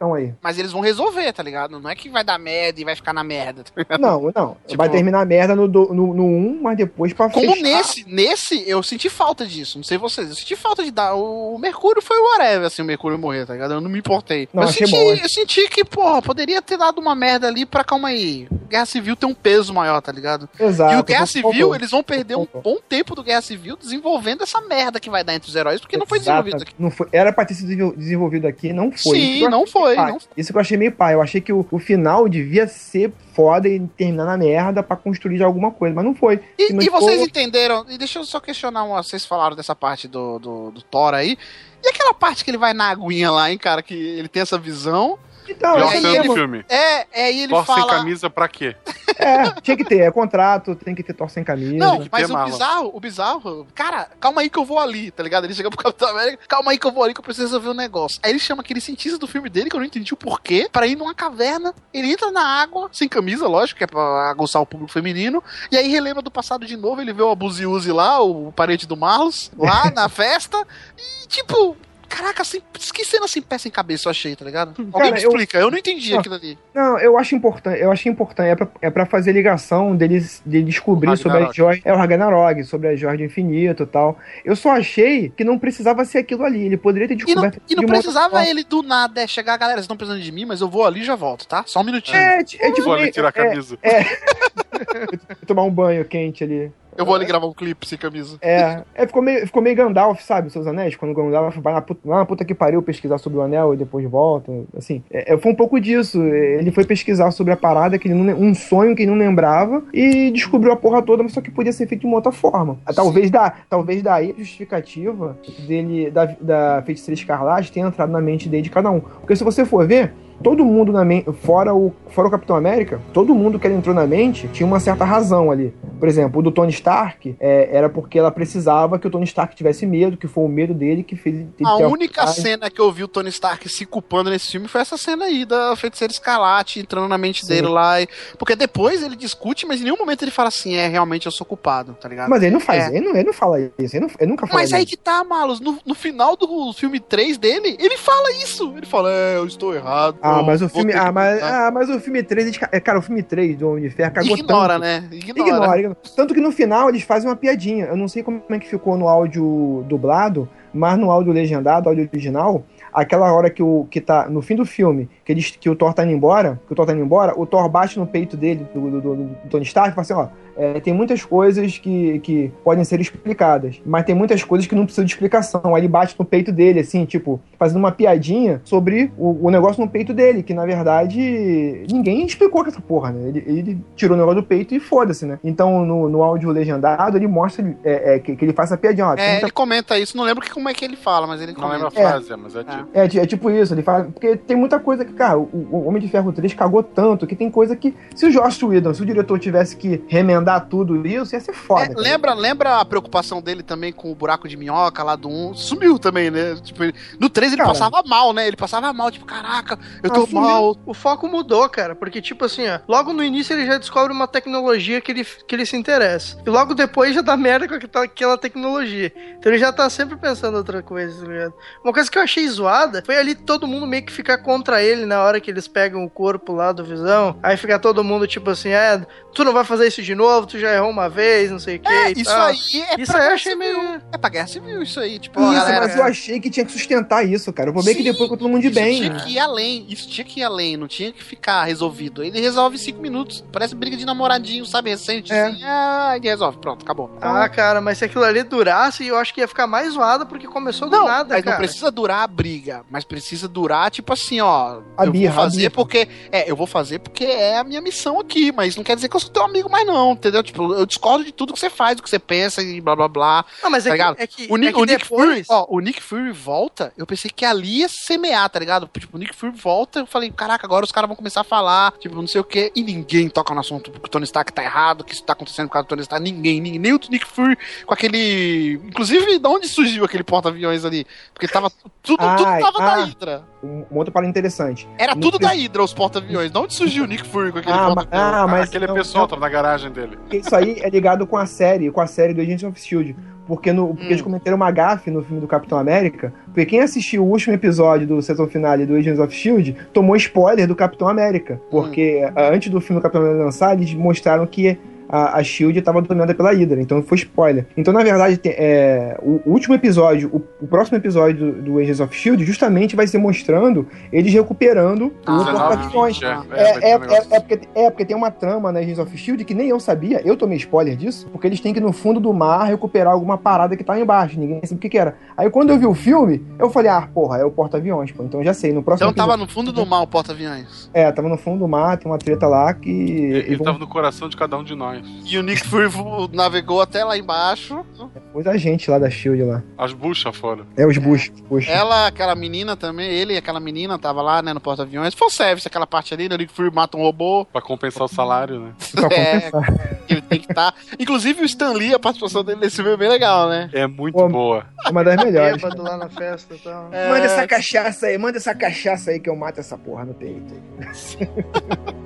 mas 0.40 0.58
eles 0.58 0.70
vão 0.70 0.80
resolver, 0.80 1.32
tá 1.32 1.42
ligado? 1.42 1.80
Não 1.80 1.90
é 1.90 1.96
que 1.96 2.08
vai 2.08 2.22
dar 2.22 2.38
merda 2.38 2.80
e 2.80 2.84
vai 2.84 2.94
ficar 2.94 3.12
na 3.12 3.24
merda. 3.24 3.64
tá 3.64 3.72
ligado? 3.76 4.00
Não, 4.00 4.32
não. 4.34 4.56
Tipo- 4.68 4.78
vai 4.78 4.88
terminar 4.88 5.22
a 5.22 5.24
merda 5.24 5.56
no 5.56 5.64
1, 5.64 5.68
no, 5.92 6.14
no, 6.14 6.24
um, 6.24 6.58
mas 6.62 6.76
depois 6.76 7.12
pra 7.12 7.28
Como 7.28 7.50
fechar- 7.52 7.62
nesse, 7.62 8.04
nesse, 8.08 8.68
eu 8.70 8.80
senti 8.82 9.10
falta 9.10 9.44
disso, 9.44 9.76
não 9.78 9.82
sei 9.84 9.98
vocês, 9.98 10.28
eu 10.28 10.36
senti 10.36 10.54
falta 10.54 10.84
de 10.84 10.92
dar, 10.92 11.14
o 11.16 11.58
Mercúrio 11.58 12.00
foi 12.00 12.16
o 12.16 12.24
whatever, 12.32 12.66
assim, 12.68 12.82
o 12.82 12.84
Mercúrio 12.84 13.18
morrer, 13.18 13.44
tá 13.44 13.54
ligado? 13.54 13.74
Eu 13.74 13.80
não 13.80 13.90
me 13.90 13.98
importei. 13.98 14.48
Não, 14.54 14.62
eu, 14.62 14.68
senti, 14.68 14.90
bom, 14.92 15.14
eu 15.14 15.28
senti 15.28 15.68
que, 15.68 15.84
porra, 15.84 16.22
poderia 16.22 16.62
ter 16.62 16.76
dado 16.78 17.00
uma 17.00 17.16
merda 17.16 17.48
ali 17.48 17.66
pra, 17.66 17.82
calma 17.82 18.08
aí, 18.08 18.46
Guerra 18.68 18.86
Civil 18.86 19.16
tem 19.16 19.28
um 19.28 19.34
peso 19.34 19.74
maior, 19.74 20.00
tá 20.00 20.12
ligado? 20.12 20.48
Exato. 20.60 20.94
e 20.94 20.98
o 20.98 21.02
Guerra. 21.02 21.26
Civil, 21.26 21.74
eles 21.74 21.90
vão 21.90 22.02
perder 22.02 22.36
um 22.36 22.46
bom 22.62 22.76
tempo 22.88 23.14
do 23.14 23.22
Guerra 23.22 23.42
Civil 23.42 23.76
desenvolvendo 23.76 24.42
essa 24.44 24.60
merda 24.60 25.00
que 25.00 25.07
vai 25.10 25.24
dar 25.24 25.34
entre 25.34 25.48
os 25.48 25.54
heróis, 25.56 25.80
porque 25.80 25.96
não 25.96 26.06
foi 26.06 26.18
desenvolvido 26.18 26.62
aqui. 26.62 26.74
Não 26.78 26.90
foi, 26.90 27.08
era 27.12 27.32
pra 27.32 27.44
ter 27.44 27.54
sido 27.54 27.68
desenvol- 27.68 27.96
desenvolvido 27.96 28.46
aqui, 28.46 28.72
não 28.72 28.90
foi. 28.92 29.18
Sim, 29.18 29.38
Isso 29.40 29.50
não 29.50 29.66
foi, 29.66 29.94
pai. 29.96 30.10
não 30.12 30.18
Isso 30.36 30.52
que 30.52 30.56
eu 30.56 30.60
achei 30.60 30.76
meio 30.76 30.92
pai. 30.92 31.14
Eu 31.14 31.22
achei 31.22 31.40
que 31.40 31.52
o, 31.52 31.66
o 31.70 31.78
final 31.78 32.28
devia 32.28 32.66
ser 32.68 33.12
foda 33.34 33.68
e 33.68 33.80
terminar 33.96 34.24
na 34.24 34.36
merda 34.36 34.82
pra 34.82 34.96
construir 34.96 35.42
alguma 35.42 35.70
coisa, 35.70 35.94
mas 35.94 36.04
não 36.04 36.14
foi. 36.14 36.40
E, 36.58 36.72
e 36.72 36.88
vocês 36.90 37.12
ficou- 37.12 37.26
entenderam? 37.26 37.84
E 37.88 37.96
deixa 37.98 38.18
eu 38.18 38.24
só 38.24 38.40
questionar 38.40 38.84
uma. 38.84 39.02
Vocês 39.02 39.24
falaram 39.24 39.54
dessa 39.56 39.74
parte 39.74 40.08
do, 40.08 40.38
do, 40.38 40.70
do 40.70 40.82
Thor 40.82 41.14
aí. 41.14 41.36
E 41.84 41.88
aquela 41.88 42.12
parte 42.12 42.44
que 42.44 42.50
ele 42.50 42.58
vai 42.58 42.74
na 42.74 42.90
aguinha 42.90 43.30
lá, 43.30 43.50
hein, 43.50 43.56
cara? 43.58 43.82
Que 43.82 43.94
ele 43.94 44.28
tem 44.28 44.42
essa 44.42 44.58
visão. 44.58 45.18
Então, 45.48 45.74
Pior 45.74 45.92
é, 45.92 45.96
aí 45.96 46.02
cena 46.02 46.24
do 46.24 46.34
filme. 46.34 46.64
É, 46.68 47.06
é 47.12 47.24
aí 47.26 47.40
ele 47.40 47.52
Thor 47.52 47.66
sem 47.66 47.74
fala. 47.74 47.94
camisa 47.94 48.30
pra 48.30 48.48
quê? 48.48 48.76
É, 49.18 49.50
tinha 49.60 49.76
que 49.76 49.84
ter. 49.84 50.00
É 50.00 50.10
contrato, 50.10 50.74
tem 50.74 50.94
que 50.94 51.02
ter 51.02 51.12
Thor 51.12 51.28
sem 51.28 51.42
camisa. 51.42 51.74
Não, 51.74 52.06
mas 52.10 52.28
o 52.28 52.32
mala. 52.32 52.50
bizarro, 52.50 52.90
o 52.94 53.00
bizarro, 53.00 53.66
cara, 53.74 54.08
calma 54.20 54.42
aí 54.42 54.50
que 54.50 54.58
eu 54.58 54.64
vou 54.64 54.78
ali, 54.78 55.10
tá 55.10 55.22
ligado? 55.22 55.44
Ele 55.44 55.54
chega 55.54 55.70
pro 55.70 55.78
Capitão 55.78 56.08
América, 56.08 56.44
calma 56.48 56.70
aí 56.70 56.78
que 56.78 56.86
eu 56.86 56.92
vou 56.92 57.02
ali 57.02 57.14
que 57.14 57.20
eu 57.20 57.24
preciso 57.24 57.46
resolver 57.46 57.70
um 57.70 57.74
negócio. 57.74 58.20
Aí 58.22 58.30
ele 58.30 58.38
chama 58.38 58.62
aquele 58.62 58.80
cientista 58.80 59.18
do 59.18 59.26
filme 59.26 59.48
dele, 59.48 59.70
que 59.70 59.76
eu 59.76 59.80
não 59.80 59.86
entendi 59.86 60.12
o 60.12 60.16
porquê, 60.16 60.68
pra 60.70 60.86
ir 60.86 60.96
numa 60.96 61.14
caverna, 61.14 61.74
ele 61.92 62.12
entra 62.12 62.30
na 62.30 62.44
água, 62.44 62.88
sem 62.92 63.08
camisa, 63.08 63.46
lógico, 63.46 63.78
que 63.78 63.84
é 63.84 63.86
pra 63.86 64.30
aguçar 64.30 64.62
o 64.62 64.66
público 64.66 64.92
feminino, 64.92 65.42
e 65.70 65.76
aí 65.76 65.88
relembra 65.88 66.22
do 66.22 66.30
passado 66.30 66.66
de 66.66 66.76
novo, 66.76 67.00
ele 67.00 67.12
vê 67.12 67.22
o 67.22 67.30
Abuziuzi 67.30 67.92
lá, 67.92 68.20
o 68.20 68.52
parente 68.52 68.86
do 68.86 68.96
Marlos, 68.96 69.50
lá 69.56 69.90
na 69.94 70.08
festa, 70.08 70.66
e 70.96 71.26
tipo... 71.26 71.76
Caraca, 72.08 72.42
assim, 72.42 72.60
que 72.92 73.04
cena 73.04 73.28
sem 73.28 73.42
pé 73.42 73.58
sem 73.58 73.70
cabeça 73.70 74.08
eu 74.08 74.10
achei, 74.10 74.34
tá 74.34 74.44
ligado? 74.44 74.70
Alguém 74.78 74.92
Cara, 74.92 75.10
me 75.14 75.22
eu- 75.22 75.28
explica, 75.28 75.58
eu 75.58 75.70
não 75.70 75.78
entendi 75.78 76.12
Não. 76.12 76.18
aquilo 76.20 76.34
ali. 76.34 76.58
Não, 76.74 76.98
eu 76.98 77.18
acho 77.18 77.34
importante. 77.34 77.80
Eu 77.80 77.92
achei 77.92 78.10
importante. 78.10 78.48
É 78.48 78.56
pra, 78.56 78.68
é 78.80 78.90
pra 78.90 79.04
fazer 79.06 79.32
ligação 79.32 79.94
deles 79.94 80.42
de 80.44 80.62
descobrir 80.62 81.16
sobre 81.18 81.38
a 81.44 81.52
joia. 81.52 81.80
É 81.84 81.92
o 81.92 81.96
Ragnarok, 81.96 82.64
sobre 82.64 82.88
a 82.88 82.94
do 83.16 83.22
infinito 83.22 83.82
e 83.82 83.86
tal. 83.86 84.18
Eu 84.44 84.56
só 84.56 84.70
achei 84.70 85.28
que 85.28 85.44
não 85.44 85.58
precisava 85.58 86.04
ser 86.04 86.18
aquilo 86.18 86.44
ali. 86.44 86.64
Ele 86.66 86.76
poderia 86.76 87.06
ter 87.06 87.14
E 87.14 87.18
não, 87.18 87.24
descoberto. 87.26 87.60
e 87.68 87.74
não 87.74 87.80
de 87.80 87.86
uma 87.86 87.96
outra 87.96 88.10
precisava 88.12 88.46
ele 88.46 88.64
do 88.64 88.82
nada 88.82 89.20
é, 89.22 89.26
chegar, 89.26 89.56
galera, 89.56 89.76
vocês 89.76 89.84
estão 89.84 89.96
precisando 89.96 90.22
de 90.22 90.32
mim, 90.32 90.44
mas 90.46 90.60
eu 90.60 90.68
vou 90.68 90.84
ali 90.86 91.00
e 91.00 91.04
já 91.04 91.14
volto, 91.14 91.46
tá? 91.46 91.62
Só 91.66 91.80
um 91.80 91.84
minutinho. 91.84 92.16
É, 92.16 92.42
ti- 92.42 92.58
é 92.60 92.70
tipo. 92.70 92.84
Vou 92.84 92.92
ali 92.94 93.02
meio- 93.02 93.12
tirar 93.12 93.28
a 93.28 93.40
é, 93.40 93.48
camisa. 93.48 93.78
tomar 95.46 95.62
um 95.64 95.70
banho 95.70 96.04
quente 96.04 96.42
ali. 96.44 96.72
Eu 96.98 97.06
vou 97.06 97.14
ali 97.14 97.24
gravar 97.24 97.46
um 97.46 97.52
clipe 97.52 97.86
sem 97.86 97.96
camisa. 97.96 98.38
É, 98.42 98.82
é 98.92 99.06
ficou, 99.06 99.22
meio, 99.22 99.46
ficou 99.46 99.62
meio 99.62 99.76
Gandalf, 99.76 100.20
sabe, 100.20 100.50
seus 100.50 100.66
anéis? 100.66 100.96
Quando 100.96 101.12
o 101.12 101.14
Gandalf 101.14 101.56
vai 101.58 101.72
na 101.72 101.80
puta, 101.80 102.00
lá 102.04 102.16
na 102.16 102.24
puta 102.24 102.44
que 102.44 102.52
pariu 102.52 102.82
pesquisar 102.82 103.18
sobre 103.18 103.38
o 103.38 103.42
anel 103.42 103.72
e 103.72 103.76
depois 103.76 104.04
volta. 104.10 104.50
Assim, 104.76 105.00
é, 105.08 105.32
é, 105.32 105.38
foi 105.38 105.52
um 105.52 105.54
pouco 105.54 105.80
disso. 105.80 106.20
Ele 106.20 106.72
foi 106.72 106.84
pesquisar 106.84 107.30
sobre 107.30 107.52
a 107.52 107.56
parada, 107.56 107.96
que 108.00 108.08
ele 108.08 108.14
não, 108.14 108.34
um 108.34 108.52
sonho 108.52 108.96
que 108.96 109.02
ele 109.02 109.12
não 109.12 109.18
lembrava, 109.18 109.84
e 109.94 110.32
descobriu 110.32 110.72
a 110.72 110.76
porra 110.76 111.00
toda, 111.00 111.22
mas 111.22 111.32
só 111.32 111.40
que 111.40 111.52
podia 111.52 111.72
ser 111.72 111.86
feito 111.86 112.00
de 112.00 112.06
uma 112.08 112.16
outra 112.16 112.32
forma. 112.32 112.76
Talvez, 112.92 113.30
da, 113.30 113.54
talvez 113.70 114.02
daí 114.02 114.32
a 114.32 114.40
justificativa 114.40 115.38
dele, 115.68 116.10
da, 116.10 116.24
da 116.40 116.82
feiticeira 116.84 117.14
escarlate, 117.14 117.70
tenha 117.70 117.86
entrado 117.86 118.10
na 118.10 118.20
mente 118.20 118.48
dele 118.48 118.64
de 118.64 118.70
cada 118.70 118.90
um. 118.90 118.98
Porque 118.98 119.36
se 119.36 119.44
você 119.44 119.64
for 119.64 119.86
ver, 119.86 120.12
todo 120.42 120.64
mundo 120.64 120.92
na 120.92 121.04
mente, 121.04 121.30
fora 121.42 121.74
o, 121.74 121.92
fora 122.10 122.28
o 122.28 122.30
Capitão 122.30 122.56
América, 122.56 123.00
todo 123.12 123.34
mundo 123.34 123.58
que 123.58 123.66
ele 123.66 123.74
entrou 123.74 123.94
na 123.94 124.06
mente 124.06 124.48
tinha 124.48 124.66
uma 124.66 124.80
certa 124.80 125.04
razão 125.04 125.50
ali. 125.50 125.74
Por 125.98 126.08
exemplo, 126.08 126.40
o 126.40 126.42
do 126.42 126.50
Tony 126.50 126.70
Stark 126.70 127.36
é, 127.40 127.68
era 127.72 127.88
porque 127.88 128.18
ela 128.18 128.30
precisava 128.30 128.98
que 128.98 129.06
o 129.06 129.10
Tony 129.10 129.24
Stark 129.24 129.54
tivesse 129.54 129.84
medo, 129.86 130.16
que 130.16 130.28
foi 130.28 130.44
o 130.44 130.48
medo 130.48 130.72
dele 130.72 131.02
que 131.02 131.16
fez 131.16 131.36
ele 131.36 131.48
A 131.64 131.76
única 131.76 132.26
cena 132.26 132.70
que 132.70 132.80
eu 132.80 132.90
vi 132.92 133.04
o 133.04 133.08
Tony 133.08 133.28
Stark 133.28 133.68
se 133.68 133.84
culpando 133.84 134.30
nesse 134.30 134.52
filme 134.52 134.68
foi 134.68 134.80
essa 134.80 134.96
cena 134.96 135.24
aí 135.24 135.44
da 135.44 135.74
feiticeira 135.76 136.12
escarlate 136.12 136.80
entrando 136.80 137.08
na 137.08 137.18
mente 137.18 137.44
Sim. 137.44 137.54
dele 137.54 137.68
lá. 137.68 138.00
E... 138.00 138.08
Porque 138.38 138.54
depois 138.54 139.02
ele 139.02 139.16
discute, 139.16 139.66
mas 139.66 139.80
em 139.80 139.84
nenhum 139.84 139.98
momento 139.98 140.22
ele 140.22 140.30
fala 140.30 140.48
assim: 140.48 140.74
é, 140.74 140.86
realmente 140.86 141.26
eu 141.26 141.32
sou 141.32 141.46
culpado, 141.46 141.96
tá 142.00 142.08
ligado? 142.08 142.28
Mas 142.28 142.42
ele 142.42 142.52
não 142.52 142.60
faz, 142.60 142.84
é. 142.84 142.96
ele, 142.96 143.06
não, 143.06 143.14
ele 143.14 143.24
não 143.24 143.32
fala 143.32 143.60
isso, 143.60 143.96
ele, 143.96 144.00
não, 144.00 144.10
ele 144.18 144.30
nunca 144.30 144.46
fala 144.46 144.60
Mas 144.60 144.72
aí 144.72 144.86
que 144.86 144.96
tá, 144.96 145.24
Malus, 145.24 145.60
no, 145.60 145.78
no 145.84 145.94
final 145.94 146.36
do 146.36 146.72
filme 146.72 147.00
3 147.00 147.38
dele, 147.38 147.76
ele 147.78 147.96
fala 147.96 148.30
isso. 148.32 148.72
Ele 148.76 148.86
fala: 148.86 149.10
é, 149.10 149.36
eu 149.36 149.46
estou 149.46 149.74
errado. 149.74 150.18
Ah, 150.22 150.27
mas 150.42 150.62
o 150.62 150.68
filme. 150.68 150.92
Ah 150.92 151.12
mas, 151.12 151.42
ah, 151.42 151.70
mas 151.72 151.90
o 151.90 152.00
filme 152.00 152.22
3, 152.22 152.58
é, 152.72 152.80
cara, 152.80 152.98
o 152.98 153.02
filme 153.02 153.22
3 153.22 153.56
do 153.56 153.70
Homem 153.70 153.84
de 153.84 153.90
Ferro 153.90 154.12
cagou 154.12 154.36
Ignora, 154.36 154.74
tanto. 154.74 154.80
né? 154.80 155.08
Ignora. 155.12 155.48
Ignora, 155.48 155.78
ignora. 155.78 155.96
Tanto 156.16 156.34
que 156.34 156.40
no 156.40 156.52
final 156.52 156.88
eles 156.88 157.02
fazem 157.02 157.28
uma 157.28 157.36
piadinha. 157.36 157.86
Eu 157.86 157.96
não 157.96 158.08
sei 158.08 158.22
como 158.22 158.42
é 158.48 158.58
que 158.58 158.68
ficou 158.68 158.96
no 158.96 159.08
áudio 159.08 159.84
dublado, 159.88 160.48
mas 160.72 160.98
no 160.98 161.10
áudio 161.10 161.32
legendado, 161.32 161.88
áudio 161.88 162.08
original, 162.12 162.64
aquela 162.92 163.32
hora 163.32 163.50
que 163.50 163.62
o 163.62 163.86
que 163.90 164.00
tá 164.00 164.28
no 164.28 164.42
fim 164.42 164.56
do 164.56 164.64
filme, 164.66 165.08
que, 165.24 165.32
eles, 165.32 165.50
que 165.50 165.68
o 165.68 165.76
Thor 165.76 165.94
tá 165.94 166.04
indo 166.04 166.12
embora, 166.12 166.60
que 166.66 166.72
o 166.72 166.76
Thor 166.76 166.86
tá 166.86 166.92
indo 166.92 167.02
embora, 167.02 167.38
o 167.38 167.46
Thor 167.46 167.68
bate 167.68 167.98
no 167.98 168.06
peito 168.06 168.36
dele, 168.36 168.66
do, 168.74 168.90
do, 168.90 169.00
do, 169.00 169.14
do 169.16 169.36
Tony 169.50 169.64
Stark, 169.64 169.90
e 169.90 169.94
fala 169.94 170.02
assim, 170.02 170.12
ó, 170.14 170.28
é, 170.58 170.80
tem 170.80 170.92
muitas 170.92 171.24
coisas 171.24 171.78
que, 171.78 172.18
que 172.18 172.52
podem 172.64 172.84
ser 172.84 173.00
explicadas, 173.00 173.80
mas 173.86 174.04
tem 174.04 174.14
muitas 174.14 174.42
coisas 174.42 174.66
que 174.66 174.74
não 174.74 174.84
precisam 174.84 175.04
de 175.04 175.12
explicação. 175.12 175.74
Aí 175.74 175.80
ele 175.80 175.88
bate 175.88 176.16
no 176.18 176.24
peito 176.24 176.50
dele, 176.50 176.80
assim, 176.80 177.04
tipo, 177.04 177.40
fazendo 177.56 177.78
uma 177.78 177.92
piadinha 177.92 178.60
sobre 178.64 179.12
o, 179.16 179.46
o 179.46 179.50
negócio 179.50 179.80
no 179.80 179.88
peito 179.88 180.12
dele, 180.12 180.42
que 180.42 180.52
na 180.52 180.66
verdade 180.66 181.86
ninguém 181.90 182.26
explicou 182.26 182.66
essa 182.66 182.80
porra, 182.80 183.12
né? 183.12 183.28
Ele, 183.28 183.44
ele 183.46 183.78
tirou 183.94 184.16
o 184.16 184.18
negócio 184.18 184.42
do 184.42 184.46
peito 184.46 184.74
e 184.74 184.80
foda-se, 184.80 185.24
né? 185.24 185.38
Então 185.44 185.84
no, 185.84 186.08
no 186.08 186.22
áudio 186.22 186.50
legendado 186.50 187.16
ele 187.16 187.28
mostra 187.28 187.64
é, 187.84 188.14
é, 188.14 188.18
que, 188.18 188.34
que, 188.34 188.44
ele 188.44 188.52
faz 188.52 188.70
essa 188.70 188.76
piadinha. 188.76 189.06
Ó, 189.06 189.14
é, 189.14 189.30
muita... 189.30 189.46
ele 189.46 189.52
comenta 189.52 189.98
isso, 189.98 190.16
não 190.16 190.24
lembro 190.24 190.44
como 190.52 190.68
é 190.68 190.74
que 190.74 190.84
ele 190.84 190.96
fala, 190.96 191.26
mas 191.26 191.40
ele 191.40 191.54
comenta. 191.54 191.78
Não 191.78 191.84
lembro 191.84 191.88
a 191.88 192.10
frase, 192.10 192.36
mas 192.36 192.56
é 192.56 192.64
tipo. 192.64 192.88
É, 192.92 193.04
é, 193.04 193.26
tipo 193.26 193.50
isso, 193.50 193.74
ele 193.74 193.82
fala. 193.82 194.04
Porque 194.04 194.36
tem 194.36 194.56
muita 194.56 194.80
coisa 194.80 195.04
que, 195.04 195.12
cara, 195.12 195.38
o, 195.38 195.48
o 195.70 195.86
Homem 195.86 196.02
de 196.02 196.08
Ferro 196.08 196.32
3 196.32 196.52
cagou 196.54 196.82
tanto 196.82 197.26
que 197.26 197.36
tem 197.36 197.50
coisa 197.50 197.76
que, 197.76 197.94
se 198.14 198.26
o 198.26 198.30
Josh 198.30 198.62
Whedon, 198.62 198.92
se 198.92 199.02
o 199.02 199.06
diretor 199.06 199.38
tivesse 199.38 199.76
que 199.76 200.02
remendar 200.08 200.47
tudo 200.60 201.06
isso, 201.06 201.34
ia 201.34 201.40
ser 201.40 201.52
foda. 201.52 201.92
É, 201.92 201.94
lembra, 201.94 202.34
lembra 202.34 202.80
a 202.80 202.84
preocupação 202.84 203.42
dele 203.42 203.62
também 203.62 203.92
com 203.92 204.10
o 204.10 204.14
buraco 204.14 204.48
de 204.48 204.56
minhoca 204.56 205.02
lá 205.02 205.16
do 205.16 205.28
1? 205.28 205.54
Sumiu 205.54 205.98
também, 205.98 206.30
né? 206.30 206.56
Tipo, 206.62 206.84
no 207.18 207.28
3 207.28 207.52
ele 207.52 207.62
cara, 207.62 207.72
passava 207.72 208.02
mal, 208.06 208.32
né? 208.32 208.46
Ele 208.46 208.56
passava 208.56 208.92
mal, 208.92 209.10
tipo, 209.10 209.26
caraca, 209.26 209.78
eu 210.02 210.10
tô 210.10 210.26
mal. 210.28 210.76
O 210.86 210.94
foco 210.94 211.28
mudou, 211.28 211.68
cara, 211.68 211.94
porque, 211.94 212.22
tipo 212.22 212.44
assim, 212.44 212.68
ó, 212.68 212.80
logo 212.88 213.12
no 213.12 213.22
início 213.22 213.54
ele 213.54 213.66
já 213.66 213.78
descobre 213.78 214.12
uma 214.12 214.28
tecnologia 214.28 215.00
que 215.00 215.12
ele, 215.12 215.24
que 215.24 215.54
ele 215.54 215.66
se 215.66 215.76
interessa. 215.76 216.38
E 216.46 216.50
logo 216.50 216.74
depois 216.74 217.14
já 217.14 217.20
dá 217.20 217.36
merda 217.36 217.68
com 217.68 217.74
aquela 218.00 218.38
tecnologia. 218.38 219.12
Então 219.38 219.52
ele 219.52 219.58
já 219.58 219.72
tá 219.72 219.88
sempre 219.90 220.16
pensando 220.16 220.54
em 220.54 220.58
outra 220.58 220.82
coisa, 220.82 221.20
tá 221.20 221.30
ligado? 221.30 221.54
Uma 221.84 221.92
coisa 221.92 222.10
que 222.10 222.18
eu 222.18 222.22
achei 222.22 222.48
zoada 222.48 223.02
foi 223.04 223.16
ali 223.16 223.34
todo 223.34 223.66
mundo 223.66 223.86
meio 223.86 224.04
que 224.04 224.12
ficar 224.12 224.38
contra 224.38 224.82
ele 224.82 225.06
na 225.06 225.22
hora 225.22 225.40
que 225.40 225.50
eles 225.50 225.66
pegam 225.68 226.04
o 226.04 226.10
corpo 226.10 226.52
lá 226.52 226.72
do 226.72 226.84
Visão. 226.84 227.38
Aí 227.42 227.56
fica 227.56 227.78
todo 227.78 228.04
mundo, 228.04 228.26
tipo 228.26 228.50
assim, 228.50 228.70
é, 228.70 229.04
tu 229.32 229.44
não 229.44 229.52
vai 229.52 229.64
fazer 229.64 229.86
isso 229.86 230.02
de 230.02 230.14
novo, 230.14 230.37
tu 230.46 230.58
já 230.58 230.74
errou 230.74 230.90
uma 230.90 231.08
vez, 231.08 231.50
não 231.50 231.58
sei 231.58 231.76
o 231.76 231.80
que. 231.80 231.88
É, 231.88 232.12
isso 232.12 232.24
tal. 232.24 232.46
aí 232.46 232.56
é 232.90 233.00
Isso 233.00 233.16
aí 233.16 233.28
eu 233.28 233.34
achei 233.34 233.54
meio. 233.54 234.00
É 234.12 234.18
pra 234.18 234.30
guerra 234.30 234.46
civil, 234.46 234.82
isso 234.82 235.00
aí. 235.00 235.18
Tipo, 235.18 235.40
isso, 235.40 235.52
galera, 235.52 235.86
mas 235.86 235.96
eu 235.96 236.02
achei 236.02 236.40
que 236.40 236.50
tinha 236.50 236.64
que 236.64 236.72
sustentar 236.72 237.24
isso, 237.26 237.52
cara. 237.52 237.70
O 237.70 237.72
problema 237.72 237.98
é 237.98 238.02
que 238.02 238.10
depois 238.10 238.28
com 238.28 238.36
todo 238.36 238.48
mundo 238.48 238.62
de 238.62 238.70
bem. 238.70 238.92
Isso 238.92 239.02
tinha 239.02 239.14
que 239.24 239.32
ir 239.32 239.38
além. 239.38 239.86
Isso 239.88 240.08
tinha 240.08 240.24
que 240.24 240.40
ir 240.40 240.44
além, 240.44 240.76
não 240.76 240.88
tinha 240.88 241.12
que 241.12 241.22
ficar 241.22 241.64
resolvido. 241.64 242.22
Ele 242.22 242.40
resolve 242.40 242.76
em 242.76 242.78
cinco 242.78 243.00
minutos. 243.00 243.44
Parece 243.52 243.74
briga 243.74 243.96
de 243.96 244.04
namoradinho, 244.04 244.64
sabe? 244.64 244.90
Recente, 244.90 245.32
é. 245.32 245.46
assim. 245.46 245.60
Ah, 245.64 246.12
ele 246.16 246.28
resolve. 246.28 246.58
Pronto, 246.58 246.82
acabou. 246.82 247.10
Ah, 247.20 247.48
cara, 247.48 247.80
mas 247.80 247.98
se 247.98 248.04
aquilo 248.04 248.24
ali 248.24 248.42
durasse, 248.42 249.06
eu 249.06 249.16
acho 249.16 249.32
que 249.32 249.40
ia 249.40 249.48
ficar 249.48 249.66
mais 249.66 249.92
zoado 249.94 250.26
porque 250.26 250.46
começou 250.46 250.88
do 250.88 250.96
não, 250.96 251.06
nada, 251.06 251.34
mas 251.34 251.44
cara. 251.44 251.56
não 251.56 251.64
precisa 251.64 251.90
durar 251.90 252.22
a 252.22 252.26
briga, 252.26 252.82
mas 252.90 253.04
precisa 253.04 253.48
durar, 253.48 253.90
tipo 253.90 254.12
assim, 254.12 254.40
ó. 254.40 254.80
A 254.96 255.06
eu 255.06 255.12
birra, 255.12 255.32
vou 255.32 255.44
fazer 255.44 255.70
porque. 255.70 256.08
É, 256.30 256.50
eu 256.50 256.56
vou 256.56 256.66
fazer 256.66 256.98
porque 256.98 257.24
é 257.24 257.58
a 257.58 257.64
minha 257.64 257.80
missão 257.80 258.20
aqui, 258.20 258.52
mas 258.52 258.76
não 258.76 258.84
quer 258.84 258.94
dizer 258.94 259.08
que 259.08 259.16
eu 259.16 259.20
sou 259.20 259.30
teu 259.30 259.44
amigo 259.44 259.70
mais, 259.70 259.86
não, 259.86 260.14
entendeu? 260.18 260.42
Tipo, 260.42 260.74
eu 260.74 260.84
discordo 260.84 261.24
de 261.24 261.32
tudo 261.32 261.52
que 261.52 261.58
você 261.58 261.70
faz, 261.70 261.96
do 261.96 262.02
que 262.02 262.10
você 262.10 262.18
pensa 262.18 262.62
e 262.62 262.80
blá 262.80 262.94
blá 262.94 263.08
blá. 263.08 263.44
Não, 263.62 263.70
mas 263.70 263.84
tá 263.84 263.90
é, 263.90 263.92
ligado? 263.92 264.16
que, 264.16 264.22
é 264.22 264.26
que. 264.26 264.46
O, 264.50 264.56
Nick, 264.56 264.68
é 264.68 264.72
que 264.72 264.78
o 264.80 264.84
Nick 264.84 265.02
depois... 265.04 265.28
Fury, 265.28 265.44
ó, 265.48 265.66
o 265.68 265.80
Nick 265.80 266.02
Fury 266.02 266.32
volta, 266.32 266.92
eu 266.96 267.06
pensei 267.06 267.30
que 267.30 267.44
ali 267.44 267.78
ia 267.80 267.88
semear, 267.88 268.48
tá 268.50 268.58
ligado? 268.58 268.88
Tipo, 268.98 269.16
o 269.16 269.20
Nick 269.20 269.34
Fury 269.34 269.52
volta, 269.56 270.00
eu 270.00 270.06
falei, 270.06 270.30
caraca, 270.30 270.66
agora 270.66 270.84
os 270.84 270.92
caras 270.92 271.08
vão 271.08 271.16
começar 271.16 271.40
a 271.40 271.44
falar, 271.44 271.92
tipo, 271.98 272.14
não 272.14 272.26
sei 272.26 272.40
o 272.40 272.44
que, 272.44 272.70
e 272.74 272.82
ninguém 272.82 273.28
toca 273.28 273.54
no 273.54 273.60
assunto 273.60 273.90
porque 273.90 274.06
o 274.06 274.10
Tony 274.10 274.24
Stark 274.24 274.52
tá 274.52 274.62
errado, 274.62 275.04
que 275.04 275.12
isso 275.14 275.22
tá 275.22 275.32
acontecendo 275.32 275.68
por 275.68 275.74
causa 275.74 275.86
do 275.86 275.88
Tony 275.88 276.02
Stark, 276.02 276.22
ninguém, 276.22 276.60
ninguém, 276.60 276.78
nem 276.78 276.92
o 276.92 277.00
Nick 277.08 277.26
Fury 277.26 277.56
com 277.86 277.94
aquele. 277.94 278.80
Inclusive, 278.84 279.38
de 279.38 279.46
onde 279.46 279.68
surgiu 279.68 280.04
aquele 280.04 280.22
porta-aviões 280.24 280.84
ali? 280.84 281.06
Porque 281.32 281.46
tava. 281.48 281.70
Tudo, 282.02 282.22
Ai, 282.22 282.60
tudo 282.60 282.72
tava 282.72 282.78
ah. 282.84 282.96
da 282.96 283.04
Hydra. 283.04 283.44
Um, 283.62 283.84
um 283.90 283.98
outro 283.98 284.12
parada 284.12 284.30
interessante. 284.30 284.88
Era 284.96 285.14
No 285.14 285.20
tudo 285.20 285.38
pres- 285.38 285.50
da 285.50 285.56
Hydra, 285.56 285.82
os 285.82 285.92
porta-aviões. 285.92 286.50
De 286.50 286.58
onde 286.58 286.74
surgiu 286.74 287.04
o 287.04 287.06
Nick 287.06 287.26
Fury 287.26 287.52
com 287.52 287.58
aquele 287.58 287.74
Ah, 287.74 287.86
porta-aviões? 287.86 288.34
ah, 288.34 288.46
mas 288.46 288.68
Aquele 288.68 288.86
não, 288.86 288.94
pessoal 288.94 289.22
não, 289.22 289.28
tá 289.28 289.36
na 289.36 289.48
garagem 289.48 289.90
dele. 289.90 290.07
Porque 290.16 290.36
isso 290.38 290.54
aí 290.54 290.78
é 290.80 290.88
ligado 290.90 291.26
com 291.26 291.36
a 291.36 291.46
série, 291.46 291.90
com 291.90 292.00
a 292.00 292.06
série 292.06 292.34
do 292.34 292.40
Agents 292.40 292.64
of 292.64 292.80
Shield. 292.80 293.14
Porque, 293.46 293.72
no, 293.72 293.88
porque 293.88 294.04
Hum. 294.04 294.10
eles 294.10 294.20
cometeram 294.22 294.56
uma 294.56 294.70
gafe 294.70 295.10
no 295.10 295.22
filme 295.22 295.40
do 295.40 295.46
Capitão 295.46 295.78
América. 295.78 296.32
Porque 296.46 296.66
quem 296.66 296.80
assistiu 296.80 297.24
o 297.24 297.30
último 297.30 297.54
episódio 297.54 298.06
do 298.06 298.20
season 298.20 298.46
finale 298.46 298.84
do 298.84 298.94
Agents 298.94 299.18
of 299.18 299.34
Shield 299.34 299.74
tomou 299.92 300.16
spoiler 300.16 300.66
do 300.66 300.76
Capitão 300.76 301.08
América. 301.08 301.58
Porque 301.70 302.22
Hum. 302.26 302.32
antes 302.52 302.68
do 302.70 302.78
filme 302.80 303.00
do 303.00 303.02
Capitão 303.02 303.22
América 303.22 303.44
lançar, 303.44 303.74
eles 303.74 303.94
mostraram 303.94 304.46
que 304.46 304.76
a, 305.08 305.38
a 305.38 305.42
Shield 305.42 305.78
estava 305.78 306.02
dominada 306.02 306.34
pela 306.34 306.52
Hydra, 306.52 306.80
então 306.80 307.02
foi 307.02 307.16
spoiler. 307.18 307.66
Então, 307.76 307.92
na 307.94 308.02
verdade, 308.02 308.36
tem- 308.36 308.52
é, 308.56 309.16
o, 309.22 309.40
o 309.46 309.52
último 309.52 309.74
episódio, 309.74 310.28
o, 310.32 310.64
o 310.64 310.68
próximo 310.68 310.98
episódio 310.98 311.52
do, 311.52 311.62
do 311.62 311.78
Agents 311.78 312.00
of 312.00 312.14
Shield, 312.16 312.44
justamente 312.44 312.94
vai 312.96 313.06
ser 313.06 313.18
mostrando 313.18 313.86
eles 314.12 314.32
recuperando 314.32 315.12
Ah, 315.26 315.34
o 315.36 315.44
19, 315.44 315.58
porta-aviões. 315.68 316.16
20, 316.18 316.24
é, 316.24 316.28
É, 316.52 316.62
é, 316.62 316.90
é, 316.90 316.94
é 317.36 317.40
porque, 317.40 317.60
é 317.74 317.90
porque 317.90 318.04
tem 318.04 318.16
uma 318.16 318.30
trama 318.30 318.70
na 318.72 318.80
Agents 318.80 318.98
of 318.98 319.16
Shield 319.16 319.44
que 319.44 319.54
nem 319.54 319.68
eu 319.68 319.80
sabia, 319.80 320.20
eu 320.24 320.36
tomei 320.36 320.56
spoiler 320.58 320.96
disso, 320.96 321.28
porque 321.32 321.46
eles 321.46 321.60
têm 321.60 321.72
que 321.72 321.78
ir 321.78 321.82
no 321.82 321.92
fundo 321.92 322.20
do 322.20 322.32
mar 322.32 322.64
recuperar 322.66 323.12
alguma 323.12 323.38
parada 323.38 323.76
que 323.76 323.84
tá 323.84 323.98
embaixo, 323.98 324.38
ninguém 324.38 324.60
sabe 324.64 324.74
o 324.76 324.78
que, 324.78 324.88
que 324.88 324.98
era. 324.98 325.14
Aí 325.36 325.48
quando 325.50 325.70
eu 325.70 325.78
vi 325.78 325.86
o 325.86 325.94
filme, 325.94 326.44
eu 326.58 326.68
falei, 326.70 326.90
ah, 326.90 327.08
porra, 327.12 327.38
é 327.38 327.44
o 327.44 327.50
porta-aviões, 327.50 328.12
pô, 328.12 328.22
então 328.24 328.40
eu 328.40 328.44
já 328.44 328.52
sei. 328.54 328.72
No 328.72 328.82
próximo 328.82 329.08
Então 329.10 329.14
tava 329.16 329.32
episódio- 329.32 329.46
no 329.46 329.52
fundo 329.52 329.72
do 329.72 329.86
mar 329.86 330.02
o 330.02 330.06
porta-aviões. 330.06 330.90
É, 330.92 331.10
tava 331.12 331.28
no 331.28 331.38
fundo 331.38 331.60
do 331.60 331.68
mar, 331.68 331.96
tem 331.96 332.10
uma 332.10 332.18
treta 332.18 332.46
lá 332.46 332.72
que. 332.74 332.90
Ele, 332.90 333.38
ele 333.38 333.56
vão- 333.56 333.64
tava 333.66 333.78
no 333.78 333.86
coração 333.86 334.28
de 334.28 334.36
cada 334.36 334.56
um 334.58 334.64
de 334.64 334.74
nós. 334.74 334.97
E 335.24 335.38
o 335.38 335.42
Nick 335.42 335.66
Fury 335.66 335.88
navegou 336.32 336.80
até 336.80 337.04
lá 337.04 337.16
embaixo. 337.16 337.84
Pôs 338.32 338.46
a 338.46 338.56
gente 338.56 338.90
lá 338.90 338.98
da 338.98 339.10
Shield 339.10 339.42
lá. 339.42 339.62
As 339.76 339.92
buchas 339.92 340.36
fora. 340.36 340.64
É 340.76 340.86
os 340.86 340.96
Bush. 340.98 341.30
Bush. 341.48 341.68
Ela, 341.68 342.06
aquela 342.06 342.34
menina 342.34 342.76
também, 342.76 343.08
ele 343.10 343.34
e 343.34 343.36
aquela 343.36 343.60
menina 343.60 343.98
tava 343.98 344.22
lá, 344.22 344.40
né, 344.42 344.52
no 344.52 344.60
porta-aviões. 344.60 345.14
Foi 345.14 345.28
service 345.30 345.66
aquela 345.68 345.86
parte 345.86 346.14
ali, 346.14 346.28
né? 346.28 346.34
O 346.34 346.38
Nick 346.38 346.52
Fury 346.52 346.70
mata 346.74 346.96
um 346.96 347.02
robô. 347.02 347.44
Pra 347.46 347.60
compensar 347.62 348.04
o 348.04 348.08
salário, 348.08 348.60
né? 348.60 348.72
Pra 348.92 349.08
É, 349.16 349.50
compensar. 349.50 349.78
ele 350.08 350.22
tem 350.22 350.40
que 350.40 350.50
estar. 350.50 350.74
Inclusive 350.98 351.42
o 351.42 351.44
Stan 351.44 351.72
Lee, 351.72 351.94
a 351.94 351.98
participação 351.98 352.42
dele 352.44 352.60
nesse 352.60 352.76
filme 352.76 352.92
é 352.92 352.96
bem 352.96 353.08
legal, 353.08 353.48
né? 353.48 353.68
É 353.72 353.86
muito 353.86 354.14
Pô, 354.14 354.28
boa. 354.28 354.66
É 354.86 354.90
uma 354.90 355.04
das 355.04 355.16
melhores. 355.16 355.60
Bêbado 355.62 355.82
lá 355.82 355.96
na 355.96 356.08
festa 356.08 356.54
e 356.54 356.58
tal. 356.58 356.88
É, 356.92 357.08
Manda 357.08 357.24
essa 357.26 357.46
cachaça 357.46 358.06
aí, 358.06 358.18
manda 358.18 358.38
essa 358.38 358.54
cachaça 358.54 359.10
aí 359.10 359.20
que 359.20 359.28
eu 359.28 359.36
mato 359.36 359.60
essa 359.60 359.76
porra 359.76 360.04
no 360.04 360.14
peito. 360.14 360.54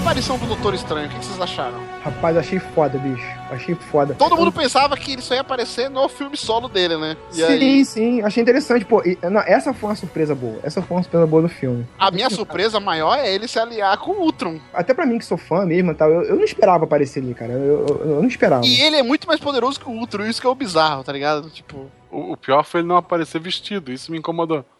aparição 0.00 0.38
do 0.38 0.46
Doutor 0.46 0.74
Estranho, 0.74 1.06
o 1.06 1.10
que 1.10 1.24
vocês 1.24 1.40
acharam? 1.40 1.78
Rapaz, 2.02 2.36
achei 2.36 2.58
foda, 2.58 2.98
bicho. 2.98 3.26
Achei 3.50 3.74
foda. 3.74 4.14
Todo 4.14 4.36
mundo 4.36 4.50
pensava 4.50 4.96
que 4.96 5.12
ele 5.12 5.22
só 5.22 5.34
ia 5.34 5.42
aparecer 5.42 5.90
no 5.90 6.08
filme 6.08 6.36
solo 6.36 6.68
dele, 6.68 6.96
né? 6.96 7.16
E 7.30 7.34
sim, 7.36 7.42
aí, 7.44 7.84
sim, 7.84 8.22
achei 8.22 8.42
interessante. 8.42 8.84
Pô, 8.84 9.02
e, 9.04 9.18
não, 9.30 9.40
essa 9.42 9.74
foi 9.74 9.90
uma 9.90 9.96
surpresa 9.96 10.34
boa. 10.34 10.58
Essa 10.62 10.80
foi 10.80 10.96
uma 10.96 11.02
surpresa 11.02 11.26
boa 11.26 11.42
do 11.42 11.48
filme. 11.48 11.86
a 11.98 12.10
minha 12.10 12.30
surpresa 12.30 12.80
maior 12.80 13.18
é 13.18 13.32
ele 13.32 13.46
se 13.46 13.58
aliar 13.58 13.96
com 13.98 14.12
o 14.12 14.20
Ultron. 14.22 14.58
Até 14.72 14.94
pra 14.94 15.04
mim, 15.04 15.18
que 15.18 15.24
sou 15.24 15.36
fã 15.38 15.66
mesmo 15.66 15.90
e 15.92 15.94
tal, 15.94 16.10
eu, 16.10 16.22
eu 16.22 16.36
não 16.36 16.44
esperava 16.44 16.84
aparecer 16.84 17.22
ali, 17.22 17.34
cara. 17.34 17.52
Eu, 17.52 17.86
eu- 17.86 18.00
eu 18.12 18.20
não 18.22 18.28
esperava. 18.28 18.64
E 18.64 18.80
ele 18.80 18.96
é 18.96 19.02
muito 19.02 19.26
mais 19.28 19.38
poderoso 19.40 19.78
que 19.78 19.88
o 19.88 19.92
Ultron, 19.92 20.24
isso 20.24 20.40
que 20.40 20.46
é 20.46 20.50
o 20.50 20.54
bizarro, 20.54 21.04
tá 21.04 21.12
ligado? 21.12 21.50
Tipo. 21.50 21.90
O, 22.10 22.32
o 22.32 22.36
pior 22.36 22.64
foi 22.64 22.80
ele 22.80 22.88
não 22.88 22.96
aparecer 22.96 23.40
vestido, 23.40 23.92
isso 23.92 24.10
me 24.10 24.18
incomodou. 24.18 24.64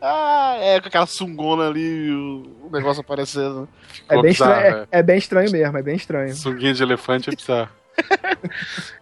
Ah, 0.00 0.56
é, 0.60 0.80
com 0.80 0.88
aquela 0.88 1.06
sungona 1.06 1.68
ali, 1.68 2.10
o, 2.10 2.66
o 2.66 2.70
negócio 2.72 3.00
aparecendo. 3.00 3.68
É 4.08 4.14
bem, 4.14 4.22
bizarro, 4.32 4.52
estranho, 4.54 4.88
é, 4.90 4.98
é 4.98 5.02
bem 5.02 5.18
estranho 5.18 5.50
mesmo, 5.50 5.76
é 5.78 5.82
bem 5.82 5.96
estranho. 5.96 6.34
Sunguinha 6.34 6.72
de 6.74 6.82
elefante 6.82 7.28
é 7.30 7.36
bizarro. 7.36 7.68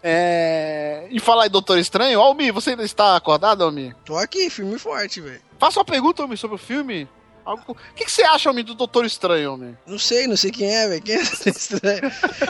É. 0.02 1.06
E 1.10 1.20
falar 1.20 1.46
em 1.46 1.50
Doutor 1.50 1.78
Estranho, 1.78 2.20
Almi, 2.20 2.50
você 2.50 2.70
ainda 2.70 2.82
está 2.84 3.16
acordado, 3.16 3.62
Almi? 3.64 3.94
Tô 4.04 4.16
aqui, 4.16 4.50
firme 4.50 4.74
e 4.76 4.78
forte, 4.78 5.20
velho. 5.20 5.40
Faça 5.58 5.78
uma 5.78 5.84
pergunta, 5.84 6.22
Almi, 6.22 6.36
sobre 6.36 6.56
o 6.56 6.58
filme. 6.58 7.08
Algo- 7.44 7.62
O 7.72 7.94
que, 7.94 8.04
que 8.04 8.10
você 8.10 8.22
acha, 8.24 8.48
Almi, 8.48 8.62
do 8.62 8.74
Doutor 8.74 9.04
Estranho, 9.04 9.50
Almi? 9.50 9.76
Não 9.86 9.98
sei, 9.98 10.26
não 10.26 10.36
sei 10.36 10.50
quem 10.50 10.68
é, 10.74 10.88
velho. 10.88 11.02
Quem 11.02 11.16
é 11.16 11.20
esse 11.22 11.48
estranho? 11.48 12.02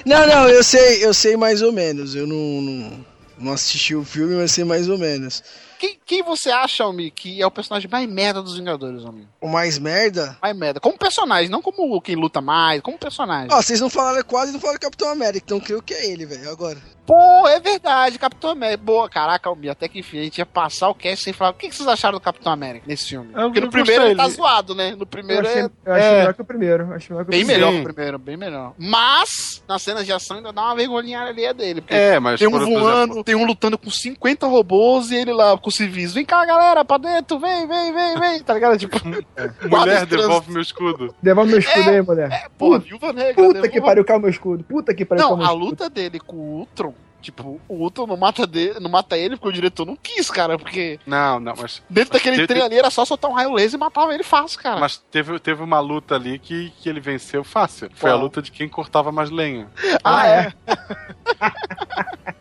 Não, 0.05 0.27
não, 0.27 0.49
eu 0.49 0.63
sei, 0.65 1.05
eu 1.05 1.15
sei 1.15 1.37
mais 1.37 1.63
ou 1.63 1.73
menos. 1.73 2.15
Eu 2.15 2.27
não, 2.27 2.37
não, 2.63 3.07
não 3.39 3.53
assisti 3.53 3.95
o 3.95 4.05
filme, 4.05 4.35
mas 4.35 4.53
sei 4.53 4.65
mais 4.65 4.89
ou 4.89 4.99
menos. 4.99 5.43
Quem, 5.79 5.98
quem 6.09 6.23
você 6.23 6.51
acha, 6.51 6.83
Almi, 6.85 7.11
que 7.11 7.41
é 7.41 7.47
o 7.47 7.51
personagem 7.51 7.89
mais 7.91 8.09
merda 8.09 8.43
dos 8.43 8.57
Vingadores, 8.57 9.05
Almi? 9.05 9.29
O 9.41 9.47
mais 9.49 9.79
merda? 9.79 10.37
Mais 10.43 10.57
merda. 10.57 10.81
Como 10.81 10.97
personagem, 10.99 11.49
não 11.51 11.61
como 11.63 12.01
quem 12.01 12.17
luta 12.17 12.41
mais, 12.41 12.81
como 12.81 12.99
personagem. 12.99 13.49
Ó, 13.53 13.61
vocês 13.63 13.81
não 13.81 13.91
falaram 13.91 14.23
quase 14.25 14.53
não 14.53 14.59
falaram 14.61 14.81
Capitão 14.81 15.11
América, 15.11 15.45
então 15.45 15.61
creio 15.61 15.83
que 15.83 15.93
é 15.95 16.11
ele, 16.11 16.25
velho, 16.27 16.51
agora. 16.51 16.79
Pô, 17.07 17.49
é 17.49 17.59
verdade, 17.59 18.19
Capitão 18.19 18.51
América. 18.51 18.83
Boa, 18.83 19.09
caraca, 19.09 19.49
Almi, 19.49 19.71
até 19.71 19.89
que 19.89 20.01
enfim, 20.01 20.19
a 20.21 20.25
gente 20.25 20.39
ia 20.39 20.45
passar 20.47 20.91
o 20.91 20.95
cast 20.95 21.25
sem 21.25 21.33
falar. 21.33 21.53
O 21.53 21.55
que, 21.55 21.71
vocês 21.73 21.89
acharam 21.89 22.19
do 22.19 22.21
Capitão 22.21 22.53
América 22.53 22.85
nesse 22.87 23.09
filme? 23.09 23.31
Eu- 23.35 23.45
Porque 23.45 23.61
no 23.61 23.67
eu 23.67 23.71
primeiro 23.71 24.05
ele 24.05 24.15
tá 24.15 24.29
zoado, 24.29 24.75
né? 24.75 24.91
No 24.95 25.03
Eu 25.03 25.07
primeiro 25.07 25.47
achei, 25.49 25.63
é 25.63 25.71
eu 25.87 25.93
achei 25.95 26.07
É. 26.09 26.19
melhor 26.19 26.35
que 26.35 26.43
o 26.43 26.45
primeiro. 26.45 26.93
Achei 26.93 27.09
melhor 27.11 27.25
que 27.25 27.29
o 27.29 27.33
bem 27.33 27.41
primeiro. 27.41 27.61
melhor 27.67 27.73
que 27.73 27.81
o 27.91 27.93
primeiro, 27.95 28.19
bem 28.19 28.37
melhor. 28.37 28.75
Mas, 28.77 29.63
nas 29.67 29.81
cenas 29.83 30.05
de 30.05 30.13
ação 30.13 30.37
ainda 30.37 30.53
dá 30.53 30.63
uma 30.63 30.75
vergonhinha 30.77 31.21
ali 31.23 31.45
é 31.45 31.55
dele. 31.55 31.83
É, 31.89 32.19
mas 32.21 32.39
tem 32.39 32.47
um 32.49 32.51
voando, 32.51 32.99
exemplo, 33.05 33.25
tem 33.25 33.35
um 33.35 33.47
lutando 33.47 33.79
com 33.79 33.91
50 33.91 34.47
robôs 34.47 35.11
e 35.11 35.17
ele 35.17 35.33
lá 35.33 35.57
com 35.57 35.71
civis. 35.99 36.15
Vem 36.15 36.25
cá, 36.25 36.45
galera, 36.45 36.85
pra 36.85 36.99
dentro, 36.99 37.39
vem, 37.39 37.67
vem, 37.67 37.93
vem, 37.93 38.19
vem. 38.21 38.43
Tá 38.43 38.55
ligado? 38.55 38.79
Tipo, 38.79 38.97
mulher 39.69 40.05
devolve 40.07 40.51
meu 40.53 40.63
escudo. 40.63 41.15
Devolve 41.23 41.51
meu 41.51 41.59
escudo 41.61 41.91
aí, 41.91 42.03
mulher. 42.03 42.49
Porra, 42.57 42.79
Puta, 42.81 42.89
viúva 42.89 43.13
negra. 43.13 43.35
puta 43.35 43.53
devolve. 43.55 43.69
que 43.71 43.81
pariu, 43.81 44.05
calma 44.05 44.21
meu 44.23 44.31
escudo. 44.31 44.65
Puta 44.65 44.95
que 44.95 45.05
pariu, 45.05 45.23
Não, 45.23 45.29
calma 45.31 45.45
a 45.45 45.47
escudo. 45.49 45.65
luta 45.65 45.91
dele 45.91 46.21
com 46.21 46.37
o 46.37 46.59
Ultron, 46.61 46.95
tipo, 47.21 47.61
o 47.69 47.75
Ultron 47.75 48.07
não 48.07 48.17
mata, 48.17 48.47
dele, 48.47 48.79
não 48.81 48.91
mata 48.91 49.17
ele 49.17 49.37
porque 49.37 49.49
o 49.49 49.53
diretor 49.53 49.85
não 49.87 49.97
quis, 49.97 50.31
cara. 50.31 50.59
Porque 50.59 50.99
Não, 51.07 51.39
não, 51.41 51.55
mas, 51.61 51.83
dentro 51.89 52.13
daquele 52.15 52.37
Teve- 52.37 52.47
trem 52.49 52.63
ali 52.63 52.79
era 52.79 52.91
só 52.91 53.05
soltar 53.05 53.31
um 53.31 53.35
raio 53.35 53.53
laser 53.53 53.77
e 53.77 53.81
matava 53.81 54.15
ele 54.15 54.23
fácil, 54.23 54.61
cara. 54.61 54.79
mas 54.81 54.97
teve, 55.11 55.39
teve 55.39 55.63
uma 55.63 55.81
luta 55.81 56.15
ali 56.15 56.39
que, 56.39 56.71
que 56.81 56.89
ele 56.89 57.01
venceu 57.01 57.43
fácil. 57.45 57.91
Foi 57.95 58.11
Qual? 58.11 58.19
a 58.19 58.23
luta 58.23 58.41
de 58.43 58.51
quem 58.51 58.69
cortava 58.69 59.11
mais 59.13 59.31
lenha. 59.31 59.69
ah, 60.05 60.27
é? 60.27 60.53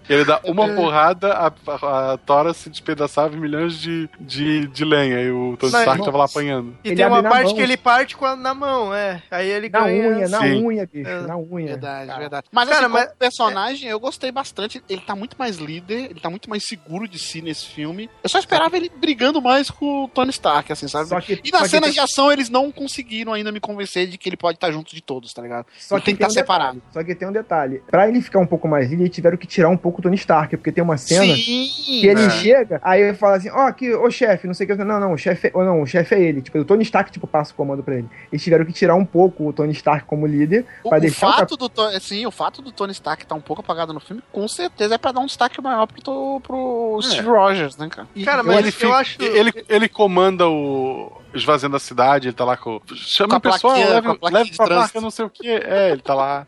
Ele 0.10 0.24
dá 0.24 0.40
uma 0.46 0.70
porrada, 0.74 1.34
a, 1.34 1.48
a, 1.68 2.14
a 2.14 2.18
Tora 2.18 2.54
se 2.54 2.70
despedaçava 2.70 3.36
em 3.36 3.40
milhões 3.42 3.78
de, 3.78 4.10
de, 4.18 4.66
de 4.68 4.86
lenha 4.86 5.20
e 5.22 5.30
o 5.32 5.58
Tony 5.58 5.74
Mas- 5.74 5.82
Stark 5.82 6.06
tava 6.06 6.18
lá 6.18 6.24
apanhando. 6.26 6.78
E 6.82 6.88
Ele 6.90 6.96
tem 6.96 7.06
uma 7.06 7.22
parte 7.22 7.48
mão. 7.48 7.56
que 7.56 7.62
ele 7.62 7.76
parte 7.78 8.16
com 8.16 8.26
a, 8.26 8.34
na 8.34 8.54
mão, 8.54 8.94
é. 8.94 9.22
Aí 9.30 9.50
ele 9.50 9.68
Na 9.68 9.82
ganha. 9.82 10.08
unha, 10.10 10.28
na 10.30 10.40
Sim. 10.40 10.64
unha, 10.66 10.88
bicho, 10.92 11.10
É. 11.10 11.22
na 11.28 11.38
unha. 11.38 11.68
Verdade, 11.68 12.08
Cara, 12.08 12.20
verdade. 12.20 12.48
Mas 12.54 12.70
Cara, 12.70 12.86
assim, 12.86 12.94
mas- 12.94 13.06
como 13.06 13.18
personagem, 13.18 13.90
eu 13.90 14.00
gostei 14.00 14.32
bastante. 14.32 14.67
Ele 14.90 15.02
tá 15.02 15.16
muito 15.16 15.36
mais 15.38 15.58
líder, 15.58 16.06
ele 16.12 16.20
tá 16.20 16.30
muito 16.30 16.50
mais 16.50 16.64
seguro 16.66 17.08
de 17.08 17.18
si 17.20 17.42
nesse 17.42 17.66
filme. 17.68 18.10
Eu 18.24 18.30
só 18.30 18.40
esperava 18.40 18.76
ele 18.76 18.90
brigando 18.96 19.42
mais 19.42 19.70
com 19.70 20.04
o 20.06 20.08
Tony 20.08 20.30
Stark, 20.32 20.72
assim, 20.72 20.88
sabe? 20.88 21.10
Que, 21.22 21.40
E 21.44 21.52
nas 21.52 21.64
que 21.64 21.70
cenas 21.70 21.86
tem- 21.90 21.94
de 21.94 22.00
ação, 22.00 22.32
eles 22.32 22.50
não 22.50 22.72
conseguiram 22.72 23.34
ainda 23.34 23.52
me 23.52 23.60
convencer 23.60 24.08
de 24.08 24.18
que 24.18 24.28
ele 24.30 24.38
pode 24.38 24.58
estar 24.58 24.72
junto 24.72 24.94
de 24.96 25.02
todos, 25.02 25.34
tá 25.34 25.42
ligado? 25.42 25.66
Só 25.78 25.96
Ele 25.96 26.04
tem 26.04 26.14
que 26.16 26.20
tem 26.20 26.28
estar 26.28 26.40
um 26.40 26.44
separado. 26.44 26.76
detalhe, 26.76 26.94
Só 26.94 27.04
que 27.04 27.16
tem 27.16 27.28
um 27.28 27.32
detalhe. 27.32 27.82
Pra 27.90 28.08
ele 28.08 28.22
ficar 28.22 28.40
um 28.40 28.46
pouco 28.48 28.68
mais 28.68 28.90
líder, 28.90 29.04
eles 29.04 29.16
tiveram 29.16 29.38
que 29.38 29.48
tirar 29.48 29.70
um 29.70 29.78
pouco 29.78 30.00
o 30.00 30.02
Tony 30.02 30.16
Stark, 30.16 30.56
porque 30.58 30.72
tem 30.72 30.84
uma 30.84 30.98
cena 30.98 31.24
Sim! 31.36 31.36
que 31.36 32.06
ele 32.08 32.24
É. 32.26 32.30
chega, 32.30 32.80
aí 32.84 33.02
ele 33.02 33.14
fala 33.14 33.38
assim, 33.38 33.50
ó, 33.50 33.68
aqui, 33.68 33.94
ô 33.94 34.10
chefe, 34.10 34.48
não 34.48 34.54
sei 34.54 34.66
o 34.66 34.70
que. 34.70 34.84
Não, 34.84 35.00
não, 35.00 35.14
o 35.14 35.18
chefe 35.18 35.52
ou 35.54 35.64
não, 35.64 35.82
o 35.82 35.86
chefe 35.88 36.16
é 36.16 36.22
ele. 36.22 36.42
Tipo, 36.42 36.60
o 36.60 36.66
Tony 36.66 36.84
Stark, 36.84 37.12
tipo, 37.12 37.28
passa 37.28 37.52
o 37.52 37.56
comando 37.56 37.84
pra 37.84 37.96
ele. 37.96 38.08
Eles 38.32 38.44
tiveram 38.44 38.66
que 38.66 38.74
tirar 38.74 38.96
um 38.96 39.06
pouco 39.06 39.48
o 39.48 39.54
Tony 39.54 39.72
Stark 39.74 40.06
como 40.06 40.26
líder 40.28 40.66
O, 40.84 40.90
pra 40.90 40.98
o 40.98 41.02
deixar 41.02 41.28
o 41.28 41.34
fato 41.34 41.58
do 41.58 41.70
Tony, 41.70 42.00
sim, 42.00 42.26
o 42.26 42.32
fato 42.32 42.62
do 42.62 42.72
Tony 42.72 42.92
Stark 42.92 43.24
estar 43.24 43.36
um 43.36 43.42
pouco 43.42 43.62
apagado 43.62 43.94
no 43.94 44.00
filme, 44.00 44.22
com 44.32 44.48
certeza 44.58 44.96
é 44.96 44.98
pra 44.98 45.12
dar 45.14 45.22
um 45.22 45.26
destaque 45.26 45.62
maior 45.62 45.86
pro, 45.88 46.42
pro 46.42 47.00
Steve 47.02 47.28
Rogers, 47.28 47.78
né, 47.78 47.88
cara? 47.90 48.08
E- 48.16 48.26
Cara, 48.26 48.42
Eu 48.42 48.46
mas 48.46 48.58
ele, 48.58 48.68
eu 48.68 48.72
fica- 48.74 48.96
acho- 48.96 49.22
ele, 49.22 49.66
ele 49.70 49.88
comanda 49.90 50.48
o. 50.50 51.12
Esvaziando 51.34 51.76
a 51.76 51.80
cidade, 51.80 52.28
ele 52.30 52.36
tá 52.36 52.44
lá 52.46 52.58
com. 52.58 52.82
Chama 52.96 53.30
Com 53.30 53.36
a 53.36 53.38
o 53.38 53.42
pessoal, 53.42 53.74
plaquinha, 53.74 53.94
leva, 53.96 54.02
com 54.08 54.12
a 54.12 54.16
plaquinha 54.20 54.40
leva 54.40 54.52
de 54.52 54.58
pra 54.58 54.66
placa, 54.68 55.02
não 55.02 55.12
sei 55.12 55.26
o 55.26 55.30
que. 55.30 55.48
É, 55.48 55.92
ele 55.92 56.02
tá 56.02 56.14
lá. 56.16 56.48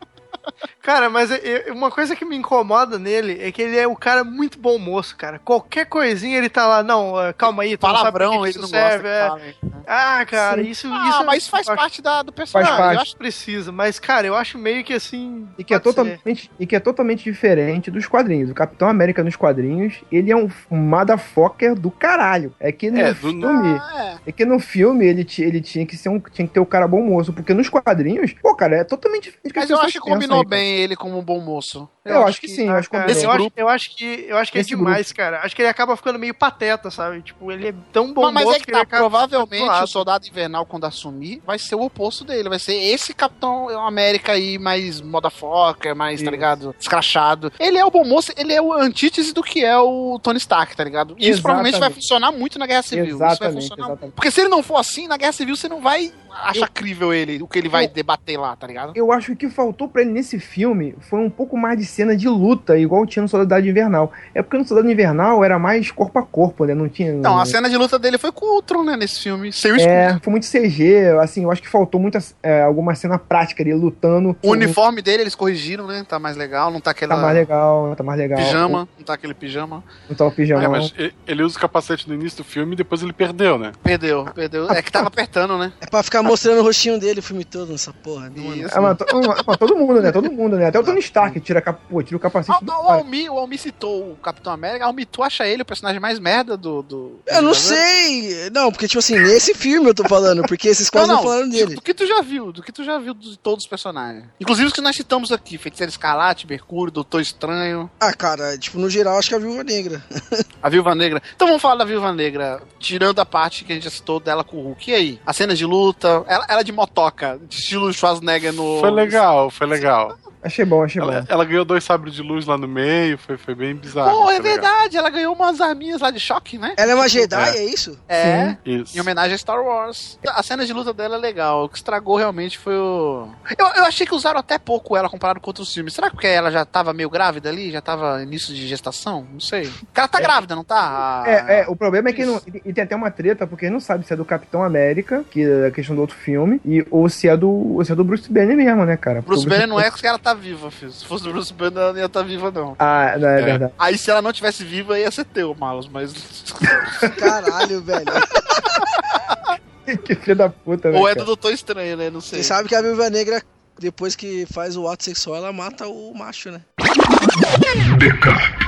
Cara, 0.81 1.09
mas 1.09 1.29
é- 1.31 1.67
é- 1.67 1.71
uma 1.71 1.91
coisa 1.91 2.15
que 2.15 2.25
me 2.25 2.35
incomoda 2.35 2.97
nele 2.97 3.37
é 3.41 3.51
que 3.51 3.61
ele 3.61 3.77
é 3.77 3.87
o 3.87 3.95
cara 3.95 4.23
muito 4.23 4.57
bom 4.57 4.77
moço, 4.79 5.15
cara. 5.15 5.37
Qualquer 5.39 5.85
coisinha 5.85 6.37
ele 6.37 6.49
tá 6.49 6.65
lá, 6.67 6.81
não, 6.81 7.19
é, 7.21 7.31
calma 7.33 7.63
aí, 7.63 7.77
tu 7.77 7.85
não 7.85 7.89
sabe 7.95 7.99
Palavrão, 8.17 8.45
ele 8.45 8.55
não 8.57 8.61
gosta 8.69 8.77
serve, 8.77 9.03
que 9.03 9.07
é. 9.09 9.27
falem. 9.27 9.55
Ah, 9.85 10.25
cara, 10.25 10.63
Sim. 10.63 10.69
isso, 10.69 10.87
Ah, 10.91 11.09
isso 11.09 11.25
mas 11.25 11.47
faz 11.47 11.67
acho- 11.67 11.77
parte 11.77 12.01
da, 12.01 12.21
do 12.23 12.31
personagem. 12.31 12.75
parte. 12.75 12.95
Eu 12.95 13.01
acho 13.01 13.11
que 13.11 13.17
precisa, 13.17 13.71
mas 13.71 13.99
cara, 13.99 14.25
eu 14.27 14.35
acho 14.35 14.57
meio 14.57 14.83
que 14.83 14.93
assim. 14.93 15.47
E 15.57 15.63
que, 15.63 15.73
é 15.73 15.77
ser. 15.77 15.83
totalmente, 15.83 16.51
e 16.59 16.65
que 16.65 16.75
é 16.75 16.79
totalmente 16.79 17.23
diferente 17.23 17.91
dos 17.91 18.07
quadrinhos. 18.07 18.49
O 18.49 18.53
Capitão 18.55 18.87
América 18.87 19.23
nos 19.23 19.35
quadrinhos, 19.35 19.95
ele 20.11 20.31
é 20.31 20.35
um, 20.35 20.49
um 20.71 20.77
motherfucker 20.77 21.75
do 21.75 21.89
caralho. 21.91 22.53
É 22.59 22.71
que 22.71 22.89
no 22.91 22.99
É, 22.99 23.09
do- 23.13 23.15
filme. 23.15 23.79
Ah, 23.81 24.17
é. 24.25 24.29
É 24.29 24.31
que 24.31 24.45
no 24.45 24.59
filme 24.59 25.05
ele, 25.05 25.27
ele 25.39 25.61
tinha 25.61 25.85
que 25.85 25.97
ser 25.97 26.09
um. 26.09 26.19
Tinha 26.19 26.47
que 26.47 26.53
ter 26.53 26.59
o 26.59 26.65
cara 26.65 26.87
bom 26.87 27.01
moço. 27.03 27.33
Porque 27.33 27.53
nos 27.53 27.69
quadrinhos, 27.69 28.33
pô, 28.41 28.55
cara, 28.55 28.77
é 28.77 28.83
totalmente 28.83 29.25
diferente 29.25 29.47
do 29.49 29.53
que 29.53 29.59
Mas 29.59 29.71
as 29.71 29.77
eu 29.77 29.77
acho 29.85 30.01
que 30.01 30.09
combinou 30.19 30.39
aí, 30.39 30.45
cara. 30.45 30.61
bem 30.61 30.75
ele 30.77 30.95
como 30.95 31.17
um 31.19 31.23
bom 31.23 31.39
moço. 31.39 31.87
Eu, 32.05 32.25
acho 32.25 32.41
que, 32.41 32.47
sim, 32.47 32.65
eu 32.67 32.73
Ah, 32.73 32.77
acho 32.79 32.89
que 32.89 32.97
cara, 32.97 33.11
eu, 33.11 33.29
acho, 33.29 33.37
grupo- 33.39 33.53
eu 33.59 33.69
acho 33.69 33.95
que 33.95 34.25
eu 34.27 34.37
acho 34.37 34.51
que 34.51 34.57
é 34.57 34.61
Nesse 34.61 34.69
demais, 34.69 35.11
cara. 35.11 35.41
Acho 35.43 35.55
que 35.55 35.61
ele 35.61 35.69
acaba 35.69 35.95
ficando 35.95 36.17
meio 36.17 36.33
pateta, 36.33 36.89
sabe? 36.89 37.21
Tipo, 37.21 37.51
ele 37.51 37.67
é 37.67 37.73
tão 37.93 38.11
bom 38.13 38.23
Mas, 38.23 38.33
mas 38.33 38.43
moço 38.45 38.57
é 38.57 38.59
que 38.61 38.71
ele 38.71 38.79
tá, 38.79 38.97
provavelmente 38.97 39.83
o 39.83 39.87
Soldado 39.87 40.25
Invernal, 40.27 40.65
quando 40.65 40.85
assumir, 40.85 41.41
vai 41.45 41.59
ser 41.59 41.75
o 41.75 41.81
oposto 41.83 42.23
dele. 42.23 42.49
Vai 42.49 42.57
ser 42.57 42.73
esse 42.73 43.13
Capitão 43.13 43.69
América 43.85 44.31
aí, 44.31 44.57
mais 44.57 45.01
motherfucker, 45.01 45.95
mais, 45.95 46.19
tá 46.19 46.23
Isso. 46.23 46.31
ligado? 46.31 46.75
Escrachado. 46.79 47.51
Ele 47.59 47.77
é 47.77 47.85
o 47.85 47.91
bom 47.91 48.03
moço, 48.03 48.31
ele 48.37 48.53
é 48.53 48.61
o 48.61 48.73
antítese 48.73 49.31
do 49.33 49.43
que 49.43 49.63
é 49.63 49.77
o 49.77 50.19
Tony 50.23 50.37
Stark, 50.39 50.75
tá 50.75 50.83
ligado? 50.83 51.15
E 51.19 51.29
isso 51.29 51.41
provavelmente 51.41 51.79
vai 51.79 51.89
funcionar 51.91 52.31
muito 52.31 52.57
na 52.57 52.65
Guerra 52.65 52.81
Civil. 52.81 53.05
Isso 53.05 53.17
vai 53.17 53.29
Exatamente, 53.31 53.61
funcionar 53.61 53.85
exatamente. 53.91 54.15
Porque 54.15 54.31
se 54.31 54.41
ele 54.41 54.49
não 54.49 54.63
for 54.63 54.77
assim, 54.77 55.07
na 55.07 55.17
Guerra 55.17 55.31
Civil 55.33 55.55
você 55.55 55.67
não 55.69 55.79
vai 55.81 56.11
achar 56.31 56.69
crível 56.69 57.13
ele, 57.13 57.41
o 57.41 57.47
que 57.47 57.57
ele 57.59 57.67
vai 57.69 57.85
Eu- 57.85 57.89
debater 57.89 58.39
lá, 58.39 58.55
tá 58.55 58.65
ligado? 58.67 58.93
Eu 58.95 59.11
acho 59.11 59.27
que 59.27 59.33
o 59.33 59.49
que 59.49 59.49
faltou 59.49 59.87
pra 59.89 60.01
ele 60.01 60.08
nesse 60.09 60.39
filme 60.39 60.95
foi 60.99 61.19
um 61.19 61.29
pouco 61.29 61.57
mais 61.57 61.77
de 61.79 61.85
cena 61.85 62.15
de 62.15 62.27
luta, 62.27 62.77
igual 62.77 63.05
tinha 63.05 63.23
no 63.23 63.29
Soldado 63.29 63.67
Invernal. 63.67 64.11
É 64.33 64.41
porque 64.41 64.57
no 64.57 64.65
Soldado 64.67 64.89
Invernal 64.91 65.43
era 65.43 65.57
mais 65.59 65.91
corpo 65.91 66.19
a 66.19 66.23
corpo, 66.23 66.65
né? 66.65 66.73
Não 66.73 66.89
tinha. 66.89 67.11
Então, 67.13 67.39
a 67.39 67.45
cena 67.45 67.69
de 67.69 67.77
luta 67.77 67.97
dele 67.97 68.17
foi 68.17 68.31
com 68.31 68.45
o 68.45 68.55
Ultron, 68.55 68.83
né, 68.83 68.95
nesse 68.97 69.21
filme. 69.21 69.51
Sem 69.53 69.71
o 69.71 69.75
escudo. 69.75 69.93
É, 69.93 70.19
foi 70.21 70.31
muito 70.31 70.45
CG, 70.47 71.07
assim, 71.21 71.43
eu 71.43 71.51
acho 71.51 71.61
que 71.61 71.69
faltou 71.69 71.99
muita, 71.99 72.19
é, 72.43 72.61
alguma 72.63 72.95
cena 72.95 73.17
prática 73.17 73.63
ali, 73.63 73.73
lutando. 73.73 74.35
O 74.43 74.51
uniforme 74.51 75.01
dele 75.01 75.23
eles 75.23 75.35
corrigiram, 75.35 75.87
né? 75.87 76.05
Tá 76.07 76.19
mais 76.19 76.35
legal, 76.35 76.71
não 76.71 76.79
tá 76.81 76.91
aquela 76.91 77.15
Tá 77.15 77.21
mais 77.21 77.35
legal, 77.35 77.95
tá 77.95 78.03
mais 78.03 78.19
legal. 78.19 78.37
pijama, 78.39 78.87
não 78.97 79.05
tá 79.05 79.13
aquele 79.13 79.33
pijama. 79.33 79.83
Não 80.09 80.15
tá 80.15 80.25
o 80.25 80.31
pijama. 80.31 80.63
É, 80.63 80.67
mas 80.67 80.93
ele 81.27 81.43
usa 81.43 81.57
o 81.57 81.61
capacete 81.61 82.07
no 82.07 82.15
início 82.15 82.37
do 82.39 82.43
filme 82.43 82.73
e 82.73 82.75
depois 82.75 83.01
ele 83.01 83.13
perdeu, 83.13 83.57
né? 83.57 83.71
Perdeu, 83.83 84.25
perdeu. 84.33 84.69
É 84.71 84.81
que 84.81 84.91
tava 84.91 85.07
apertando, 85.07 85.57
né? 85.57 85.71
É 85.81 85.85
pra 85.85 86.01
ficar 86.03 86.21
mostrando 86.23 86.59
o 86.59 86.63
rostinho 86.63 86.99
dele 86.99 87.19
o 87.19 87.23
filme 87.23 87.43
todo 87.45 87.71
nessa 87.71 87.91
porra. 87.93 88.31
Não, 88.35 88.53
Isso. 88.55 88.77
É, 88.77 88.79
mas, 88.79 88.97
to- 88.97 89.05
mas 89.45 89.57
todo 89.57 89.75
mundo, 89.75 89.98
né? 90.01 90.11
Todo 90.11 90.31
mundo, 90.31 90.55
né? 90.57 90.67
Até 90.67 90.79
o 90.79 90.83
Tony 90.83 90.99
Stark 90.99 91.39
tira, 91.39 91.61
cap- 91.61 91.79
pô, 91.89 92.01
tira 92.03 92.17
o 92.17 92.19
capacete 92.19 92.57
Ah, 92.69 92.79
o, 92.79 92.85
o. 92.85 92.89
Almi, 92.91 93.29
o 93.29 93.37
Almi 93.37 93.57
citou 93.57 94.11
o 94.11 94.15
Capitão 94.17 94.51
América. 94.53 94.85
Almi, 94.85 95.05
tu 95.05 95.21
acha 95.23 95.47
ele 95.47 95.61
o 95.61 95.65
personagem 95.65 95.99
mais 95.99 96.19
merda 96.19 96.55
do. 96.57 96.81
do 96.83 97.19
Eu 97.27 97.41
não 97.41 97.53
sei! 97.53 98.49
Não, 98.51 98.71
porque, 98.71 98.87
tipo 98.87 98.99
assim, 98.99 99.17
nesse 99.19 99.53
filme 99.53 99.89
eu 99.89 99.93
tô 99.93 100.03
falando, 100.07 100.43
porque 100.43 100.67
esses 100.67 100.89
quase 100.89 101.07
não, 101.09 101.21
falaram 101.23 101.47
do- 101.47 101.51
dele. 101.55 101.75
Do 101.75 101.81
que 101.81 101.93
tu 101.93 102.05
já 102.05 102.21
viu, 102.21 102.51
do 102.51 102.61
que 102.63 102.71
tu 102.71 102.83
já 102.83 102.97
viu 102.99 103.13
de 103.13 103.37
todos 103.37 103.63
os 103.63 103.69
personagens. 103.69 104.25
Inclusive 104.39 104.67
os 104.67 104.73
que 104.73 104.81
nós 104.81 104.95
citamos 104.95 105.31
aqui: 105.31 105.57
Feiticeiro 105.57 105.89
Escarlate, 105.89 106.47
Mercúrio, 106.47 106.91
Doutor 106.91 107.21
Estranho, 107.21 107.89
Ah, 107.99 108.13
cara, 108.13 108.57
tipo, 108.57 108.77
no 108.79 108.89
geral, 108.89 109.17
acho 109.17 109.29
que 109.29 109.35
a 109.35 109.39
Viúva 109.39 109.63
Negra. 109.63 110.03
a 110.61 110.69
Viúva 110.69 110.93
Negra. 110.95 111.21
Então 111.35 111.47
vamos 111.47 111.61
falar 111.61 111.75
da 111.75 111.85
Viúva 111.85 112.11
Negra, 112.13 112.61
tirando 112.79 113.19
a 113.19 113.25
parte 113.25 113.63
que 113.63 113.71
a 113.71 113.75
gente 113.75 113.83
já 113.83 113.89
citou 113.89 114.19
dela 114.19 114.43
com 114.43 114.57
o 114.57 114.61
Hulk. 114.63 114.91
E 114.91 114.93
aí? 114.93 115.19
As 115.25 115.35
cenas 115.35 115.57
de 115.57 115.65
luta, 115.65 116.23
ela, 116.27 116.45
ela 116.49 116.63
de 116.63 116.71
motoca, 116.71 117.39
de 117.47 117.55
estilo 117.55 117.91
Schwarzenegger 117.93 118.53
no. 118.53 118.79
Foi 118.79 118.91
legal, 118.91 119.49
foi 119.49 119.67
legal. 119.67 119.88
legal. 119.89 120.28
Achei 120.41 120.63
bom, 120.65 120.83
achei 120.83 121.01
Ela, 121.01 121.21
bom. 121.21 121.25
ela 121.29 121.45
ganhou 121.45 121.65
dois 121.65 121.83
sabres 121.83 122.13
de 122.13 122.21
luz 122.21 122.45
lá 122.45 122.57
no 122.57 122.67
meio, 122.67 123.17
foi, 123.17 123.37
foi 123.37 123.53
bem 123.55 123.75
bizarro. 123.75 124.09
Pô, 124.09 124.29
é 124.31 124.39
legal. 124.39 124.43
verdade, 124.53 124.97
ela 124.97 125.09
ganhou 125.09 125.33
umas 125.33 125.59
arminhas 125.59 126.01
lá 126.01 126.11
de 126.11 126.19
choque, 126.19 126.57
né? 126.57 126.73
Ela 126.77 126.91
é 126.91 126.95
uma 126.95 127.07
Jedi, 127.09 127.49
É. 127.49 127.57
é 127.57 127.65
isso? 127.65 127.99
É. 128.07 128.57
Isso. 128.65 128.97
Em 128.97 129.01
homenagem 129.01 129.35
a 129.35 129.37
Star 129.37 129.61
Wars. 129.61 130.17
A 130.27 130.41
cena 130.43 130.65
de 130.65 130.71
luta 130.73 130.93
dela 130.93 131.15
é 131.15 131.19
legal. 131.19 131.65
O 131.65 131.69
que 131.69 131.77
estragou 131.77 132.15
realmente 132.15 132.57
foi 132.57 132.75
o. 132.75 133.27
Eu, 133.57 133.67
eu 133.75 133.83
achei 133.85 134.05
que 134.07 134.15
usaram 134.15 134.39
até 134.39 134.57
pouco 134.57 134.95
ela 134.95 135.09
comparado 135.09 135.39
com 135.39 135.49
outros 135.49 135.73
filmes. 135.73 135.93
Será 135.93 136.09
que 136.09 136.25
ela 136.27 136.49
já 136.51 136.63
tava 136.65 136.93
meio 136.93 137.09
grávida 137.09 137.49
ali? 137.49 137.71
Já 137.71 137.81
tava 137.81 138.21
início 138.23 138.53
de 138.53 138.67
gestação? 138.67 139.27
Não 139.31 139.39
sei. 139.39 139.69
Ela 139.95 140.07
tá 140.07 140.19
grávida, 140.21 140.55
não 140.55 140.63
tá? 140.63 141.23
É, 141.25 141.61
é, 141.61 141.65
o 141.67 141.75
problema 141.75 142.09
é 142.09 142.13
que 142.13 142.23
não, 142.25 142.41
e 142.65 142.71
tem 142.73 142.83
até 142.83 142.95
uma 142.95 143.11
treta, 143.11 143.45
porque 143.45 143.69
não 143.69 143.79
sabe 143.79 144.05
se 144.05 144.13
é 144.13 144.15
do 144.15 144.23
Capitão 144.23 144.63
América, 144.63 145.23
que 145.29 145.43
é 145.43 145.67
a 145.67 145.71
questão 145.71 145.95
do 145.95 146.01
outro 146.01 146.15
filme, 146.15 146.61
e, 146.65 146.85
ou 146.89 147.09
se 147.09 147.27
é 147.27 147.35
do, 147.35 147.49
ou 147.49 147.83
se 147.83 147.91
é 147.91 147.95
do 147.95 148.03
Bruce 148.03 148.31
Banner 148.31 148.55
mesmo, 148.55 148.85
né, 148.85 148.95
cara? 148.95 149.21
Bruce 149.21 149.45
o 149.45 149.49
Banner 149.49 149.67
não 149.67 149.79
é 149.79 149.91
porque 149.91 150.07
ela 150.07 150.17
tá 150.17 150.28
viva, 150.33 150.69
filho. 150.71 150.91
Se 150.91 151.05
fosse 151.05 151.23
do 151.23 151.31
Bruce 151.31 151.53
Banner, 151.53 151.77
ela 151.81 151.93
não 151.93 151.99
ia 151.99 152.05
estar 152.05 152.21
viva, 152.23 152.51
não. 152.51 152.75
Ah, 152.79 153.15
não, 153.17 153.27
é, 153.27 153.41
É. 153.41 153.45
verdade. 153.45 153.73
Aí 153.77 153.97
se 153.97 154.09
ela 154.11 154.21
não 154.21 154.31
tivesse 154.33 154.63
viva, 154.63 154.97
ia 154.99 155.09
ser 155.11 155.25
teu, 155.25 155.55
Malus, 155.55 155.87
mas. 155.87 156.13
Caralho, 157.17 157.81
velho. 157.81 158.05
que 160.05 160.15
filho 160.15 160.35
da 160.35 160.49
puta, 160.49 160.91
né? 160.91 160.97
Ou 160.99 161.07
é 161.07 161.13
cara? 161.13 161.23
do 161.23 161.27
Doutor 161.27 161.51
Estranho, 161.53 161.97
né? 161.97 162.09
Não 162.09 162.21
sei. 162.21 162.39
Você 162.41 162.47
sabe 162.47 162.69
que 162.69 162.75
a 162.75 162.81
Viúva 162.81 163.09
Negra, 163.09 163.41
depois 163.79 164.15
que 164.15 164.45
faz 164.53 164.75
o 164.77 164.87
ato 164.87 165.03
sexual, 165.03 165.37
ela 165.37 165.51
mata 165.53 165.87
o 165.87 166.13
macho, 166.13 166.51
né? 166.51 166.61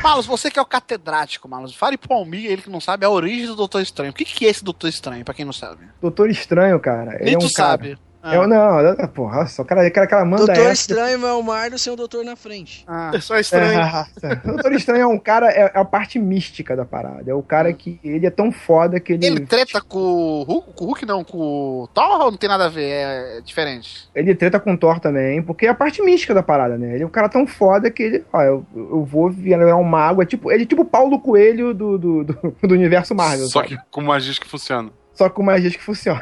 Malus, 0.03 0.26
você 0.26 0.49
que 0.49 0.57
é 0.57 0.62
o 0.62 0.66
catedrático, 0.66 1.47
Malus, 1.47 1.76
fale 1.76 1.97
pro 1.97 2.14
Almir, 2.16 2.45
ele 2.51 2.62
que 2.62 2.70
não 2.70 2.82
sabe, 2.82 3.05
a 3.05 3.09
origem 3.09 3.47
do 3.47 3.55
Doutor 3.55 3.82
Estranho. 3.82 4.12
O 4.12 4.14
que, 4.14 4.26
que 4.26 4.45
é 4.45 4.49
esse 4.49 4.64
Doutor 4.64 4.88
Estranho, 4.88 5.24
pra 5.24 5.34
quem 5.34 5.45
não 5.45 5.53
sabe? 5.53 5.86
Doutor 6.01 6.30
Estranho, 6.30 6.80
cara. 6.80 7.16
Ele 7.16 7.26
Nem 7.26 7.34
é 7.36 7.38
um 7.38 7.41
tu 7.41 7.53
cara. 7.53 7.99
Ah. 8.24 8.36
É, 8.36 8.39
um- 8.39 8.47
não, 8.47 9.07
porra, 9.07 9.47
só 9.47 9.63
o 9.63 9.65
cara, 9.65 9.89
cara 9.89 10.05
que 10.05 10.13
ela 10.13 10.26
manda 10.26 10.45
Doutor 10.45 10.61
essa. 10.61 10.74
Estranho 10.74 11.26
é 11.26 11.34
o 11.34 11.41
Mardo 11.41 11.78
sem 11.80 11.91
o 11.91 11.95
doutor 11.95 12.24
na 12.24 12.36
frente. 12.36 12.84
Ah. 12.88 13.11
É 13.13 13.19
só 13.19 13.38
estranho. 13.39 13.80
É, 13.80 14.34
o 14.43 14.47
Doutor 14.53 14.74
Estranho 14.74 15.01
é 15.01 15.07
um 15.07 15.17
cara, 15.17 15.51
é, 15.51 15.72
é 15.74 15.80
a 15.80 15.86
parte 15.86 16.19
mística 16.19 16.76
da 16.76 16.86
parada. 16.86 17.30
É 17.30 17.34
o 17.34 17.41
cara 17.41 17.74
que 17.74 17.99
ele 18.03 18.26
é 18.26 18.30
tão 18.30 18.51
foda 18.51 18.99
que 18.99 19.13
ele. 19.13 19.26
Ele 19.26 19.45
treta 19.45 19.82
com 19.82 19.97
o 19.97 20.43
Hulk, 20.43 20.74
com 20.74 20.84
o 20.84 20.88
Hulk 20.88 21.05
não, 21.05 21.24
com 21.24 21.38
o 21.84 21.88
Thor 21.93 22.22
ou 22.22 22.32
não 22.32 22.38
tem 22.38 22.49
nada 22.49 22.65
a 22.65 22.69
ver? 22.69 22.89
É, 22.89 23.38
é 23.38 23.41
diferente. 23.41 24.07
Ele 24.13 24.36
treta 24.36 24.59
com 24.59 24.74
o 24.74 24.78
Thor 24.78 24.99
também, 24.99 25.41
porque 25.41 25.65
é 25.65 25.69
a 25.69 25.76
parte 25.76 26.01
mística 26.01 26.34
da 26.34 26.43
parada, 26.43 26.78
né? 26.78 26.93
Ele 26.93 27.03
é 27.03 27.05
um 27.05 27.09
cara 27.09 27.28
tão 27.30 27.47
foda 27.47 27.89
que 27.89 28.03
ele, 28.03 28.26
ó, 28.32 28.41
eu, 28.41 28.65
eu 28.76 29.03
vou 29.03 29.30
virar 29.30 29.76
um 29.78 29.84
mago. 29.84 30.22
É 30.22 30.26
tipo, 30.26 30.51
ele 30.51 30.63
é 30.63 30.65
tipo 30.65 30.84
o 30.84 30.86
Paulo 30.86 31.19
Coelho 31.19 31.74
do, 31.74 31.97
do, 31.97 32.24
do, 32.24 32.34
do 32.67 32.74
universo 32.74 33.15
Marvel. 33.15 33.47
Só 33.47 33.61
sabe? 33.61 33.78
que 33.78 33.84
com 33.89 34.01
magia 34.01 34.34
que 34.34 34.47
funciona. 34.47 34.91
Só 35.13 35.30
com 35.30 35.43
magia 35.43 35.69
que 35.69 35.82
funciona. 35.82 36.22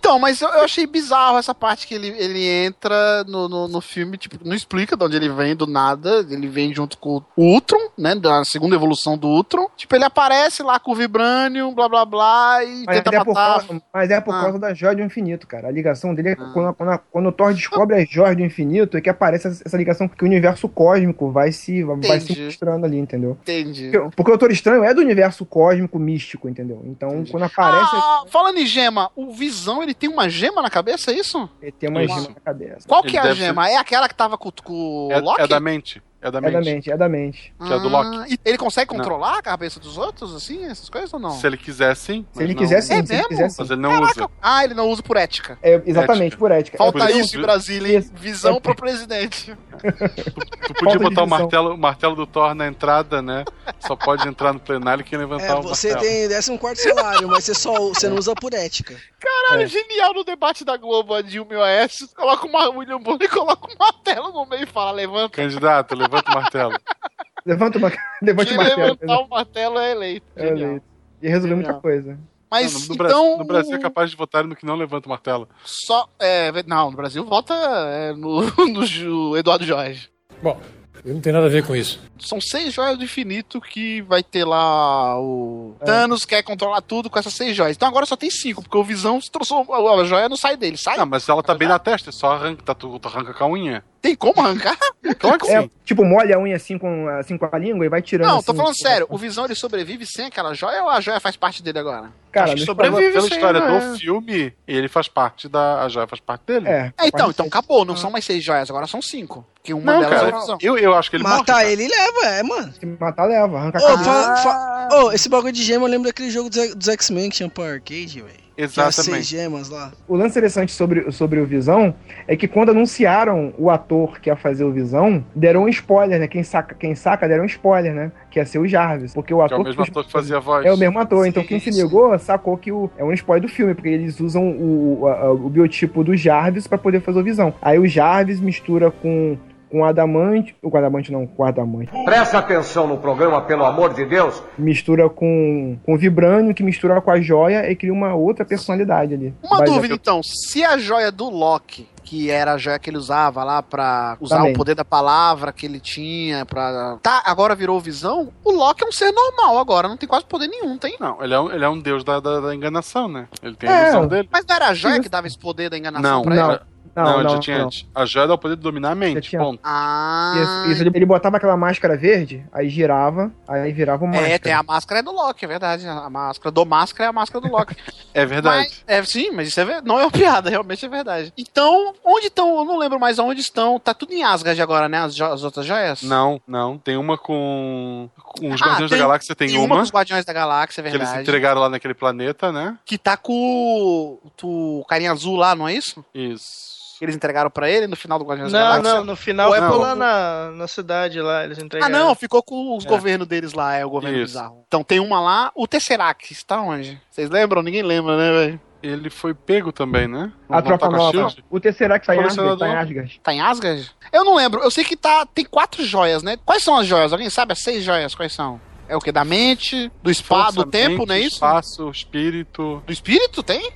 Então, 0.00 0.18
mas 0.18 0.40
eu, 0.40 0.48
eu 0.48 0.62
achei 0.64 0.86
bizarro 0.86 1.36
essa 1.36 1.54
parte 1.54 1.86
que 1.86 1.94
ele, 1.94 2.08
ele 2.08 2.42
entra 2.42 3.22
no, 3.24 3.48
no, 3.50 3.68
no 3.68 3.80
filme, 3.82 4.16
tipo, 4.16 4.36
não 4.42 4.56
explica 4.56 4.96
de 4.96 5.04
onde 5.04 5.14
ele 5.14 5.28
vem 5.28 5.54
do 5.54 5.66
nada. 5.66 6.26
Ele 6.30 6.48
vem 6.48 6.74
junto 6.74 6.96
com 6.96 7.22
o 7.36 7.42
Ultron, 7.42 7.90
né? 7.98 8.14
Da 8.14 8.42
segunda 8.44 8.74
evolução 8.74 9.18
do 9.18 9.28
Ultron. 9.28 9.68
Tipo, 9.76 9.94
ele 9.94 10.04
aparece 10.04 10.62
lá 10.62 10.80
com 10.80 10.92
o 10.92 10.94
Vibranium, 10.94 11.74
blá 11.74 11.86
blá 11.86 12.06
blá, 12.06 12.64
e 12.64 12.84
Mas 12.86 12.96
tenta 12.96 13.14
é, 13.14 13.18
matar. 13.18 13.34
causa, 13.34 13.82
mas 13.92 14.10
é 14.10 14.20
por 14.22 14.34
Ah. 14.34 14.40
causa 14.40 14.58
da 14.58 14.72
Joia 14.72 14.96
do 14.96 15.02
Infinito, 15.02 15.46
cara. 15.46 15.68
A 15.68 15.70
ligação 15.70 16.14
dele 16.14 16.30
é 16.30 16.32
Ah. 16.32 16.50
quando, 16.54 16.74
quando, 16.74 17.00
quando 17.12 17.26
o 17.28 17.32
Thor 17.32 17.52
descobre 17.52 17.96
as 18.00 18.08
Joias 18.08 18.34
do 18.36 18.42
Infinito, 18.42 18.96
é 18.96 19.02
que 19.02 19.10
aparece 19.10 19.48
essa, 19.48 19.76
ligação 19.76 20.08
que 20.08 20.24
o 20.24 20.26
universo 20.26 20.66
cósmico 20.66 21.30
vai 21.30 21.52
se, 21.52 21.84
vai 21.84 22.20
se 22.20 22.32
Entendi. 22.32 22.44
mostrando 22.46 22.86
ali, 22.86 22.96
entendeu? 22.98 23.36
Entendi. 23.42 23.90
Porque, 23.90 24.16
porque 24.16 24.30
o 24.30 24.32
Doutor 24.34 24.50
Estranho 24.50 24.82
é 24.82 24.94
do 24.94 25.02
universo 25.02 25.44
cósmico 25.44 25.98
místico, 25.98 26.48
entendeu? 26.48 26.80
Então, 26.86 27.22
quando 27.30 27.42
aparece, 27.42 27.90
Ah, 27.94 28.22
falando 28.28 28.56
em 28.58 28.64
gema, 28.66 29.10
o 29.14 29.30
Visão, 29.32 29.82
ele 29.82 29.92
tem 30.00 30.10
uma 30.10 30.28
gema 30.28 30.60
na 30.62 30.70
cabeça, 30.70 31.10
é 31.12 31.14
isso? 31.14 31.48
ele 31.62 31.72
tem 31.72 31.88
uma 31.88 32.02
Isso. 32.02 32.14
gema 32.14 32.28
na 32.34 32.40
cabeça. 32.40 32.88
Qual 32.88 33.02
Ele 33.02 33.10
que 33.10 33.16
é 33.18 33.20
a 33.20 33.34
gema? 33.34 33.68
É 33.68 33.76
aquela 33.76 34.08
que 34.08 34.14
tava 34.14 34.36
com, 34.38 34.50
com 34.50 35.08
o 35.08 35.12
É, 35.12 35.18
Loki? 35.20 35.42
é 35.42 35.46
da 35.46 35.60
mente. 35.60 36.02
É 36.22 36.30
da 36.30 36.38
É 36.38 36.40
mente. 36.42 36.52
da 36.52 36.60
mente, 36.60 36.90
é 36.92 36.96
da 36.98 37.08
mente. 37.08 37.54
que 37.66 37.72
é 37.72 37.78
do 37.78 37.88
Loki. 37.88 38.16
Ah, 38.18 38.26
e 38.28 38.38
ele 38.44 38.58
consegue 38.58 38.86
controlar 38.90 39.38
a 39.38 39.42
cabeça 39.42 39.80
dos 39.80 39.96
outros, 39.96 40.34
assim, 40.34 40.64
essas 40.66 40.90
coisas 40.90 41.12
ou 41.14 41.18
não? 41.18 41.30
Se 41.30 41.46
ele 41.46 41.56
quiser, 41.56 41.96
sim. 41.96 42.26
Se 42.32 42.42
ele 42.42 42.52
não- 42.52 42.60
quiser, 42.60 42.82
sim. 42.82 42.92
É 42.92 43.02
mesmo? 43.02 43.28
quiser, 43.28 43.48
sim. 43.48 43.56
Mas 43.58 43.70
ele 43.70 43.80
não 43.80 43.90
Caraca. 43.90 44.20
usa. 44.24 44.30
Ah, 44.42 44.62
ele 44.64 44.74
não 44.74 44.88
usa 44.90 45.02
por 45.02 45.16
ética. 45.16 45.58
É, 45.62 45.80
exatamente, 45.86 46.26
Ética. 46.34 46.38
por 46.38 46.50
ética. 46.50 46.76
Falta 46.78 46.98
Por 46.98 47.10
isso- 47.10 47.38
em 47.38 47.40
Brasília, 47.40 47.96
hein? 47.98 48.10
Visão 48.14 48.60
pro 48.60 48.74
presidente. 48.74 49.56
Tu 49.80 49.80
podia 50.74 50.74
Falta 50.84 50.98
de 50.98 50.98
botar 50.98 51.22
o 51.22 51.26
martelo, 51.26 51.74
o 51.74 51.78
martelo 51.78 52.14
do 52.16 52.26
Thor 52.26 52.54
na 52.54 52.66
entrada, 52.66 53.22
né? 53.22 53.44
Só 53.78 53.96
pode 53.96 54.28
entrar 54.28 54.52
no 54.52 54.60
plenário 54.60 55.02
quem 55.02 55.18
levantar 55.18 55.46
É, 55.46 55.54
o 55.54 55.62
você 55.62 55.92
martelo. 55.92 56.10
tem 56.12 56.28
14 56.28 56.58
quarto 56.58 56.78
salário, 56.82 57.28
mas 57.28 57.44
você 57.44 57.54
só 57.54 57.72
você 57.88 58.08
não 58.10 58.16
usa 58.18 58.34
por 58.34 58.52
ética. 58.52 58.94
Caralho, 59.18 59.62
É. 59.62 59.66
genial 59.66 60.12
no 60.12 60.22
debate 60.24 60.64
da 60.66 60.76
Globo, 60.76 61.14
a 61.14 61.22
Dilma 61.22 61.52
e 61.54 61.56
o 61.56 61.62
Aécio. 61.62 62.06
Coloca 62.14 62.46
uma 62.46 62.68
William 62.68 62.98
Bonner 63.00 63.22
e 63.22 63.28
coloca 63.28 63.66
um 63.70 63.76
martelo 63.78 64.32
no 64.32 64.44
meio 64.46 64.64
e 64.64 64.66
fala, 64.66 64.90
levanta. 64.92 65.36
Candidato, 65.36 65.94
levanta 65.94 66.09
o 66.10 66.34
martelo. 66.34 66.74
Levanta 67.46 67.78
uma, 67.78 67.90
levante 68.22 68.48
Quem 68.48 68.58
o 68.58 68.60
martelo. 68.62 68.82
levantar 68.82 69.18
o 69.18 69.28
martelo 69.28 69.78
é 69.78 69.92
eleito. 69.92 70.26
É 70.36 70.48
eleito. 70.48 70.86
E 71.22 71.28
resolveu 71.28 71.56
muita 71.56 71.74
coisa. 71.74 72.18
Mas 72.50 72.72
Não, 72.72 72.80
no, 72.88 72.94
então. 72.94 72.96
Brasil, 72.96 73.38
no 73.38 73.44
Brasil 73.44 73.74
é 73.76 73.78
capaz 73.78 74.10
de 74.10 74.16
votar 74.16 74.44
no 74.44 74.56
que 74.56 74.66
não 74.66 74.74
levanta 74.74 75.06
o 75.06 75.10
martelo. 75.10 75.48
Só. 75.64 76.08
É, 76.18 76.50
não, 76.64 76.90
no 76.90 76.96
Brasil 76.96 77.24
vota 77.24 77.54
é, 77.54 78.12
no, 78.12 78.42
no 78.72 79.36
Eduardo 79.36 79.64
Jorge. 79.64 80.10
Bom, 80.42 80.60
eu 81.04 81.14
não 81.14 81.20
tenho 81.20 81.34
nada 81.34 81.46
a 81.46 81.50
ver 81.50 81.64
com 81.66 81.74
isso. 81.74 82.00
São 82.18 82.40
seis 82.40 82.72
joias 82.72 82.96
do 82.98 83.04
infinito 83.04 83.60
que 83.60 84.02
vai 84.02 84.22
ter 84.22 84.44
lá 84.44 85.18
o. 85.20 85.74
É. 85.80 85.84
Thanos 85.84 86.24
quer 86.24 86.42
controlar 86.42 86.80
tudo 86.82 87.08
com 87.08 87.18
essas 87.18 87.34
seis 87.34 87.56
joias. 87.56 87.76
Então 87.76 87.88
agora 87.88 88.06
só 88.06 88.16
tem 88.16 88.30
cinco, 88.30 88.62
porque 88.62 88.76
o 88.76 88.84
Visão 88.84 89.20
se 89.20 89.30
transformou. 89.30 90.00
A 90.00 90.04
joia 90.04 90.28
não 90.28 90.36
sai 90.36 90.56
dele, 90.56 90.76
sai? 90.76 90.96
Não, 90.96 91.06
mas 91.06 91.28
ela 91.28 91.42
tá 91.42 91.54
bem 91.54 91.68
na 91.68 91.78
testa, 91.78 92.12
só 92.12 92.32
arranca, 92.32 92.62
tá, 92.62 92.74
tu, 92.74 92.98
tu 92.98 93.08
arranca 93.08 93.32
com 93.34 93.44
a 93.44 93.48
unha. 93.48 93.84
Tem 94.02 94.14
como 94.14 94.40
arrancar? 94.40 94.76
Claro 95.18 95.38
que 95.38 95.50
É, 95.50 95.62
sim. 95.62 95.70
tipo, 95.84 96.04
molha 96.04 96.36
a 96.36 96.38
unha 96.38 96.56
assim 96.56 96.78
com, 96.78 97.08
assim 97.08 97.36
com 97.36 97.46
a 97.50 97.58
língua 97.58 97.84
e 97.84 97.88
vai 97.88 98.00
tirando. 98.00 98.28
Não, 98.28 98.42
tô 98.42 98.52
assim, 98.52 98.58
falando 98.58 98.74
tipo, 98.74 98.88
sério. 98.88 99.06
O 99.10 99.18
Visão 99.18 99.44
ele 99.44 99.54
sobrevive 99.54 100.06
sem 100.06 100.26
aquela 100.26 100.54
joia 100.54 100.82
ou 100.82 100.88
a 100.88 101.00
joia 101.00 101.20
faz 101.20 101.36
parte 101.36 101.62
dele 101.62 101.78
agora? 101.78 102.10
Cara, 102.32 102.46
Acho 102.46 102.56
que 102.56 102.64
sobrevive 102.64 103.12
Pela 103.12 103.26
história 103.28 103.60
do 103.60 103.96
filme, 103.98 104.52
ele 104.66 104.88
faz 104.88 105.08
parte 105.08 105.48
da. 105.48 105.82
A 105.82 105.88
joia 105.88 106.06
faz 106.06 106.20
parte 106.20 106.42
dele. 106.46 106.68
É, 106.68 106.92
É, 106.98 107.08
então, 107.08 107.30
então 107.30 107.44
ser. 107.44 107.48
acabou. 107.48 107.84
Não 107.84 107.96
são 107.96 108.10
mais 108.10 108.24
seis 108.24 108.42
joias, 108.44 108.70
agora 108.70 108.86
são 108.86 109.02
cinco. 109.02 109.44
Porque 109.54 109.74
uma 109.74 109.92
Não, 109.92 110.00
delas 110.00 110.16
é 110.22 110.26
cara, 110.30 110.38
Visão. 110.40 110.58
eu, 110.62 110.78
eu 110.78 110.94
acho 110.94 111.10
que 111.10 111.16
ele 111.16 111.22
morre. 111.24 111.36
Matar 111.38 111.54
cara. 111.56 111.70
ele 111.70 111.86
leva, 111.88 112.26
é, 112.26 112.42
mano. 112.42 112.72
Se 112.72 112.86
matar, 112.86 113.26
leva. 113.26 113.58
Arranca 113.58 113.80
cabeça. 113.80 114.04
fa- 114.04 114.36
fa- 114.36 114.88
ô, 114.92 115.12
esse 115.12 115.28
bagulho 115.28 115.52
de 115.52 115.62
gema 115.62 115.86
lembra 115.86 116.10
aquele 116.10 116.30
jogo 116.30 116.48
dos, 116.48 116.74
dos 116.74 116.88
X-Men 116.88 117.30
que 117.30 117.36
tinha 117.36 117.48
pro 117.48 117.62
arcade, 117.64 118.20
velho. 118.22 118.39
Tinha 118.56 118.68
seis 118.68 118.98
Exatamente. 118.98 119.24
gemas 119.26 119.68
lá. 119.70 119.92
O 120.06 120.14
lance 120.16 120.30
interessante 120.30 120.72
sobre, 120.72 121.10
sobre 121.12 121.40
o 121.40 121.46
Visão 121.46 121.94
é 122.28 122.36
que 122.36 122.46
quando 122.46 122.70
anunciaram 122.70 123.54
o 123.56 123.70
ator 123.70 124.20
que 124.20 124.28
ia 124.28 124.36
fazer 124.36 124.64
o 124.64 124.72
Visão, 124.72 125.24
deram 125.34 125.62
um 125.64 125.68
spoiler, 125.68 126.20
né? 126.20 126.28
Quem 126.28 126.42
saca, 126.42 126.74
quem 126.74 126.94
saca 126.94 127.26
deram 127.26 127.44
um 127.44 127.46
spoiler, 127.46 127.94
né? 127.94 128.12
Que 128.30 128.38
ia 128.38 128.44
ser 128.46 128.58
o 128.58 128.66
Jarvis. 128.68 129.14
Porque 129.14 129.32
o 129.32 129.38
Que 129.38 129.42
é 129.42 129.46
ator. 129.46 129.60
o 129.60 129.64
mesmo 129.64 129.82
ator 129.82 130.04
que 130.04 130.12
fazia 130.12 130.36
a 130.36 130.40
voz. 130.40 130.66
É 130.66 130.72
o 130.72 130.76
mesmo 130.76 130.98
ator, 130.98 131.26
então 131.26 131.42
Sim, 131.42 131.48
quem 131.48 131.60
se 131.60 131.72
sim. 131.72 131.82
ligou 131.82 132.18
sacou 132.18 132.56
que 132.58 132.70
o, 132.70 132.90
é 132.98 133.04
um 133.04 133.12
spoiler 133.12 133.48
do 133.48 133.52
filme, 133.52 133.74
porque 133.74 133.88
eles 133.88 134.20
usam 134.20 134.50
o, 134.50 135.00
o, 135.02 135.08
a- 135.08 135.32
o 135.32 135.48
biotipo 135.48 136.04
do 136.04 136.14
Jarvis 136.16 136.66
pra 136.66 136.76
poder 136.78 137.00
fazer 137.00 137.18
o 137.18 137.24
Visão. 137.24 137.54
Aí 137.62 137.78
o 137.78 137.86
Jarvis 137.86 138.40
mistura 138.40 138.90
com 138.90 139.38
com 139.70 139.84
adamante, 139.84 140.54
o 140.62 140.76
adamante 140.76 141.12
não, 141.12 141.26
com 141.26 141.44
adamante, 141.44 141.90
Presta 142.04 142.38
atenção 142.38 142.86
no 142.86 142.98
programa, 142.98 143.40
pelo 143.42 143.64
amor 143.64 143.94
de 143.94 144.04
Deus. 144.04 144.42
mistura 144.58 145.08
com 145.08 145.78
com 145.84 145.96
vibrânio, 145.96 146.54
que 146.54 146.62
mistura 146.62 147.00
com 147.00 147.10
a 147.10 147.20
joia 147.20 147.70
e 147.70 147.76
cria 147.76 147.92
uma 147.92 148.14
outra 148.14 148.44
personalidade 148.44 149.14
ali. 149.14 149.34
Uma 149.42 149.58
Mas- 149.60 149.70
dúvida, 149.70 149.94
então. 149.94 150.20
Se 150.22 150.64
a 150.64 150.76
joia 150.78 151.10
do 151.12 151.28
Loki, 151.30 151.88
que 152.02 152.30
era 152.30 152.54
a 152.54 152.58
joia 152.58 152.78
que 152.78 152.90
ele 152.90 152.96
usava 152.98 153.44
lá 153.44 153.62
pra 153.62 154.16
usar 154.20 154.38
Também. 154.38 154.52
o 154.52 154.56
poder 154.56 154.74
da 154.74 154.84
palavra 154.84 155.52
que 155.52 155.64
ele 155.66 155.78
tinha 155.78 156.44
pra... 156.44 156.98
Tá, 157.02 157.22
agora 157.24 157.54
virou 157.54 157.78
visão, 157.78 158.30
o 158.44 158.50
Loki 158.50 158.82
é 158.82 158.86
um 158.88 158.92
ser 158.92 159.12
normal 159.12 159.58
agora, 159.58 159.86
não 159.88 159.96
tem 159.96 160.08
quase 160.08 160.24
poder 160.24 160.48
nenhum, 160.48 160.76
tem? 160.76 160.96
Não, 160.98 161.22
ele 161.22 161.34
é 161.34 161.40
um, 161.40 161.52
ele 161.52 161.64
é 161.64 161.68
um 161.68 161.78
deus 161.78 162.02
da, 162.02 162.18
da, 162.18 162.40
da 162.40 162.54
enganação, 162.54 163.06
né? 163.08 163.28
Ele 163.42 163.54
tem 163.54 163.68
a 163.70 163.72
É. 163.78 163.82
ilusão 163.84 164.08
dele. 164.08 164.28
Mas 164.32 164.44
não 164.44 164.56
era 164.56 164.68
a 164.68 164.74
joia 164.74 165.00
que 165.00 165.08
dava 165.08 165.26
esse 165.28 165.38
poder 165.38 165.70
da 165.70 165.78
enganação 165.78 166.02
Não, 166.10 166.22
pra 166.22 166.34
não. 166.34 166.50
ele? 166.52 166.60
Não, 166.94 167.04
Não, 167.04 167.22
não, 167.22 167.30
já 167.30 167.38
tinha 167.38 167.58
não. 167.58 167.66
antes. 167.66 167.86
A 167.94 168.04
joia 168.04 168.26
dá 168.26 168.34
o 168.34 168.38
poder 168.38 168.56
de 168.56 168.62
dominar 168.62 168.90
a 168.90 168.94
mente, 168.94 169.30
tinha. 169.30 169.40
ponto. 169.40 169.60
Ah... 169.62 170.32
Isso, 170.36 170.72
isso, 170.72 170.82
ele, 170.82 170.90
ele 170.94 171.06
botava 171.06 171.36
aquela 171.36 171.56
máscara 171.56 171.96
verde, 171.96 172.44
aí 172.52 172.68
girava, 172.68 173.30
aí 173.48 173.72
virava 173.72 174.04
uma 174.04 174.14
É, 174.16 174.20
máscara. 174.20 174.38
tem 174.40 174.52
a 174.52 174.62
máscara 174.62 175.00
é 175.00 175.02
do 175.02 175.12
Loki, 175.12 175.44
é 175.44 175.48
verdade. 175.48 175.86
A 175.86 176.10
máscara 176.10 176.50
do 176.50 176.66
máscara 176.66 177.04
é 177.04 177.08
a 177.08 177.12
máscara 177.12 177.46
do 177.46 177.52
Loki. 177.52 177.76
É 178.12 178.26
verdade. 178.26 178.66
Mas, 178.68 178.84
é, 178.88 179.04
sim, 179.04 179.30
mas 179.30 179.46
isso 179.46 179.60
é, 179.60 179.64
ver- 179.64 179.82
não 179.84 179.96
é 180.00 180.02
uma 180.02 180.10
piada, 180.10 180.50
realmente 180.50 180.84
é 180.84 180.88
verdade. 180.88 181.32
Então, 181.38 181.94
onde 182.04 182.26
estão? 182.26 182.56
Eu 182.58 182.64
não 182.64 182.76
lembro 182.76 182.98
mais 182.98 183.20
aonde 183.20 183.40
estão. 183.40 183.78
Tá 183.78 183.94
tudo 183.94 184.12
em 184.12 184.24
Asgard 184.24 184.60
agora, 184.60 184.88
né? 184.88 184.98
As, 184.98 185.14
jo- 185.14 185.24
as 185.26 185.44
outras 185.44 185.64
joias? 185.64 186.02
Não, 186.02 186.40
não. 186.44 186.76
Tem 186.76 186.96
uma 186.96 187.16
com. 187.16 188.10
com 188.18 188.52
os 188.52 188.60
Ah, 188.60 188.64
Guardiões 188.66 188.90
da 188.90 188.96
tem- 188.96 189.06
Galáxia 189.06 189.34
tem, 189.36 189.46
Tem 189.48 189.56
uma. 189.58 189.66
uma 189.66 189.76
com 189.76 189.82
os 189.82 189.92
Guardiões 189.92 190.24
da 190.24 190.32
Galáxia, 190.32 190.80
é 190.80 190.82
que 190.82 190.88
eles 190.88 190.98
verdade. 190.98 191.22
entregaram 191.22 191.60
lá 191.60 191.68
naquele 191.68 191.94
planeta, 191.94 192.50
né? 192.50 192.76
Que 192.84 192.98
tá 192.98 193.16
com 193.16 194.18
o, 194.42 194.80
o 194.80 194.84
carinha 194.88 195.12
azul 195.12 195.36
lá, 195.36 195.54
não 195.54 195.68
é 195.68 195.74
isso? 195.74 196.04
Isso. 196.12 196.79
Que 197.00 197.04
eles 197.06 197.16
entregaram 197.16 197.50
pra 197.50 197.68
ele 197.70 197.86
no 197.86 197.96
final 197.96 198.18
do 198.18 198.26
Guardiões 198.26 198.52
da 198.52 198.58
Não, 198.60 198.66
Galáxia. 198.68 198.94
não, 198.94 199.04
no 199.06 199.16
final 199.16 199.54
é 199.54 199.58
pro- 199.58 199.78
lá 199.78 199.94
na, 199.96 200.50
na 200.50 200.68
cidade 200.68 201.18
lá, 201.18 201.44
eles 201.44 201.58
Ah, 201.58 201.62
entregaram. 201.64 201.98
não, 201.98 202.14
ficou 202.14 202.42
com 202.42 202.76
os 202.76 202.84
É. 202.84 202.88
governos 202.88 203.26
deles 203.26 203.54
lá, 203.54 203.74
é 203.74 203.86
o 203.86 203.88
governo 203.88 204.18
Isso. 204.18 204.34
bizarro. 204.34 204.62
Então 204.68 204.84
tem 204.84 205.00
uma 205.00 205.18
lá, 205.18 205.50
o 205.56 205.66
Tesseract, 205.66 206.44
tá 206.44 206.60
onde? 206.60 207.00
Vocês 207.10 207.30
lembram? 207.30 207.62
Ninguém 207.62 207.82
lembra, 207.82 208.16
né, 208.18 208.30
velho? 208.32 208.60
ele 208.82 209.10
foi 209.10 209.34
pego 209.34 209.72
também, 209.72 210.06
né? 210.08 210.32
A 210.48 210.62
Tropa 210.62 210.86
Montar 210.86 210.96
com 210.98 211.02
Nova. 211.04 211.12
Shield. 211.30 211.44
O 211.50 211.58
Tesseract 211.60 212.06
tá 212.06 212.14
em 212.16 212.20
Asgard. 212.24 212.58
Tá 212.58 212.68
em 212.68 212.76
Asgard. 212.76 213.20
Tá 213.22 213.32
em 213.34 213.40
Asgard? 213.40 213.90
Eu 214.12 214.24
não 214.24 214.34
lembro. 214.34 214.60
Eu 214.62 214.70
sei 214.70 214.84
que 214.84 214.96
tá, 214.96 215.24
tem 215.26 215.44
quatro 215.44 215.84
joias, 215.84 216.22
né? 216.22 216.36
Quais 216.46 216.62
são 216.62 216.76
as 216.76 216.86
joias? 216.86 217.12
Alguém 217.12 217.28
sabe? 217.30 217.52
As 217.52 217.60
seis 217.62 217.82
joias, 217.82 218.14
quais 218.14 218.32
são? 218.34 218.58
É 218.88 218.96
o 218.96 219.00
que? 219.00 219.10
Da 219.12 219.22
mente, 219.24 219.90
do 220.02 220.12
spa, 220.14 220.44
Força, 220.44 220.52
do 220.52 220.64
tempo, 220.64 220.98
mente, 220.98 221.08
não 221.08 221.14
é 221.14 221.20
isso? 221.20 221.34
Espaço, 221.36 221.90
espírito. 221.90 222.82
Do 222.86 222.92
espírito, 222.92 223.42
tem? 223.42 223.70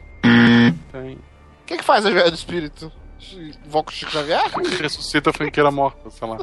Tem. 0.92 1.12
O 1.14 1.66
que, 1.66 1.76
que 1.78 1.84
faz 1.84 2.04
a 2.06 2.10
joia 2.10 2.30
do 2.30 2.34
espírito? 2.34 2.90
Invoca 3.66 3.90
o 3.90 3.92
Chico 3.94 4.10
Xavier? 4.12 4.42
Ressuscita 4.80 5.30
a 5.30 5.32
franqueira 5.32 5.70
morta, 5.70 6.10
sei 6.10 6.28
lá. 6.28 6.38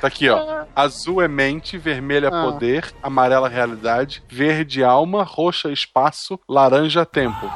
Tá 0.00 0.08
aqui, 0.08 0.28
ó. 0.28 0.64
Azul 0.74 1.22
é 1.22 1.28
mente, 1.28 1.78
vermelho 1.78 2.26
é 2.26 2.28
Ah. 2.28 2.42
poder, 2.44 2.92
amarela 3.02 3.48
realidade, 3.48 4.22
verde 4.28 4.84
alma, 4.84 5.22
roxa 5.24 5.70
espaço, 5.72 6.38
laranja 6.48 7.04
tempo. 7.06 7.50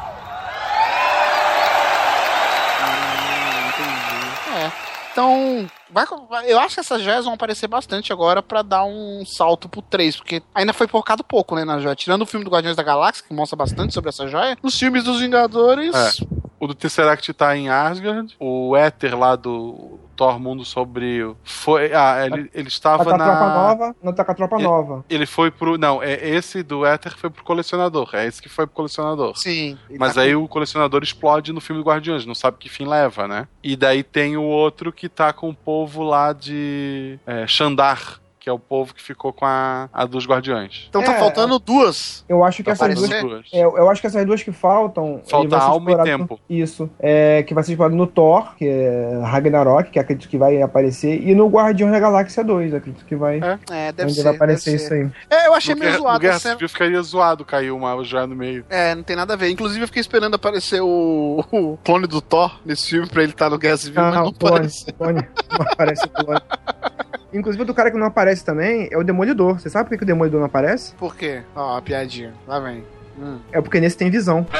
Então, 5.13 5.67
vai, 5.91 6.05
eu 6.47 6.59
acho 6.59 6.75
que 6.75 6.81
essas 6.81 7.03
joias 7.03 7.25
vão 7.25 7.35
aparecer 7.35 7.67
bastante 7.67 8.13
agora 8.13 8.43
pra 8.43 8.63
dar 8.63 8.85
um 8.85 9.25
salto 9.27 9.69
pro 9.69 9.83
3, 9.83 10.17
porque 10.17 10.43
ainda 10.55 10.73
foi 10.73 10.87
focado 10.87 11.25
pouco, 11.25 11.57
né, 11.57 11.65
na 11.65 11.81
joia. 11.81 11.97
Tirando 11.97 12.23
o 12.23 12.27
filme 12.27 12.45
do 12.45 12.51
Guardiões 12.51 12.77
da 12.77 12.83
Galáxia, 12.83 13.25
que 13.27 13.35
mostra 13.35 13.57
bastante 13.57 13.93
sobre 13.93 14.11
essa 14.11 14.29
joia, 14.29 14.57
nos 14.63 14.77
filmes 14.79 15.05
dos 15.05 15.21
Vingadores. 15.21 15.95
É. 15.95 16.41
O 16.61 16.67
do 16.67 16.75
Tesseract 16.75 17.33
tá 17.33 17.57
em 17.57 17.71
Asgard, 17.71 18.37
o 18.39 18.77
Éter 18.77 19.19
lá 19.19 19.35
do 19.35 19.99
Thor 20.15 20.39
Mundo 20.39 20.63
Sombrio 20.63 21.35
foi. 21.43 21.95
Ah, 21.95 22.27
ele, 22.27 22.51
ele 22.53 22.65
Tá 22.65 22.69
estava 22.69 23.05
com 23.05 23.11
a 23.11 23.17
na. 23.17 23.25
tropa 23.25 23.55
nova. 23.55 23.97
Não 24.03 24.13
tá 24.13 24.23
com 24.27 24.33
a 24.33 24.35
tropa 24.35 24.57
Ele- 24.57 24.65
nova. 24.65 25.05
Ele 25.09 25.25
foi 25.25 25.51
pro. 25.51 25.79
Não, 25.79 26.03
é 26.03 26.13
esse 26.29 26.63
do 26.63 26.85
Éter 26.85 27.17
foi 27.17 27.31
pro 27.31 27.43
colecionador. 27.43 28.11
É 28.13 28.27
esse 28.27 28.43
que 28.43 28.49
foi 28.51 28.67
pro 28.67 28.77
colecionador. 28.77 29.33
Sim. 29.39 29.79
Mas 29.99 30.15
tá 30.17 30.21
aí 30.21 30.37
o 30.37 30.47
colecionador 30.47 31.03
explode 31.03 31.51
no 31.51 31.63
filme 31.63 31.83
do 31.83 31.89
Guardiões, 31.89 32.27
não 32.27 32.35
sabe 32.35 32.59
que 32.59 32.69
fim 32.69 32.85
leva, 32.85 33.27
né? 33.27 33.49
E 33.65 33.75
daí 33.75 34.03
tem 34.03 34.37
o 34.37 34.43
outro 34.43 34.93
que 34.93 35.09
tá 35.09 35.33
com 35.33 35.49
o 35.49 35.55
povo 35.55 36.03
lá 36.03 36.35
de 36.35 37.19
é, 37.27 37.47
Xandar, 37.47 38.20
que 38.41 38.49
é 38.49 38.53
o 38.53 38.59
povo 38.59 38.95
que 38.95 39.03
ficou 39.03 39.33
com 39.33 39.45
a, 39.45 39.89
a 39.93 40.05
dos 40.07 40.27
Guardiões. 40.27 40.87
Então 40.89 41.03
tá 41.03 41.13
É, 41.15 41.19
faltando 41.19 41.59
duas. 41.59 42.25
Eu 42.29 42.43
acho 42.43 42.57
que 42.57 42.63
Pra 42.65 42.73
essas 42.73 42.95
duas. 42.95 43.11
aparecer? 43.13 43.45
É, 43.53 43.63
eu 43.63 43.91
acho 43.91 44.01
que 44.01 44.07
essas 44.07 44.25
duas 44.27 44.43
que 44.43 44.51
faltam. 44.51 45.21
Falta 45.29 45.45
ele 45.47 45.49
vai 45.49 45.61
ser 45.61 45.67
alma 45.67 45.93
e 45.93 46.03
tempo. 46.05 46.41
no- 46.49 46.57
isso. 46.57 46.91
É, 46.99 47.43
que 47.43 47.53
vai 47.55 47.63
ser 47.63 47.73
explorado 47.73 47.95
no 47.97 48.07
Thor, 48.07 48.55
que 48.57 48.67
é 48.67 49.21
Ragnarok, 49.25 49.91
que 49.91 49.99
acredito 49.99 50.29
que 50.29 50.39
vai 50.39 50.61
aparecer. 50.63 51.23
E 51.23 51.35
no 51.35 51.49
Guardiões 51.49 51.93
da 51.93 52.01
Galáxia 52.01 52.43
2, 52.43 52.73
acredito 52.75 53.05
que 53.05 53.15
vai. 53.15 53.39
É, 53.71 53.93
deve 53.93 54.05
onde 54.11 54.15
ser. 54.15 54.23
vai 54.25 54.35
aparecer 54.35 54.71
deve 54.73 54.77
isso 54.77 54.89
ser. 54.89 54.95
aí. 55.31 55.39
É, 55.39 55.47
eu 55.47 55.55
achei 55.55 55.75
no 55.75 55.81
meio 55.81 55.93
Guerra, 55.93 56.03
zoado 56.03 56.15
no 56.15 56.21
Guerra. 56.21 56.39
Civil 56.39 56.69
ficaria 56.69 57.03
zoado 57.03 57.45
cair 57.45 57.71
uma 57.71 58.03
joia 58.03 58.27
no 58.27 58.35
meio. 58.35 58.65
É, 58.71 58.95
não 58.95 59.03
tem 59.03 59.15
nada 59.17 59.35
a 59.35 59.37
ver. 59.37 59.51
Inclusive, 59.51 59.83
eu 59.83 59.87
fiquei 59.87 60.01
esperando 60.01 60.35
aparecer 60.35 60.81
o, 60.81 61.45
o 61.53 61.77
clone 61.85 62.07
do 62.07 62.21
Thor 62.23 62.59
nesse 62.65 62.89
filme 62.89 63.07
pra 63.07 63.23
ele 63.23 63.33
estar 63.33 63.51
no 63.51 63.59
Guerra 63.59 63.77
Civil, 63.77 64.01
mas 64.03 64.15
Ah, 64.15 64.21
não 64.21 64.27
o 64.29 64.33
clone, 64.33 64.55
apareceu. 64.57 64.95
clone. 64.95 65.29
Não 65.51 65.67
aparece 65.73 66.05
o 66.07 66.09
clone. 66.09 66.41
Inclusive, 67.33 67.63
outro 67.63 67.75
cara 67.75 67.91
que 67.91 67.97
não 67.97 68.07
aparece 68.07 68.45
também 68.45 68.89
é 68.91 68.99
o 68.99 69.05
Demolidor. 69.05 69.61
Você 69.61 69.71
sabe 69.71 69.85
por 69.85 69.91
que 69.91 69.99
que 69.99 70.03
o 70.05 70.07
Demolidor 70.07 70.41
não 70.41 70.47
aparece? 70.47 70.95
Por 70.97 71.15
quê? 71.17 71.43
Ó, 71.55 71.77
a 71.79 71.83
piadinha. 71.83 72.35
Lá 72.47 72.59
vem. 72.59 72.85
Hum. 73.19 73.39
É 73.53 73.61
porque 73.61 73.81
nesse 73.81 73.97
tem 73.97 74.11
visão. 74.11 74.47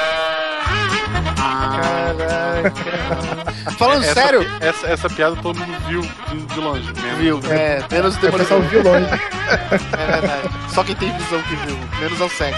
Falando 3.77 4.03
essa, 4.03 4.13
sério, 4.13 4.41
Essa, 4.61 4.87
essa 4.87 5.09
piada 5.09 5.35
todo 5.41 5.59
mundo 5.59 5.77
viu 5.87 6.01
de, 6.01 6.45
de 6.45 6.59
longe. 6.59 6.93
Menos 7.01 7.17
viu? 7.19 7.39
É, 7.51 7.83
menos 7.91 8.15
o 8.21 8.25
É 8.25 8.29
o 8.29 8.33
pessoal 8.33 8.61
Demolidor. 8.61 8.69
viu 8.69 8.83
longe. 8.83 9.07
É 9.51 10.11
verdade. 10.21 10.49
Só 10.73 10.83
quem 10.83 10.95
tem 10.95 11.11
visão 11.17 11.41
que 11.43 11.55
viu. 11.55 11.77
Menos 11.99 12.21
a 12.21 12.29
cega. 12.29 12.57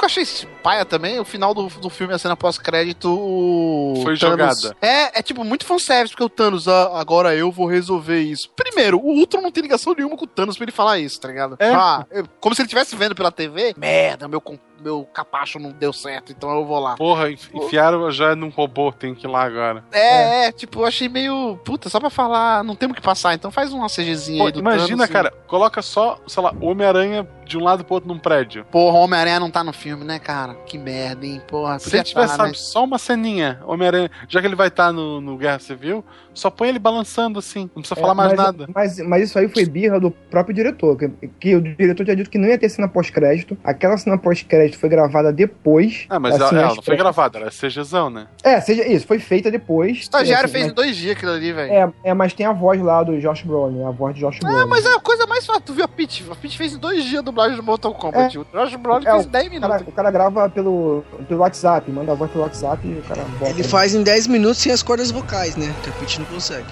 Que 0.00 0.04
eu 0.04 0.06
achei 0.06 0.24
paia 0.62 0.84
também, 0.84 1.18
o 1.20 1.24
final 1.24 1.54
do, 1.54 1.68
do 1.68 1.88
filme, 1.90 2.12
a 2.14 2.18
cena 2.18 2.36
pós-crédito. 2.36 3.08
o 3.08 3.94
Foi 4.02 4.16
Thanos- 4.18 4.60
jogada. 4.62 4.76
É, 4.80 5.18
é 5.20 5.22
tipo 5.22 5.44
muito 5.44 5.64
fanservice, 5.64 6.12
porque 6.12 6.24
o 6.24 6.28
Thanos, 6.28 6.66
ah, 6.68 6.90
agora 6.94 7.34
eu 7.34 7.50
vou 7.52 7.66
resolver 7.66 8.20
isso. 8.20 8.50
Primeiro, 8.56 8.98
o 8.98 9.10
Ultron 9.18 9.40
não 9.42 9.52
tem 9.52 9.62
ligação 9.62 9.94
nenhuma 9.94 10.16
com 10.16 10.24
o 10.24 10.28
Thanos 10.28 10.56
pra 10.56 10.64
ele 10.64 10.72
falar 10.72 10.98
isso, 10.98 11.20
tá 11.20 11.28
ligado? 11.28 11.56
É. 11.58 11.72
Ah, 11.72 12.04
eu- 12.10 12.24
como 12.40 12.54
se 12.54 12.62
ele 12.62 12.66
estivesse 12.66 12.96
vendo 12.96 13.14
pela 13.14 13.30
TV. 13.30 13.74
Merda, 13.76 14.26
meu, 14.28 14.42
meu 14.82 15.04
capacho 15.12 15.58
não 15.58 15.70
deu 15.72 15.92
certo, 15.92 16.32
então 16.32 16.50
eu 16.50 16.64
vou 16.64 16.78
lá. 16.80 16.96
Porra, 16.96 17.30
enfi- 17.30 17.50
enfiaram 17.56 18.10
joia 18.10 18.34
num 18.34 18.48
robô, 18.48 18.90
tem 18.92 19.14
que 19.14 19.26
ir 19.26 19.30
lá 19.30 19.42
agora. 19.44 19.84
É, 19.92 20.46
é, 20.46 20.52
tipo, 20.52 20.80
eu 20.80 20.86
achei 20.86 21.08
meio. 21.08 21.58
Puta, 21.64 21.88
só 21.88 22.00
pra 22.00 22.10
falar, 22.10 22.64
não 22.64 22.74
temos 22.74 22.92
o 22.92 22.96
que 23.00 23.02
passar, 23.06 23.34
então 23.34 23.50
faz 23.50 23.72
uma 23.72 23.88
CGzinha 23.88 24.38
Pô, 24.40 24.46
aí 24.46 24.52
do 24.52 24.60
imagina, 24.60 24.88
Thanos, 25.06 25.06
cara, 25.10 25.30
coloca 25.46 25.82
só, 25.82 26.18
sei 26.26 26.42
lá, 26.42 26.54
Homem-Aranha 26.60 27.28
de 27.50 27.58
um 27.58 27.64
lado 27.64 27.84
pro 27.84 27.94
outro 27.94 28.08
num 28.08 28.18
prédio. 28.18 28.64
Porra, 28.70 28.96
Homem-Aranha 28.98 29.40
não 29.40 29.50
tá 29.50 29.64
no 29.64 29.72
filme, 29.72 30.04
né, 30.04 30.18
cara? 30.20 30.54
Que 30.66 30.78
merda, 30.78 31.26
hein? 31.26 31.42
Porra, 31.48 31.78
Se 31.80 31.94
ele 31.96 32.04
tiver, 32.04 32.20
tá, 32.22 32.28
sabe, 32.28 32.48
né? 32.50 32.54
só 32.54 32.84
uma 32.84 32.96
ceninha, 32.96 33.60
Homem-Aranha, 33.66 34.08
já 34.28 34.40
que 34.40 34.46
ele 34.46 34.54
vai 34.54 34.68
estar 34.68 34.92
no, 34.92 35.20
no 35.20 35.36
Guerra 35.36 35.58
Civil, 35.58 36.04
só 36.32 36.48
põe 36.48 36.68
ele 36.68 36.78
balançando 36.78 37.40
assim, 37.40 37.62
não 37.74 37.82
precisa 37.82 37.96
falar 37.96 38.12
É, 38.12 38.16
mais 38.16 38.28
mas, 38.30 38.38
nada. 38.38 38.66
Mas, 38.72 38.98
mas 39.00 39.24
isso 39.24 39.36
aí 39.38 39.48
foi 39.48 39.66
birra 39.66 39.98
do 39.98 40.12
próprio 40.12 40.54
diretor. 40.54 40.96
Que, 40.96 41.08
que 41.40 41.56
o 41.56 41.60
diretor 41.60 42.04
tinha 42.04 42.14
dito 42.16 42.30
que 42.30 42.38
não 42.38 42.48
ia 42.48 42.56
ter 42.56 42.68
cena 42.68 42.86
pós-crédito. 42.88 43.58
Aquela 43.64 43.96
cena 43.96 44.16
pós-crédito 44.16 44.78
foi 44.78 44.88
gravada 44.88 45.32
depois. 45.32 46.06
Ah, 46.08 46.20
mas 46.20 46.36
ela, 46.36 46.48
ela 46.48 46.74
não 46.76 46.82
foi 46.82 46.96
gravada, 46.96 47.38
ela 47.38 47.48
é 47.48 47.50
CGzão, 47.50 48.08
né? 48.10 48.28
É, 48.44 48.60
seja 48.60 48.86
isso, 48.86 49.06
foi 49.08 49.18
feita 49.18 49.50
depois. 49.50 49.98
O 49.98 50.00
estagiário 50.00 50.44
Assim, 50.44 50.52
fez 50.52 50.64
em 50.66 50.68
mas- 50.68 50.76
dois 50.76 50.96
dias 50.96 51.16
aquilo 51.16 51.32
ali, 51.32 51.52
velho. 51.52 51.72
É, 51.72 51.92
é, 52.04 52.14
mas 52.14 52.32
tem 52.32 52.46
a 52.46 52.52
voz 52.52 52.80
lá 52.80 53.02
do 53.02 53.18
Josh 53.20 53.42
Brolin, 53.42 53.82
a 53.82 53.90
voz 53.90 54.14
de 54.14 54.20
Josh 54.20 54.38
Brolin. 54.38 54.56
Ah, 54.60 54.66
mas 54.66 54.86
é 54.86 54.94
a 54.94 55.00
coisa 55.00 55.26
mais 55.26 55.44
fácil. 55.44 55.62
Tu 55.62 55.72
viu 55.74 55.84
a 55.84 55.88
Peach? 55.88 56.24
A 56.30 56.34
Peach 56.36 56.56
fez 56.56 56.74
em 56.74 56.78
dois 56.78 57.04
dias 57.04 57.18
a 57.18 57.22
dublagem 57.40 57.56
do 57.56 57.62
Mortal 57.62 57.94
Kombat. 57.94 58.38
O 58.38 58.46
Josh 58.52 58.76
Brolin 58.76 59.06
É, 59.06 59.10
fez 59.12 59.24
o 59.24 59.28
10 59.28 59.46
O 59.46 59.50
minutos. 59.50 59.70
cara, 59.76 59.84
o 59.88 59.92
cara 59.92 60.10
grava 60.10 60.48
pelo, 60.50 61.02
pelo 61.28 61.40
WhatsApp, 61.40 61.90
manda 61.90 62.12
a 62.12 62.14
voz 62.14 62.30
pelo 62.30 62.44
WhatsApp 62.44 62.86
e 62.86 62.98
o 62.98 63.02
cara 63.02 63.22
bota. 63.38 63.50
Ele 63.50 63.62
faz 63.62 63.94
em 63.94 64.02
10 64.02 64.26
minutos 64.26 64.58
sem 64.58 64.72
as 64.72 64.82
cordas 64.82 65.10
vocais, 65.10 65.56
né? 65.56 65.74
Que 65.82 65.90
a 65.90 65.92
Peach 65.94 66.18
não 66.18 66.26
consegue. 66.26 66.66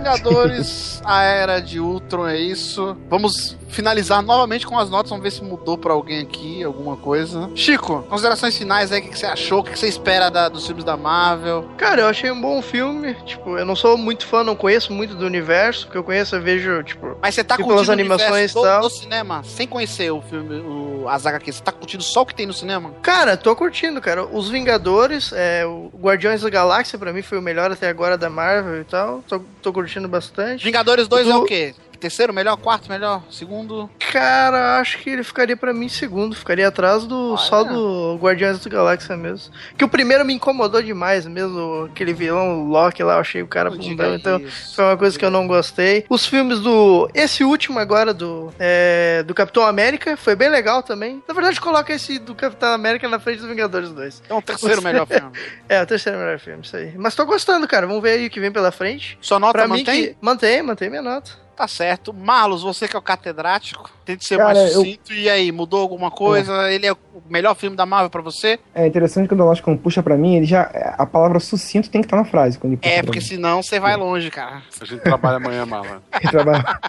Vingadores, 0.00 1.02
a 1.04 1.22
era 1.22 1.60
de 1.60 1.78
Ultron 1.78 2.26
é 2.26 2.40
isso. 2.40 2.96
Vamos 3.10 3.54
finalizar 3.70 4.22
novamente 4.22 4.66
com 4.66 4.78
as 4.78 4.90
notas, 4.90 5.10
vamos 5.10 5.22
ver 5.22 5.30
se 5.30 5.42
mudou 5.42 5.78
pra 5.78 5.92
alguém 5.92 6.20
aqui, 6.20 6.62
alguma 6.62 6.96
coisa. 6.96 7.50
Chico, 7.54 8.02
considerações 8.08 8.56
finais 8.56 8.92
aí, 8.92 9.00
o 9.00 9.02
que 9.02 9.08
que 9.10 9.18
você 9.18 9.26
achou, 9.26 9.60
o 9.60 9.64
que 9.64 9.70
que 9.72 9.78
você 9.78 9.88
espera 9.88 10.30
da- 10.30 10.48
dos 10.48 10.66
filmes 10.66 10.84
da 10.84 10.96
Marvel? 10.96 11.68
Cara, 11.76 12.02
eu 12.02 12.08
achei 12.08 12.30
um 12.30 12.40
bom 12.40 12.60
filme. 12.62 13.14
Tipo, 13.24 13.56
eu 13.58 13.64
não 13.64 13.76
sou 13.76 13.96
muito 13.96 14.26
fã, 14.26 14.42
não 14.44 14.56
conheço 14.56 14.92
muito 14.92 15.14
do 15.14 15.24
universo. 15.26 15.86
O 15.88 15.90
que 15.90 15.96
eu 15.98 16.04
conheço, 16.04 16.34
eu 16.36 16.42
vejo, 16.42 16.82
tipo. 16.82 17.16
Mas 17.22 17.34
você 17.34 17.44
tá 17.44 17.56
Tipo, 17.56 17.68
curtindo 17.68 17.82
as 17.92 17.98
animações 17.98 18.52
do, 18.54 18.62
tal. 18.62 18.82
do 18.82 18.90
cinema, 18.90 19.42
sem 19.44 19.66
conhecer 19.66 20.10
o 20.10 20.20
filme, 20.20 20.60
o, 20.60 21.08
as 21.08 21.24
HQs, 21.26 21.56
você 21.56 21.62
tá 21.62 21.72
curtindo 21.72 22.02
só 22.02 22.22
o 22.22 22.26
que 22.26 22.34
tem 22.34 22.46
no 22.46 22.52
cinema? 22.52 22.90
Cara, 23.02 23.36
tô 23.36 23.54
curtindo, 23.54 24.00
cara. 24.00 24.24
Os 24.26 24.48
Vingadores, 24.48 25.32
é, 25.32 25.64
o 25.66 25.90
Guardiões 26.00 26.42
da 26.42 26.50
Galáxia, 26.50 26.98
pra 26.98 27.12
mim, 27.12 27.22
foi 27.22 27.38
o 27.38 27.42
melhor 27.42 27.70
até 27.70 27.88
agora 27.88 28.16
da 28.18 28.28
Marvel 28.30 28.80
e 28.80 28.84
tal. 28.84 29.22
Tô, 29.28 29.40
tô 29.62 29.72
curtindo 29.72 30.08
bastante. 30.08 30.64
Vingadores 30.64 31.06
2 31.08 31.26
é 31.26 31.32
Do- 31.32 31.40
o 31.40 31.44
quê? 31.44 31.74
Terceiro 32.00 32.32
melhor, 32.32 32.56
quarto 32.56 32.88
melhor, 32.88 33.22
segundo? 33.30 33.90
Cara, 34.10 34.80
acho 34.80 34.98
que 34.98 35.10
ele 35.10 35.22
ficaria 35.22 35.56
pra 35.56 35.74
mim 35.74 35.88
segundo. 35.88 36.34
Ficaria 36.34 36.66
atrás 36.66 37.04
do 37.04 37.36
só 37.36 37.62
do 37.62 38.16
Guardiões 38.16 38.58
da 38.58 38.70
Galáxia 38.70 39.16
mesmo. 39.16 39.52
Que 39.76 39.84
o 39.84 39.88
primeiro 39.88 40.24
me 40.24 40.32
incomodou 40.32 40.82
demais 40.82 41.26
mesmo. 41.26 41.88
Aquele 41.92 42.14
vilão 42.14 42.68
Loki 42.68 43.02
lá, 43.02 43.14
eu 43.14 43.20
achei 43.20 43.42
o 43.42 43.46
cara 43.46 43.70
bundão. 43.70 44.14
Então 44.14 44.40
foi 44.74 44.84
uma 44.84 44.96
coisa 44.96 45.18
que 45.18 45.24
eu 45.24 45.30
não 45.30 45.46
gostei. 45.46 46.06
Os 46.08 46.26
filmes 46.26 46.60
do. 46.60 47.08
Esse 47.12 47.44
último 47.44 47.78
agora, 47.78 48.14
do. 48.14 48.52
é, 48.58 49.22
do 49.22 49.34
Capitão 49.34 49.64
América, 49.64 50.16
foi 50.16 50.34
bem 50.34 50.48
legal 50.48 50.82
também. 50.82 51.22
Na 51.28 51.34
verdade, 51.34 51.60
coloca 51.60 51.92
esse 51.92 52.18
do 52.18 52.34
Capitão 52.34 52.72
América 52.72 53.06
na 53.08 53.20
frente 53.20 53.40
dos 53.40 53.48
Vingadores 53.48 53.90
2. 53.90 54.22
Então, 54.24 54.38
o 54.38 54.42
terceiro 54.42 54.80
melhor 54.80 55.04
filme. 55.06 55.32
É, 55.68 55.82
o 55.82 55.86
terceiro 55.86 56.18
melhor 56.18 56.38
filme, 56.38 56.62
isso 56.62 56.76
aí. 56.76 56.94
Mas 56.96 57.14
tô 57.14 57.26
gostando, 57.26 57.68
cara. 57.68 57.86
Vamos 57.86 58.02
ver 58.02 58.12
aí 58.12 58.26
o 58.26 58.30
que 58.30 58.40
vem 58.40 58.50
pela 58.50 58.72
frente. 58.72 59.18
Sua 59.20 59.38
nota 59.38 59.52
pra 59.52 59.68
mantém? 59.68 60.00
Mim 60.00 60.08
que... 60.08 60.16
Mantém, 60.20 60.62
mantém 60.62 60.88
minha 60.88 61.02
nota. 61.02 61.49
Tá 61.60 61.68
certo. 61.68 62.14
Marlos, 62.14 62.62
você 62.62 62.88
que 62.88 62.96
é 62.96 62.98
o 62.98 63.02
catedrático, 63.02 63.90
tente 64.02 64.24
ser 64.24 64.38
Cara, 64.38 64.54
mais 64.54 64.72
eu- 64.72 64.80
sucinto. 64.80 65.12
E 65.12 65.28
aí, 65.28 65.52
mudou 65.52 65.82
alguma 65.82 66.10
coisa? 66.10 66.72
Ele 66.72 66.86
é 66.86 66.92
o 66.94 66.96
melhor 67.28 67.54
filme 67.54 67.76
da 67.76 67.84
Marvel 67.84 68.08
pra 68.08 68.22
você? 68.22 68.58
É 68.74 68.86
interessante 68.86 69.28
quando 69.28 69.42
o 69.42 69.44
Lost 69.44 69.60
quando 69.62 69.78
puxa 69.78 70.02
pra 70.02 70.16
mim, 70.16 70.36
ele 70.36 70.46
já. 70.46 70.62
A 70.96 71.04
palavra 71.04 71.38
sucinto 71.38 71.90
tem 71.90 72.00
que 72.00 72.06
estar 72.06 72.16
na 72.16 72.24
frase. 72.24 72.58
Quando 72.58 72.72
ele 72.72 72.80
puxa 72.80 72.94
É, 72.94 73.02
porque 73.02 73.18
mim. 73.18 73.24
senão 73.26 73.62
você 73.62 73.78
vai 73.78 73.94
longe, 73.94 74.30
cara. 74.30 74.62
A 74.80 74.84
gente 74.86 75.02
trabalha 75.02 75.36
amanhã, 75.36 75.66
Marlon. 75.66 75.98
Trabalha- 76.30 76.80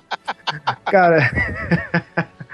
Cara. 0.85 1.29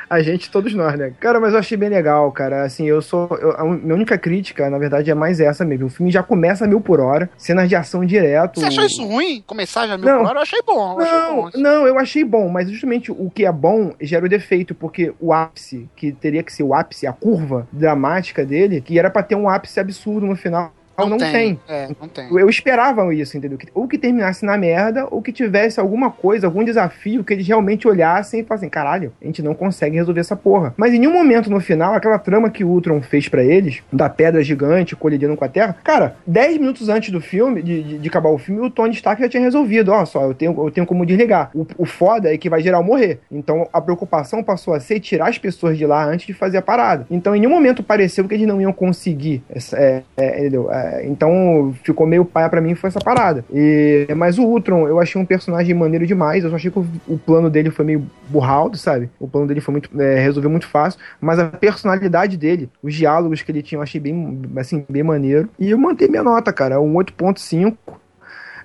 A 0.10 0.22
gente, 0.22 0.50
todos 0.50 0.74
nós, 0.74 0.98
né? 0.98 1.12
Cara, 1.20 1.40
mas 1.40 1.52
eu 1.54 1.60
achei 1.60 1.78
bem 1.78 1.90
legal, 1.90 2.32
cara. 2.32 2.64
Assim, 2.64 2.86
eu 2.86 3.02
sou. 3.02 3.28
eu- 3.42 3.52
a 3.58 3.64
minha 3.66 3.94
única 3.94 4.18
crítica, 4.18 4.70
na 4.70 4.78
verdade, 4.78 5.12
é 5.12 5.14
mais 5.14 5.40
essa 5.40 5.66
mesmo. 5.66 5.88
O 5.88 5.90
filme 5.90 6.10
já 6.12 6.24
começa 6.24 6.64
a 6.64 6.68
mil 6.68 6.80
por 6.80 7.00
hora, 7.00 7.30
cenas 7.38 7.68
de 7.68 7.76
ação 7.76 8.06
direto. 8.06 8.60
Você 8.60 8.68
achou 8.68 8.86
isso 8.86 9.06
ruim? 9.06 9.44
Começar 9.46 9.86
já 9.88 9.98
mil 9.98 10.08
Não. 10.08 10.20
por 10.20 10.28
hora? 10.28 10.40
Eu 10.40 10.44
achei 10.44 10.62
bom. 10.66 10.94
Eu 11.02 11.06
achei 11.06 11.36
bom. 11.36 11.50
Não, 11.56 11.62
não, 11.62 11.88
eu 11.88 12.00
achei 12.00 12.24
bom, 12.24 12.48
mas 12.50 12.70
justamente 12.70 13.12
o 13.12 13.30
que 13.30 13.46
é 13.46 13.52
bom 13.52 13.94
gera 14.00 14.26
o 14.26 14.30
defeito, 14.30 14.74
porque 14.74 15.14
o 15.20 15.34
ápice, 15.34 15.90
que 15.96 16.12
teria 16.12 16.42
que 16.44 16.54
ser 16.54 16.64
o 16.64 16.74
ápice, 16.74 17.06
a 17.06 17.12
curva 17.12 17.68
dramática 17.72 18.46
dele, 18.46 18.80
que 18.82 18.98
era 18.98 19.10
pra 19.10 19.24
ter 19.24 19.36
um 19.36 19.50
ápice 19.50 19.80
absurdo 19.80 20.26
no 20.26 20.36
final, 20.36 20.72
não, 21.06 21.18
tem. 21.18 21.60
É, 21.68 21.88
não 22.00 22.08
tem. 22.08 22.28
Eu 22.32 22.50
esperava 22.50 23.14
isso, 23.14 23.38
entendeu? 23.38 23.58
Que- 23.58 23.68
Ou 23.74 23.88
que 23.88 23.98
terminasse 23.98 24.46
na 24.46 24.58
merda, 24.58 25.08
ou 25.12 25.22
que 25.22 25.32
tivesse 25.32 25.80
alguma 25.80 26.10
coisa, 26.10 26.48
algum 26.48 26.64
desafio 26.64 27.24
que 27.24 27.34
eles 27.34 27.48
realmente 27.48 27.88
olhassem 27.88 28.40
e 28.40 28.44
falassem, 28.44 28.70
caralho, 28.70 29.14
a 29.22 29.26
gente 29.26 29.42
não 29.44 29.54
consegue 29.54 29.96
resolver 29.98 30.20
essa 30.22 30.36
porra. 30.36 30.74
Mas 30.78 30.94
em 30.94 31.00
nenhum 31.00 31.14
momento 31.14 31.50
no 31.50 31.60
final, 31.60 31.94
aquela 31.94 32.18
trama 32.18 32.50
que 32.50 32.64
o 32.64 32.70
Ultron 32.70 33.02
fez 33.02 33.28
pra 33.28 33.44
eles, 33.44 33.82
da 33.92 34.10
pedra 34.10 34.42
gigante 34.44 34.96
colidindo 34.96 35.36
com 35.38 35.46
a 35.46 35.50
Terra, 35.50 35.76
cara, 35.84 36.16
10 36.26 36.58
minutos 36.58 36.90
antes 36.90 37.12
do 37.12 37.22
filme, 37.22 37.62
de, 37.62 37.84
de- 37.84 37.98
de 38.00 38.10
acabar 38.10 38.30
o 38.30 38.38
filme, 38.38 38.62
o 38.66 38.70
Tony 38.70 38.94
Stark 38.94 39.22
já 39.22 39.30
tinha 39.30 39.44
resolvido. 39.44 39.92
Ó, 39.92 40.06
só, 40.06 40.24
eu 40.24 40.34
tenho, 40.34 40.56
eu 40.66 40.72
tenho 40.72 40.88
como 40.88 41.06
desligar. 41.06 41.52
O, 41.54 41.66
o 41.78 41.86
foda 41.86 42.34
é 42.34 42.38
que 42.38 42.50
vai 42.50 42.62
geral 42.62 42.84
morrer. 42.84 43.20
Então 43.32 43.68
a 43.72 43.82
preocupação 43.82 44.44
passou 44.44 44.74
a 44.74 44.80
ser 44.80 45.00
tirar 45.00 45.30
as 45.30 45.38
pessoas 45.38 45.78
de 45.78 45.86
lá 45.86 46.04
antes 46.06 46.26
de 46.26 46.34
fazer 46.34 46.58
a 46.58 46.62
parada. 46.62 47.06
Então 47.12 47.36
em 47.36 47.40
nenhum 47.40 47.52
momento 47.54 47.84
pareceu 47.84 48.28
que 48.28 48.34
eles 48.36 48.48
não 48.48 48.60
iam 48.62 48.74
conseguir. 48.74 49.42
essa- 49.50 49.78
é, 49.78 50.04
é, 50.16 50.40
entendeu? 50.40 50.72
É, 50.72 50.87
então 51.04 51.74
ficou 51.84 52.06
meio 52.06 52.26
paia 52.26 52.50
pra 52.50 52.62
mim 52.62 52.76
foi 52.76 52.90
essa 52.90 53.00
parada. 53.00 53.44
E, 53.54 54.08
mas 54.16 54.38
o 54.38 54.44
Ultron, 54.44 54.88
eu 54.88 55.00
achei 55.00 55.20
um 55.20 55.26
personagem 55.26 55.74
maneiro 55.74 56.06
demais. 56.06 56.44
Eu 56.44 56.50
só 56.50 56.56
achei 56.56 56.72
que 56.72 56.80
o, 56.80 56.86
o 57.08 57.18
plano 57.18 57.50
dele 57.50 57.70
foi 57.70 57.86
meio 57.86 58.06
burraldo, 58.30 58.78
sabe? 58.78 59.10
O 59.20 59.28
plano 59.28 59.48
dele 59.48 59.62
foi 59.62 59.72
muito. 59.72 59.90
É, 60.02 60.20
resolveu 60.20 60.50
muito 60.50 60.68
fácil. 60.68 61.00
Mas 61.20 61.40
a 61.40 61.46
personalidade 61.48 62.38
dele, 62.38 62.70
os 62.82 62.94
diálogos 62.94 63.42
que 63.42 63.52
ele 63.52 63.62
tinha, 63.62 63.78
eu 63.78 63.84
achei 63.84 64.00
bem, 64.00 64.42
assim, 64.58 64.86
bem 64.90 65.04
maneiro. 65.04 65.50
E 65.60 65.72
eu 65.72 65.78
mantei 65.78 66.08
minha 66.08 66.24
nota, 66.24 66.52
cara. 66.54 66.80
Um 66.80 66.94
8.5. 66.94 67.76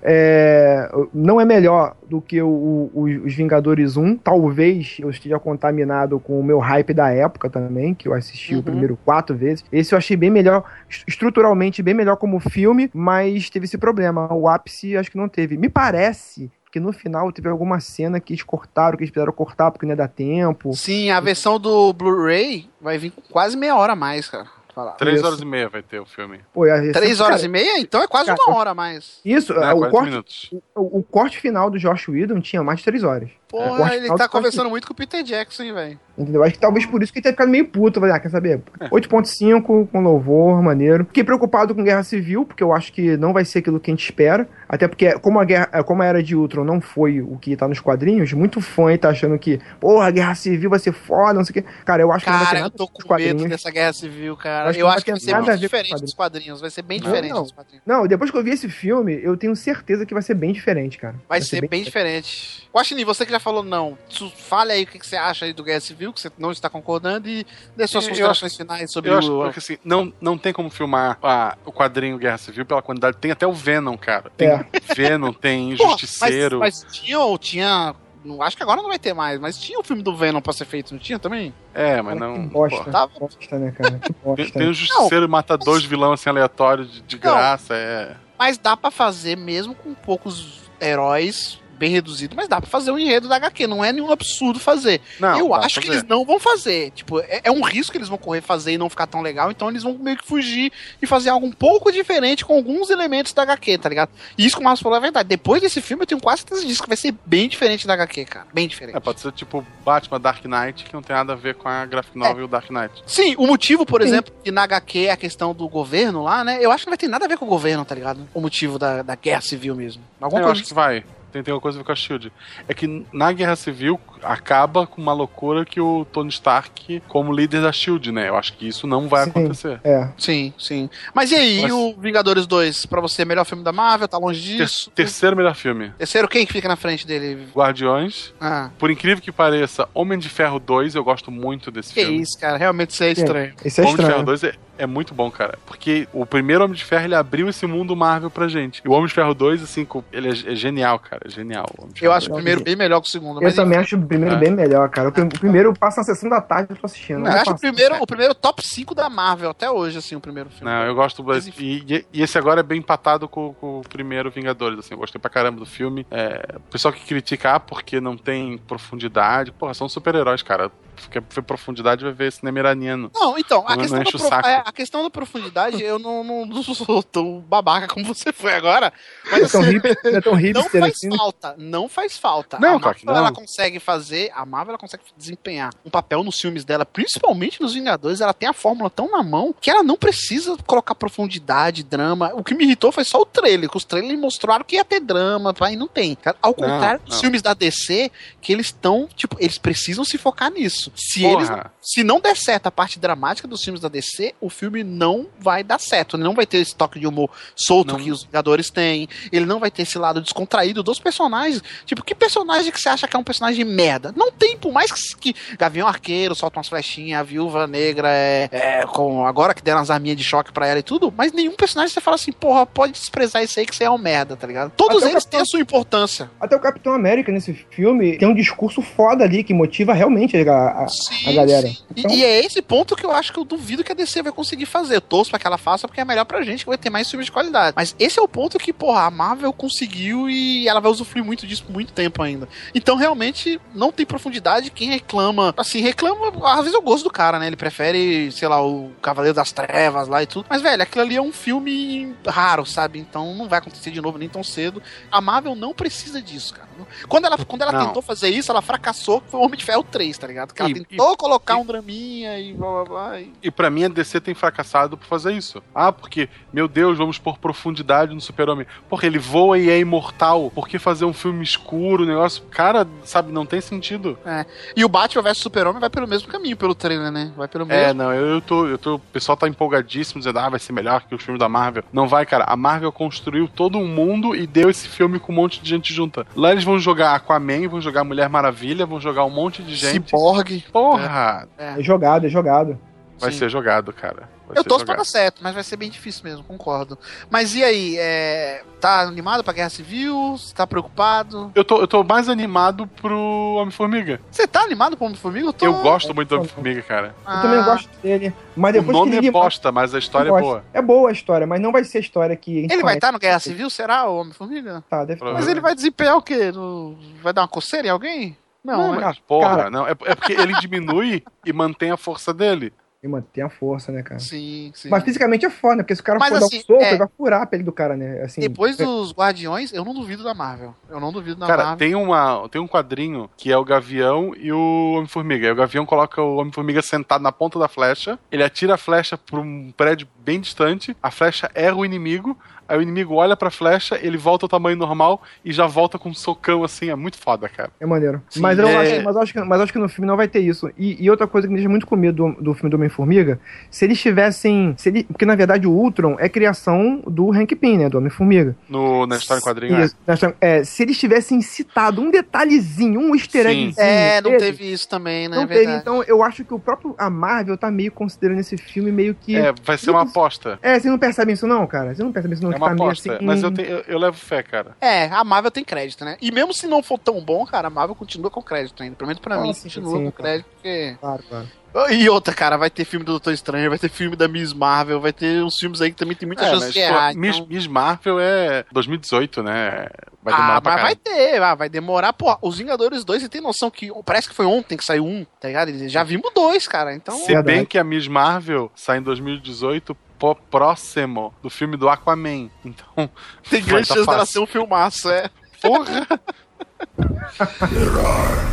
É, 0.05 0.89
não 1.13 1.39
é 1.39 1.45
melhor 1.45 1.95
do 2.09 2.19
que 2.21 2.41
o, 2.41 2.47
o- 2.47 2.91
os 3.25 3.33
Vingadores 3.33 3.95
1. 3.95 4.17
Talvez 4.17 4.97
eu 4.99 5.09
esteja 5.09 5.39
contaminado 5.39 6.19
com 6.19 6.39
o 6.39 6.43
meu 6.43 6.59
hype 6.59 6.93
da 6.93 7.09
época 7.09 7.49
também, 7.49 7.93
que 7.93 8.07
eu 8.07 8.13
assisti 8.13 8.55
o 8.55 8.63
primeiro 8.63 8.97
quatro 9.05 9.35
vezes. 9.35 9.63
Esse 9.71 9.93
eu 9.93 9.97
achei 9.97 10.17
bem 10.17 10.29
melhor, 10.29 10.63
est- 10.89 11.03
estruturalmente 11.07 11.81
bem 11.81 11.93
melhor 11.93 12.17
como 12.17 12.39
filme, 12.39 12.91
mas 12.93 13.49
teve 13.49 13.65
esse 13.65 13.77
problema. 13.77 14.31
O 14.33 14.47
ápice 14.47 14.97
acho 14.97 15.09
que 15.09 15.17
não 15.17 15.29
teve. 15.29 15.57
Me 15.57 15.69
parece 15.69 16.51
que 16.71 16.79
no 16.79 16.91
final 16.91 17.31
teve 17.31 17.47
alguma 17.47 17.79
cena 17.79 18.19
que 18.19 18.33
eles 18.33 18.41
cortaram, 18.43 18.97
que 18.97 19.03
eles 19.03 19.11
precisaram 19.11 19.31
cortar 19.31 19.69
porque 19.71 19.85
não 19.85 19.91
ia 19.93 19.95
dar 19.97 20.07
tempo. 20.07 20.73
Sim, 20.73 21.11
a 21.11 21.19
versão 21.19 21.59
do 21.59 21.93
Blu-ray 21.93 22.67
vai 22.81 22.97
vir 22.97 23.11
com 23.11 23.21
quase 23.31 23.55
meia 23.55 23.75
hora 23.75 23.93
a 23.93 23.95
mais, 23.95 24.27
cara. 24.27 24.47
Falar. 24.73 24.93
Três 24.93 25.17
Isso. 25.17 25.25
horas 25.27 25.39
e 25.39 25.45
meia 25.45 25.69
vai 25.69 25.83
ter 25.83 25.99
o 25.99 26.05
filme. 26.05 26.39
Pô, 26.51 26.63
Três 26.93 27.21
horas 27.21 27.41
cara, 27.41 27.45
e 27.45 27.49
meia? 27.49 27.79
Então 27.79 28.01
é 28.01 28.07
quase 28.07 28.27
cara, 28.27 28.39
uma 28.47 28.57
hora 28.57 28.69
a 28.71 28.73
mais. 28.73 29.19
Isso, 29.23 29.53
Né, 29.53 29.71
o, 29.71 29.77
40 29.77 29.91
corte, 29.91 30.09
minutos. 30.09 30.49
o, 30.75 30.99
o 30.99 31.03
corte 31.03 31.37
final 31.39 31.69
do 31.69 31.77
Josh 31.77 32.07
Whedon 32.07 32.41
tinha 32.41 32.63
mais 32.63 32.79
de 32.79 32.85
três 32.85 33.03
horas. 33.03 33.29
Porra, 33.53 33.95
ele 33.95 34.07
tá 34.15 34.27
conversando 34.27 34.67
muito 34.67 34.87
com 34.87 34.93
o 34.93 34.95
Peter 34.95 35.21
Jackson, 35.21 35.61
hein, 35.61 35.73
velho. 35.73 35.99
Entendeu? 36.17 36.43
Acho 36.43 36.53
que 36.53 36.59
talvez 36.59 36.85
por 36.87 37.01
isso 37.03 37.11
que 37.13 37.19
ele 37.19 37.23
tenha 37.23 37.33
ficado 37.33 37.49
meio 37.49 37.67
puto. 37.67 37.99
Falei, 37.99 38.15
ah, 38.15 38.19
quer 38.19 38.29
saber? 38.29 38.61
8.5 38.91 39.87
com 39.89 40.01
louvor, 40.01 40.61
maneiro. 40.61 41.05
Fiquei 41.05 41.23
preocupado 41.23 41.73
com 41.75 41.83
Guerra 41.83 42.03
Civil, 42.03 42.45
porque 42.45 42.63
eu 42.63 42.73
acho 42.73 42.91
que 42.91 43.15
não 43.17 43.31
vai 43.33 43.45
ser 43.45 43.59
aquilo 43.59 43.79
que 43.79 43.91
a 43.91 43.93
gente 43.93 44.03
espera. 44.03 44.47
Até 44.67 44.87
porque, 44.87 45.11
como 45.19 45.39
a, 45.39 45.45
guerra, 45.45 45.83
como 45.83 46.01
a 46.01 46.05
Era 46.05 46.23
de 46.23 46.35
Ultron 46.35 46.63
não 46.63 46.81
foi 46.81 47.21
o 47.21 47.37
que 47.37 47.55
tá 47.55 47.67
nos 47.67 47.79
quadrinhos, 47.79 48.33
muito 48.33 48.59
fã 48.59 48.95
tá 48.97 49.09
achando 49.09 49.37
que, 49.37 49.59
porra, 49.79 50.07
a 50.07 50.11
Guerra 50.11 50.33
Civil 50.35 50.69
vai 50.69 50.79
ser 50.79 50.93
foda, 50.93 51.33
não 51.33 51.45
sei 51.45 51.51
o 51.51 51.53
quê. 51.63 51.69
Cara, 51.85 52.01
eu 52.01 52.11
acho 52.11 52.25
que 52.25 52.31
não 52.31 52.37
vai 52.37 52.45
ter 52.45 52.49
Cara, 52.49 52.59
eu 52.59 52.63
nada 52.63 52.75
tô 52.77 52.87
com 52.87 52.93
medo 53.01 53.07
quadrinhos. 53.07 53.49
dessa 53.49 53.71
guerra 53.71 53.93
civil, 53.93 54.35
cara. 54.35 54.71
Eu 54.71 54.79
não 54.81 54.87
acho 54.89 54.95
vai 54.97 55.03
que 55.03 55.11
vai 55.11 55.19
ser 55.19 55.31
nada 55.31 55.45
muito 55.45 55.59
diferente 55.59 55.95
os 55.95 56.01
dos 56.01 56.13
quadrinhos. 56.13 56.61
Vai 56.61 56.69
ser 56.69 56.81
bem 56.81 56.99
Não, 56.99 57.05
diferente 57.05 57.33
não. 57.33 57.41
dos 57.43 57.51
quadrinhos. 57.51 57.83
Não, 57.85 58.07
depois 58.07 58.31
que 58.31 58.37
eu 58.37 58.43
vi 58.43 58.51
esse 58.51 58.69
filme, 58.69 59.19
eu 59.21 59.37
tenho 59.37 59.55
certeza 59.55 60.05
que 60.05 60.13
vai 60.13 60.23
ser 60.23 60.33
bem 60.33 60.51
diferente, 60.53 60.97
cara. 60.97 61.15
Vai 61.29 61.41
ser 61.41 61.67
bem 61.67 61.83
diferente. 61.83 62.67
Guaxinim, 62.73 63.05
você 63.05 63.25
que 63.25 63.31
já 63.31 63.39
falou 63.43 63.61
não, 63.63 63.97
fale 64.35 64.71
aí 64.71 64.83
o 64.83 64.87
que 64.87 64.97
que 64.97 65.05
você 65.05 65.15
acha 65.15 65.45
aí 65.45 65.53
do 65.53 65.63
Guerra 65.63 65.79
Civil, 65.81 66.11
que 66.13 66.21
você 66.21 66.31
não 66.37 66.51
está 66.51 66.69
concordando, 66.69 67.27
e 67.29 67.45
dê 67.75 67.85
suas 67.87 68.05
Eu 68.05 68.09
considerações 68.11 68.55
finais 68.55 68.91
sobre 68.91 69.11
Eu 69.11 69.15
o... 69.19 69.43
acho 69.43 69.53
que 69.53 69.59
assim, 69.59 69.77
não, 69.83 70.11
não 70.21 70.37
tem 70.37 70.51
como 70.53 70.69
filmar 70.69 71.17
a- 71.21 71.57
o 71.65 71.71
quadrinho 71.71 72.17
Guerra 72.17 72.37
Civil 72.37 72.65
pela 72.65 72.81
quantidade. 72.81 73.17
Tem 73.17 73.31
até 73.31 73.45
o 73.45 73.53
Venom, 73.53 73.97
cara. 73.97 74.31
Tem 74.37 74.47
É. 74.47 74.65
Venom, 74.95 75.31
tem 75.33 75.75
Porra, 75.75 75.89
Justiceiro. 75.91 76.59
Mas, 76.59 76.83
mas 76.83 76.93
tinha, 76.93 77.19
ou 77.19 77.37
tinha... 77.37 77.93
Não, 78.25 78.41
acho 78.41 78.55
que 78.55 78.63
agora 78.63 78.81
não 78.81 78.87
vai 78.87 78.97
ter 78.97 79.13
mais, 79.13 79.37
mas 79.37 79.57
tinha 79.59 79.77
o 79.77 79.83
filme 79.83 80.01
do 80.01 80.15
Venom 80.15 80.39
pra 80.39 80.53
ser 80.53 80.63
feito, 80.63 80.93
não 80.93 80.99
tinha 80.99 81.19
também? 81.19 81.53
É, 81.73 82.01
mas 82.01 82.17
Cara, 82.17 82.31
não. 82.31 82.41
que 82.47 82.53
bosta, 82.53 82.83
pô. 82.85 82.89
Tava- 82.91 83.11
que 83.13 83.19
bosta, 83.19 83.59
né, 83.59 83.71
cara? 83.71 83.99
Que 83.99 84.13
bosta. 84.13 84.35
Tem, 84.43 84.51
tem 84.53 84.69
o 84.69 84.73
Justiceiro 84.73 85.25
e 85.25 85.27
mata 85.27 85.57
dois 85.57 85.83
vilões 85.83 86.21
assim 86.21 86.29
aleatórios 86.29 86.89
de, 86.89 87.01
de 87.01 87.15
Não. 87.15 87.21
graça. 87.21 87.75
É. 87.75 88.15
Mas 88.39 88.57
dá 88.57 88.77
pra 88.77 88.89
fazer 88.89 89.35
mesmo 89.35 89.75
com 89.75 89.93
poucos 89.93 90.61
heróis 90.79 91.59
bem 91.83 91.91
reduzido, 91.91 92.33
mas 92.33 92.47
dá 92.47 92.61
pra 92.61 92.69
fazer 92.69 92.91
o 92.91 92.97
enredo 92.97 93.27
da 93.27 93.35
HQ, 93.35 93.67
não 93.67 93.83
é 93.83 93.91
nenhum 93.91 94.09
absurdo 94.09 94.57
fazer. 94.57 95.01
Não, 95.19 95.37
eu 95.37 95.53
acho 95.53 95.81
que 95.81 95.89
eles 95.89 96.03
não 96.03 96.23
vão 96.23 96.39
fazer. 96.39 96.91
Tipo, 96.91 97.19
é, 97.19 97.41
é 97.43 97.51
um 97.51 97.61
risco 97.61 97.91
que 97.91 97.97
eles 97.97 98.07
vão 98.07 98.17
correr 98.17 98.39
fazer 98.39 98.71
e 98.71 98.77
não 98.77 98.89
ficar 98.89 99.05
tão 99.05 99.21
legal, 99.21 99.51
então 99.51 99.69
eles 99.69 99.83
vão 99.83 99.97
meio 99.97 100.15
que 100.17 100.25
fugir 100.25 100.71
e 101.01 101.05
fazer 101.05 101.29
algo 101.29 101.45
um 101.45 101.51
pouco 101.51 101.91
diferente 101.91 102.45
com 102.45 102.55
alguns 102.55 102.89
elementos 102.89 103.33
da 103.33 103.41
HQ, 103.41 103.77
tá 103.79 103.89
ligado? 103.89 104.11
E 104.37 104.45
isso 104.45 104.55
que 104.55 104.61
o 104.61 104.63
Marcos 104.63 104.81
falou 104.81 104.97
é 104.97 105.01
verdade. 105.01 105.27
Depois 105.27 105.61
desse 105.61 105.81
filme, 105.81 106.03
eu 106.03 106.07
tenho 106.07 106.21
quase 106.21 106.43
certeza 106.43 106.65
disso 106.65 106.81
que 106.81 106.87
vai 106.87 106.95
ser 106.95 107.13
bem 107.25 107.49
diferente 107.49 107.85
da 107.85 107.95
HQ, 107.95 108.23
cara. 108.25 108.47
Bem 108.53 108.65
diferente. 108.65 108.95
É, 108.95 108.99
pode 109.01 109.19
ser 109.19 109.33
tipo 109.33 109.65
Batman 109.83 110.21
Dark 110.21 110.45
Knight, 110.45 110.85
que 110.85 110.93
não 110.93 111.01
tem 111.01 111.13
nada 111.13 111.33
a 111.33 111.35
ver 111.35 111.55
com 111.55 111.67
a 111.67 111.85
graphic 111.85 112.17
novel 112.17 112.43
e 112.43 112.45
o 112.45 112.47
Dark 112.47 112.69
Knight. 112.69 113.03
Sim, 113.05 113.35
o 113.37 113.45
motivo, 113.45 113.85
por 113.85 114.01
exemplo, 114.01 114.33
que 114.41 114.51
na 114.51 114.63
HQ 114.63 115.07
é 115.07 115.11
a 115.11 115.17
questão 115.17 115.53
do 115.53 115.67
governo 115.67 116.23
lá, 116.23 116.45
né? 116.45 116.59
Eu 116.61 116.71
acho 116.71 116.85
que 116.85 116.89
não 116.89 116.91
vai 116.91 116.97
ter 116.97 117.09
nada 117.09 117.25
a 117.25 117.27
ver 117.27 117.37
com 117.37 117.43
o 117.43 117.49
governo, 117.49 117.83
tá 117.83 117.93
ligado? 117.93 118.25
O 118.33 118.39
motivo 118.39 118.79
da, 118.79 119.01
da 119.01 119.15
guerra 119.15 119.41
civil 119.41 119.75
mesmo. 119.75 120.01
Alguma 120.21 120.41
Eu 120.41 120.45
coisa 120.45 120.61
acho 120.61 120.69
que 120.69 120.73
vai. 120.73 121.03
Tem, 121.33 121.41
tem 121.41 121.53
uma 121.53 121.59
coisa 121.59 121.77
a 121.77 121.81
ver 121.81 121.85
com 121.85 121.91
a 121.91 121.95
Shield. 121.95 122.31
É 122.67 122.73
que 122.75 123.05
na 123.11 123.31
Guerra 123.31 123.55
Civil 123.55 123.99
acaba 124.23 124.85
com 124.87 125.01
uma 125.01 125.13
loucura 125.13 125.65
que 125.65 125.79
o 125.81 126.05
Tony 126.11 126.29
Stark, 126.29 127.01
como 127.07 127.31
líder 127.33 127.61
da 127.61 127.71
Shield, 127.71 128.11
né? 128.11 128.29
Eu 128.29 128.35
acho 128.35 128.53
que 128.53 128.67
isso 128.67 128.85
não 128.87 129.07
vai 129.07 129.25
Sim. 129.25 129.29
acontecer. 129.31 129.79
É. 129.83 130.09
Sim, 130.17 130.53
sim. 130.57 130.89
Mas 131.13 131.31
e 131.31 131.35
aí, 131.35 131.61
Mas- 131.61 131.69
e 131.69 131.73
o 131.73 131.93
Vingadores 131.99 132.45
2? 132.47 132.85
Pra 132.85 133.01
você, 133.01 133.23
melhor 133.25 133.45
filme 133.45 133.63
da 133.63 133.71
Marvel? 133.71 134.07
Tá 134.07 134.17
longe 134.17 134.41
Ter- 134.57 134.57
disso? 134.63 134.91
terceiro 134.91 135.35
melhor 135.35 135.55
filme. 135.55 135.91
Terceiro, 135.97 136.27
quem 136.27 136.45
que 136.45 136.53
fica 136.53 136.67
na 136.67 136.75
frente 136.75 137.05
dele? 137.05 137.47
Guardiões. 137.55 138.33
Ah, 138.39 138.69
Por 138.77 138.89
incrível 138.91 139.21
que 139.21 139.31
pareça, 139.31 139.87
Homem 139.93 140.17
de 140.19 140.29
Ferro 140.29 140.59
2, 140.59 140.95
eu 140.95 141.03
gosto 141.03 141.31
muito 141.31 141.71
desse 141.71 141.93
que 141.93 142.03
filme. 142.03 142.21
isso, 142.21 142.39
cara. 142.39 142.57
Realmente 142.57 142.91
isso 142.91 143.03
é 143.03 143.11
estranho. 143.11 143.53
Esse 143.63 143.79
é 143.81 143.83
Homem 143.83 143.95
de 143.95 144.01
Ferro 144.01 144.09
estranho. 144.19 144.25
2 144.25 144.43
é, 144.43 144.53
é 144.77 144.85
muito 144.85 145.13
bom, 145.13 145.29
cara. 145.31 145.57
Porque 145.65 146.07
o 146.13 146.25
primeiro 146.25 146.63
Homem 146.63 146.75
de 146.75 146.83
Ferro, 146.83 147.05
ele 147.05 147.15
abriu 147.15 147.49
esse 147.49 147.65
mundo 147.65 147.95
Marvel 147.95 148.29
pra 148.29 148.47
gente. 148.47 148.81
E 148.83 148.87
o 148.87 148.91
Homem 148.91 149.07
de 149.07 149.13
Ferro 149.13 149.33
2, 149.33 149.61
assim, 149.63 149.87
ele 150.11 150.29
é, 150.29 150.51
é 150.51 150.55
genial, 150.55 150.99
cara. 150.99 151.21
É 151.25 151.29
genial. 151.29 151.65
o 151.77 151.83
Homem 151.83 151.93
de 151.93 152.03
Eu 152.03 152.11
acho 152.11 152.27
o 152.27 152.29
2. 152.29 152.41
primeiro 152.43 152.63
bem 152.63 152.75
melhor 152.75 153.01
que 153.01 153.07
o 153.07 153.11
segundo. 153.11 153.37
Eu 153.37 153.43
Mas 153.43 153.55
também 153.55 153.77
acho 153.77 153.95
o 153.95 153.99
primeiro 154.17 154.35
É. 154.35 154.39
bem 154.39 154.51
melhor, 154.51 154.89
cara. 154.89 155.09
O 155.09 155.11
prim- 155.11 155.25
o 155.27 155.39
primeiro 155.39 155.73
passa 155.73 156.01
na 156.01 156.05
sessão 156.05 156.29
da 156.29 156.41
tarde 156.41 156.71
eu 156.71 156.77
tô 156.77 156.85
assistindo. 156.85 157.19
Não, 157.19 157.31
eu 157.31 157.37
acho 157.41 157.51
o 157.51 157.59
primeiro, 157.59 157.95
o 158.01 158.07
primeiro 158.07 158.33
top 158.35 158.65
5 158.65 158.93
da 158.95 159.09
Marvel 159.09 159.49
até 159.49 159.69
hoje, 159.69 159.97
assim, 159.97 160.15
o 160.15 160.19
primeiro 160.21 160.49
filme. 160.49 160.65
Não, 160.71 160.83
eu 160.85 160.95
gosto. 160.95 161.23
Mas, 161.23 161.47
E, 161.47 161.51
e- 161.87 162.05
e 162.13 162.21
esse 162.21 162.37
agora 162.37 162.59
é 162.59 162.63
bem 162.63 162.79
empatado 162.79 163.27
com, 163.27 163.53
com 163.53 163.79
o 163.79 163.83
primeiro 163.87 164.29
Vingadores. 164.31 164.79
Assim, 164.79 164.93
eu 164.93 164.97
gostei 164.97 165.19
pra 165.19 165.29
caramba 165.29 165.59
do 165.59 165.65
filme. 165.65 166.05
É, 166.11 166.55
o 166.57 166.71
pessoal 166.71 166.93
que 166.93 167.05
critica 167.05 167.55
ah, 167.55 167.59
porque 167.59 167.99
não 168.01 168.17
tem 168.17 168.57
profundidade. 168.57 169.51
Porra, 169.51 169.73
são 169.73 169.87
super-heróis, 169.89 170.41
cara. 170.41 170.71
Quer 171.11 171.21
ver 171.21 171.41
profundidade, 171.43 172.03
vai 172.03 172.13
ver 172.13 172.31
cinema 172.31 172.59
iraniano. 172.59 173.11
Não, 173.13 173.37
então, 173.37 173.63
a 173.67 173.75
Não- 173.75 173.85
não 173.85 174.03
questão, 174.03 174.29
da 174.29 174.39
pro- 174.39 174.47
é, 174.49 174.63
a 174.65 174.71
questão 174.71 175.03
da 175.03 175.09
profundidade, 175.09 175.81
eu 175.83 175.99
não, 175.99 176.23
não, 176.23 176.45
não 176.45 176.63
sou 176.63 177.01
tão 177.03 177.39
babaca 177.41 177.87
como 177.87 178.05
você 178.05 178.31
foi 178.31 178.53
agora. 178.53 178.91
Mas 179.29 179.39
Não 179.39 179.45
é 179.45 179.49
tão 179.49 179.61
assim, 179.61 179.71
hipster, 179.71 180.11
não 180.11 180.17
é 180.17 180.21
tão 180.21 180.31
não 180.33 180.39
hipster 180.39 180.81
faz 180.81 180.93
assim. 180.95 181.09
né? 181.09 181.17
falta, 181.17 181.55
não 181.57 181.89
faz 181.89 182.17
falta. 182.17 182.59
Não, 182.59 182.75
a 182.75 182.79
Marvel, 182.79 183.01
não. 183.05 183.15
ela 183.15 183.31
consegue 183.31 183.79
fazer, 183.79 184.31
a 184.35 184.45
Marvel 184.45 184.71
ela 184.71 184.77
consegue 184.77 185.03
desempenhar 185.17 185.71
um 185.85 185.89
papel 185.89 186.23
nos 186.23 186.37
filmes 186.39 186.63
dela, 186.65 186.85
principalmente 186.85 187.61
nos 187.61 187.73
Vingadores, 187.73 188.21
ela 188.21 188.33
tem 188.33 188.47
a 188.49 188.53
fórmula 188.53 188.89
tão 188.89 189.09
na 189.11 189.23
mão 189.23 189.53
que 189.59 189.69
ela 189.69 189.83
não 189.83 189.97
precisa 189.97 190.55
colocar 190.65 190.95
profundidade, 190.95 191.83
drama. 191.83 192.31
O 192.35 192.43
que 192.43 192.53
me 192.53 192.63
irritou 192.63 192.91
foi 192.91 193.03
só 193.03 193.19
o 193.21 193.25
trailer, 193.25 193.69
que 193.69 193.77
os 193.77 193.85
trailers 193.85 194.19
mostraram 194.19 194.63
que 194.63 194.75
ia 194.75 194.85
ter 194.85 194.99
drama, 194.99 195.53
aí 195.61 195.75
não 195.75 195.87
tem. 195.87 196.17
Ao 196.41 196.53
contrário 196.53 197.01
dos 197.05 197.15
não. 197.15 197.21
filmes 197.21 197.41
da 197.41 197.53
DC, 197.53 198.11
que 198.41 198.51
eles 198.51 198.67
estão, 198.67 199.07
tipo, 199.15 199.35
eles 199.39 199.57
precisam 199.57 200.03
se 200.03 200.17
focar 200.17 200.51
nisso. 200.51 200.82
Isso. 200.89 200.91
Se 200.95 201.21
Porra. 201.21 201.33
eles 201.35 201.49
não- 201.49 201.63
se 201.81 202.03
não 202.03 202.19
der 202.19 202.35
certo 202.37 202.67
a 202.67 202.71
parte 202.71 202.99
dramática 202.99 203.47
dos 203.47 203.63
filmes 203.63 203.81
da 203.81 203.87
DC, 203.89 204.33
o 204.41 204.49
filme 204.49 204.83
não 204.83 205.27
vai 205.39 205.63
dar 205.63 205.79
certo. 205.79 206.15
Ele 206.15 206.23
não 206.23 206.33
vai 206.33 206.45
ter 206.45 206.57
esse 206.59 206.75
toque 206.75 206.99
de 206.99 207.07
humor 207.07 207.29
solto 207.55 207.95
que 207.97 208.11
os 208.11 208.23
Vingadores 208.23 208.69
têm. 208.69 209.07
Ele 209.31 209.45
não 209.45 209.59
vai 209.59 209.69
ter 209.71 209.83
esse 209.83 209.97
lado 209.97 210.21
descontraído 210.21 210.81
dos 210.83 210.99
personagens. 210.99 211.61
Tipo, 211.85 212.03
que 212.03 212.15
personagem 212.15 212.71
que 212.71 212.79
você 212.79 212.89
acha 212.89 213.07
que 213.07 213.15
é 213.15 213.19
um 213.19 213.23
personagem 213.23 213.63
merda? 213.65 214.13
Não 214.15 214.31
tem, 214.31 214.57
por 214.57 214.71
mais 214.71 214.91
que, 214.91 215.33
que 215.33 215.55
Gavião 215.57 215.87
Arqueiro 215.87 216.33
solta 216.35 216.57
umas 216.59 216.67
flechinhas, 216.67 217.19
a 217.19 217.23
Viúva 217.23 217.67
Negra 217.67 218.07
é, 218.09 218.49
é 218.51 218.85
com 218.85 219.25
agora 219.25 219.53
que 219.53 219.61
deram 219.61 219.79
as 219.81 219.89
arminhas 219.89 220.17
de 220.17 220.23
choque 220.23 220.51
pra 220.51 220.67
ela 220.67 220.79
e 220.79 220.83
tudo, 220.83 221.13
mas 221.15 221.31
nenhum 221.33 221.53
personagem 221.55 221.93
você 221.93 222.01
fala 222.01 222.15
assim, 222.15 222.31
porra, 222.31 222.65
pode 222.65 222.93
desprezar 222.93 223.43
isso 223.43 223.59
aí 223.59 223.65
que 223.65 223.75
você 223.75 223.83
é 223.83 223.89
um 223.91 223.97
merda, 223.97 224.35
tá 224.35 224.47
ligado? 224.47 224.71
Todos 224.75 224.97
Até 225.03 225.11
eles 225.11 225.23
Capitão- 225.23 225.31
têm 225.31 225.41
a 225.41 225.45
sua 225.45 225.59
importância. 225.59 226.31
Até 226.39 226.55
o 226.55 226.59
Capitão 226.59 226.93
América 226.93 227.31
nesse 227.31 227.53
filme 227.71 228.17
tem 228.17 228.27
um 228.27 228.33
discurso 228.35 228.81
foda 228.81 229.23
ali 229.23 229.43
que 229.43 229.53
motiva 229.53 229.93
realmente 229.93 230.37
a, 230.47 230.53
a- 230.73 231.29
a 231.29 231.33
galera. 231.33 231.67
Então, 231.95 232.11
E, 232.11 232.19
e 232.19 232.23
é 232.25 232.39
esse 232.45 232.61
ponto 232.61 232.95
que 232.95 233.05
eu 233.05 233.11
acho 233.11 233.31
que 233.31 233.39
eu 233.39 233.43
duvido 233.45 233.83
que 233.83 233.91
a 233.91 233.95
DC 233.95 234.21
vai 234.21 234.31
conseguir 234.31 234.65
fazer. 234.65 234.95
Eu 234.97 235.01
torço 235.01 235.29
pra 235.29 235.39
que 235.39 235.47
ela 235.47 235.57
faça, 235.57 235.87
porque 235.87 236.01
é 236.01 236.05
melhor 236.05 236.25
pra 236.25 236.41
gente, 236.41 236.59
que 236.63 236.69
vai 236.69 236.77
ter 236.77 236.89
mais 236.89 237.09
filmes 237.09 237.25
de 237.27 237.31
qualidade. 237.31 237.73
Mas 237.75 237.95
esse 237.99 238.19
é 238.19 238.21
o 238.21 238.27
ponto 238.27 238.57
que, 238.57 238.73
porra, 238.73 239.01
a 239.03 239.11
Marvel 239.11 239.51
conseguiu 239.53 240.29
e 240.29 240.67
ela 240.67 240.79
vai 240.79 240.91
usufruir 240.91 241.23
muito 241.23 241.45
disso 241.45 241.63
por 241.63 241.73
muito 241.73 241.93
tempo 241.93 242.21
ainda. 242.23 242.47
Então, 242.73 242.95
realmente, 242.95 243.59
não 243.73 243.91
tem 243.91 244.05
profundidade. 244.05 244.71
Quem 244.71 244.89
reclama, 244.89 245.53
assim, 245.57 245.79
reclama, 245.81 246.31
às 246.51 246.59
vezes 246.59 246.73
eu 246.73 246.81
gosto 246.81 247.03
do 247.03 247.09
cara, 247.11 247.37
né? 247.39 247.47
Ele 247.47 247.55
prefere, 247.55 248.31
sei 248.31 248.47
lá, 248.47 248.65
o 248.65 248.91
Cavaleiro 249.01 249.35
das 249.35 249.51
Trevas 249.51 250.07
lá 250.07 250.23
e 250.23 250.25
tudo. 250.25 250.45
Mas, 250.49 250.61
velho, 250.61 250.81
aquilo 250.81 251.03
ali 251.03 251.15
é 251.15 251.21
um 251.21 251.31
filme 251.31 252.15
raro, 252.27 252.65
sabe? 252.65 252.99
Então 252.99 253.33
não 253.35 253.47
vai 253.47 253.59
acontecer 253.59 253.91
de 253.91 254.01
novo 254.01 254.17
nem 254.17 254.29
tão 254.29 254.43
cedo. 254.43 254.81
A 255.11 255.21
Marvel 255.21 255.55
não 255.55 255.73
precisa 255.73 256.21
disso, 256.21 256.53
cara. 256.53 256.67
Quando 257.07 257.25
ela, 257.25 257.37
quando 257.45 257.61
ela 257.61 257.71
Não. 257.71 257.85
tentou 257.87 258.01
fazer 258.01 258.29
isso, 258.29 258.49
ela 258.51 258.61
fracassou. 258.61 259.21
Foi 259.27 259.39
o 259.39 259.43
Homem 259.43 259.57
de 259.59 259.63
Ferro 259.65 259.83
3, 259.83 260.17
tá 260.17 260.25
ligado? 260.25 260.53
Que 260.53 260.62
ela 260.63 260.69
E- 260.71 260.85
tentou 260.85 261.17
colocar 261.17 261.55
um 261.57 261.65
draminha 261.65 262.39
e 262.39 262.53
blá 262.53 262.71
blá 262.71 262.83
blá. 262.85 263.19
e- 263.21 263.31
E 263.43 263.51
pra 263.51 263.69
mim 263.69 263.83
a 263.85 263.87
DC 263.87 264.19
tem 264.21 264.33
fracassado 264.33 264.97
por 264.97 265.05
fazer 265.05 265.33
isso. 265.33 265.61
Ah, 265.73 265.91
porque, 265.91 266.29
meu 266.51 266.67
Deus, 266.67 266.97
vamos 266.97 267.17
pôr 267.17 267.37
profundidade 267.37 268.13
no 268.13 268.21
Super-Homem. 268.21 268.65
Porque 268.89 269.05
ele 269.05 269.19
voa 269.19 269.57
e 269.57 269.69
é 269.69 269.79
imortal. 269.79 270.51
Por 270.53 270.67
que 270.67 270.77
fazer 270.79 271.05
um 271.05 271.13
filme 271.13 271.43
escuro, 271.43 272.05
negócio? 272.05 272.43
Cara, 272.51 272.87
sabe, 273.03 273.31
não 273.31 273.45
tem 273.45 273.61
sentido. 273.61 274.17
É. 274.25 274.45
E 274.75 274.83
o 274.83 274.89
Batman 274.89 275.21
vs 275.23 275.37
Super-Homem 275.37 275.79
vai 275.79 275.89
pelo 275.89 276.07
mesmo 276.07 276.27
caminho, 276.27 276.57
pelo 276.57 276.75
trailer, 276.75 277.11
né? 277.11 277.31
Vai 277.35 277.47
pelo 277.47 277.65
É, 277.71 277.85
mesmo. 277.87 278.03
não, 278.03 278.13
eu, 278.13 278.25
eu 278.27 278.41
tô, 278.41 278.67
eu 278.67 278.77
tô. 278.77 278.95
O 278.95 278.99
pessoal 278.99 279.37
tá 279.37 279.47
empolgadíssimo, 279.47 280.19
dizendo, 280.19 280.39
ah, 280.39 280.49
vai 280.49 280.59
ser 280.59 280.73
melhor 280.73 281.01
que 281.07 281.15
os 281.15 281.23
filmes 281.23 281.39
da 281.39 281.49
Marvel. 281.49 281.83
Não 281.91 282.07
vai, 282.07 282.25
cara. 282.25 282.43
A 282.47 282.55
Marvel 282.55 282.91
construiu 282.91 283.47
todo 283.47 283.77
um 283.77 283.87
mundo 283.87 284.35
e 284.35 284.45
deu 284.47 284.69
esse 284.69 284.87
filme 284.87 285.19
com 285.19 285.31
um 285.31 285.35
monte 285.35 285.61
de 285.61 285.69
gente 285.69 285.93
junta. 285.93 286.25
Lá 286.35 286.51
eles 286.51 286.63
vão 286.63 286.77
jogar 286.79 287.15
Aquaman, 287.15 287.67
vão 287.67 287.81
jogar 287.81 288.03
Mulher 288.03 288.29
Maravilha, 288.29 288.85
vão 288.85 288.99
jogar 288.99 289.25
um 289.25 289.29
monte 289.29 289.61
de 289.63 289.75
gente. 289.75 290.09
Cyborg. 290.09 290.52
Porra! 290.61 291.47
É. 291.57 291.79
é 291.79 291.83
jogado, 291.83 292.25
é 292.25 292.29
jogado. 292.29 292.79
Vai 293.19 293.31
Sim. 293.31 293.39
ser 293.39 293.49
jogado, 293.49 293.93
cara. 293.93 294.29
Vai 294.47 294.57
Eu 294.57 294.63
torço 294.63 294.85
pra 294.85 294.95
dar 294.95 295.05
certo, 295.05 295.41
mas 295.41 295.53
vai 295.53 295.63
ser 295.63 295.77
bem 295.77 295.89
difícil 295.89 296.23
mesmo, 296.25 296.43
concordo. 296.43 296.97
Mas 297.29 297.55
e 297.55 297.63
aí, 297.63 297.95
é... 297.97 298.61
tá 298.81 299.01
animado 299.01 299.43
pra 299.43 299.53
Guerra 299.53 299.69
Civil? 299.69 300.37
Você 300.37 300.53
tá 300.53 300.67
preocupado? 300.67 301.51
Eu 301.55 301.63
tô, 301.63 301.79
eu 301.79 301.87
tô 301.87 302.03
mais 302.03 302.27
animado 302.27 302.85
pro 302.85 303.55
Homem-Formiga. 303.57 304.19
Você 304.29 304.45
tá 304.45 304.61
animado 304.61 304.97
pro 304.97 305.05
Homem-Formiga? 305.05 305.47
Eu, 305.47 305.53
tô... 305.53 305.65
Eu 305.65 305.73
gosto 305.81 306.13
muito 306.13 306.29
do 306.29 306.35
Homem-Formiga, 306.35 306.81
cara. 306.81 307.15
Eu 307.25 307.41
também 307.41 307.63
gosto 307.63 307.89
dele. 308.01 308.33
Mas 308.55 308.75
O 308.75 308.79
depois 308.79 308.97
nome 308.97 309.11
que 309.11 309.15
é 309.15 309.19
ele 309.19 309.31
bosta, 309.31 309.71
mas 309.71 309.95
a 309.95 309.99
história 309.99 310.29
é 310.29 310.41
boa. 310.41 310.65
É 310.73 310.81
boa 310.81 311.09
a 311.09 311.13
história, 311.13 311.47
mas 311.47 311.61
não 311.61 311.71
vai 311.71 311.83
ser 311.85 311.99
a 311.99 312.01
história 312.01 312.35
que. 312.35 312.57
a 312.57 312.61
gente 312.61 312.73
Ele 312.73 312.83
vai 312.83 312.95
estar 312.95 313.11
no 313.11 313.19
Guerra 313.19 313.39
Civil, 313.39 313.69
será, 313.69 314.05
o 314.09 314.19
Homem-Formiga? 314.19 314.83
Tá, 314.89 315.05
deve 315.05 315.23
Mas 315.23 315.47
ele 315.47 315.61
vai 315.61 315.73
desempenhar 315.73 316.17
o 316.17 316.21
quê? 316.21 316.51
No- 316.51 316.97
Vai 317.21 317.31
dar 317.31 317.41
uma 317.41 317.47
coceira 317.47 317.87
em 317.87 317.91
alguém? 317.91 318.37
Não, 318.63 318.77
Não, 318.77 318.91
né? 318.95 319.01
mas, 319.05 319.19
porra, 319.19 319.55
cara- 319.57 319.69
não. 319.69 319.85
É, 319.87 319.91
é 319.91 320.15
porque 320.15 320.33
ele 320.33 320.53
diminui 320.59 321.23
e 321.45 321.51
mantém 321.53 321.91
a 321.91 321.97
força 321.97 322.33
dele. 322.33 322.71
E 323.01 323.07
mantém 323.09 323.43
a 323.43 323.49
força, 323.49 323.91
né, 323.91 324.01
cara? 324.01 324.17
Sim, 324.17 324.71
sim. 324.73 324.87
Mas 324.87 325.03
fisicamente 325.03 325.45
é 325.45 325.49
foda, 325.49 325.75
né? 325.75 325.83
Porque 325.83 325.93
se 325.93 325.99
o 325.99 326.05
cara 326.05 326.17
Mas 326.17 326.29
for 326.29 326.37
assim, 326.37 326.49
dar 326.51 326.55
um 326.55 326.61
soco, 326.61 326.81
é- 326.81 326.89
ele 326.91 326.97
vai 326.99 327.07
furar 327.17 327.41
a 327.41 327.45
pele 327.45 327.61
do 327.61 327.71
cara, 327.73 327.97
né? 327.97 328.21
Assim, 328.21 328.39
Depois 328.39 328.79
é- 328.79 328.85
dos 328.85 329.11
Guardiões, 329.11 329.73
eu 329.73 329.83
não 329.83 329.93
duvido 329.93 330.23
da 330.23 330.33
Marvel. 330.33 330.73
Eu 330.89 331.01
não 331.01 331.11
duvido 331.11 331.35
da 331.35 331.45
Cara, 331.45 331.63
Marvel. 331.63 331.77
tem, 331.79 331.95
uma, 331.95 332.47
tem 332.47 332.61
um 332.61 332.67
quadrinho 332.67 333.29
que 333.35 333.51
é 333.51 333.57
o 333.57 333.65
Gavião 333.65 334.31
e 334.37 334.53
o 334.53 334.93
Homem-Formiga. 334.95 335.47
Aí 335.47 335.51
o 335.51 335.55
Gavião 335.57 335.85
coloca 335.85 336.21
o 336.21 336.37
Homem-Formiga 336.37 336.81
sentado 336.81 337.21
na 337.21 337.33
ponta 337.33 337.59
da 337.59 337.67
flecha, 337.67 338.17
ele 338.31 338.41
atira 338.41 338.75
a 338.75 338.77
flecha 338.77 339.17
pra 339.17 339.37
um 339.41 339.73
prédio 339.75 340.07
bem 340.23 340.39
distante, 340.39 340.95
a 341.01 341.11
flecha 341.11 341.49
erra 341.53 341.75
o 341.75 341.85
inimigo, 341.85 342.37
aí 342.67 342.77
o 342.77 342.81
inimigo 342.81 343.15
olha 343.15 343.35
pra 343.35 343.51
flecha, 343.51 343.99
ele 344.01 344.17
volta 344.17 344.45
ao 344.45 344.49
tamanho 344.49 344.77
normal 344.77 345.21
e 345.43 345.51
já 345.51 345.67
volta 345.67 345.99
com 345.99 346.09
um 346.09 346.13
socão 346.13 346.63
assim. 346.63 346.89
É 346.89 346.95
muito 346.95 347.17
foda, 347.17 347.49
cara. 347.49 347.69
É 347.79 347.85
maneiro. 347.85 348.21
Sim, 348.29 348.39
mas, 348.39 348.57
eu 348.57 348.67
é- 348.67 348.75
acho, 348.77 349.03
mas, 349.03 349.17
acho 349.17 349.33
que, 349.33 349.39
mas 349.41 349.61
acho 349.61 349.73
que 349.73 349.79
no 349.79 349.89
filme 349.89 350.07
não 350.07 350.15
vai 350.15 350.27
ter 350.27 350.39
isso. 350.39 350.69
E, 350.77 351.03
e 351.03 351.09
outra 351.09 351.27
coisa 351.27 351.45
que 351.47 351.51
me 351.51 351.57
deixa 351.57 351.69
muito 351.69 351.85
com 351.85 351.95
medo 351.95 352.33
do, 352.35 352.41
do 352.41 352.53
filme 352.53 352.69
do 352.69 352.75
Homem-Formiga, 352.77 353.39
se 353.69 353.83
eles 353.85 353.99
tivessem. 354.01 354.73
Se 354.77 354.89
ele, 354.89 355.03
porque 355.03 355.25
na 355.25 355.35
verdade 355.35 355.67
o 355.67 355.71
Ultron 355.71 356.15
é 356.19 356.29
criação 356.29 357.03
do 357.05 357.31
Hank 357.33 357.53
Pym, 357.55 357.77
né? 357.77 357.89
Do 357.89 357.97
Homem-Formiga. 357.97 358.55
No, 358.69 359.05
na 359.05 359.17
história 359.17 359.41
em 359.41 359.43
quadrinho, 359.43 359.75
é. 359.75 359.85
Isso, 359.85 359.95
estamos- 360.07 360.35
é, 360.39 360.63
se 360.63 360.83
eles 360.83 360.97
tivessem 360.97 361.41
citado 361.41 362.01
um 362.01 362.09
detalhezinho, 362.09 362.99
um 362.99 363.13
easter 363.13 363.45
eggzinho. 363.47 363.73
É, 363.77 364.21
não 364.21 364.31
dele, 364.31 364.43
teve 364.45 364.71
isso 364.71 364.87
também, 364.87 365.27
né? 365.27 365.35
Não 365.37 365.45
Verdade. 365.47 365.65
teve, 365.67 365.77
então 365.79 366.03
eu 366.03 366.23
acho 366.23 366.45
que 366.45 366.53
o 366.53 366.59
próprio 366.59 366.95
a 366.97 367.09
Marvel 367.09 367.57
tá 367.57 367.69
meio 367.69 367.91
considerando 367.91 368.39
esse 368.39 368.57
filme 368.57 368.91
meio 368.91 369.13
que. 369.13 369.35
É, 369.35 369.53
vai 369.63 369.77
ser 369.77 369.91
uma 369.91 370.05
aposta. 370.13 370.59
É, 370.61 370.73
vocês 370.73 370.85
não 370.85 370.97
percebem 370.99 371.33
isso 371.33 371.47
não, 371.47 371.65
cara? 371.67 371.87
Vocês 371.87 371.99
não 371.99 372.11
percebem 372.11 372.35
isso 372.35 372.43
não? 372.43 372.51
É 372.53 372.55
uma 372.57 372.67
tá 372.67 372.73
aposta. 372.73 373.13
assim, 373.15 373.25
Mas 373.25 373.41
eu, 373.43 373.51
tenho- 373.51 373.67
eu, 373.67 373.79
eu 373.87 373.97
levo 373.99 374.17
fé, 374.17 374.41
cara. 374.43 374.75
É, 374.79 375.05
a 375.07 375.23
Marvel 375.23 375.51
tem 375.51 375.63
crédito, 375.63 376.05
né? 376.05 376.17
E 376.21 376.31
mesmo 376.31 376.53
se 376.53 376.67
não 376.67 376.81
for 376.83 376.97
tão 376.99 377.19
bom, 377.21 377.45
cara, 377.45 377.67
a 377.67 377.71
Marvel 377.71 377.95
continua 377.95 378.29
com 378.31 378.41
crédito 378.41 378.81
ainda. 378.83 378.95
Pelo 378.95 379.07
menos 379.07 379.21
pra 379.21 379.35
Ah, 379.35 379.41
mim, 379.41 379.53
sim, 379.53 379.63
continua 379.63 379.97
sim, 379.97 380.05
com 380.05 380.11
cara. 380.11 380.23
crédito, 380.29 380.47
porque... 380.53 380.95
Claro, 380.99 381.23
claro. 381.27 381.47
E 381.89 382.07
outra, 382.07 382.33
cara, 382.33 382.55
vai 382.55 382.69
ter 382.69 382.85
filme 382.85 383.03
do 383.03 383.13
Doutor 383.13 383.33
Estranho, 383.33 383.69
vai 383.69 383.79
ter 383.79 383.89
filme 383.89 384.15
da 384.15 384.27
Miss 384.27 384.53
Marvel, 384.53 385.01
vai 385.01 385.11
ter 385.11 385.43
uns 385.43 385.55
filmes 385.57 385.81
aí 385.81 385.89
que 385.89 385.97
também 385.97 386.15
tem 386.15 386.27
muita 386.27 386.45
É, 386.45 386.49
chance 386.51 386.71
de 386.71 386.79
errar. 386.79 387.15
Miss, 387.15 387.35
então- 387.37 387.47
Miss 387.47 387.65
Marvel 387.65 388.19
é 388.19 388.63
2018, 388.71 389.41
né? 389.41 389.87
Vai 390.21 390.33
demorar 390.35 390.57
ah, 390.57 390.61
pra 390.61 390.73
mas 390.73 390.81
vai 390.81 390.95
ter, 390.95 391.41
ah, 391.41 391.55
vai 391.55 391.69
demorar. 391.69 392.13
Pô, 392.13 392.37
os 392.41 392.57
Vingadores 392.57 393.03
2, 393.03 393.23
você 393.23 393.29
tem 393.29 393.41
noção 393.41 393.71
que 393.71 393.91
parece 394.05 394.29
que 394.29 394.35
foi 394.35 394.45
ontem 394.45 394.77
que 394.77 394.85
saiu 394.85 395.05
um, 395.05 395.25
tá 395.39 395.47
ligado? 395.47 395.89
Já 395.89 396.03
vimos 396.03 396.31
dois, 396.33 396.67
cara, 396.67 396.93
então... 396.93 397.17
Se 397.17 397.41
bem 397.41 397.65
que 397.65 397.77
a 397.77 397.83
Miss 397.83 398.07
Marvel 398.07 398.71
sai 398.75 398.99
em 398.99 399.01
2018 399.01 399.97
pô, 400.19 400.35
próximo 400.35 401.33
do 401.41 401.49
filme 401.49 401.75
do 401.75 401.89
Aquaman. 401.89 402.49
Então. 402.63 403.09
Tem 403.49 403.61
grande 403.61 403.89
tá 403.89 403.95
chance 403.95 404.07
dela 404.07 404.25
ser 404.25 404.39
um 404.39 404.45
filmaço, 404.45 405.09
é. 405.09 405.29
Porra! 405.61 406.07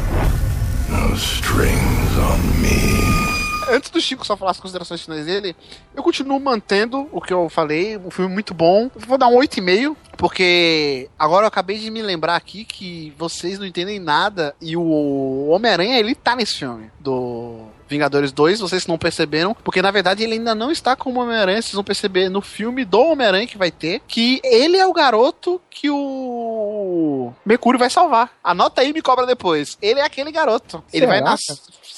No 0.91 1.15
strings 1.15 2.19
on 2.19 2.37
me. 2.61 3.75
Antes 3.75 3.91
do 3.91 4.01
Chico 4.01 4.27
só 4.27 4.37
falar 4.37 4.51
as 4.51 4.59
considerações 4.59 5.03
finais 5.03 5.27
dele, 5.27 5.55
eu 5.95 6.03
continuo 6.03 6.41
mantendo 6.41 7.09
o 7.13 7.21
que 7.21 7.33
eu 7.33 7.49
falei, 7.49 7.97
um 7.97 8.11
filme 8.11 8.33
muito 8.33 8.53
bom. 8.53 8.91
Vou 8.97 9.17
dar 9.17 9.29
um 9.29 9.37
8,5, 9.37 9.97
porque 10.17 11.09
agora 11.17 11.45
eu 11.45 11.49
acabei 11.49 11.79
de 11.79 11.89
me 11.91 12.03
lembrar 12.03 12.35
aqui 12.35 12.65
que 12.65 13.15
vocês 13.17 13.59
não 13.61 13.67
entendem 13.67 14.01
nada 14.01 14.57
e 14.61 14.77
o 14.77 15.49
Homem-Aranha, 15.49 16.01
ele 16.01 16.17
tá 16.17 16.35
nesse 16.35 16.59
filme 16.59 16.91
do 16.99 17.67
Vingadores 17.91 18.31
2, 18.31 18.61
vocês 18.61 18.87
não 18.87 18.97
perceberam, 18.97 19.55
porque 19.65 19.83
na 19.83 19.91
verdade 19.91 20.23
ele 20.23 20.35
ainda 20.35 20.55
não 20.55 20.71
está 20.71 20.95
como 20.95 21.21
Homem-Aranha, 21.21 21.61
vocês 21.61 21.75
vão 21.75 21.83
perceber 21.83 22.29
no 22.29 22.41
filme 22.41 22.85
do 22.85 23.01
Homem-Aranha 23.01 23.47
que 23.49 23.59
vai 23.59 23.73
ter, 23.73 24.01
que 24.07 24.41
ele 24.45 24.77
é 24.77 24.87
o 24.87 24.93
garoto 24.93 25.61
que 25.69 25.91
o 25.91 27.33
Mercúrio 27.45 27.79
vai 27.79 27.91
salvar. 27.91 28.31
Anota 28.45 28.81
aí 28.81 28.91
e 28.91 28.93
me 28.93 29.03
cobra 29.03 29.27
depois. 29.27 29.77
Ele 29.83 29.99
é 29.99 30.05
aquele 30.05 30.31
garoto. 30.31 30.83
Ele 30.93 31.07
vai 31.07 31.19
Será, 31.19 31.31
nascer. 31.31 31.57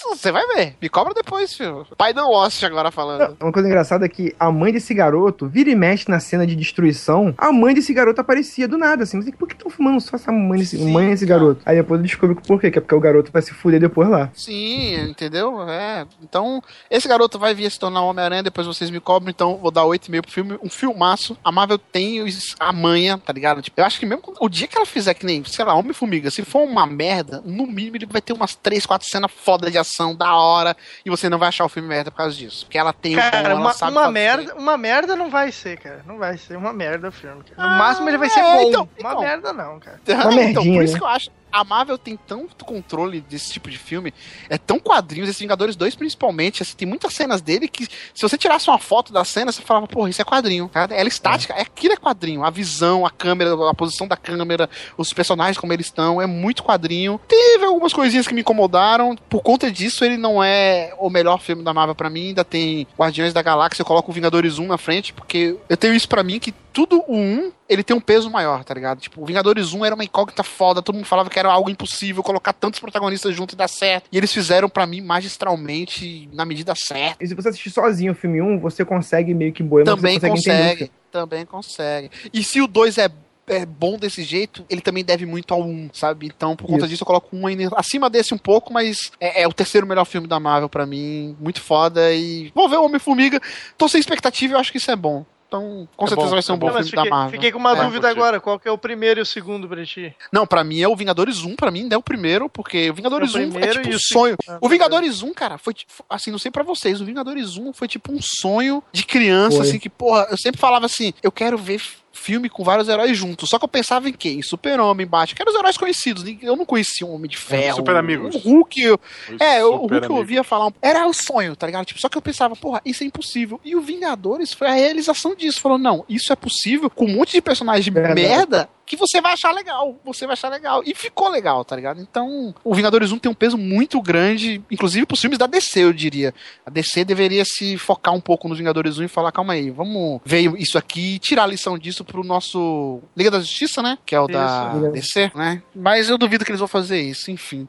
Você 0.09 0.33
vai 0.33 0.47
ver. 0.49 0.77
Me 0.81 0.89
cobra 0.89 1.15
depois, 1.15 1.55
filho. 1.55 1.87
Pai 1.97 2.13
do 2.13 2.21
Lost 2.23 2.63
agora 2.65 2.91
falando. 2.91 3.37
Uma 3.41 3.53
coisa 3.53 3.69
engraçada 3.69 4.05
é 4.05 4.09
que 4.09 4.35
a 4.39 4.51
mãe 4.51 4.73
desse 4.73 4.93
garoto 4.93 5.47
vira 5.49 5.71
e 5.71 5.77
mexe 5.77 6.11
na 6.11 6.19
cena 6.19 6.47
de 6.47 6.57
destruição. 6.57 7.35
A 7.39 7.53
mãe 7.53 7.75
desse 7.75 7.95
garoto 7.95 8.21
aparecia 8.21 8.67
do 8.67 8.77
nada, 8.77 9.05
assim. 9.05 9.17
Mas 9.17 9.31
por 9.31 9.47
que 9.49 9.55
estão 9.55 9.71
filmando 9.71 10.01
só 10.01 10.17
essa 10.17 10.33
mãe 10.33 10.59
desse, 10.59 10.79
mãe 10.79 11.11
desse 11.11 11.25
garoto? 11.25 11.63
Aí 11.65 11.77
depois 11.77 12.01
eu 12.01 12.07
descubro 12.07 12.37
por 12.37 12.61
quê, 12.61 12.71
que 12.71 12.79
é 12.79 12.81
porque 12.81 12.95
o 12.95 13.01
garoto 13.01 13.31
vai 13.31 13.43
se 13.43 13.53
fuder 13.53 13.81
depois 13.81 14.09
lá. 14.09 14.31
Sim, 14.35 15.11
entendeu? 15.11 15.63
É. 15.69 15.82
Então, 16.23 16.63
esse 16.91 17.07
garoto 17.09 17.39
vai 17.39 17.55
vir 17.55 17.67
a 17.67 17.71
se 17.71 17.79
tornar 17.79 18.03
Homem-Aranha, 18.03 18.43
depois 18.43 18.67
vocês 18.67 18.91
me 18.91 19.01
cobram, 19.01 19.31
então 19.31 19.57
vou 19.59 19.71
dar 19.71 19.85
8,5 19.85 20.23
pro 20.23 20.31
filme. 20.31 20.59
Um 20.63 20.69
filmaço. 20.69 21.37
A 21.45 21.51
Marvel 21.53 21.79
tem 21.79 22.25
a 22.59 22.73
manha, 22.73 23.19
tá 23.19 23.33
ligado? 23.33 23.63
Tipo, 23.63 23.81
eu 23.81 23.85
acho 23.85 23.99
que 23.99 24.07
mesmo 24.07 24.23
quando- 24.23 24.39
o 24.41 24.49
dia 24.49 24.67
que 24.67 24.77
ela 24.77 24.87
fizer 24.87 25.15
que 25.15 25.25
nem, 25.27 25.43
sei 25.45 25.65
lá, 25.65 25.75
Homem-Formiga, 25.75 26.31
se 26.31 26.45
for 26.45 26.63
uma 26.63 26.87
merda, 26.87 27.43
no 27.45 27.67
mínimo 27.67 27.97
ele 27.97 28.07
vai 28.07 28.21
ter 28.21 28.33
umas 28.33 28.55
3, 28.55 28.85
4 28.87 29.09
cenas 29.09 29.31
foda 29.31 29.71
de 29.71 29.79
ação, 29.79 30.15
da 30.15 30.35
hora, 30.35 30.77
e 31.05 31.11
você 31.11 31.29
não 31.29 31.39
vai 31.39 31.49
achar 31.49 31.65
o 31.65 31.69
filme 31.69 31.89
merda 31.89 32.11
por 32.11 32.19
causa 32.19 32.37
disso. 32.37 32.65
Porque 32.67 32.79
ela 32.79 32.93
tem 32.93 33.15
o 33.15 33.17
bom, 33.23 33.31
Cara, 33.31 33.51
ela 33.51 33.61
uma, 33.61 33.73
sabe 33.73 33.93
uma 33.93 34.01
fazer. 34.03 34.13
merda, 34.13 34.55
uma 34.57 34.77
merda 34.77 35.17
não 35.17 35.31
vai 35.31 35.51
ser, 35.53 35.79
cara. 35.79 36.03
Não 36.07 36.19
vai 36.19 36.37
ser 36.39 36.57
uma 36.57 36.73
merda 36.73 37.09
o 37.09 37.13
filme. 37.13 37.43
Cara. 37.45 37.69
No 37.71 37.77
máximo 37.79 38.09
ele 38.09 38.19
vai 38.19 38.29
ser 38.31 38.41
é, 38.41 38.43
bom. 38.43 38.69
então, 38.69 38.89
uma 39.01 39.11
então. 39.11 39.21
merda 39.23 39.53
não, 39.53 39.79
cara. 39.81 40.01
então, 40.51 40.65
por 40.65 40.83
isso 40.85 40.97
que 40.97 41.03
eu 41.03 41.07
acho. 41.07 41.31
A 41.53 41.63
Marvel 41.65 41.99
tem 41.99 42.17
tanto 42.17 42.65
controle 42.65 43.21
desse 43.21 43.53
tipo 43.53 43.71
de 43.71 43.79
filme, 43.79 44.13
é 44.49 44.57
tão 44.57 44.79
quadrinhos, 44.79 45.29
esses 45.29 45.41
Vingadores 45.41 45.77
2 45.77 45.95
principalmente, 45.95 46.63
assim, 46.63 46.75
tem 46.77 46.89
muitas 46.89 47.13
cenas 47.13 47.43
dele 47.43 47.69
que 47.69 47.85
se 47.85 48.23
você 48.23 48.39
tirasse 48.39 48.69
uma 48.69 48.79
foto 48.79 49.13
da 49.13 49.25
cena, 49.25 49.53
você 49.53 49.61
falava, 49.63 49.87
porra, 49.87 50.09
isso 50.09 50.23
é 50.23 50.25
quadrinho. 50.25 50.71
Ela 50.75 50.89
é 50.95 51.07
estática, 51.07 51.53
é. 51.55 51.63
aquilo 51.63 51.95
é 51.95 51.97
quadrinho. 51.97 52.45
A 52.45 52.51
visão, 52.51 53.05
a 53.05 53.11
câmera, 53.11 53.53
a 53.71 53.75
posição 53.75 54.09
da 54.09 54.17
câmera, 54.17 54.69
os 54.97 55.13
personagens 55.13 55.59
como 55.59 55.73
eles 55.73 55.87
estão, 55.87 56.21
é 56.21 56.27
muito 56.27 56.63
quadrinho. 56.63 57.21
Teve 57.29 57.65
algumas 57.65 57.93
coisinhas 57.93 58.27
que 58.27 58.35
me 58.35 58.41
incomodaram, 58.41 59.17
por 59.29 59.43
conta 59.43 59.71
disso 59.71 60.05
ele 60.05 60.17
não 60.17 60.43
é 60.43 60.95
o 60.99 61.11
melhor 61.11 61.41
filme 61.41 61.63
da 61.63 61.75
Marvel 61.75 61.95
para 61.95 62.09
mim, 62.09 62.29
ainda 62.29 62.45
tem 62.45 62.87
Guardiões 62.99 63.33
da 63.33 63.43
Galáxia, 63.43 63.83
eu 63.83 63.87
coloco 63.87 64.11
o 64.11 64.15
Vingadores 64.15 64.59
1 64.59 64.67
na 64.67 64.79
frente, 64.79 65.13
porque 65.13 65.57
eu 65.69 65.77
tenho 65.77 65.95
isso 65.95 66.09
para 66.09 66.23
mim 66.23 66.39
que 66.39 66.55
tudo 66.73 67.05
o 67.07 67.17
1, 67.17 67.53
ele 67.69 67.83
tem 67.83 67.97
um 67.97 68.01
peso 68.01 68.31
maior, 68.31 68.65
tá 68.65 68.75
ligado? 68.75 69.01
Tipo, 69.01 69.23
o 69.23 69.27
Vingadores 69.27 69.73
1 69.73 69.85
era 69.85 69.95
uma 69.95 70.05
incógnita 70.05 70.43
foda, 70.43 70.83
todo 70.83 70.95
mundo 70.95 71.07
falava 71.07 71.29
que 71.29 71.39
era 71.39 71.51
algo 71.51 71.71
impossível 71.71 72.23
colocar 72.23 72.53
tantos 72.53 72.81
protagonistas 72.81 73.35
juntos 73.35 73.55
e 73.55 73.57
dar 73.57 73.69
certo. 73.69 74.09
E 74.11 74.17
eles 74.17 74.33
fizeram 74.33 74.69
para 74.69 74.87
mim 74.87 75.01
magistralmente 75.01 76.29
na 76.33 76.45
medida 76.45 76.75
certa. 76.75 77.23
E 77.23 77.27
se 77.27 77.35
você 77.35 77.51
assistir 77.51 77.71
sozinho 77.71 78.13
o 78.13 78.15
filme 78.15 78.41
1, 78.41 78.59
você 78.59 78.85
consegue 78.85 79.35
meio 79.35 79.53
que 79.53 79.63
boiar, 79.63 79.87
Também 79.87 80.19
consegue, 80.19 80.37
consegue, 80.37 80.91
também 81.11 81.47
consegue. 81.47 82.11
E 82.33 82.43
se 82.43 82.61
o 82.61 82.67
2 82.67 82.99
é 82.99 83.11
é 83.47 83.67
bom 83.67 83.99
desse 83.99 84.23
jeito, 84.23 84.65
ele 84.71 84.81
também 84.81 85.05
deve 85.05 85.27
muito 85.27 85.53
ao 85.53 85.63
1, 85.63 85.91
sabe? 85.93 86.27
Então, 86.27 86.55
por 86.55 86.67
conta 86.67 86.81
Isso. 86.81 86.89
disso, 86.89 87.03
eu 87.03 87.07
coloco 87.07 87.37
um 87.37 87.47
ainda 87.47 87.71
acima 87.77 88.09
desse 88.09 88.33
um 88.33 88.39
pouco, 88.39 88.73
mas 88.73 89.11
é, 89.21 89.43
é 89.43 89.49
o 89.49 89.53
terceiro 89.53 89.87
melhor 89.87 90.05
filme 90.05 90.29
da 90.29 90.39
Marvel 90.39 90.69
pra 90.69 90.87
mim. 90.87 91.37
Muito 91.41 91.61
foda. 91.61 92.13
E 92.13 92.53
vou 92.55 92.69
ver 92.69 92.77
o 92.77 92.85
Homem-Formiga. 92.85 93.41
Tô 93.77 93.89
sem 93.89 94.01
expectativa 94.01 94.53
e 94.53 94.55
eu 94.55 94.61
acho 94.61 94.71
que 94.71 94.79
isso 94.79 94.91
é 94.91 94.97
bom. 94.97 95.25
Então, 95.53 95.87
com 95.95 96.07
É 96.07 96.09
certeza 96.09 96.29
bom, 96.29 96.33
vai 96.35 96.43
ser 96.43 96.53
um 96.53 96.57
bom 96.57 96.67
bom. 96.69 96.73
filme 96.73 96.89
fiquei, 96.89 97.05
da 97.05 97.11
Marvel. 97.11 97.31
fiquei 97.33 97.53
com 97.53 97.59
uma 97.59 97.77
É. 97.79 97.85
dúvida 97.85 98.09
agora. 98.09 98.41
Qual 98.41 98.59
que 98.59 98.67
é 98.67 98.71
o 98.73 98.79
primeiro 98.79 99.21
e 99.21 99.23
o 99.23 99.27
segundo 99.27 99.69
pra 99.69 99.85
ti? 99.85 100.15
Não, 100.33 100.47
pra 100.47 100.65
mim 100.65 100.81
é 100.81 100.89
o 100.89 100.97
Vingadores 100.97 101.45
1, 101.45 101.57
pra 101.57 101.71
mim 101.71 101.87
é 101.91 101.97
o 101.97 102.03
primeiro, 102.03 102.49
porque 102.49 102.89
o 102.91 102.95
Vingadores 102.95 103.35
o 103.35 103.39
1 103.39 103.59
é 103.59 103.67
tipo 103.69 103.89
um 103.91 103.99
sonho. 103.99 104.37
segundo. 104.43 104.59
O 104.63 104.69
Vingadores 104.69 105.23
1, 105.23 105.35
cara, 105.35 105.59
foi 105.59 105.75
tipo, 105.75 105.93
assim, 106.09 106.31
não 106.31 106.39
sei 106.39 106.51
pra 106.51 106.63
vocês, 106.63 107.03
o 107.03 107.05
Vingadores 107.05 107.59
1 107.59 107.73
foi 107.75 107.87
tipo 107.87 108.11
um 108.13 108.19
sonho 108.23 108.83
de 108.91 109.05
criança, 109.05 109.59
Foi. 109.59 109.67
assim, 109.69 109.79
que, 109.79 109.91
porra, 109.91 110.27
eu 110.31 110.39
sempre 110.39 110.59
falava 110.59 110.87
assim, 110.87 111.13
eu 111.23 111.31
quero 111.31 111.59
ver 111.59 111.81
filme 112.13 112.49
com 112.49 112.63
vários 112.63 112.89
heróis 112.89 113.17
juntos. 113.17 113.49
Só 113.49 113.59
que 113.59 113.65
eu 113.65 113.69
pensava 113.69 114.09
em 114.09 114.13
quem? 114.13 114.39
Em 114.39 114.43
Super-Homem, 114.43 115.07
Batman, 115.07 115.35
que 115.37 115.43
eram 115.43 115.53
os 115.53 115.59
heróis 115.59 115.77
conhecidos. 115.77 116.23
ninguém- 116.23 116.47
Eu 116.49 116.57
não 116.57 116.65
conhecia 116.65 117.07
um 117.07 117.15
Homem 117.15 117.29
de 117.29 117.37
Ferro. 117.39 117.77
Super 117.77 117.97
Amigos. 117.97 118.35
O 118.35 118.39
Hulk, 118.39 118.81
eu, 118.83 119.01
é, 119.41 119.65
o 119.65 119.71
Hulk 119.77 119.95
eu 119.95 120.17
ouvia 120.19 120.45
falar. 120.45 120.67
um- 120.69 120.73
Era 120.83 121.07
o 121.07 121.13
sonho, 121.13 121.57
tá 121.57 121.67
ligado? 121.67 121.85
Tipo, 121.87 122.01
só 122.01 122.09
que 122.09 122.17
eu 122.19 122.23
pensava, 122.23 122.55
porra, 122.55 122.81
isso 122.85 123.03
é 123.03 123.07
impossível. 123.07 123.61
E 123.65 123.75
o 123.75 123.81
Vingadores 123.81 124.53
foi 124.53 124.69
a 124.69 124.73
realização 124.73 125.35
disso. 125.35 125.61
Falou, 125.61 125.79
não, 125.79 126.05
isso 126.09 126.33
é 126.33 126.37
possível 126.37 126.89
com 126.91 127.07
um 127.07 127.15
monte 127.17 127.33
de 127.33 127.41
personagens 127.43 127.85
de 127.85 127.91
merda 127.91 128.69
que 128.87 128.97
você 128.97 129.21
vai 129.21 129.33
achar 129.33 129.53
legal. 129.53 129.99
Você 130.05 130.27
vai 130.27 130.35
achar 130.35 130.49
legal. 130.49 130.83
E 130.85 130.95
ficou 130.95 131.29
legal, 131.29 131.65
tá 131.65 131.77
ligado? 131.77 132.01
Então, 132.01 132.55
o 132.65 132.75
Vingadores 132.75 133.13
1 133.13 133.19
tem 133.19 133.31
um 133.31 133.35
peso 133.35 133.57
muito 133.57 134.01
grande, 134.01 134.63
inclusive 134.71 135.07
pros 135.07 135.21
filmes 135.21 135.39
da 135.39 135.47
DC, 135.47 135.81
eu 135.85 135.93
diria. 135.93 136.35
A 136.67 136.71
DC 136.71 137.05
deveria 137.05 137.45
se 137.45 137.77
focar 137.79 138.15
um 138.15 138.21
pouco 138.21 138.49
nos 138.49 138.59
Vingadores 138.59 138.99
1 138.99 139.05
e 139.05 139.09
falar, 139.09 139.33
calma 139.33 139.55
aí, 139.55 139.71
vamos 139.71 140.21
ver 140.25 140.53
isso 140.59 140.79
aqui 140.79 141.15
e 141.15 141.19
tirar 141.19 141.45
a 141.45 141.47
lição 141.47 141.79
disso 141.79 142.05
pro 142.05 142.25
nosso 142.25 143.01
Liga 143.17 143.31
da 143.31 143.41
Justiça, 143.41 143.83
né? 143.83 143.99
Que 144.05 144.15
é 144.15 144.21
o 144.21 144.27
da 144.27 144.73
Isso. 144.77 144.93
DC, 144.93 145.33
né? 145.35 145.63
Mas 145.75 146.09
eu 146.09 146.19
duvido 146.19 146.45
que 146.45 146.51
eles 146.51 146.61
vão 146.61 146.69
fazer 146.69 147.01
isso, 147.01 147.31
enfim. 147.31 147.69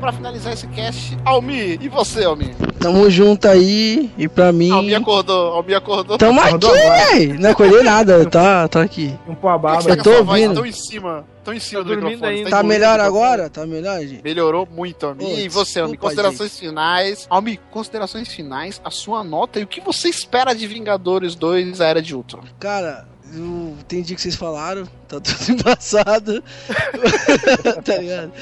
Pra 0.00 0.12
finalizar 0.12 0.54
esse 0.54 0.66
cast, 0.68 1.16
Almi, 1.26 1.78
e 1.80 1.88
você, 1.90 2.24
Almi? 2.24 2.54
Tamo 2.80 3.10
junto 3.10 3.46
aí, 3.46 4.10
e 4.16 4.26
pra 4.26 4.50
mim. 4.50 4.70
Almi 4.70 4.94
acordou, 4.94 5.52
Almi 5.52 5.74
acordou. 5.74 6.16
Tamo 6.16 6.40
aqui, 6.40 6.48
Acordou 6.48 6.70
agora. 6.74 7.06
véi! 7.12 7.26
Não 7.34 7.50
acordei 7.50 7.82
nada, 7.82 8.24
tá, 8.30 8.66
tá 8.66 8.80
aqui. 8.80 9.14
Um 9.28 9.34
pó 9.34 9.50
a. 9.50 9.58
Você 9.58 9.90
Eu 9.90 9.96
tá 9.98 10.02
tô 10.02 10.10
voz 10.24 10.28
ouvindo. 10.40 10.54
Tão 10.54 10.64
em 10.64 10.72
cima, 10.72 11.24
tão 11.44 11.52
em 11.52 11.60
cima 11.60 11.82
Tá 11.82 11.84
do 11.84 11.90
dormindo 11.90 12.10
microfone. 12.14 12.38
ainda. 12.38 12.50
Tá 12.50 12.62
do 12.62 12.68
melhor 12.68 12.98
microfone. 12.98 13.24
agora? 13.24 13.50
Tá 13.50 13.66
melhor, 13.66 14.00
gente? 14.00 14.22
Melhorou 14.24 14.66
muito, 14.74 15.04
Almi. 15.06 15.22
Ô, 15.24 15.28
e 15.38 15.48
você, 15.50 15.80
Almi? 15.80 15.92
desculpa, 15.92 16.14
Considerações 16.14 16.58
finais. 16.58 17.26
Almi, 17.28 17.60
considerações 17.70 18.28
finais, 18.28 18.80
a 18.82 18.90
sua 18.90 19.22
nota 19.22 19.60
e 19.60 19.64
o 19.64 19.66
que 19.66 19.82
você 19.82 20.08
espera 20.08 20.54
de 20.54 20.66
Vingadores 20.66 21.34
2 21.34 21.78
A 21.82 21.86
Era 21.86 22.00
de 22.00 22.14
Ultron? 22.16 22.40
Cara, 22.58 23.06
eu 23.34 23.76
entendi 23.78 24.14
o 24.14 24.16
que 24.16 24.22
vocês 24.22 24.34
falaram, 24.34 24.84
tá 25.06 25.20
tudo 25.20 25.52
embaçado. 25.60 26.42
tá 27.84 27.96
ligado? 27.98 28.32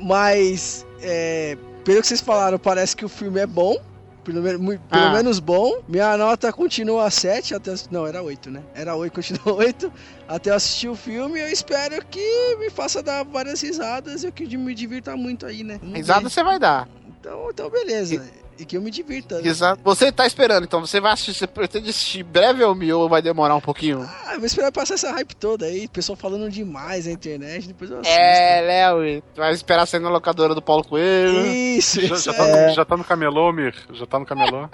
Mas, 0.00 0.86
é, 1.02 1.56
pelo 1.84 2.00
que 2.00 2.06
vocês 2.06 2.20
falaram, 2.20 2.58
parece 2.58 2.96
que 2.96 3.04
o 3.04 3.08
filme 3.08 3.40
é 3.40 3.46
bom. 3.46 3.76
Pelo, 4.24 4.42
pelo 4.42 4.78
Ah. 4.90 5.12
menos 5.14 5.38
bom. 5.38 5.80
Minha 5.88 6.14
nota 6.16 6.52
continua 6.52 7.10
7 7.10 7.54
até. 7.54 7.74
Não, 7.90 8.06
era 8.06 8.22
8, 8.22 8.50
né? 8.50 8.62
Era 8.74 8.94
8, 8.94 9.12
continua 9.14 9.54
8. 9.56 9.90
Até 10.28 10.50
eu 10.50 10.54
assistir 10.54 10.88
o 10.88 10.94
filme, 10.94 11.40
eu 11.40 11.48
espero 11.48 12.04
que 12.06 12.56
me 12.58 12.68
faça 12.68 13.02
dar 13.02 13.24
várias 13.24 13.60
risadas 13.62 14.22
e 14.22 14.30
que 14.30 14.56
me 14.58 14.74
divirta 14.74 15.16
muito 15.16 15.46
aí, 15.46 15.64
né? 15.64 15.80
Risada 15.94 16.28
você 16.28 16.42
vai 16.44 16.58
dar. 16.58 16.86
Então, 17.18 17.48
então, 17.50 17.70
beleza. 17.70 18.14
E 18.16 18.20
que 18.64 18.76
eu 18.76 18.82
me 18.82 18.90
divirta. 18.90 19.40
né? 19.40 19.48
Exato. 19.48 19.80
Você 19.84 20.10
tá 20.12 20.26
esperando, 20.26 20.64
então 20.64 20.80
você 20.80 21.00
vai 21.00 21.12
assistir, 21.12 21.34
você 21.34 21.46
pretende 21.46 21.90
assistir 21.90 22.22
breve 22.22 22.62
Almi 22.62 22.92
ou 22.92 23.08
vai 23.08 23.20
demorar 23.22 23.54
um 23.56 23.60
pouquinho? 23.60 24.08
Ah, 24.26 24.34
eu 24.34 24.38
vou 24.38 24.46
esperar 24.46 24.70
passar 24.72 24.94
essa 24.94 25.10
hype 25.12 25.34
toda 25.36 25.66
aí. 25.66 25.88
Pessoal 25.88 26.16
falando 26.16 26.50
demais 26.50 27.06
na 27.06 27.12
internet, 27.12 27.68
depois 27.68 27.90
eu 27.90 27.98
assisto. 28.00 28.18
É, 28.18 28.60
Léo, 28.60 29.22
vai 29.36 29.52
esperar 29.52 29.86
sair 29.86 30.00
na 30.00 30.10
locadora 30.10 30.54
do 30.54 30.62
Paulo 30.62 30.84
Coelho. 30.84 31.46
Isso, 31.46 32.00
Já, 32.00 32.14
isso 32.14 32.24
já, 32.24 32.32
é. 32.32 32.36
tá 32.36 32.46
no, 32.68 32.74
já 32.74 32.84
tá 32.84 32.96
no 32.96 33.04
camelô, 33.04 33.52
Mir? 33.52 33.74
Já 33.92 34.06
tá 34.06 34.18
no 34.18 34.26
camelô? 34.26 34.68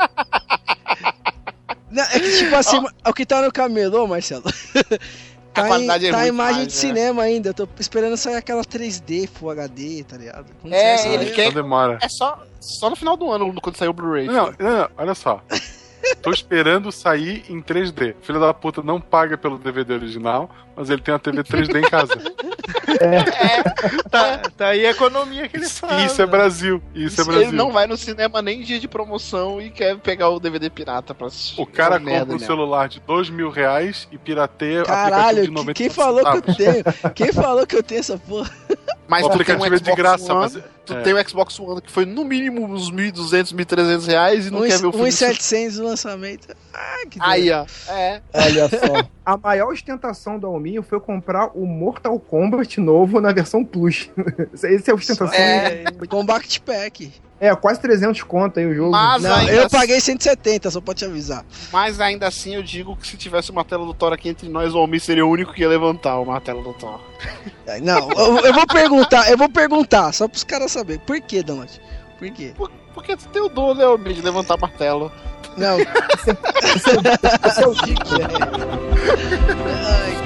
Não, 1.90 2.02
é 2.02 2.20
que, 2.20 2.38
tipo 2.38 2.54
assim, 2.56 2.84
o 3.06 3.12
que 3.12 3.24
tá 3.24 3.40
no 3.42 3.52
camelô, 3.52 4.06
Marcelo. 4.06 4.44
A 5.56 5.62
tá 5.62 5.80
em, 5.80 5.88
é 5.88 6.10
tá 6.10 6.26
em 6.26 6.28
imagem 6.28 6.32
mais, 6.34 6.56
de 6.58 6.64
né? 6.64 6.68
cinema 6.68 7.22
ainda. 7.22 7.48
Eu 7.48 7.54
tô 7.54 7.66
esperando 7.78 8.14
sair 8.18 8.34
aquela 8.36 8.62
3D 8.62 9.26
Full 9.26 9.48
HD, 9.52 10.04
tá 10.06 10.18
ligado? 10.18 10.48
Quando 10.60 10.74
É, 10.74 10.98
sair 10.98 11.14
essa 11.14 11.22
ele 11.22 11.30
quer- 11.30 11.44
Então 11.48 11.62
demora. 11.62 11.98
É 12.02 12.08
só, 12.10 12.42
só 12.66 12.90
no 12.90 12.96
final 12.96 13.16
do 13.16 13.30
ano, 13.30 13.52
quando 13.60 13.76
sair 13.76 13.88
o 13.88 13.92
Blu-ray. 13.92 14.26
Não, 14.26 14.52
não, 14.58 14.78
não, 14.78 14.88
olha 14.98 15.14
só. 15.14 15.42
Tô 16.22 16.30
esperando 16.30 16.92
sair 16.92 17.44
em 17.48 17.60
3D. 17.60 18.14
Filho 18.22 18.38
da 18.38 18.54
puta 18.54 18.80
não 18.82 19.00
paga 19.00 19.36
pelo 19.36 19.58
DVD 19.58 19.94
original, 19.94 20.48
mas 20.76 20.88
ele 20.88 21.00
tem 21.02 21.12
uma 21.12 21.18
TV 21.18 21.42
3D 21.42 21.78
em 21.84 21.88
casa. 21.90 22.12
Tá, 24.10 24.38
tá 24.56 24.66
aí 24.68 24.86
a 24.86 24.90
economia 24.90 25.48
que 25.48 25.56
ele 25.56 25.68
faz. 25.68 26.10
Isso 26.12 26.22
é 26.22 26.26
Brasil. 26.26 26.82
Isso 26.94 27.20
é 27.20 27.24
Ele 27.24 27.32
Brasil. 27.32 27.52
não 27.52 27.72
vai 27.72 27.86
no 27.86 27.96
cinema 27.96 28.40
nem 28.40 28.60
em 28.60 28.62
dia 28.64 28.78
de 28.78 28.86
promoção 28.88 29.60
e 29.60 29.70
quer 29.70 29.96
pegar 29.98 30.28
o 30.30 30.38
DVD 30.38 30.70
pirata 30.70 31.14
pra 31.14 31.26
assistir. 31.26 31.60
O 31.60 31.66
cara 31.66 31.98
merda 31.98 32.20
compra 32.20 32.34
um 32.36 32.38
mesmo. 32.38 32.46
celular 32.46 32.88
de 32.88 33.00
dois 33.00 33.28
mil 33.28 33.50
reais 33.50 34.06
e 34.12 34.18
pirateia 34.18 34.84
Caralho, 34.84 35.42
aplicativo 35.42 35.46
de 35.46 35.50
90 35.52 35.74
quem 35.74 35.90
falou 35.90 36.20
que 36.22 36.28
eu 36.28 36.54
centavos. 36.54 36.56
tenho? 36.56 37.14
Quem 37.14 37.32
falou 37.32 37.66
que 37.66 37.76
eu 37.76 37.82
tenho 37.82 38.00
essa 38.00 38.18
porra? 38.18 38.50
Mas 39.08 39.24
O 39.24 39.28
tem 39.28 39.30
um 39.30 39.32
aplicativo 39.40 39.74
é 39.74 39.78
de 39.78 39.94
graça, 39.94 40.32
One, 40.34 40.42
mas... 40.54 40.64
Tu 40.86 40.94
é. 40.94 41.02
tem 41.02 41.12
o 41.12 41.28
Xbox 41.28 41.58
One 41.58 41.82
que 41.82 41.90
foi 41.90 42.06
no 42.06 42.24
mínimo 42.24 42.64
uns 42.64 42.92
1.200, 42.92 43.52
1.300 43.52 44.06
reais 44.06 44.46
e 44.46 44.50
não 44.50 44.62
quer 44.62 44.78
ver 44.78 44.86
o 44.86 44.92
filme. 44.92 45.10
1,700 45.10 45.78
no 45.78 45.84
lançamento. 45.86 46.56
Ah, 46.72 47.02
que 47.10 47.18
Aí, 47.20 47.50
ó. 47.50 47.66
É. 47.88 48.22
Olha 48.32 48.68
só. 48.68 49.08
A 49.24 49.36
maior 49.36 49.72
ostentação 49.72 50.38
do 50.38 50.46
Alminho 50.46 50.84
foi 50.84 51.00
comprar 51.00 51.50
o 51.54 51.66
Mortal 51.66 52.18
Kombat 52.20 52.80
novo 52.80 53.20
na 53.20 53.32
versão 53.32 53.64
Plus. 53.64 54.08
Esse 54.54 54.88
é 54.88 54.92
a 54.92 54.94
ostentação. 54.94 55.34
É, 55.34 55.84
Combat 56.08 56.60
Pack. 56.60 57.12
É, 57.38 57.54
quase 57.54 57.78
300 57.80 58.22
conto 58.22 58.58
aí 58.58 58.66
o 58.66 58.74
jogo. 58.74 58.90
Mas 58.92 59.22
Não, 59.22 59.34
ainda 59.34 59.52
eu 59.52 59.66
assim- 59.66 59.76
paguei 59.76 60.00
170, 60.00 60.70
só 60.70 60.80
pra 60.80 60.94
te 60.94 61.04
avisar. 61.04 61.44
Mas 61.70 62.00
ainda 62.00 62.26
assim 62.26 62.54
eu 62.54 62.62
digo 62.62 62.96
que 62.96 63.06
se 63.06 63.16
tivesse 63.18 63.50
o 63.50 63.54
martelo 63.54 63.84
do 63.84 63.92
Thor 63.92 64.12
aqui 64.12 64.30
entre 64.30 64.48
nós, 64.48 64.74
o 64.74 64.78
Almir 64.78 65.00
seria 65.02 65.24
o 65.26 65.28
único 65.28 65.52
que 65.52 65.60
ia 65.60 65.68
levantar 65.68 66.18
o 66.18 66.24
martelo 66.24 66.62
do 66.62 66.72
Thor. 66.72 66.98
Não, 67.82 68.10
eu, 68.12 68.38
eu 68.38 68.54
vou 68.54 68.66
perguntar, 68.66 69.30
eu 69.30 69.36
vou 69.36 69.50
perguntar, 69.50 70.12
só 70.12 70.26
pros 70.26 70.44
caras 70.44 70.72
saberem. 70.72 71.02
Por 71.06 71.20
que, 71.20 71.42
Donald? 71.42 71.70
Por 72.18 72.30
quê? 72.30 72.54
Porque 72.94 73.14
tu 73.16 73.28
tem 73.28 73.42
o 73.42 73.48
dom, 73.50 73.74
né, 73.74 73.84
Almir, 73.84 74.14
de 74.14 74.22
levantar 74.22 74.56
martelo. 74.56 75.12
Não. 75.58 75.78
Esse 75.78 77.62
é 77.62 77.66
o 77.66 77.74
Dick. 77.74 78.00
Ai, 79.84 80.25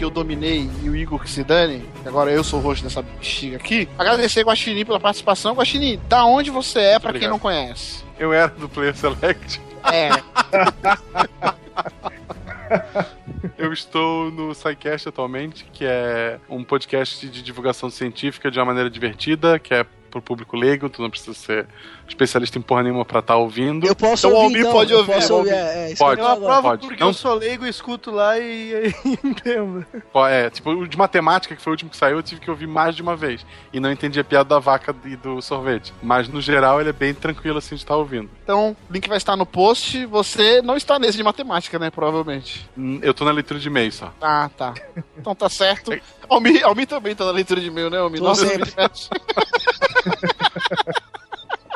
que 0.00 0.04
eu 0.04 0.08
dominei 0.08 0.66
e 0.82 0.88
o 0.88 0.96
Igor 0.96 1.20
que 1.20 1.28
se 1.28 1.44
dane, 1.44 1.84
agora 2.06 2.30
eu 2.30 2.42
sou 2.42 2.58
o 2.58 2.62
rosto 2.62 2.82
dessa 2.82 3.02
bexiga 3.02 3.58
aqui, 3.58 3.86
agradecer 3.98 4.40
Guaxinim 4.42 4.82
pela 4.82 4.98
participação. 4.98 5.52
Guaxinim, 5.52 6.00
da 6.08 6.24
onde 6.24 6.50
você 6.50 6.78
é, 6.78 6.98
pra 6.98 7.12
quem 7.12 7.28
não 7.28 7.38
conhece? 7.38 8.02
Eu 8.18 8.32
era 8.32 8.48
do 8.48 8.66
Player 8.66 8.96
Select. 8.96 9.60
É. 9.92 10.08
Eu 13.58 13.72
estou 13.74 14.30
no 14.30 14.54
SciCast 14.54 15.08
atualmente, 15.08 15.66
que 15.70 15.84
é 15.84 16.38
um 16.48 16.64
podcast 16.64 17.28
de 17.28 17.42
divulgação 17.42 17.90
científica 17.90 18.50
de 18.50 18.58
uma 18.58 18.64
maneira 18.64 18.88
divertida, 18.88 19.58
que 19.58 19.74
é 19.74 19.84
pro 20.10 20.22
público 20.22 20.56
leigo, 20.56 20.88
tu 20.88 21.02
não 21.02 21.10
precisa 21.10 21.34
ser 21.34 21.66
especialista 22.10 22.58
em 22.58 22.62
porra 22.62 22.82
nenhuma 22.82 23.04
pra 23.04 23.20
estar 23.20 23.36
ouvindo. 23.36 23.86
Eu 23.86 23.94
posso 23.96 24.26
Então 24.26 24.38
o 24.38 24.42
ouvir, 24.42 24.46
Almir 24.56 24.60
então, 24.62 24.72
pode 24.72 24.92
eu 24.92 24.98
ouvir, 24.98 25.12
posso 25.14 25.32
eu 25.32 25.36
ouvir, 25.38 25.50
é, 25.50 25.92
é, 25.92 25.94
Pode. 25.96 26.20
Eu 26.20 26.26
aprovo 26.26 26.62
Pode. 26.62 26.86
porque 26.86 27.00
Não- 27.00 27.08
eu 27.10 27.14
sou 27.14 27.34
leigo, 27.34 27.66
escuto 27.66 28.10
lá 28.10 28.38
e, 28.38 28.92
e 29.04 29.18
entendo. 29.26 29.86
É, 30.28 30.50
tipo, 30.50 30.70
o 30.70 30.86
de 30.88 30.96
matemática, 30.98 31.54
que 31.56 31.62
foi 31.62 31.70
o 31.70 31.74
último 31.74 31.90
que 31.90 31.96
saiu, 31.96 32.16
eu 32.18 32.22
tive 32.22 32.40
que 32.40 32.50
ouvir 32.50 32.66
mais 32.66 32.94
de 32.94 33.02
uma 33.02 33.16
vez. 33.16 33.44
E 33.72 33.80
não 33.80 33.90
entendi 33.90 34.20
a 34.20 34.24
piada 34.24 34.48
da 34.50 34.58
vaca 34.58 34.94
e 35.04 35.16
do 35.16 35.40
sorvete. 35.40 35.92
Mas 36.02 36.28
no 36.28 36.40
geral 36.40 36.80
ele 36.80 36.90
é 36.90 36.92
bem 36.92 37.14
tranquilo 37.14 37.58
assim 37.58 37.74
de 37.74 37.82
estar 37.82 37.96
ouvindo. 37.96 38.28
Então, 38.42 38.76
o 38.88 38.92
link 38.92 39.08
vai 39.08 39.16
estar 39.18 39.36
no 39.36 39.46
post. 39.46 40.04
Você 40.06 40.60
não 40.62 40.76
está 40.76 40.98
nesse 40.98 41.16
de 41.16 41.22
matemática, 41.22 41.78
né? 41.78 41.90
Provavelmente. 41.90 42.68
Hum, 42.76 42.98
Eu 43.02 43.14
tô 43.14 43.24
na 43.24 43.30
leitura 43.30 43.58
de 43.60 43.68
e-mail 43.68 43.92
só. 43.92 44.12
Ah, 44.20 44.50
tá. 44.56 44.74
Então 45.16 45.34
tá 45.34 45.48
certo. 45.48 45.92
Almir, 46.28 46.64
Almir 46.64 46.86
também 46.86 47.14
tá 47.14 47.24
na 47.24 47.30
leitura 47.32 47.60
de 47.60 47.66
e-mail, 47.68 47.90
né, 47.90 47.98
Almir? 47.98 48.20
Tô 48.20 48.26
Nossa, 48.26 48.46
sempre. 48.46 48.70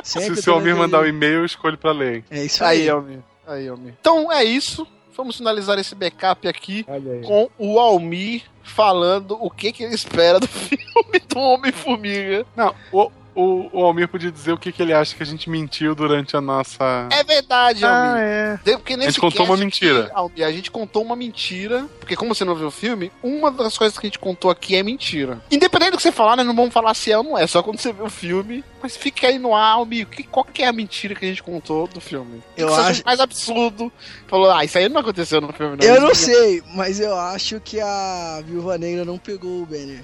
Sempre 0.05 0.35
Se 0.35 0.41
o 0.41 0.43
seu 0.43 0.55
Almir 0.55 0.77
mandar 0.77 1.01
o 1.01 1.07
e-mail, 1.07 1.41
eu 1.41 1.45
escolho 1.45 1.77
pra 1.79 1.91
ler. 1.91 2.17
hein? 2.17 2.25
É 2.31 2.45
isso 2.45 2.63
aí. 2.63 2.83
Aí, 2.83 2.89
Almir. 2.91 3.19
Aí, 3.47 3.67
Almir. 3.69 3.95
Então 4.01 4.31
é 4.31 4.45
isso. 4.45 4.87
Vamos 5.17 5.37
finalizar 5.37 5.79
esse 5.79 5.95
backup 5.95 6.47
aqui 6.47 6.85
com 7.25 7.49
o 7.59 7.79
Almir 7.79 8.43
falando 8.63 9.37
o 9.41 9.49
que, 9.49 9.73
que 9.73 9.85
ele 9.85 9.95
espera 9.95 10.39
do 10.41 10.47
filme 10.49 11.21
do 11.29 11.39
Homem-Formiga. 11.39 12.45
Não, 12.57 12.75
o, 12.93 13.11
o, 13.35 13.69
o 13.73 13.85
Almir 13.85 14.09
podia 14.09 14.31
dizer 14.31 14.53
o 14.53 14.59
que, 14.59 14.71
que 14.73 14.83
ele 14.83 14.93
acha 14.93 15.15
que 15.15 15.23
a 15.23 15.27
gente 15.27 15.49
mentiu 15.51 15.95
durante 15.95 16.37
a 16.37 16.41
nossa. 16.41 17.09
É 17.13 17.23
verdade, 17.25 17.85
Ah, 17.85 18.09
Almir. 18.11 18.23
é. 18.23 18.61
Deu- 18.65 18.79
Porque 18.79 18.97
nesse 18.97 19.09
A 19.09 19.11
gente 19.13 19.21
contou 19.21 19.45
uma 19.47 19.57
mentira. 19.57 20.11
Almir, 20.15 20.47
a 20.47 20.53
gente 20.53 20.71
contou 20.71 21.03
uma 21.03 21.17
mentira. 21.17 21.87
Porque 21.99 22.17
como 22.17 22.35
você 22.35 22.45
não 22.45 22.55
viu 22.55 22.69
o 22.69 22.71
filme, 22.71 23.11
uma 23.23 23.51
das 23.51 23.77
coisas 23.79 23.99
que 23.99 24.07
a 24.07 24.09
gente 24.09 24.19
contou 24.19 24.51
aqui 24.51 24.77
é 24.77 24.83
mentira. 24.83 25.41
Independente 25.51 25.93
do 25.93 25.97
que 25.97 26.03
você 26.03 26.13
falar, 26.13 26.37
né? 26.37 26.43
Não 26.45 26.55
vamos 26.55 26.73
falar 26.73 26.95
se 26.95 27.11
é 27.11 27.19
ou 27.19 27.25
não 27.25 27.37
é. 27.39 27.47
Só 27.47 27.63
quando 27.63 27.79
você 27.79 27.93
vê 27.93 28.03
o 28.03 28.11
filme. 28.11 28.65
Mas 28.83 28.97
fica 28.97 29.27
aí 29.29 29.39
no 29.39 29.55
ar, 29.55 29.73
Almir. 29.75 30.07
Que, 30.07 30.23
qual 30.23 30.45
que 30.45 30.63
é 30.63 30.67
a 30.69 30.73
mentira 30.73 31.15
que 31.15 31.25
a 31.25 31.29
gente 31.29 31.43
contou 31.43 31.87
do 31.89 32.01
filme? 32.01 32.43
Eu 32.57 32.67
que 32.69 32.73
você 32.75 32.81
acha 32.81 32.91
acho- 32.91 33.03
mais 33.05 33.19
absurdo. 33.21 33.91
Falou, 34.29 34.51
ah, 34.51 34.65
isso 34.65 34.77
aí 34.77 34.89
não 34.89 35.01
aconteceu 35.01 35.41
no 35.41 35.53
filme, 35.53 35.77
não. 35.77 35.87
Eu 35.87 36.01
não 36.03 36.09
aí- 36.09 36.15
sei, 36.15 36.63
mas 36.75 37.01
eu 37.01 37.17
acho 37.17 37.59
que 37.61 37.81
a 37.81 38.43
Viúva 38.47 38.77
Negra 38.77 39.05
não 39.05 39.17
pegou 39.19 39.63
o 39.63 39.67
Banner. 39.67 40.03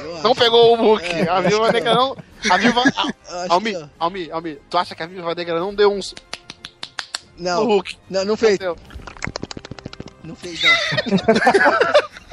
Eu 0.00 0.18
Não 0.22 0.32
acho. 0.32 0.40
pegou 0.40 0.72
o 0.72 0.76
Hulk. 0.80 1.04
É, 1.04 1.28
a 1.28 1.40
Viúva 1.40 1.66
que 1.68 1.72
Negra 1.74 1.94
não. 1.94 2.16
A 2.50 2.56
Viúva. 2.56 2.82
Que 2.82 3.14
Almir, 3.48 3.78
não. 3.78 3.90
Almir, 3.98 4.34
Almir, 4.34 4.60
tu 4.68 4.76
acha 4.78 4.94
que 4.94 5.02
a 5.02 5.06
Viúva 5.06 5.34
Negra 5.34 5.58
não 5.60 5.74
deu 5.74 5.92
uns 5.92 6.14
no 7.36 7.44
Não, 7.44 7.64
Hulk? 7.64 7.96
não, 8.10 8.24
não 8.24 8.36
fez. 8.36 8.58
Deu. 8.58 8.76
Não 10.24 10.34
fez, 10.36 10.60
não. 10.62 10.70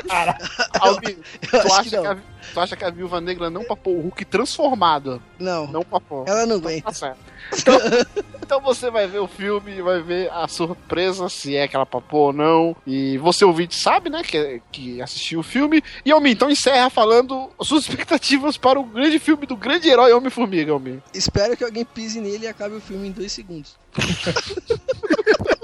Almir, 0.80 1.18
Eu 1.52 1.62
tu 1.62 1.74
acha 1.74 1.90
que 1.90 1.96
a, 1.96 2.18
tu 2.54 2.60
acha 2.60 2.76
que 2.76 2.86
a 2.86 2.90
Viúva 2.90 3.20
Negra 3.22 3.50
não 3.50 3.64
papou 3.64 3.98
o 3.98 4.02
Hulk 4.02 4.26
transformado? 4.26 5.22
Não, 5.40 5.68
Não 5.68 5.84
papou. 5.84 6.26
ela 6.28 6.46
não 6.46 6.58
aguenta. 6.58 6.84
Tá 6.88 6.94
certo. 6.94 7.20
Então, 7.56 7.78
então 8.42 8.62
você 8.62 8.90
vai 8.90 9.06
ver 9.08 9.20
o 9.20 9.28
filme 9.28 9.78
e 9.78 9.82
vai 9.82 10.02
ver 10.02 10.32
a 10.32 10.48
surpresa, 10.48 11.30
se 11.30 11.56
é 11.56 11.68
que 11.68 11.76
ela 11.76 11.86
papou 11.86 12.28
ou 12.28 12.34
não. 12.34 12.76
E 12.88 13.20
você 13.20 13.46
ouvinte 13.46 13.76
sabe, 13.76 14.10
né, 14.10 14.24
que, 14.24 14.62
que 14.72 15.00
assistiu 15.00 15.42
o 15.42 15.44
filme. 15.44 15.84
E 16.04 16.12
Almir, 16.12 16.32
então 16.34 16.50
encerra 16.50 16.90
falando 16.90 17.52
suas 17.62 17.84
expectativas 17.84 18.58
para 18.58 18.80
o 18.80 18.84
grande 18.84 19.20
filme 19.20 19.46
do 19.46 19.56
grande 19.56 19.88
herói 19.88 20.12
Homem-Formiga, 20.12 20.72
Almir. 20.72 21.04
Espero 21.14 21.56
que 21.56 21.64
alguém 21.64 21.86
pise 21.86 22.20
nele 22.20 22.46
e 22.46 22.48
acabe 22.48 22.74
o 22.76 22.82
filme 22.82 23.10
em 23.10 23.12
dois 23.12 23.32
segundos. 23.32 23.78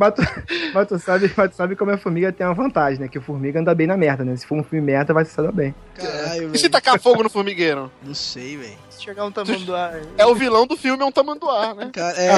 Mas 0.00 0.14
tu, 0.14 0.22
mas, 0.72 0.88
tu 0.88 0.98
sabe, 0.98 1.30
mas 1.36 1.50
tu 1.50 1.56
sabe 1.56 1.76
como 1.76 1.90
a 1.90 1.98
formiga 1.98 2.32
tem 2.32 2.46
uma 2.46 2.54
vantagem, 2.54 2.98
né? 2.98 3.06
Que 3.06 3.18
o 3.18 3.20
formiga 3.20 3.60
anda 3.60 3.74
bem 3.74 3.86
na 3.86 3.98
merda, 3.98 4.24
né? 4.24 4.34
Se 4.34 4.46
for 4.46 4.56
um 4.56 4.64
filme 4.64 4.86
merda, 4.86 5.12
vai 5.12 5.26
se 5.26 5.36
dar 5.36 5.52
bem. 5.52 5.74
Caralho, 5.94 6.50
E 6.54 6.58
se 6.58 6.70
tacar 6.70 6.98
fogo 6.98 7.22
no 7.22 7.28
formigueiro? 7.28 7.92
Não 8.02 8.14
sei, 8.14 8.56
velho. 8.56 8.78
Se 8.88 9.02
chegar 9.02 9.26
um 9.26 9.30
tamanduá. 9.30 9.92
É 10.16 10.24
o 10.24 10.34
vilão 10.34 10.66
do 10.66 10.74
filme, 10.74 11.02
é 11.02 11.06
um 11.06 11.12
tamanduá, 11.12 11.74
né? 11.74 11.90
Cara, 11.92 12.16
é, 12.16 12.30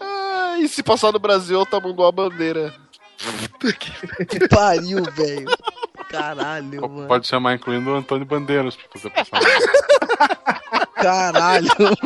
Ah, 0.00 0.56
e 0.58 0.66
se 0.66 0.82
passar 0.82 1.12
no 1.12 1.20
Brasil, 1.20 1.56
é 1.60 1.62
o 1.62 1.66
tamanduá 1.66 2.10
bandeira. 2.10 2.74
que 4.28 4.48
pariu, 4.48 5.04
velho. 5.04 5.46
Caralho, 6.10 6.80
mano. 6.80 7.06
Pode 7.06 7.28
chamar 7.28 7.54
incluindo 7.54 7.90
o 7.90 7.94
Antônio 7.94 8.26
Bandeiras 8.26 8.74
pra 8.74 8.88
fazer 8.90 9.10
passar. 9.10 9.40
Caralho. 11.02 11.96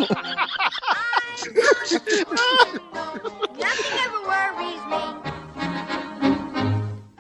Nothing 3.59 3.94
ever 4.05 4.20
worries 4.27 4.85
me. 4.93 5.05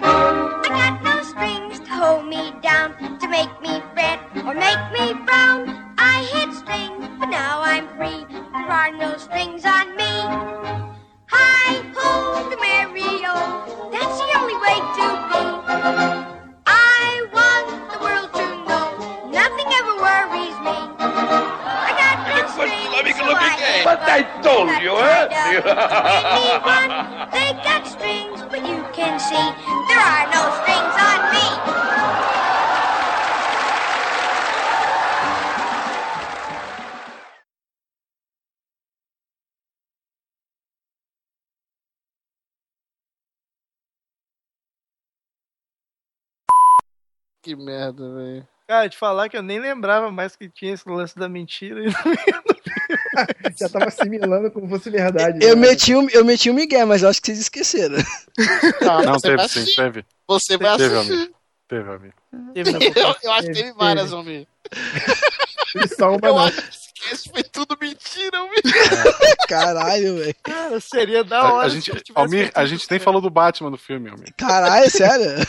I 0.00 0.68
got 0.68 1.04
no 1.04 1.22
strings 1.22 1.80
to 1.80 1.90
hold 1.90 2.26
me 2.28 2.54
down, 2.62 2.94
to 3.20 3.28
make 3.28 3.50
me 3.62 3.82
fret 3.94 4.20
or 4.46 4.54
make 4.54 4.84
me 4.92 5.14
frown. 5.26 5.94
I 5.98 6.24
hit 6.32 6.54
strings, 6.54 7.08
but 7.20 7.28
now 7.30 7.62
I'm 7.62 7.88
free. 7.96 8.26
There 8.52 8.72
are 8.80 8.92
no 8.92 9.16
strings 9.18 9.64
on 9.66 9.96
me. 9.96 10.12
Hi 11.28 11.82
ho, 11.96 12.50
the 12.50 12.58
merry-o, 12.58 13.90
that's 13.92 14.18
the 14.18 14.38
only 14.38 14.56
way 14.66 14.78
to 14.98 15.06
be. 15.30 15.42
I 16.66 17.28
want 17.32 17.92
the 17.92 17.98
world 18.04 18.25
so 23.26 23.34
I 23.34 23.82
But 23.84 24.00
I 24.02 24.22
told 24.42 24.70
you, 24.82 24.94
eh? 24.98 25.26
Anyone, 26.38 26.90
they 27.34 27.50
got 27.62 27.86
strings, 27.86 28.42
but 28.50 28.62
you 28.66 28.84
can 28.92 29.18
see 29.18 29.46
there 29.88 29.98
are 29.98 30.26
no 30.30 30.42
strings 30.62 30.96
on 31.10 31.20
me. 31.34 31.46
Que 47.42 47.54
merda, 47.54 48.12
velho. 48.12 48.48
Cara, 48.68 48.88
te 48.88 48.96
falar 48.96 49.28
que 49.28 49.36
eu 49.36 49.42
nem 49.42 49.60
lembrava 49.60 50.10
mais 50.10 50.34
que 50.34 50.48
tinha 50.48 50.74
esse 50.74 50.88
lance 50.88 51.16
da 51.16 51.28
mentira. 51.28 51.82
Já 53.58 53.68
tava 53.68 53.86
assimilando 53.86 54.50
como 54.50 54.68
fosse 54.68 54.90
verdade. 54.90 55.38
Eu 55.44 55.56
né? 55.56 55.68
meti, 55.68 55.94
o, 55.94 56.08
eu 56.10 56.24
meti 56.24 56.50
o 56.50 56.54
Miguel, 56.54 56.86
mas 56.86 57.02
eu 57.02 57.08
acho 57.08 57.20
que 57.20 57.26
vocês 57.28 57.40
esqueceram. 57.40 57.96
Não, 58.82 59.14
você 59.14 59.28
teve 59.28 59.38
sim, 59.48 59.60
assistir. 59.60 59.76
teve. 59.76 60.04
Você 60.28 60.56
vai 60.56 60.76
Teve, 60.76 60.94
assistir. 60.96 61.12
amigo. 61.14 61.34
Teve, 61.68 61.90
amigo. 61.90 62.14
Teve 62.54 62.72
na 62.72 62.78
Eu, 62.78 63.14
eu 63.22 63.32
acho 63.32 63.40
que 63.46 63.52
teve 63.52 63.62
Teve, 63.64 63.72
várias. 63.72 64.12
Almir. 64.12 64.46
Só 65.98 66.10
uma 66.10 66.18
Eu 66.28 66.34
não. 66.34 66.38
acho 66.38 66.56
que 66.94 67.14
esse 67.14 67.28
foi 67.28 67.42
tudo 67.42 67.76
mentira, 67.80 68.38
Almir. 68.38 68.62
Caralho, 69.48 70.16
velho. 70.18 70.34
Cara, 70.42 70.80
seria 70.80 71.22
da 71.24 71.40
A, 71.40 71.52
hora. 71.52 71.66
a 71.66 71.70
se 71.70 71.76
gente, 71.76 71.90
eu 71.90 71.96
tivesse 72.00 72.12
Almir, 72.14 72.50
a 72.54 72.64
gente 72.66 72.86
nem 72.90 72.98
falou 73.00 73.20
do 73.20 73.30
Batman 73.30 73.70
no 73.70 73.78
filme, 73.78 74.08
Almir. 74.10 74.32
Caralho, 74.36 74.90
sério? 74.90 75.46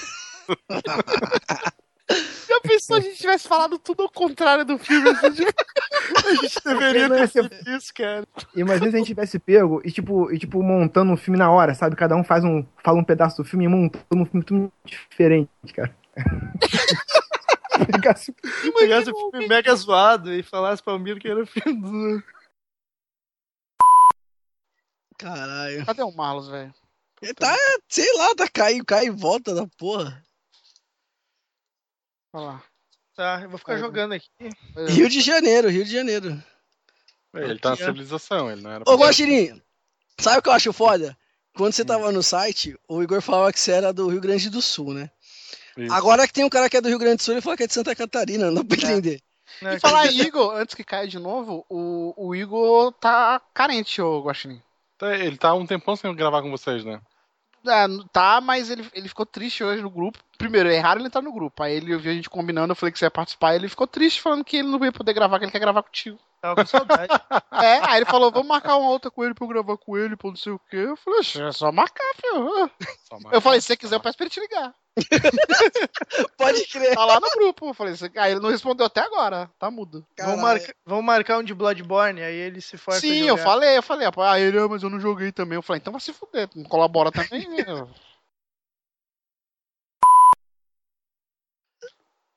Já 2.09 2.61
pensou 2.61 3.01
se 3.01 3.07
a 3.07 3.09
gente 3.09 3.17
tivesse 3.19 3.47
falado 3.47 3.77
tudo 3.77 4.03
ao 4.03 4.09
contrário 4.09 4.63
do 4.63 4.77
filme? 4.77 5.09
assim, 5.09 5.31
de- 5.31 5.43
A 5.45 6.35
gente 6.35 6.55
deveria 6.63 7.09
ter 7.09 7.27
feito 7.27 7.69
isso, 7.69 7.93
cara. 7.93 8.25
Imagina 8.55 8.89
se 8.89 8.95
a 8.95 8.99
gente 8.99 9.07
tivesse 9.07 9.37
pego 9.39 9.81
e 9.83 9.91
tipo, 9.91 10.31
e, 10.31 10.39
tipo, 10.39 10.63
montando 10.63 11.11
um 11.11 11.17
filme 11.17 11.37
na 11.37 11.51
hora, 11.51 11.75
sabe? 11.75 11.95
Cada 11.95 12.15
um 12.15 12.23
faz 12.23 12.43
um. 12.45 12.65
fala 12.83 12.97
um 12.99 13.03
pedaço 13.03 13.37
do 13.37 13.43
filme 13.47 13.65
e 13.65 13.67
monta 13.67 13.99
um 14.13 14.25
filme 14.25 14.45
tudo 14.45 14.71
diferente, 14.85 15.49
cara. 15.75 15.93
Ficasse- 17.93 18.33
Pegasse 18.79 19.11
o 19.11 19.31
filme 19.31 19.47
mega 19.47 19.75
zoado 19.75 20.33
e 20.33 20.41
falasse 20.41 20.81
pra 20.81 20.93
Almir 20.93 21.19
que 21.19 21.27
era 21.27 21.43
o 21.43 21.45
filme 21.45 21.81
do. 21.81 22.23
Caralho. 25.17 25.85
Cadê 25.85 26.01
o 26.03 26.11
Marlos, 26.11 26.47
velho? 26.47 26.73
Ele 27.21 27.33
tá, 27.33 27.55
sei 27.89 28.11
lá, 28.17 28.35
tá 28.35 28.47
caindo, 28.47 28.85
cai 28.85 29.07
e 29.07 29.09
volta 29.09 29.53
da 29.55 29.65
porra. 29.77 30.23
Olha 32.33 32.45
lá. 32.45 32.63
Tá, 33.15 33.39
eu 33.41 33.49
vou 33.49 33.57
ficar 33.57 33.77
jogando 33.77 34.13
aqui. 34.13 34.29
Rio 34.89 35.09
de 35.09 35.21
Janeiro, 35.21 35.69
Rio 35.69 35.83
de 35.83 35.91
Janeiro. 35.91 36.41
Ele 37.33 37.59
tá 37.59 37.71
na 37.71 37.75
civilização, 37.75 38.51
ele 38.51 38.61
não 38.61 38.71
era. 38.71 38.83
Ô, 38.87 38.95
Guaxinim, 38.95 39.61
sabe 40.19 40.39
o 40.39 40.41
que 40.41 40.49
eu 40.49 40.53
acho 40.53 40.73
foda? 40.73 41.17
Quando 41.55 41.73
você 41.73 41.83
tava 41.83 42.11
no 42.11 42.21
site, 42.21 42.77
o 42.87 43.01
Igor 43.01 43.21
falava 43.21 43.51
que 43.51 43.59
você 43.59 43.71
era 43.71 43.91
do 43.91 44.07
Rio 44.07 44.21
Grande 44.21 44.49
do 44.49 44.61
Sul, 44.61 44.93
né? 44.93 45.09
Isso. 45.75 45.93
Agora 45.93 46.27
que 46.27 46.33
tem 46.33 46.43
um 46.43 46.49
cara 46.49 46.69
que 46.69 46.77
é 46.77 46.81
do 46.81 46.89
Rio 46.89 46.99
Grande 46.99 47.17
do 47.17 47.23
Sul, 47.23 47.33
ele 47.33 47.41
fala 47.41 47.57
que 47.57 47.63
é 47.63 47.67
de 47.67 47.73
Santa 47.73 47.95
Catarina, 47.95 48.51
não 48.51 48.55
dá 48.55 48.63
pra 48.63 48.77
entender. 48.77 49.21
Né, 49.61 49.75
E 49.75 49.79
falar 49.79 50.07
em 50.07 50.19
Igor, 50.19 50.55
antes 50.55 50.75
que 50.75 50.83
caia 50.83 51.07
de 51.07 51.17
novo, 51.17 51.65
o, 51.69 52.13
o 52.15 52.35
Igor 52.35 52.91
tá 52.93 53.41
carente, 53.53 54.01
ô 54.01 54.21
Guaxinim. 54.21 54.61
Tá, 54.97 55.15
Ele 55.15 55.37
tá 55.37 55.53
um 55.53 55.65
tempão 55.65 55.95
sem 55.95 56.13
gravar 56.15 56.41
com 56.41 56.51
vocês, 56.51 56.83
né? 56.83 57.01
É, 57.65 57.85
tá, 58.11 58.39
mas 58.39 58.69
ele, 58.69 58.87
ele 58.93 59.09
ficou 59.09 59.25
triste 59.25 59.63
hoje 59.63 59.81
no 59.81 59.89
grupo. 59.89 60.19
Primeiro, 60.37 60.69
é 60.69 60.77
raro 60.79 60.99
ele 60.99 61.07
entrar 61.07 61.21
no 61.21 61.31
grupo. 61.33 61.63
Aí 61.63 61.73
ele 61.75 61.97
viu 61.97 62.11
a 62.11 62.15
gente 62.15 62.29
combinando, 62.29 62.71
eu 62.71 62.75
falei 62.75 62.91
que 62.93 62.99
você 62.99 63.05
ia 63.05 63.11
participar. 63.11 63.55
Ele 63.55 63.67
ficou 63.69 63.87
triste, 63.87 64.21
falando 64.21 64.43
que 64.45 64.57
ele 64.57 64.67
não 64.67 64.83
ia 64.85 64.91
poder 64.91 65.13
gravar, 65.13 65.39
que 65.39 65.45
ele 65.45 65.51
quer 65.51 65.59
gravar 65.59 65.83
contigo. 65.83 66.17
Tava 66.41 66.55
com 66.61 66.65
saudade. 66.67 67.07
É, 67.59 67.79
aí 67.89 67.97
ele 67.97 68.05
falou, 68.05 68.31
vamos 68.31 68.47
marcar 68.47 68.77
uma 68.77 68.89
outra 68.91 69.09
com 69.09 69.23
ele 69.23 69.33
pra 69.33 69.43
eu 69.43 69.49
gravar 69.49 69.77
com 69.77 69.97
ele, 69.97 70.15
pra 70.15 70.29
não 70.29 70.35
sei 70.37 70.51
o 70.51 70.59
quê. 70.69 70.77
Eu 70.77 70.95
falei, 70.95 71.19
"Oxe, 71.21 71.41
é 71.41 71.51
só 71.51 71.71
marcar, 71.71 72.05
filho. 72.21 72.69
Só 73.09 73.19
mais. 73.19 73.33
Eu 73.33 73.41
falei, 73.41 73.59
se 73.59 73.65
você 73.67 73.75
quiser, 73.75 73.95
eu 73.95 73.99
peço 73.99 74.15
pra 74.15 74.25
ele 74.25 74.29
te 74.29 74.39
ligar. 74.39 74.75
Pode 76.37 76.65
crer. 76.67 76.93
Tá 76.95 77.05
lá 77.05 77.19
no 77.19 77.29
grupo. 77.31 77.67
Eu 77.69 77.73
falei, 77.73 77.93
aí 78.17 78.31
ele 78.31 78.39
não 78.39 78.49
respondeu 78.49 78.85
até 78.85 79.01
agora. 79.01 79.49
Tá 79.59 79.71
mudo. 79.71 80.05
Vamos, 80.19 80.39
marca- 80.41 80.75
vamos 80.85 81.05
marcar 81.05 81.37
um 81.39 81.43
de 81.43 81.53
Bloodborne, 81.53 82.21
aí 82.21 82.35
ele 82.35 82.61
se 82.61 82.77
for 82.77 82.93
Sim, 82.93 83.23
eu 83.27 83.37
falei, 83.37 83.77
eu 83.77 83.83
falei, 83.83 84.07
ah, 84.17 84.39
ele, 84.39 84.59
ah, 84.59 84.67
mas 84.67 84.83
eu 84.83 84.89
não 84.89 84.99
joguei 84.99 85.31
também. 85.31 85.55
Eu 85.55 85.61
falei, 85.63 85.79
então 85.79 85.91
vai 85.91 86.01
se 86.01 86.13
fuder, 86.13 86.47
não 86.55 86.63
colabora 86.65 87.11
também. 87.11 87.47
né?" 87.49 87.65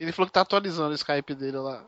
Ele 0.01 0.13
falou 0.13 0.27
que 0.27 0.33
tá 0.33 0.41
atualizando 0.41 0.91
o 0.91 0.95
Skype 0.95 1.35
dele 1.35 1.59
lá. 1.59 1.85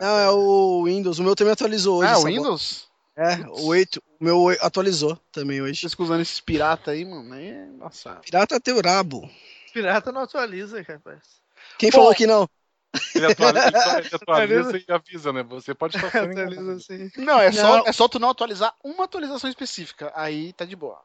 Não, 0.00 0.18
é 0.18 0.30
o 0.30 0.84
Windows. 0.84 1.18
O 1.18 1.22
meu 1.22 1.36
também 1.36 1.52
atualizou 1.52 1.98
hoje. 2.00 2.10
Ah, 2.12 2.18
o 2.18 2.24
Windows? 2.24 2.88
É, 3.14 3.36
o 3.48 3.66
8. 3.66 4.02
O 4.18 4.24
meu 4.24 4.48
atualizou 4.60 5.16
também 5.30 5.60
hoje. 5.60 5.80
Vocês 5.80 5.94
usando 5.98 6.22
esses 6.22 6.40
pirata 6.40 6.90
aí, 6.92 7.04
mano. 7.04 7.32
Aí 7.34 7.48
é 7.48 7.64
embaçado. 7.66 8.22
Pirata 8.22 8.58
teu 8.58 8.80
rabo. 8.80 9.30
Pirata 9.72 10.10
não 10.10 10.22
atualiza, 10.22 10.80
rapaz. 10.82 11.20
Quem 11.78 11.90
Bom, 11.90 11.98
falou 11.98 12.14
que 12.14 12.26
não? 12.26 12.48
Ele 13.14 13.26
atualiza, 13.26 13.66
ele 13.68 14.08
só- 14.08 14.16
atualiza 14.16 14.78
e 14.78 14.84
avisa, 14.92 15.32
né? 15.32 15.42
Você 15.44 15.74
pode 15.74 15.96
estar 15.96 16.08
Atualiza 16.08 16.72
assim. 16.72 17.10
Não, 17.18 17.38
é, 17.40 17.52
Só, 17.52 17.76
Não. 17.78 17.86
é 17.86 17.92
só 17.92 18.08
tu 18.08 18.18
não 18.18 18.30
atualizar 18.30 18.74
uma 18.82 19.04
atualização 19.04 19.48
específica. 19.48 20.10
Aí 20.14 20.52
tá 20.54 20.64
de 20.64 20.74
boa. 20.76 21.00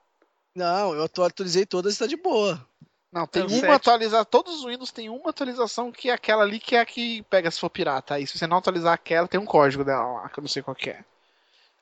Não, 0.55 0.93
eu 0.95 1.03
atu- 1.03 1.23
atualizei 1.23 1.65
todas 1.65 1.95
e 1.95 1.99
tá 1.99 2.07
de 2.07 2.17
boa. 2.17 2.65
Não, 3.11 3.25
tem 3.25 3.43
uma 3.43 3.75
atualização. 3.75 4.25
Todos 4.25 4.59
os 4.59 4.65
Windows 4.65 4.91
tem 4.91 5.09
uma 5.09 5.29
atualização 5.29 5.91
que 5.91 6.09
é 6.09 6.13
aquela 6.13 6.43
ali 6.43 6.59
que 6.59 6.75
é 6.75 6.81
a 6.81 6.85
que 6.85 7.23
pega 7.23 7.49
se 7.49 7.59
for 7.59 7.69
pirata. 7.69 8.15
Aí 8.15 8.27
se 8.27 8.37
você 8.37 8.45
não 8.45 8.57
atualizar 8.57 8.93
aquela, 8.93 9.27
tem 9.27 9.39
um 9.39 9.45
código 9.45 9.83
dela 9.83 10.21
lá, 10.21 10.29
que 10.29 10.39
eu 10.39 10.41
não 10.41 10.49
sei 10.49 10.61
qual 10.61 10.75
que 10.75 10.89
é. 10.89 11.03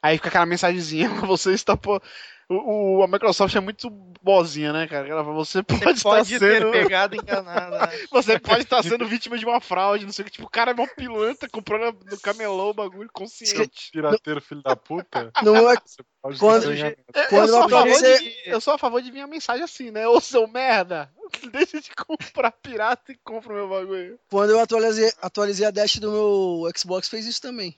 Aí 0.05 0.17
fica 0.17 0.29
aquela 0.29 0.45
mensagenzinha 0.45 1.09
pra 1.09 1.25
você 1.27 1.53
está 1.53 1.75
pô. 1.77 2.01
O, 2.47 2.97
o- 2.99 3.03
a 3.03 3.07
Microsoft 3.07 3.55
é 3.55 3.59
muito 3.59 3.89
bozinha, 4.21 4.71
né, 4.71 4.85
cara? 4.87 5.07
Ela 5.07 5.23
Você 5.23 5.63
pode, 5.63 5.83
Você 5.83 5.89
estar 5.93 6.09
pode 6.09 6.37
sendo. 6.37 6.71
pegado 6.71 7.15
enganado. 7.17 7.75
né? 7.75 8.05
Você 8.11 8.37
pode 8.39 8.61
estar 8.61 8.83
sendo 8.83 9.07
vítima 9.07 9.35
de 9.35 9.43
uma 9.45 9.59
fraude, 9.59 10.05
não 10.05 10.11
sei 10.13 10.21
o 10.21 10.25
que. 10.27 10.31
Tipo, 10.33 10.45
o 10.45 10.49
cara 10.51 10.69
é 10.69 10.73
mó 10.75 10.85
pilantra, 10.95 11.49
comprou 11.49 11.79
no, 11.79 12.19
camelô 12.19 12.69
o 12.69 12.73
bagulho 12.75 13.09
consciente. 13.11 13.89
Pirateiro, 13.91 14.39
filho 14.41 14.61
da 14.61 14.75
puta. 14.75 15.31
Não 15.41 15.55
é. 15.71 15.75
Você 15.83 16.03
pode 16.21 16.37
Quando-. 16.37 16.71
Eu, 16.71 16.95
Quando 17.29 17.49
sou 17.49 17.57
eu 17.57 17.63
a 17.65 17.69
favor 17.69 17.79
atualizei- 17.95 18.19
de, 18.19 18.35
eu 18.45 18.61
sou 18.61 18.73
a 18.75 18.77
favor 18.77 19.01
de 19.01 19.09
vir 19.11 19.21
a 19.21 19.27
mensagem 19.27 19.63
assim, 19.63 19.89
né? 19.89 20.07
Ô 20.07 20.21
seu 20.21 20.47
merda, 20.47 21.09
deixa 21.51 21.81
de 21.81 21.89
comprar 21.95 22.51
pirata 22.51 23.11
e 23.11 23.17
compra 23.23 23.53
o 23.53 23.55
meu 23.55 23.67
bagulho. 23.69 24.19
Quando 24.29 24.51
eu 24.51 24.59
atualizei, 24.59 25.11
atualizei 25.19 25.65
a 25.65 25.71
dash 25.71 25.95
do 25.97 26.11
meu 26.11 26.71
Xbox, 26.77 27.09
fez 27.09 27.25
isso 27.25 27.41
também. 27.41 27.75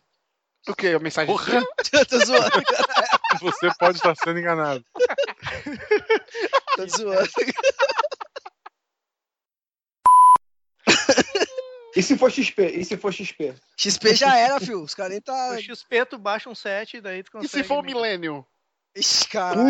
O 0.67 0.75
que? 0.75 0.87
A 0.87 0.99
mensagem 0.99 1.33
Porra. 1.33 1.63
Eu 1.93 2.05
tô 2.05 2.19
zoando, 2.25 2.51
Você 3.41 3.69
pode 3.79 3.97
estar 3.97 4.15
sendo 4.15 4.39
enganado. 4.39 4.83
tô 6.75 6.87
zoando. 6.87 7.29
E 11.95 12.03
se 12.03 12.17
for 12.17 12.31
XP? 12.31 12.61
E 12.67 12.85
se 12.85 12.95
for 12.97 13.11
XP? 13.11 13.55
XP 13.75 14.13
já 14.15 14.37
era, 14.37 14.59
fio. 14.59 14.83
Os 14.83 14.93
caras 14.93 15.11
nem 15.13 15.21
tá. 15.21 15.55
O 15.57 15.61
XP 15.61 16.05
tu 16.05 16.17
baixa 16.17 16.49
um 16.49 16.53
7 16.55 16.97
e 16.97 17.01
daí 17.01 17.23
tu 17.23 17.29
E 17.29 17.31
consegue. 17.31 17.49
se 17.49 17.63
for 17.63 17.79
o 17.79 17.81
Millennium? 17.83 18.45
Ixi, 18.95 19.27
caralho. 19.29 19.67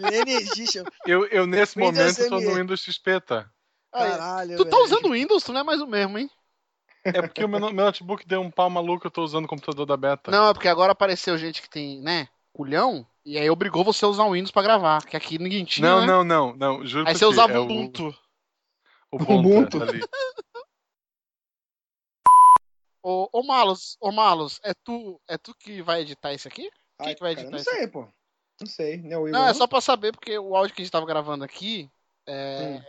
Millennium 0.00 0.38
Edition. 0.40 0.84
Eu, 1.06 1.26
eu 1.26 1.46
nesse 1.46 1.76
Windows 1.78 2.16
momento, 2.18 2.28
tô 2.30 2.40
no 2.40 2.54
Windows 2.54 2.80
XP, 2.82 3.20
tá? 3.20 3.48
Caralho. 3.92 4.56
Tu 4.56 4.64
tá 4.64 4.70
velho. 4.70 4.84
usando 4.84 5.10
Windows, 5.12 5.44
tu 5.44 5.52
não 5.52 5.60
é 5.60 5.64
mais 5.64 5.80
o 5.80 5.86
mesmo, 5.86 6.18
hein? 6.18 6.30
É 7.14 7.22
porque 7.22 7.44
o 7.44 7.48
meu, 7.48 7.60
meu 7.60 7.72
notebook 7.72 8.26
deu 8.26 8.40
um 8.40 8.50
pau 8.50 8.68
maluco, 8.68 9.06
eu 9.06 9.10
tô 9.10 9.22
usando 9.22 9.44
o 9.44 9.48
computador 9.48 9.86
da 9.86 9.96
beta. 9.96 10.30
Não, 10.30 10.48
é 10.48 10.52
porque 10.52 10.68
agora 10.68 10.92
apareceu 10.92 11.36
gente 11.38 11.62
que 11.62 11.70
tem, 11.70 12.00
né, 12.00 12.28
culhão, 12.52 13.06
e 13.24 13.38
aí 13.38 13.48
obrigou 13.50 13.84
você 13.84 14.04
a 14.04 14.08
usar 14.08 14.24
o 14.24 14.32
Windows 14.32 14.50
pra 14.50 14.62
gravar, 14.62 15.04
que 15.04 15.16
aqui 15.16 15.38
ninguém 15.38 15.64
tinha, 15.64 15.88
não, 15.88 16.00
né? 16.00 16.06
não, 16.06 16.24
não, 16.24 16.56
não, 16.56 16.86
juro 16.86 17.08
Aí 17.08 17.14
você 17.14 17.24
usava 17.24 17.52
é 17.52 17.58
o 17.58 17.64
Ubuntu. 17.64 18.14
O, 19.10 19.16
Ubuntu. 19.16 19.76
Ubuntu. 19.76 19.82
é, 19.82 19.88
ali. 19.88 20.00
Ô, 23.02 23.28
ô 23.32 23.42
Malus, 23.44 23.96
ô 24.00 24.10
Malus, 24.10 24.58
é 24.64 24.74
tu, 24.74 25.20
é 25.28 25.38
tu 25.38 25.54
que 25.54 25.80
vai 25.80 26.00
editar 26.00 26.32
isso 26.32 26.48
aqui? 26.48 26.70
Quem 26.98 27.08
Ai, 27.08 27.14
que 27.14 27.20
vai 27.20 27.36
cara, 27.36 27.46
editar 27.46 27.50
não 27.50 27.62
isso? 27.62 27.70
sei, 27.70 27.86
pô. 27.86 28.08
Não 28.60 28.66
sei. 28.66 28.96
Não, 28.96 29.22
o 29.22 29.28
Igor, 29.28 29.38
Não, 29.38 29.44
é 29.44 29.48
não? 29.48 29.54
só 29.54 29.66
pra 29.66 29.80
saber, 29.80 30.12
porque 30.12 30.36
o 30.38 30.56
áudio 30.56 30.74
que 30.74 30.82
a 30.82 30.84
gente 30.84 30.92
tava 30.92 31.06
gravando 31.06 31.44
aqui, 31.44 31.88
é... 32.26 32.82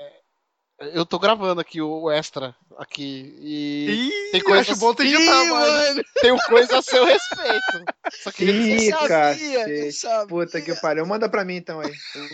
Eu 0.80 1.06
tô 1.08 1.18
gravando 1.18 1.60
aqui 1.60 1.82
o 1.82 2.12
extra 2.12 2.56
aqui 2.78 3.36
e 3.42 3.90
Ih, 3.90 4.32
tem 4.32 4.44
coisa 4.44 4.72
acho 4.72 4.80
bom 4.80 4.94
tu 4.94 5.02
editar, 5.02 5.44
Ih, 5.44 5.50
mano. 5.50 6.04
tenho 6.22 6.38
coisa 6.48 6.78
a 6.78 6.82
seu 6.84 7.04
respeito. 7.04 7.84
Só 8.22 8.32
queria 8.32 8.54
Ih, 8.54 8.92
sabia, 8.92 9.92
sabia. 9.92 10.28
Puta 10.28 10.62
que 10.62 10.76
pariu. 10.76 11.06
Manda 11.08 11.28
pra 11.28 11.44
mim 11.44 11.56
então 11.56 11.80
aí. 11.80 11.92
Eu 12.16 12.30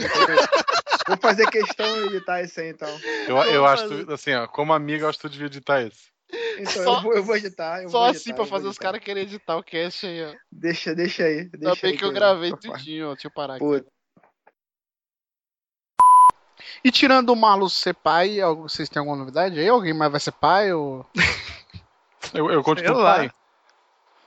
Vou 1.08 1.18
fazer, 1.18 1.50
questão 1.50 1.86
de 2.02 2.16
editar 2.16 2.42
isso 2.42 2.60
aí 2.60 2.70
então. 2.70 2.90
Eu, 3.28 3.38
eu 3.38 3.66
acho, 3.66 4.06
tu- 4.06 4.14
assim, 4.14 4.34
ó, 4.34 4.48
como 4.48 4.74
amigo, 4.74 5.04
eu 5.06 5.10
acho 5.10 5.18
que 5.20 5.28
tu 5.28 5.32
devia 5.32 5.48
editar 5.48 5.82
esse. 5.82 6.12
Então 6.58 6.84
Só- 6.84 6.96
eu, 6.98 7.02
vou, 7.02 7.14
eu 7.14 7.24
vou 7.24 7.38
editar. 7.38 7.82
Eu 7.84 7.90
Só 7.90 8.00
vou 8.00 8.08
assim 8.08 8.18
editar, 8.18 8.34
pra 8.36 8.44
eu 8.44 8.48
vou 8.48 8.58
fazer 8.58 8.68
os 8.68 8.78
caras 8.78 9.02
quererem 9.02 9.24
editar 9.30 9.56
o 9.58 9.64
cast 9.64 10.06
aí, 10.06 10.26
ó. 10.26 10.34
Deixa, 10.52 10.94
deixa 10.96 11.24
aí. 11.24 11.46
Deixa 11.46 11.58
Ainda 11.70 11.76
bem 11.82 11.92
aí 11.92 11.98
que 11.98 12.04
eu 12.06 12.12
gravei 12.12 12.52
eu 12.52 12.58
tudinho, 12.58 13.10
ó. 13.10 13.14
Deixa 13.14 13.28
eu 13.28 13.32
parar 13.32 13.56
aqui. 13.56 13.84
E 16.84 16.92
tirando 16.92 17.30
o 17.30 17.36
Malus 17.36 17.74
ser 17.74 17.94
pai, 17.94 18.40
vocês 18.62 18.90
têm 18.90 19.00
alguma 19.00 19.18
novidade 19.18 19.60
aí? 19.60 19.68
Alguém 19.68 19.94
mais 19.94 20.12
vai 20.12 20.20
ser 20.20 20.32
pai? 20.32 20.74
Ou... 20.74 21.06
Eu, 22.34 22.50
eu 22.50 22.64
continuo 22.64 22.98
lá. 23.00 23.16
pai. 23.18 23.32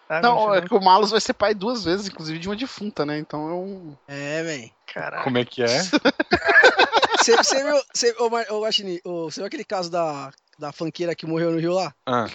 Tá, 0.06 0.20
Não, 0.20 0.34
continua. 0.36 0.58
é 0.58 0.60
que 0.60 0.74
o 0.74 0.80
Malus 0.80 1.10
vai 1.10 1.20
ser 1.20 1.32
pai 1.32 1.54
duas 1.54 1.82
vezes, 1.82 2.06
inclusive 2.06 2.38
de 2.38 2.48
uma 2.48 2.54
defunta, 2.54 3.04
né? 3.06 3.18
Então 3.18 3.48
é 3.48 3.52
um. 3.54 3.96
É, 4.06 4.42
velho. 4.42 4.70
Caralho. 4.86 5.24
Como 5.24 5.38
é 5.38 5.44
que 5.44 5.62
é? 5.62 5.66
Você, 7.18 7.64
viu, 7.64 7.82
você, 7.92 8.14
ô, 8.20 8.30
Mar- 8.30 8.46
ô, 8.50 8.60
ô, 9.04 9.30
você 9.30 9.40
viu 9.40 9.46
aquele 9.46 9.64
caso 9.64 9.90
da, 9.90 10.30
da 10.58 10.70
funkeira 10.70 11.14
que 11.14 11.26
morreu 11.26 11.50
no 11.50 11.58
Rio 11.58 11.72
lá? 11.72 11.92
Ah, 12.06 12.26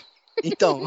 Então, 0.44 0.82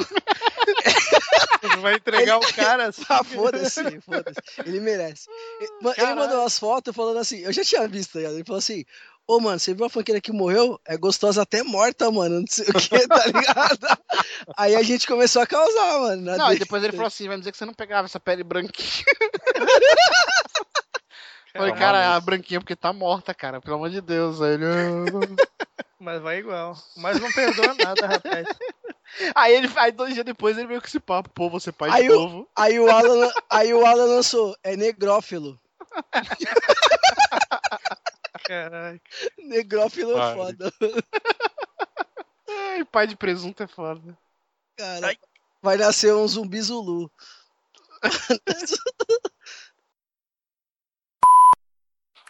vai 1.80 1.94
entregar 1.94 2.38
o 2.38 2.52
cara 2.54 2.88
assim. 2.88 3.02
ah, 3.08 3.24
foda-se, 3.24 4.00
foda-se. 4.00 4.40
Ele 4.66 4.80
merece. 4.80 5.28
Ele, 5.60 5.70
ma- 5.82 5.90
ele 5.90 5.96
Caralho. 5.96 6.16
mandou 6.20 6.40
umas 6.40 6.58
fotos 6.58 6.94
falando 6.94 7.18
assim, 7.18 7.38
eu 7.40 7.52
já 7.52 7.64
tinha 7.64 7.86
visto, 7.88 8.12
tá 8.12 8.18
ligado? 8.20 8.34
Ele 8.34 8.44
falou 8.44 8.58
assim, 8.58 8.84
ô, 9.26 9.40
mano, 9.40 9.58
você 9.58 9.72
viu 9.74 9.86
a 9.86 9.90
funkeira 9.90 10.20
que 10.20 10.32
morreu? 10.32 10.78
É 10.86 10.96
gostosa 10.96 11.42
até 11.42 11.62
morta, 11.62 12.10
mano, 12.10 12.40
não 12.40 12.46
sei 12.48 12.66
o 12.68 12.72
que, 12.74 13.08
tá 13.08 13.24
ligado? 13.26 13.98
Aí 14.56 14.74
a 14.76 14.82
gente 14.82 15.06
começou 15.06 15.42
a 15.42 15.46
causar, 15.46 15.98
mano. 16.00 16.22
Não, 16.36 16.46
e 16.46 16.48
dele. 16.50 16.58
depois 16.60 16.82
ele 16.82 16.92
falou 16.92 17.06
assim: 17.06 17.26
vai 17.26 17.36
me 17.36 17.40
dizer 17.40 17.52
que 17.52 17.58
você 17.58 17.64
não 17.66 17.74
pegava 17.74 18.06
essa 18.06 18.20
pele 18.20 18.44
branquinha. 18.44 19.04
Falei, 21.56 21.72
cara, 21.74 22.16
a 22.16 22.20
branquinha 22.20 22.58
porque 22.60 22.74
tá 22.74 22.92
morta, 22.92 23.32
cara. 23.32 23.60
Pelo 23.60 23.76
amor 23.76 23.88
de 23.88 24.00
Deus. 24.00 24.40
Ele... 24.40 24.64
"Ah." 24.66 25.44
Mas 26.00 26.20
vai 26.20 26.38
igual. 26.38 26.76
Mas 26.96 27.20
não 27.20 27.30
perdoa 27.32 27.74
nada, 27.74 28.06
rapaz. 28.08 28.46
Aí 29.34 29.54
ele 29.54 29.70
aí 29.76 29.92
dois 29.92 30.12
dias 30.14 30.24
depois 30.26 30.56
ele 30.58 30.66
veio 30.66 30.80
com 30.80 30.86
esse 30.86 30.98
papo, 31.00 31.28
pô, 31.30 31.48
você 31.50 31.70
pai 31.72 31.90
Aí 31.90 32.04
de 32.08 32.12
o- 32.12 32.20
novo. 32.20 32.48
Aí 32.56 32.78
o 32.80 32.90
Alan, 32.90 33.30
aí 33.50 33.72
o 33.74 33.84
Alan 33.86 34.04
lançou, 34.06 34.56
é 34.62 34.76
negrófilo. 34.76 35.58
Caralho. 38.44 39.00
Negrófilo 39.38 40.18
é 40.18 40.34
foda. 40.34 40.72
Ai, 42.48 42.84
pai 42.84 43.06
de 43.06 43.16
presunto 43.16 43.62
é 43.62 43.66
foda. 43.66 44.16
Cara, 44.76 45.16
vai 45.62 45.76
nascer 45.76 46.12
um 46.14 46.26
zumbi 46.28 46.60
zulu. 46.60 47.10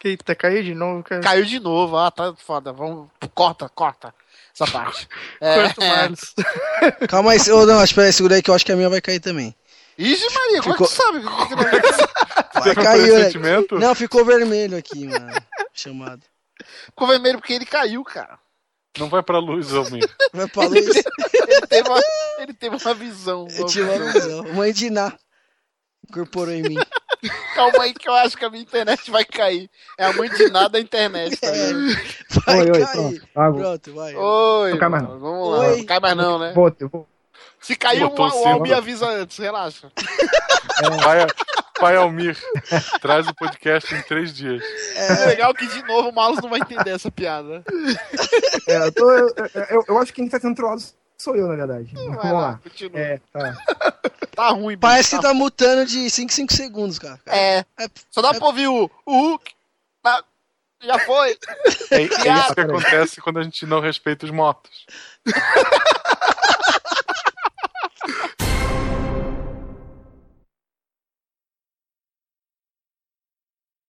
Eita, 0.03 0.35
caiu 0.35 0.61
de 0.61 0.75
novo, 0.75 1.03
cara. 1.03 1.21
Caiu 1.23 1.45
de 1.45 1.59
novo, 1.59 1.97
ah, 1.97 2.11
tá 2.11 2.35
foda. 2.35 2.71
Vamos. 2.71 3.09
Corta, 3.33 3.67
corta. 3.67 4.13
Essa 4.59 4.71
parte. 4.71 5.07
É, 5.41 5.55
Corta 5.63 5.81
o 5.81 5.87
Marlos. 5.87 6.33
Calma 7.09 7.31
aí, 7.33 7.39
ô, 7.51 7.65
não, 7.65 7.83
espera 7.83 8.07
aí, 8.07 8.13
segura 8.13 8.35
aí 8.35 8.41
que 8.41 8.49
eu 8.49 8.55
acho 8.55 8.65
que 8.65 8.71
a 8.71 8.75
minha 8.75 8.89
vai 8.89 9.01
cair 9.01 9.19
também. 9.19 9.53
Ixi, 9.97 10.25
Maria, 10.33 10.61
como 10.61 10.73
é 10.75 10.77
Ficou- 10.77 10.87
que 10.87 10.93
tu 10.93 11.01
sabe? 11.01 11.19
Vai 12.65 12.75
cair, 12.75 13.39
né? 13.39 13.59
Não, 13.79 13.93
ficou 13.95 14.25
vermelho 14.25 14.77
aqui, 14.77 15.05
mano. 15.07 15.31
Chamado. 15.73 16.21
Ficou 16.85 17.07
vermelho 17.07 17.37
porque 17.39 17.53
ele 17.53 17.65
caiu, 17.65 18.03
cara. 18.03 18.37
Não 18.97 19.09
vai 19.09 19.21
pra 19.21 19.39
luz, 19.39 19.73
homem. 19.73 20.01
Vai 20.33 20.47
pra 20.47 20.67
luz. 20.67 20.85
Ele 20.87 21.67
teve 21.67 21.89
uma, 21.89 22.01
ele 22.39 22.53
teve 22.53 22.75
uma 22.77 22.93
visão. 22.93 23.45
Eu 23.57 23.65
tive 23.65 23.89
uma 23.89 24.11
visão. 24.13 24.43
Mãe 24.53 24.71
de 24.71 24.89
Ná. 24.89 25.13
Incorporou 26.09 26.53
em 26.53 26.61
mim. 26.63 26.77
Calma 27.55 27.83
aí 27.83 27.93
que 27.93 28.07
eu 28.09 28.13
acho 28.13 28.37
que 28.37 28.43
a 28.45 28.49
minha 28.49 28.61
internet 28.61 29.09
vai 29.09 29.23
cair. 29.25 29.69
É 29.97 30.05
a 30.05 30.13
mãe 30.13 30.29
de 30.29 30.49
nada 30.49 30.69
da 30.69 30.79
internet, 30.79 31.37
tá 31.37 31.49
ligado? 31.49 31.75
Vai 32.45 32.59
Oi, 32.59 32.71
oi, 32.71 32.79
cair. 32.85 32.91
pronto. 32.91 33.27
Ah, 33.35 33.49
vou- 33.49 33.59
Pronto, 33.61 33.93
vai. 33.93 34.15
Oi, 34.15 34.71
Não 34.71 34.77
cai 34.77 34.89
mais 34.89 35.03
não. 35.03 35.19
vamos 35.19 35.49
lá. 35.51 35.57
Oi. 35.69 35.77
Não 35.77 35.85
cai 35.85 35.99
mais 36.01 36.17
não, 36.17 36.39
né? 36.39 36.51
Vou, 36.53 36.75
eu 36.79 36.89
vou, 36.89 37.07
Se 37.61 37.75
cair 37.75 38.03
um, 38.03 38.13
o. 38.13 38.47
Almir 38.47 38.75
avisa 38.75 39.07
antes, 39.07 39.37
relaxa. 39.37 39.89
Pai, 41.01 41.27
pai 41.79 41.95
Almir, 41.95 42.37
traz 43.01 43.25
o 43.27 43.33
podcast 43.33 43.95
em 43.95 44.01
três 44.01 44.33
dias. 44.33 44.61
É 44.95 45.25
legal 45.27 45.53
que, 45.53 45.65
de 45.65 45.81
novo, 45.83 46.09
o 46.09 46.13
Malus 46.13 46.41
não 46.41 46.49
vai 46.49 46.59
entender 46.59 46.89
essa 46.91 47.09
piada. 47.09 47.63
É, 48.67 48.77
eu, 48.87 48.91
tô- 48.91 49.11
eu, 49.11 49.29
eu- 49.69 49.83
eu 49.87 49.97
acho 49.99 50.11
que 50.13 50.21
quem 50.21 50.29
tá 50.29 50.39
sendo 50.39 50.55
trollado 50.55 50.81
sou 51.17 51.35
eu, 51.35 51.47
na 51.47 51.55
verdade. 51.55 51.89
Vamos 51.93 52.15
Vai 52.15 52.31
lá. 52.31 52.39
lá, 52.39 52.59
continua. 52.63 52.99
É, 52.99 53.21
tá. 53.31 53.57
Tá 54.35 54.49
ruim, 54.49 54.75
bicho, 54.75 54.81
Parece 54.81 55.15
que 55.15 55.21
tá 55.21 55.33
mutando 55.33 55.85
de 55.85 56.09
5 56.09 56.33
5 56.33 56.53
segundos, 56.53 56.99
cara. 56.99 57.17
É. 57.25 57.63
Só 58.11 58.21
dá 58.21 58.33
pra 58.33 58.47
ouvir 58.47 58.67
o, 58.67 58.91
o 59.05 59.13
Hulk. 59.29 59.53
Tá, 60.03 60.21
já 60.83 60.99
foi. 60.99 61.37
É, 61.89 61.95
é 61.95 62.01
isso 62.03 62.53
que 62.53 62.59
acontece 62.59 63.21
quando 63.21 63.39
a 63.39 63.43
gente 63.43 63.65
não 63.65 63.79
respeita 63.79 64.25
os 64.25 64.31
motos. 64.31 64.85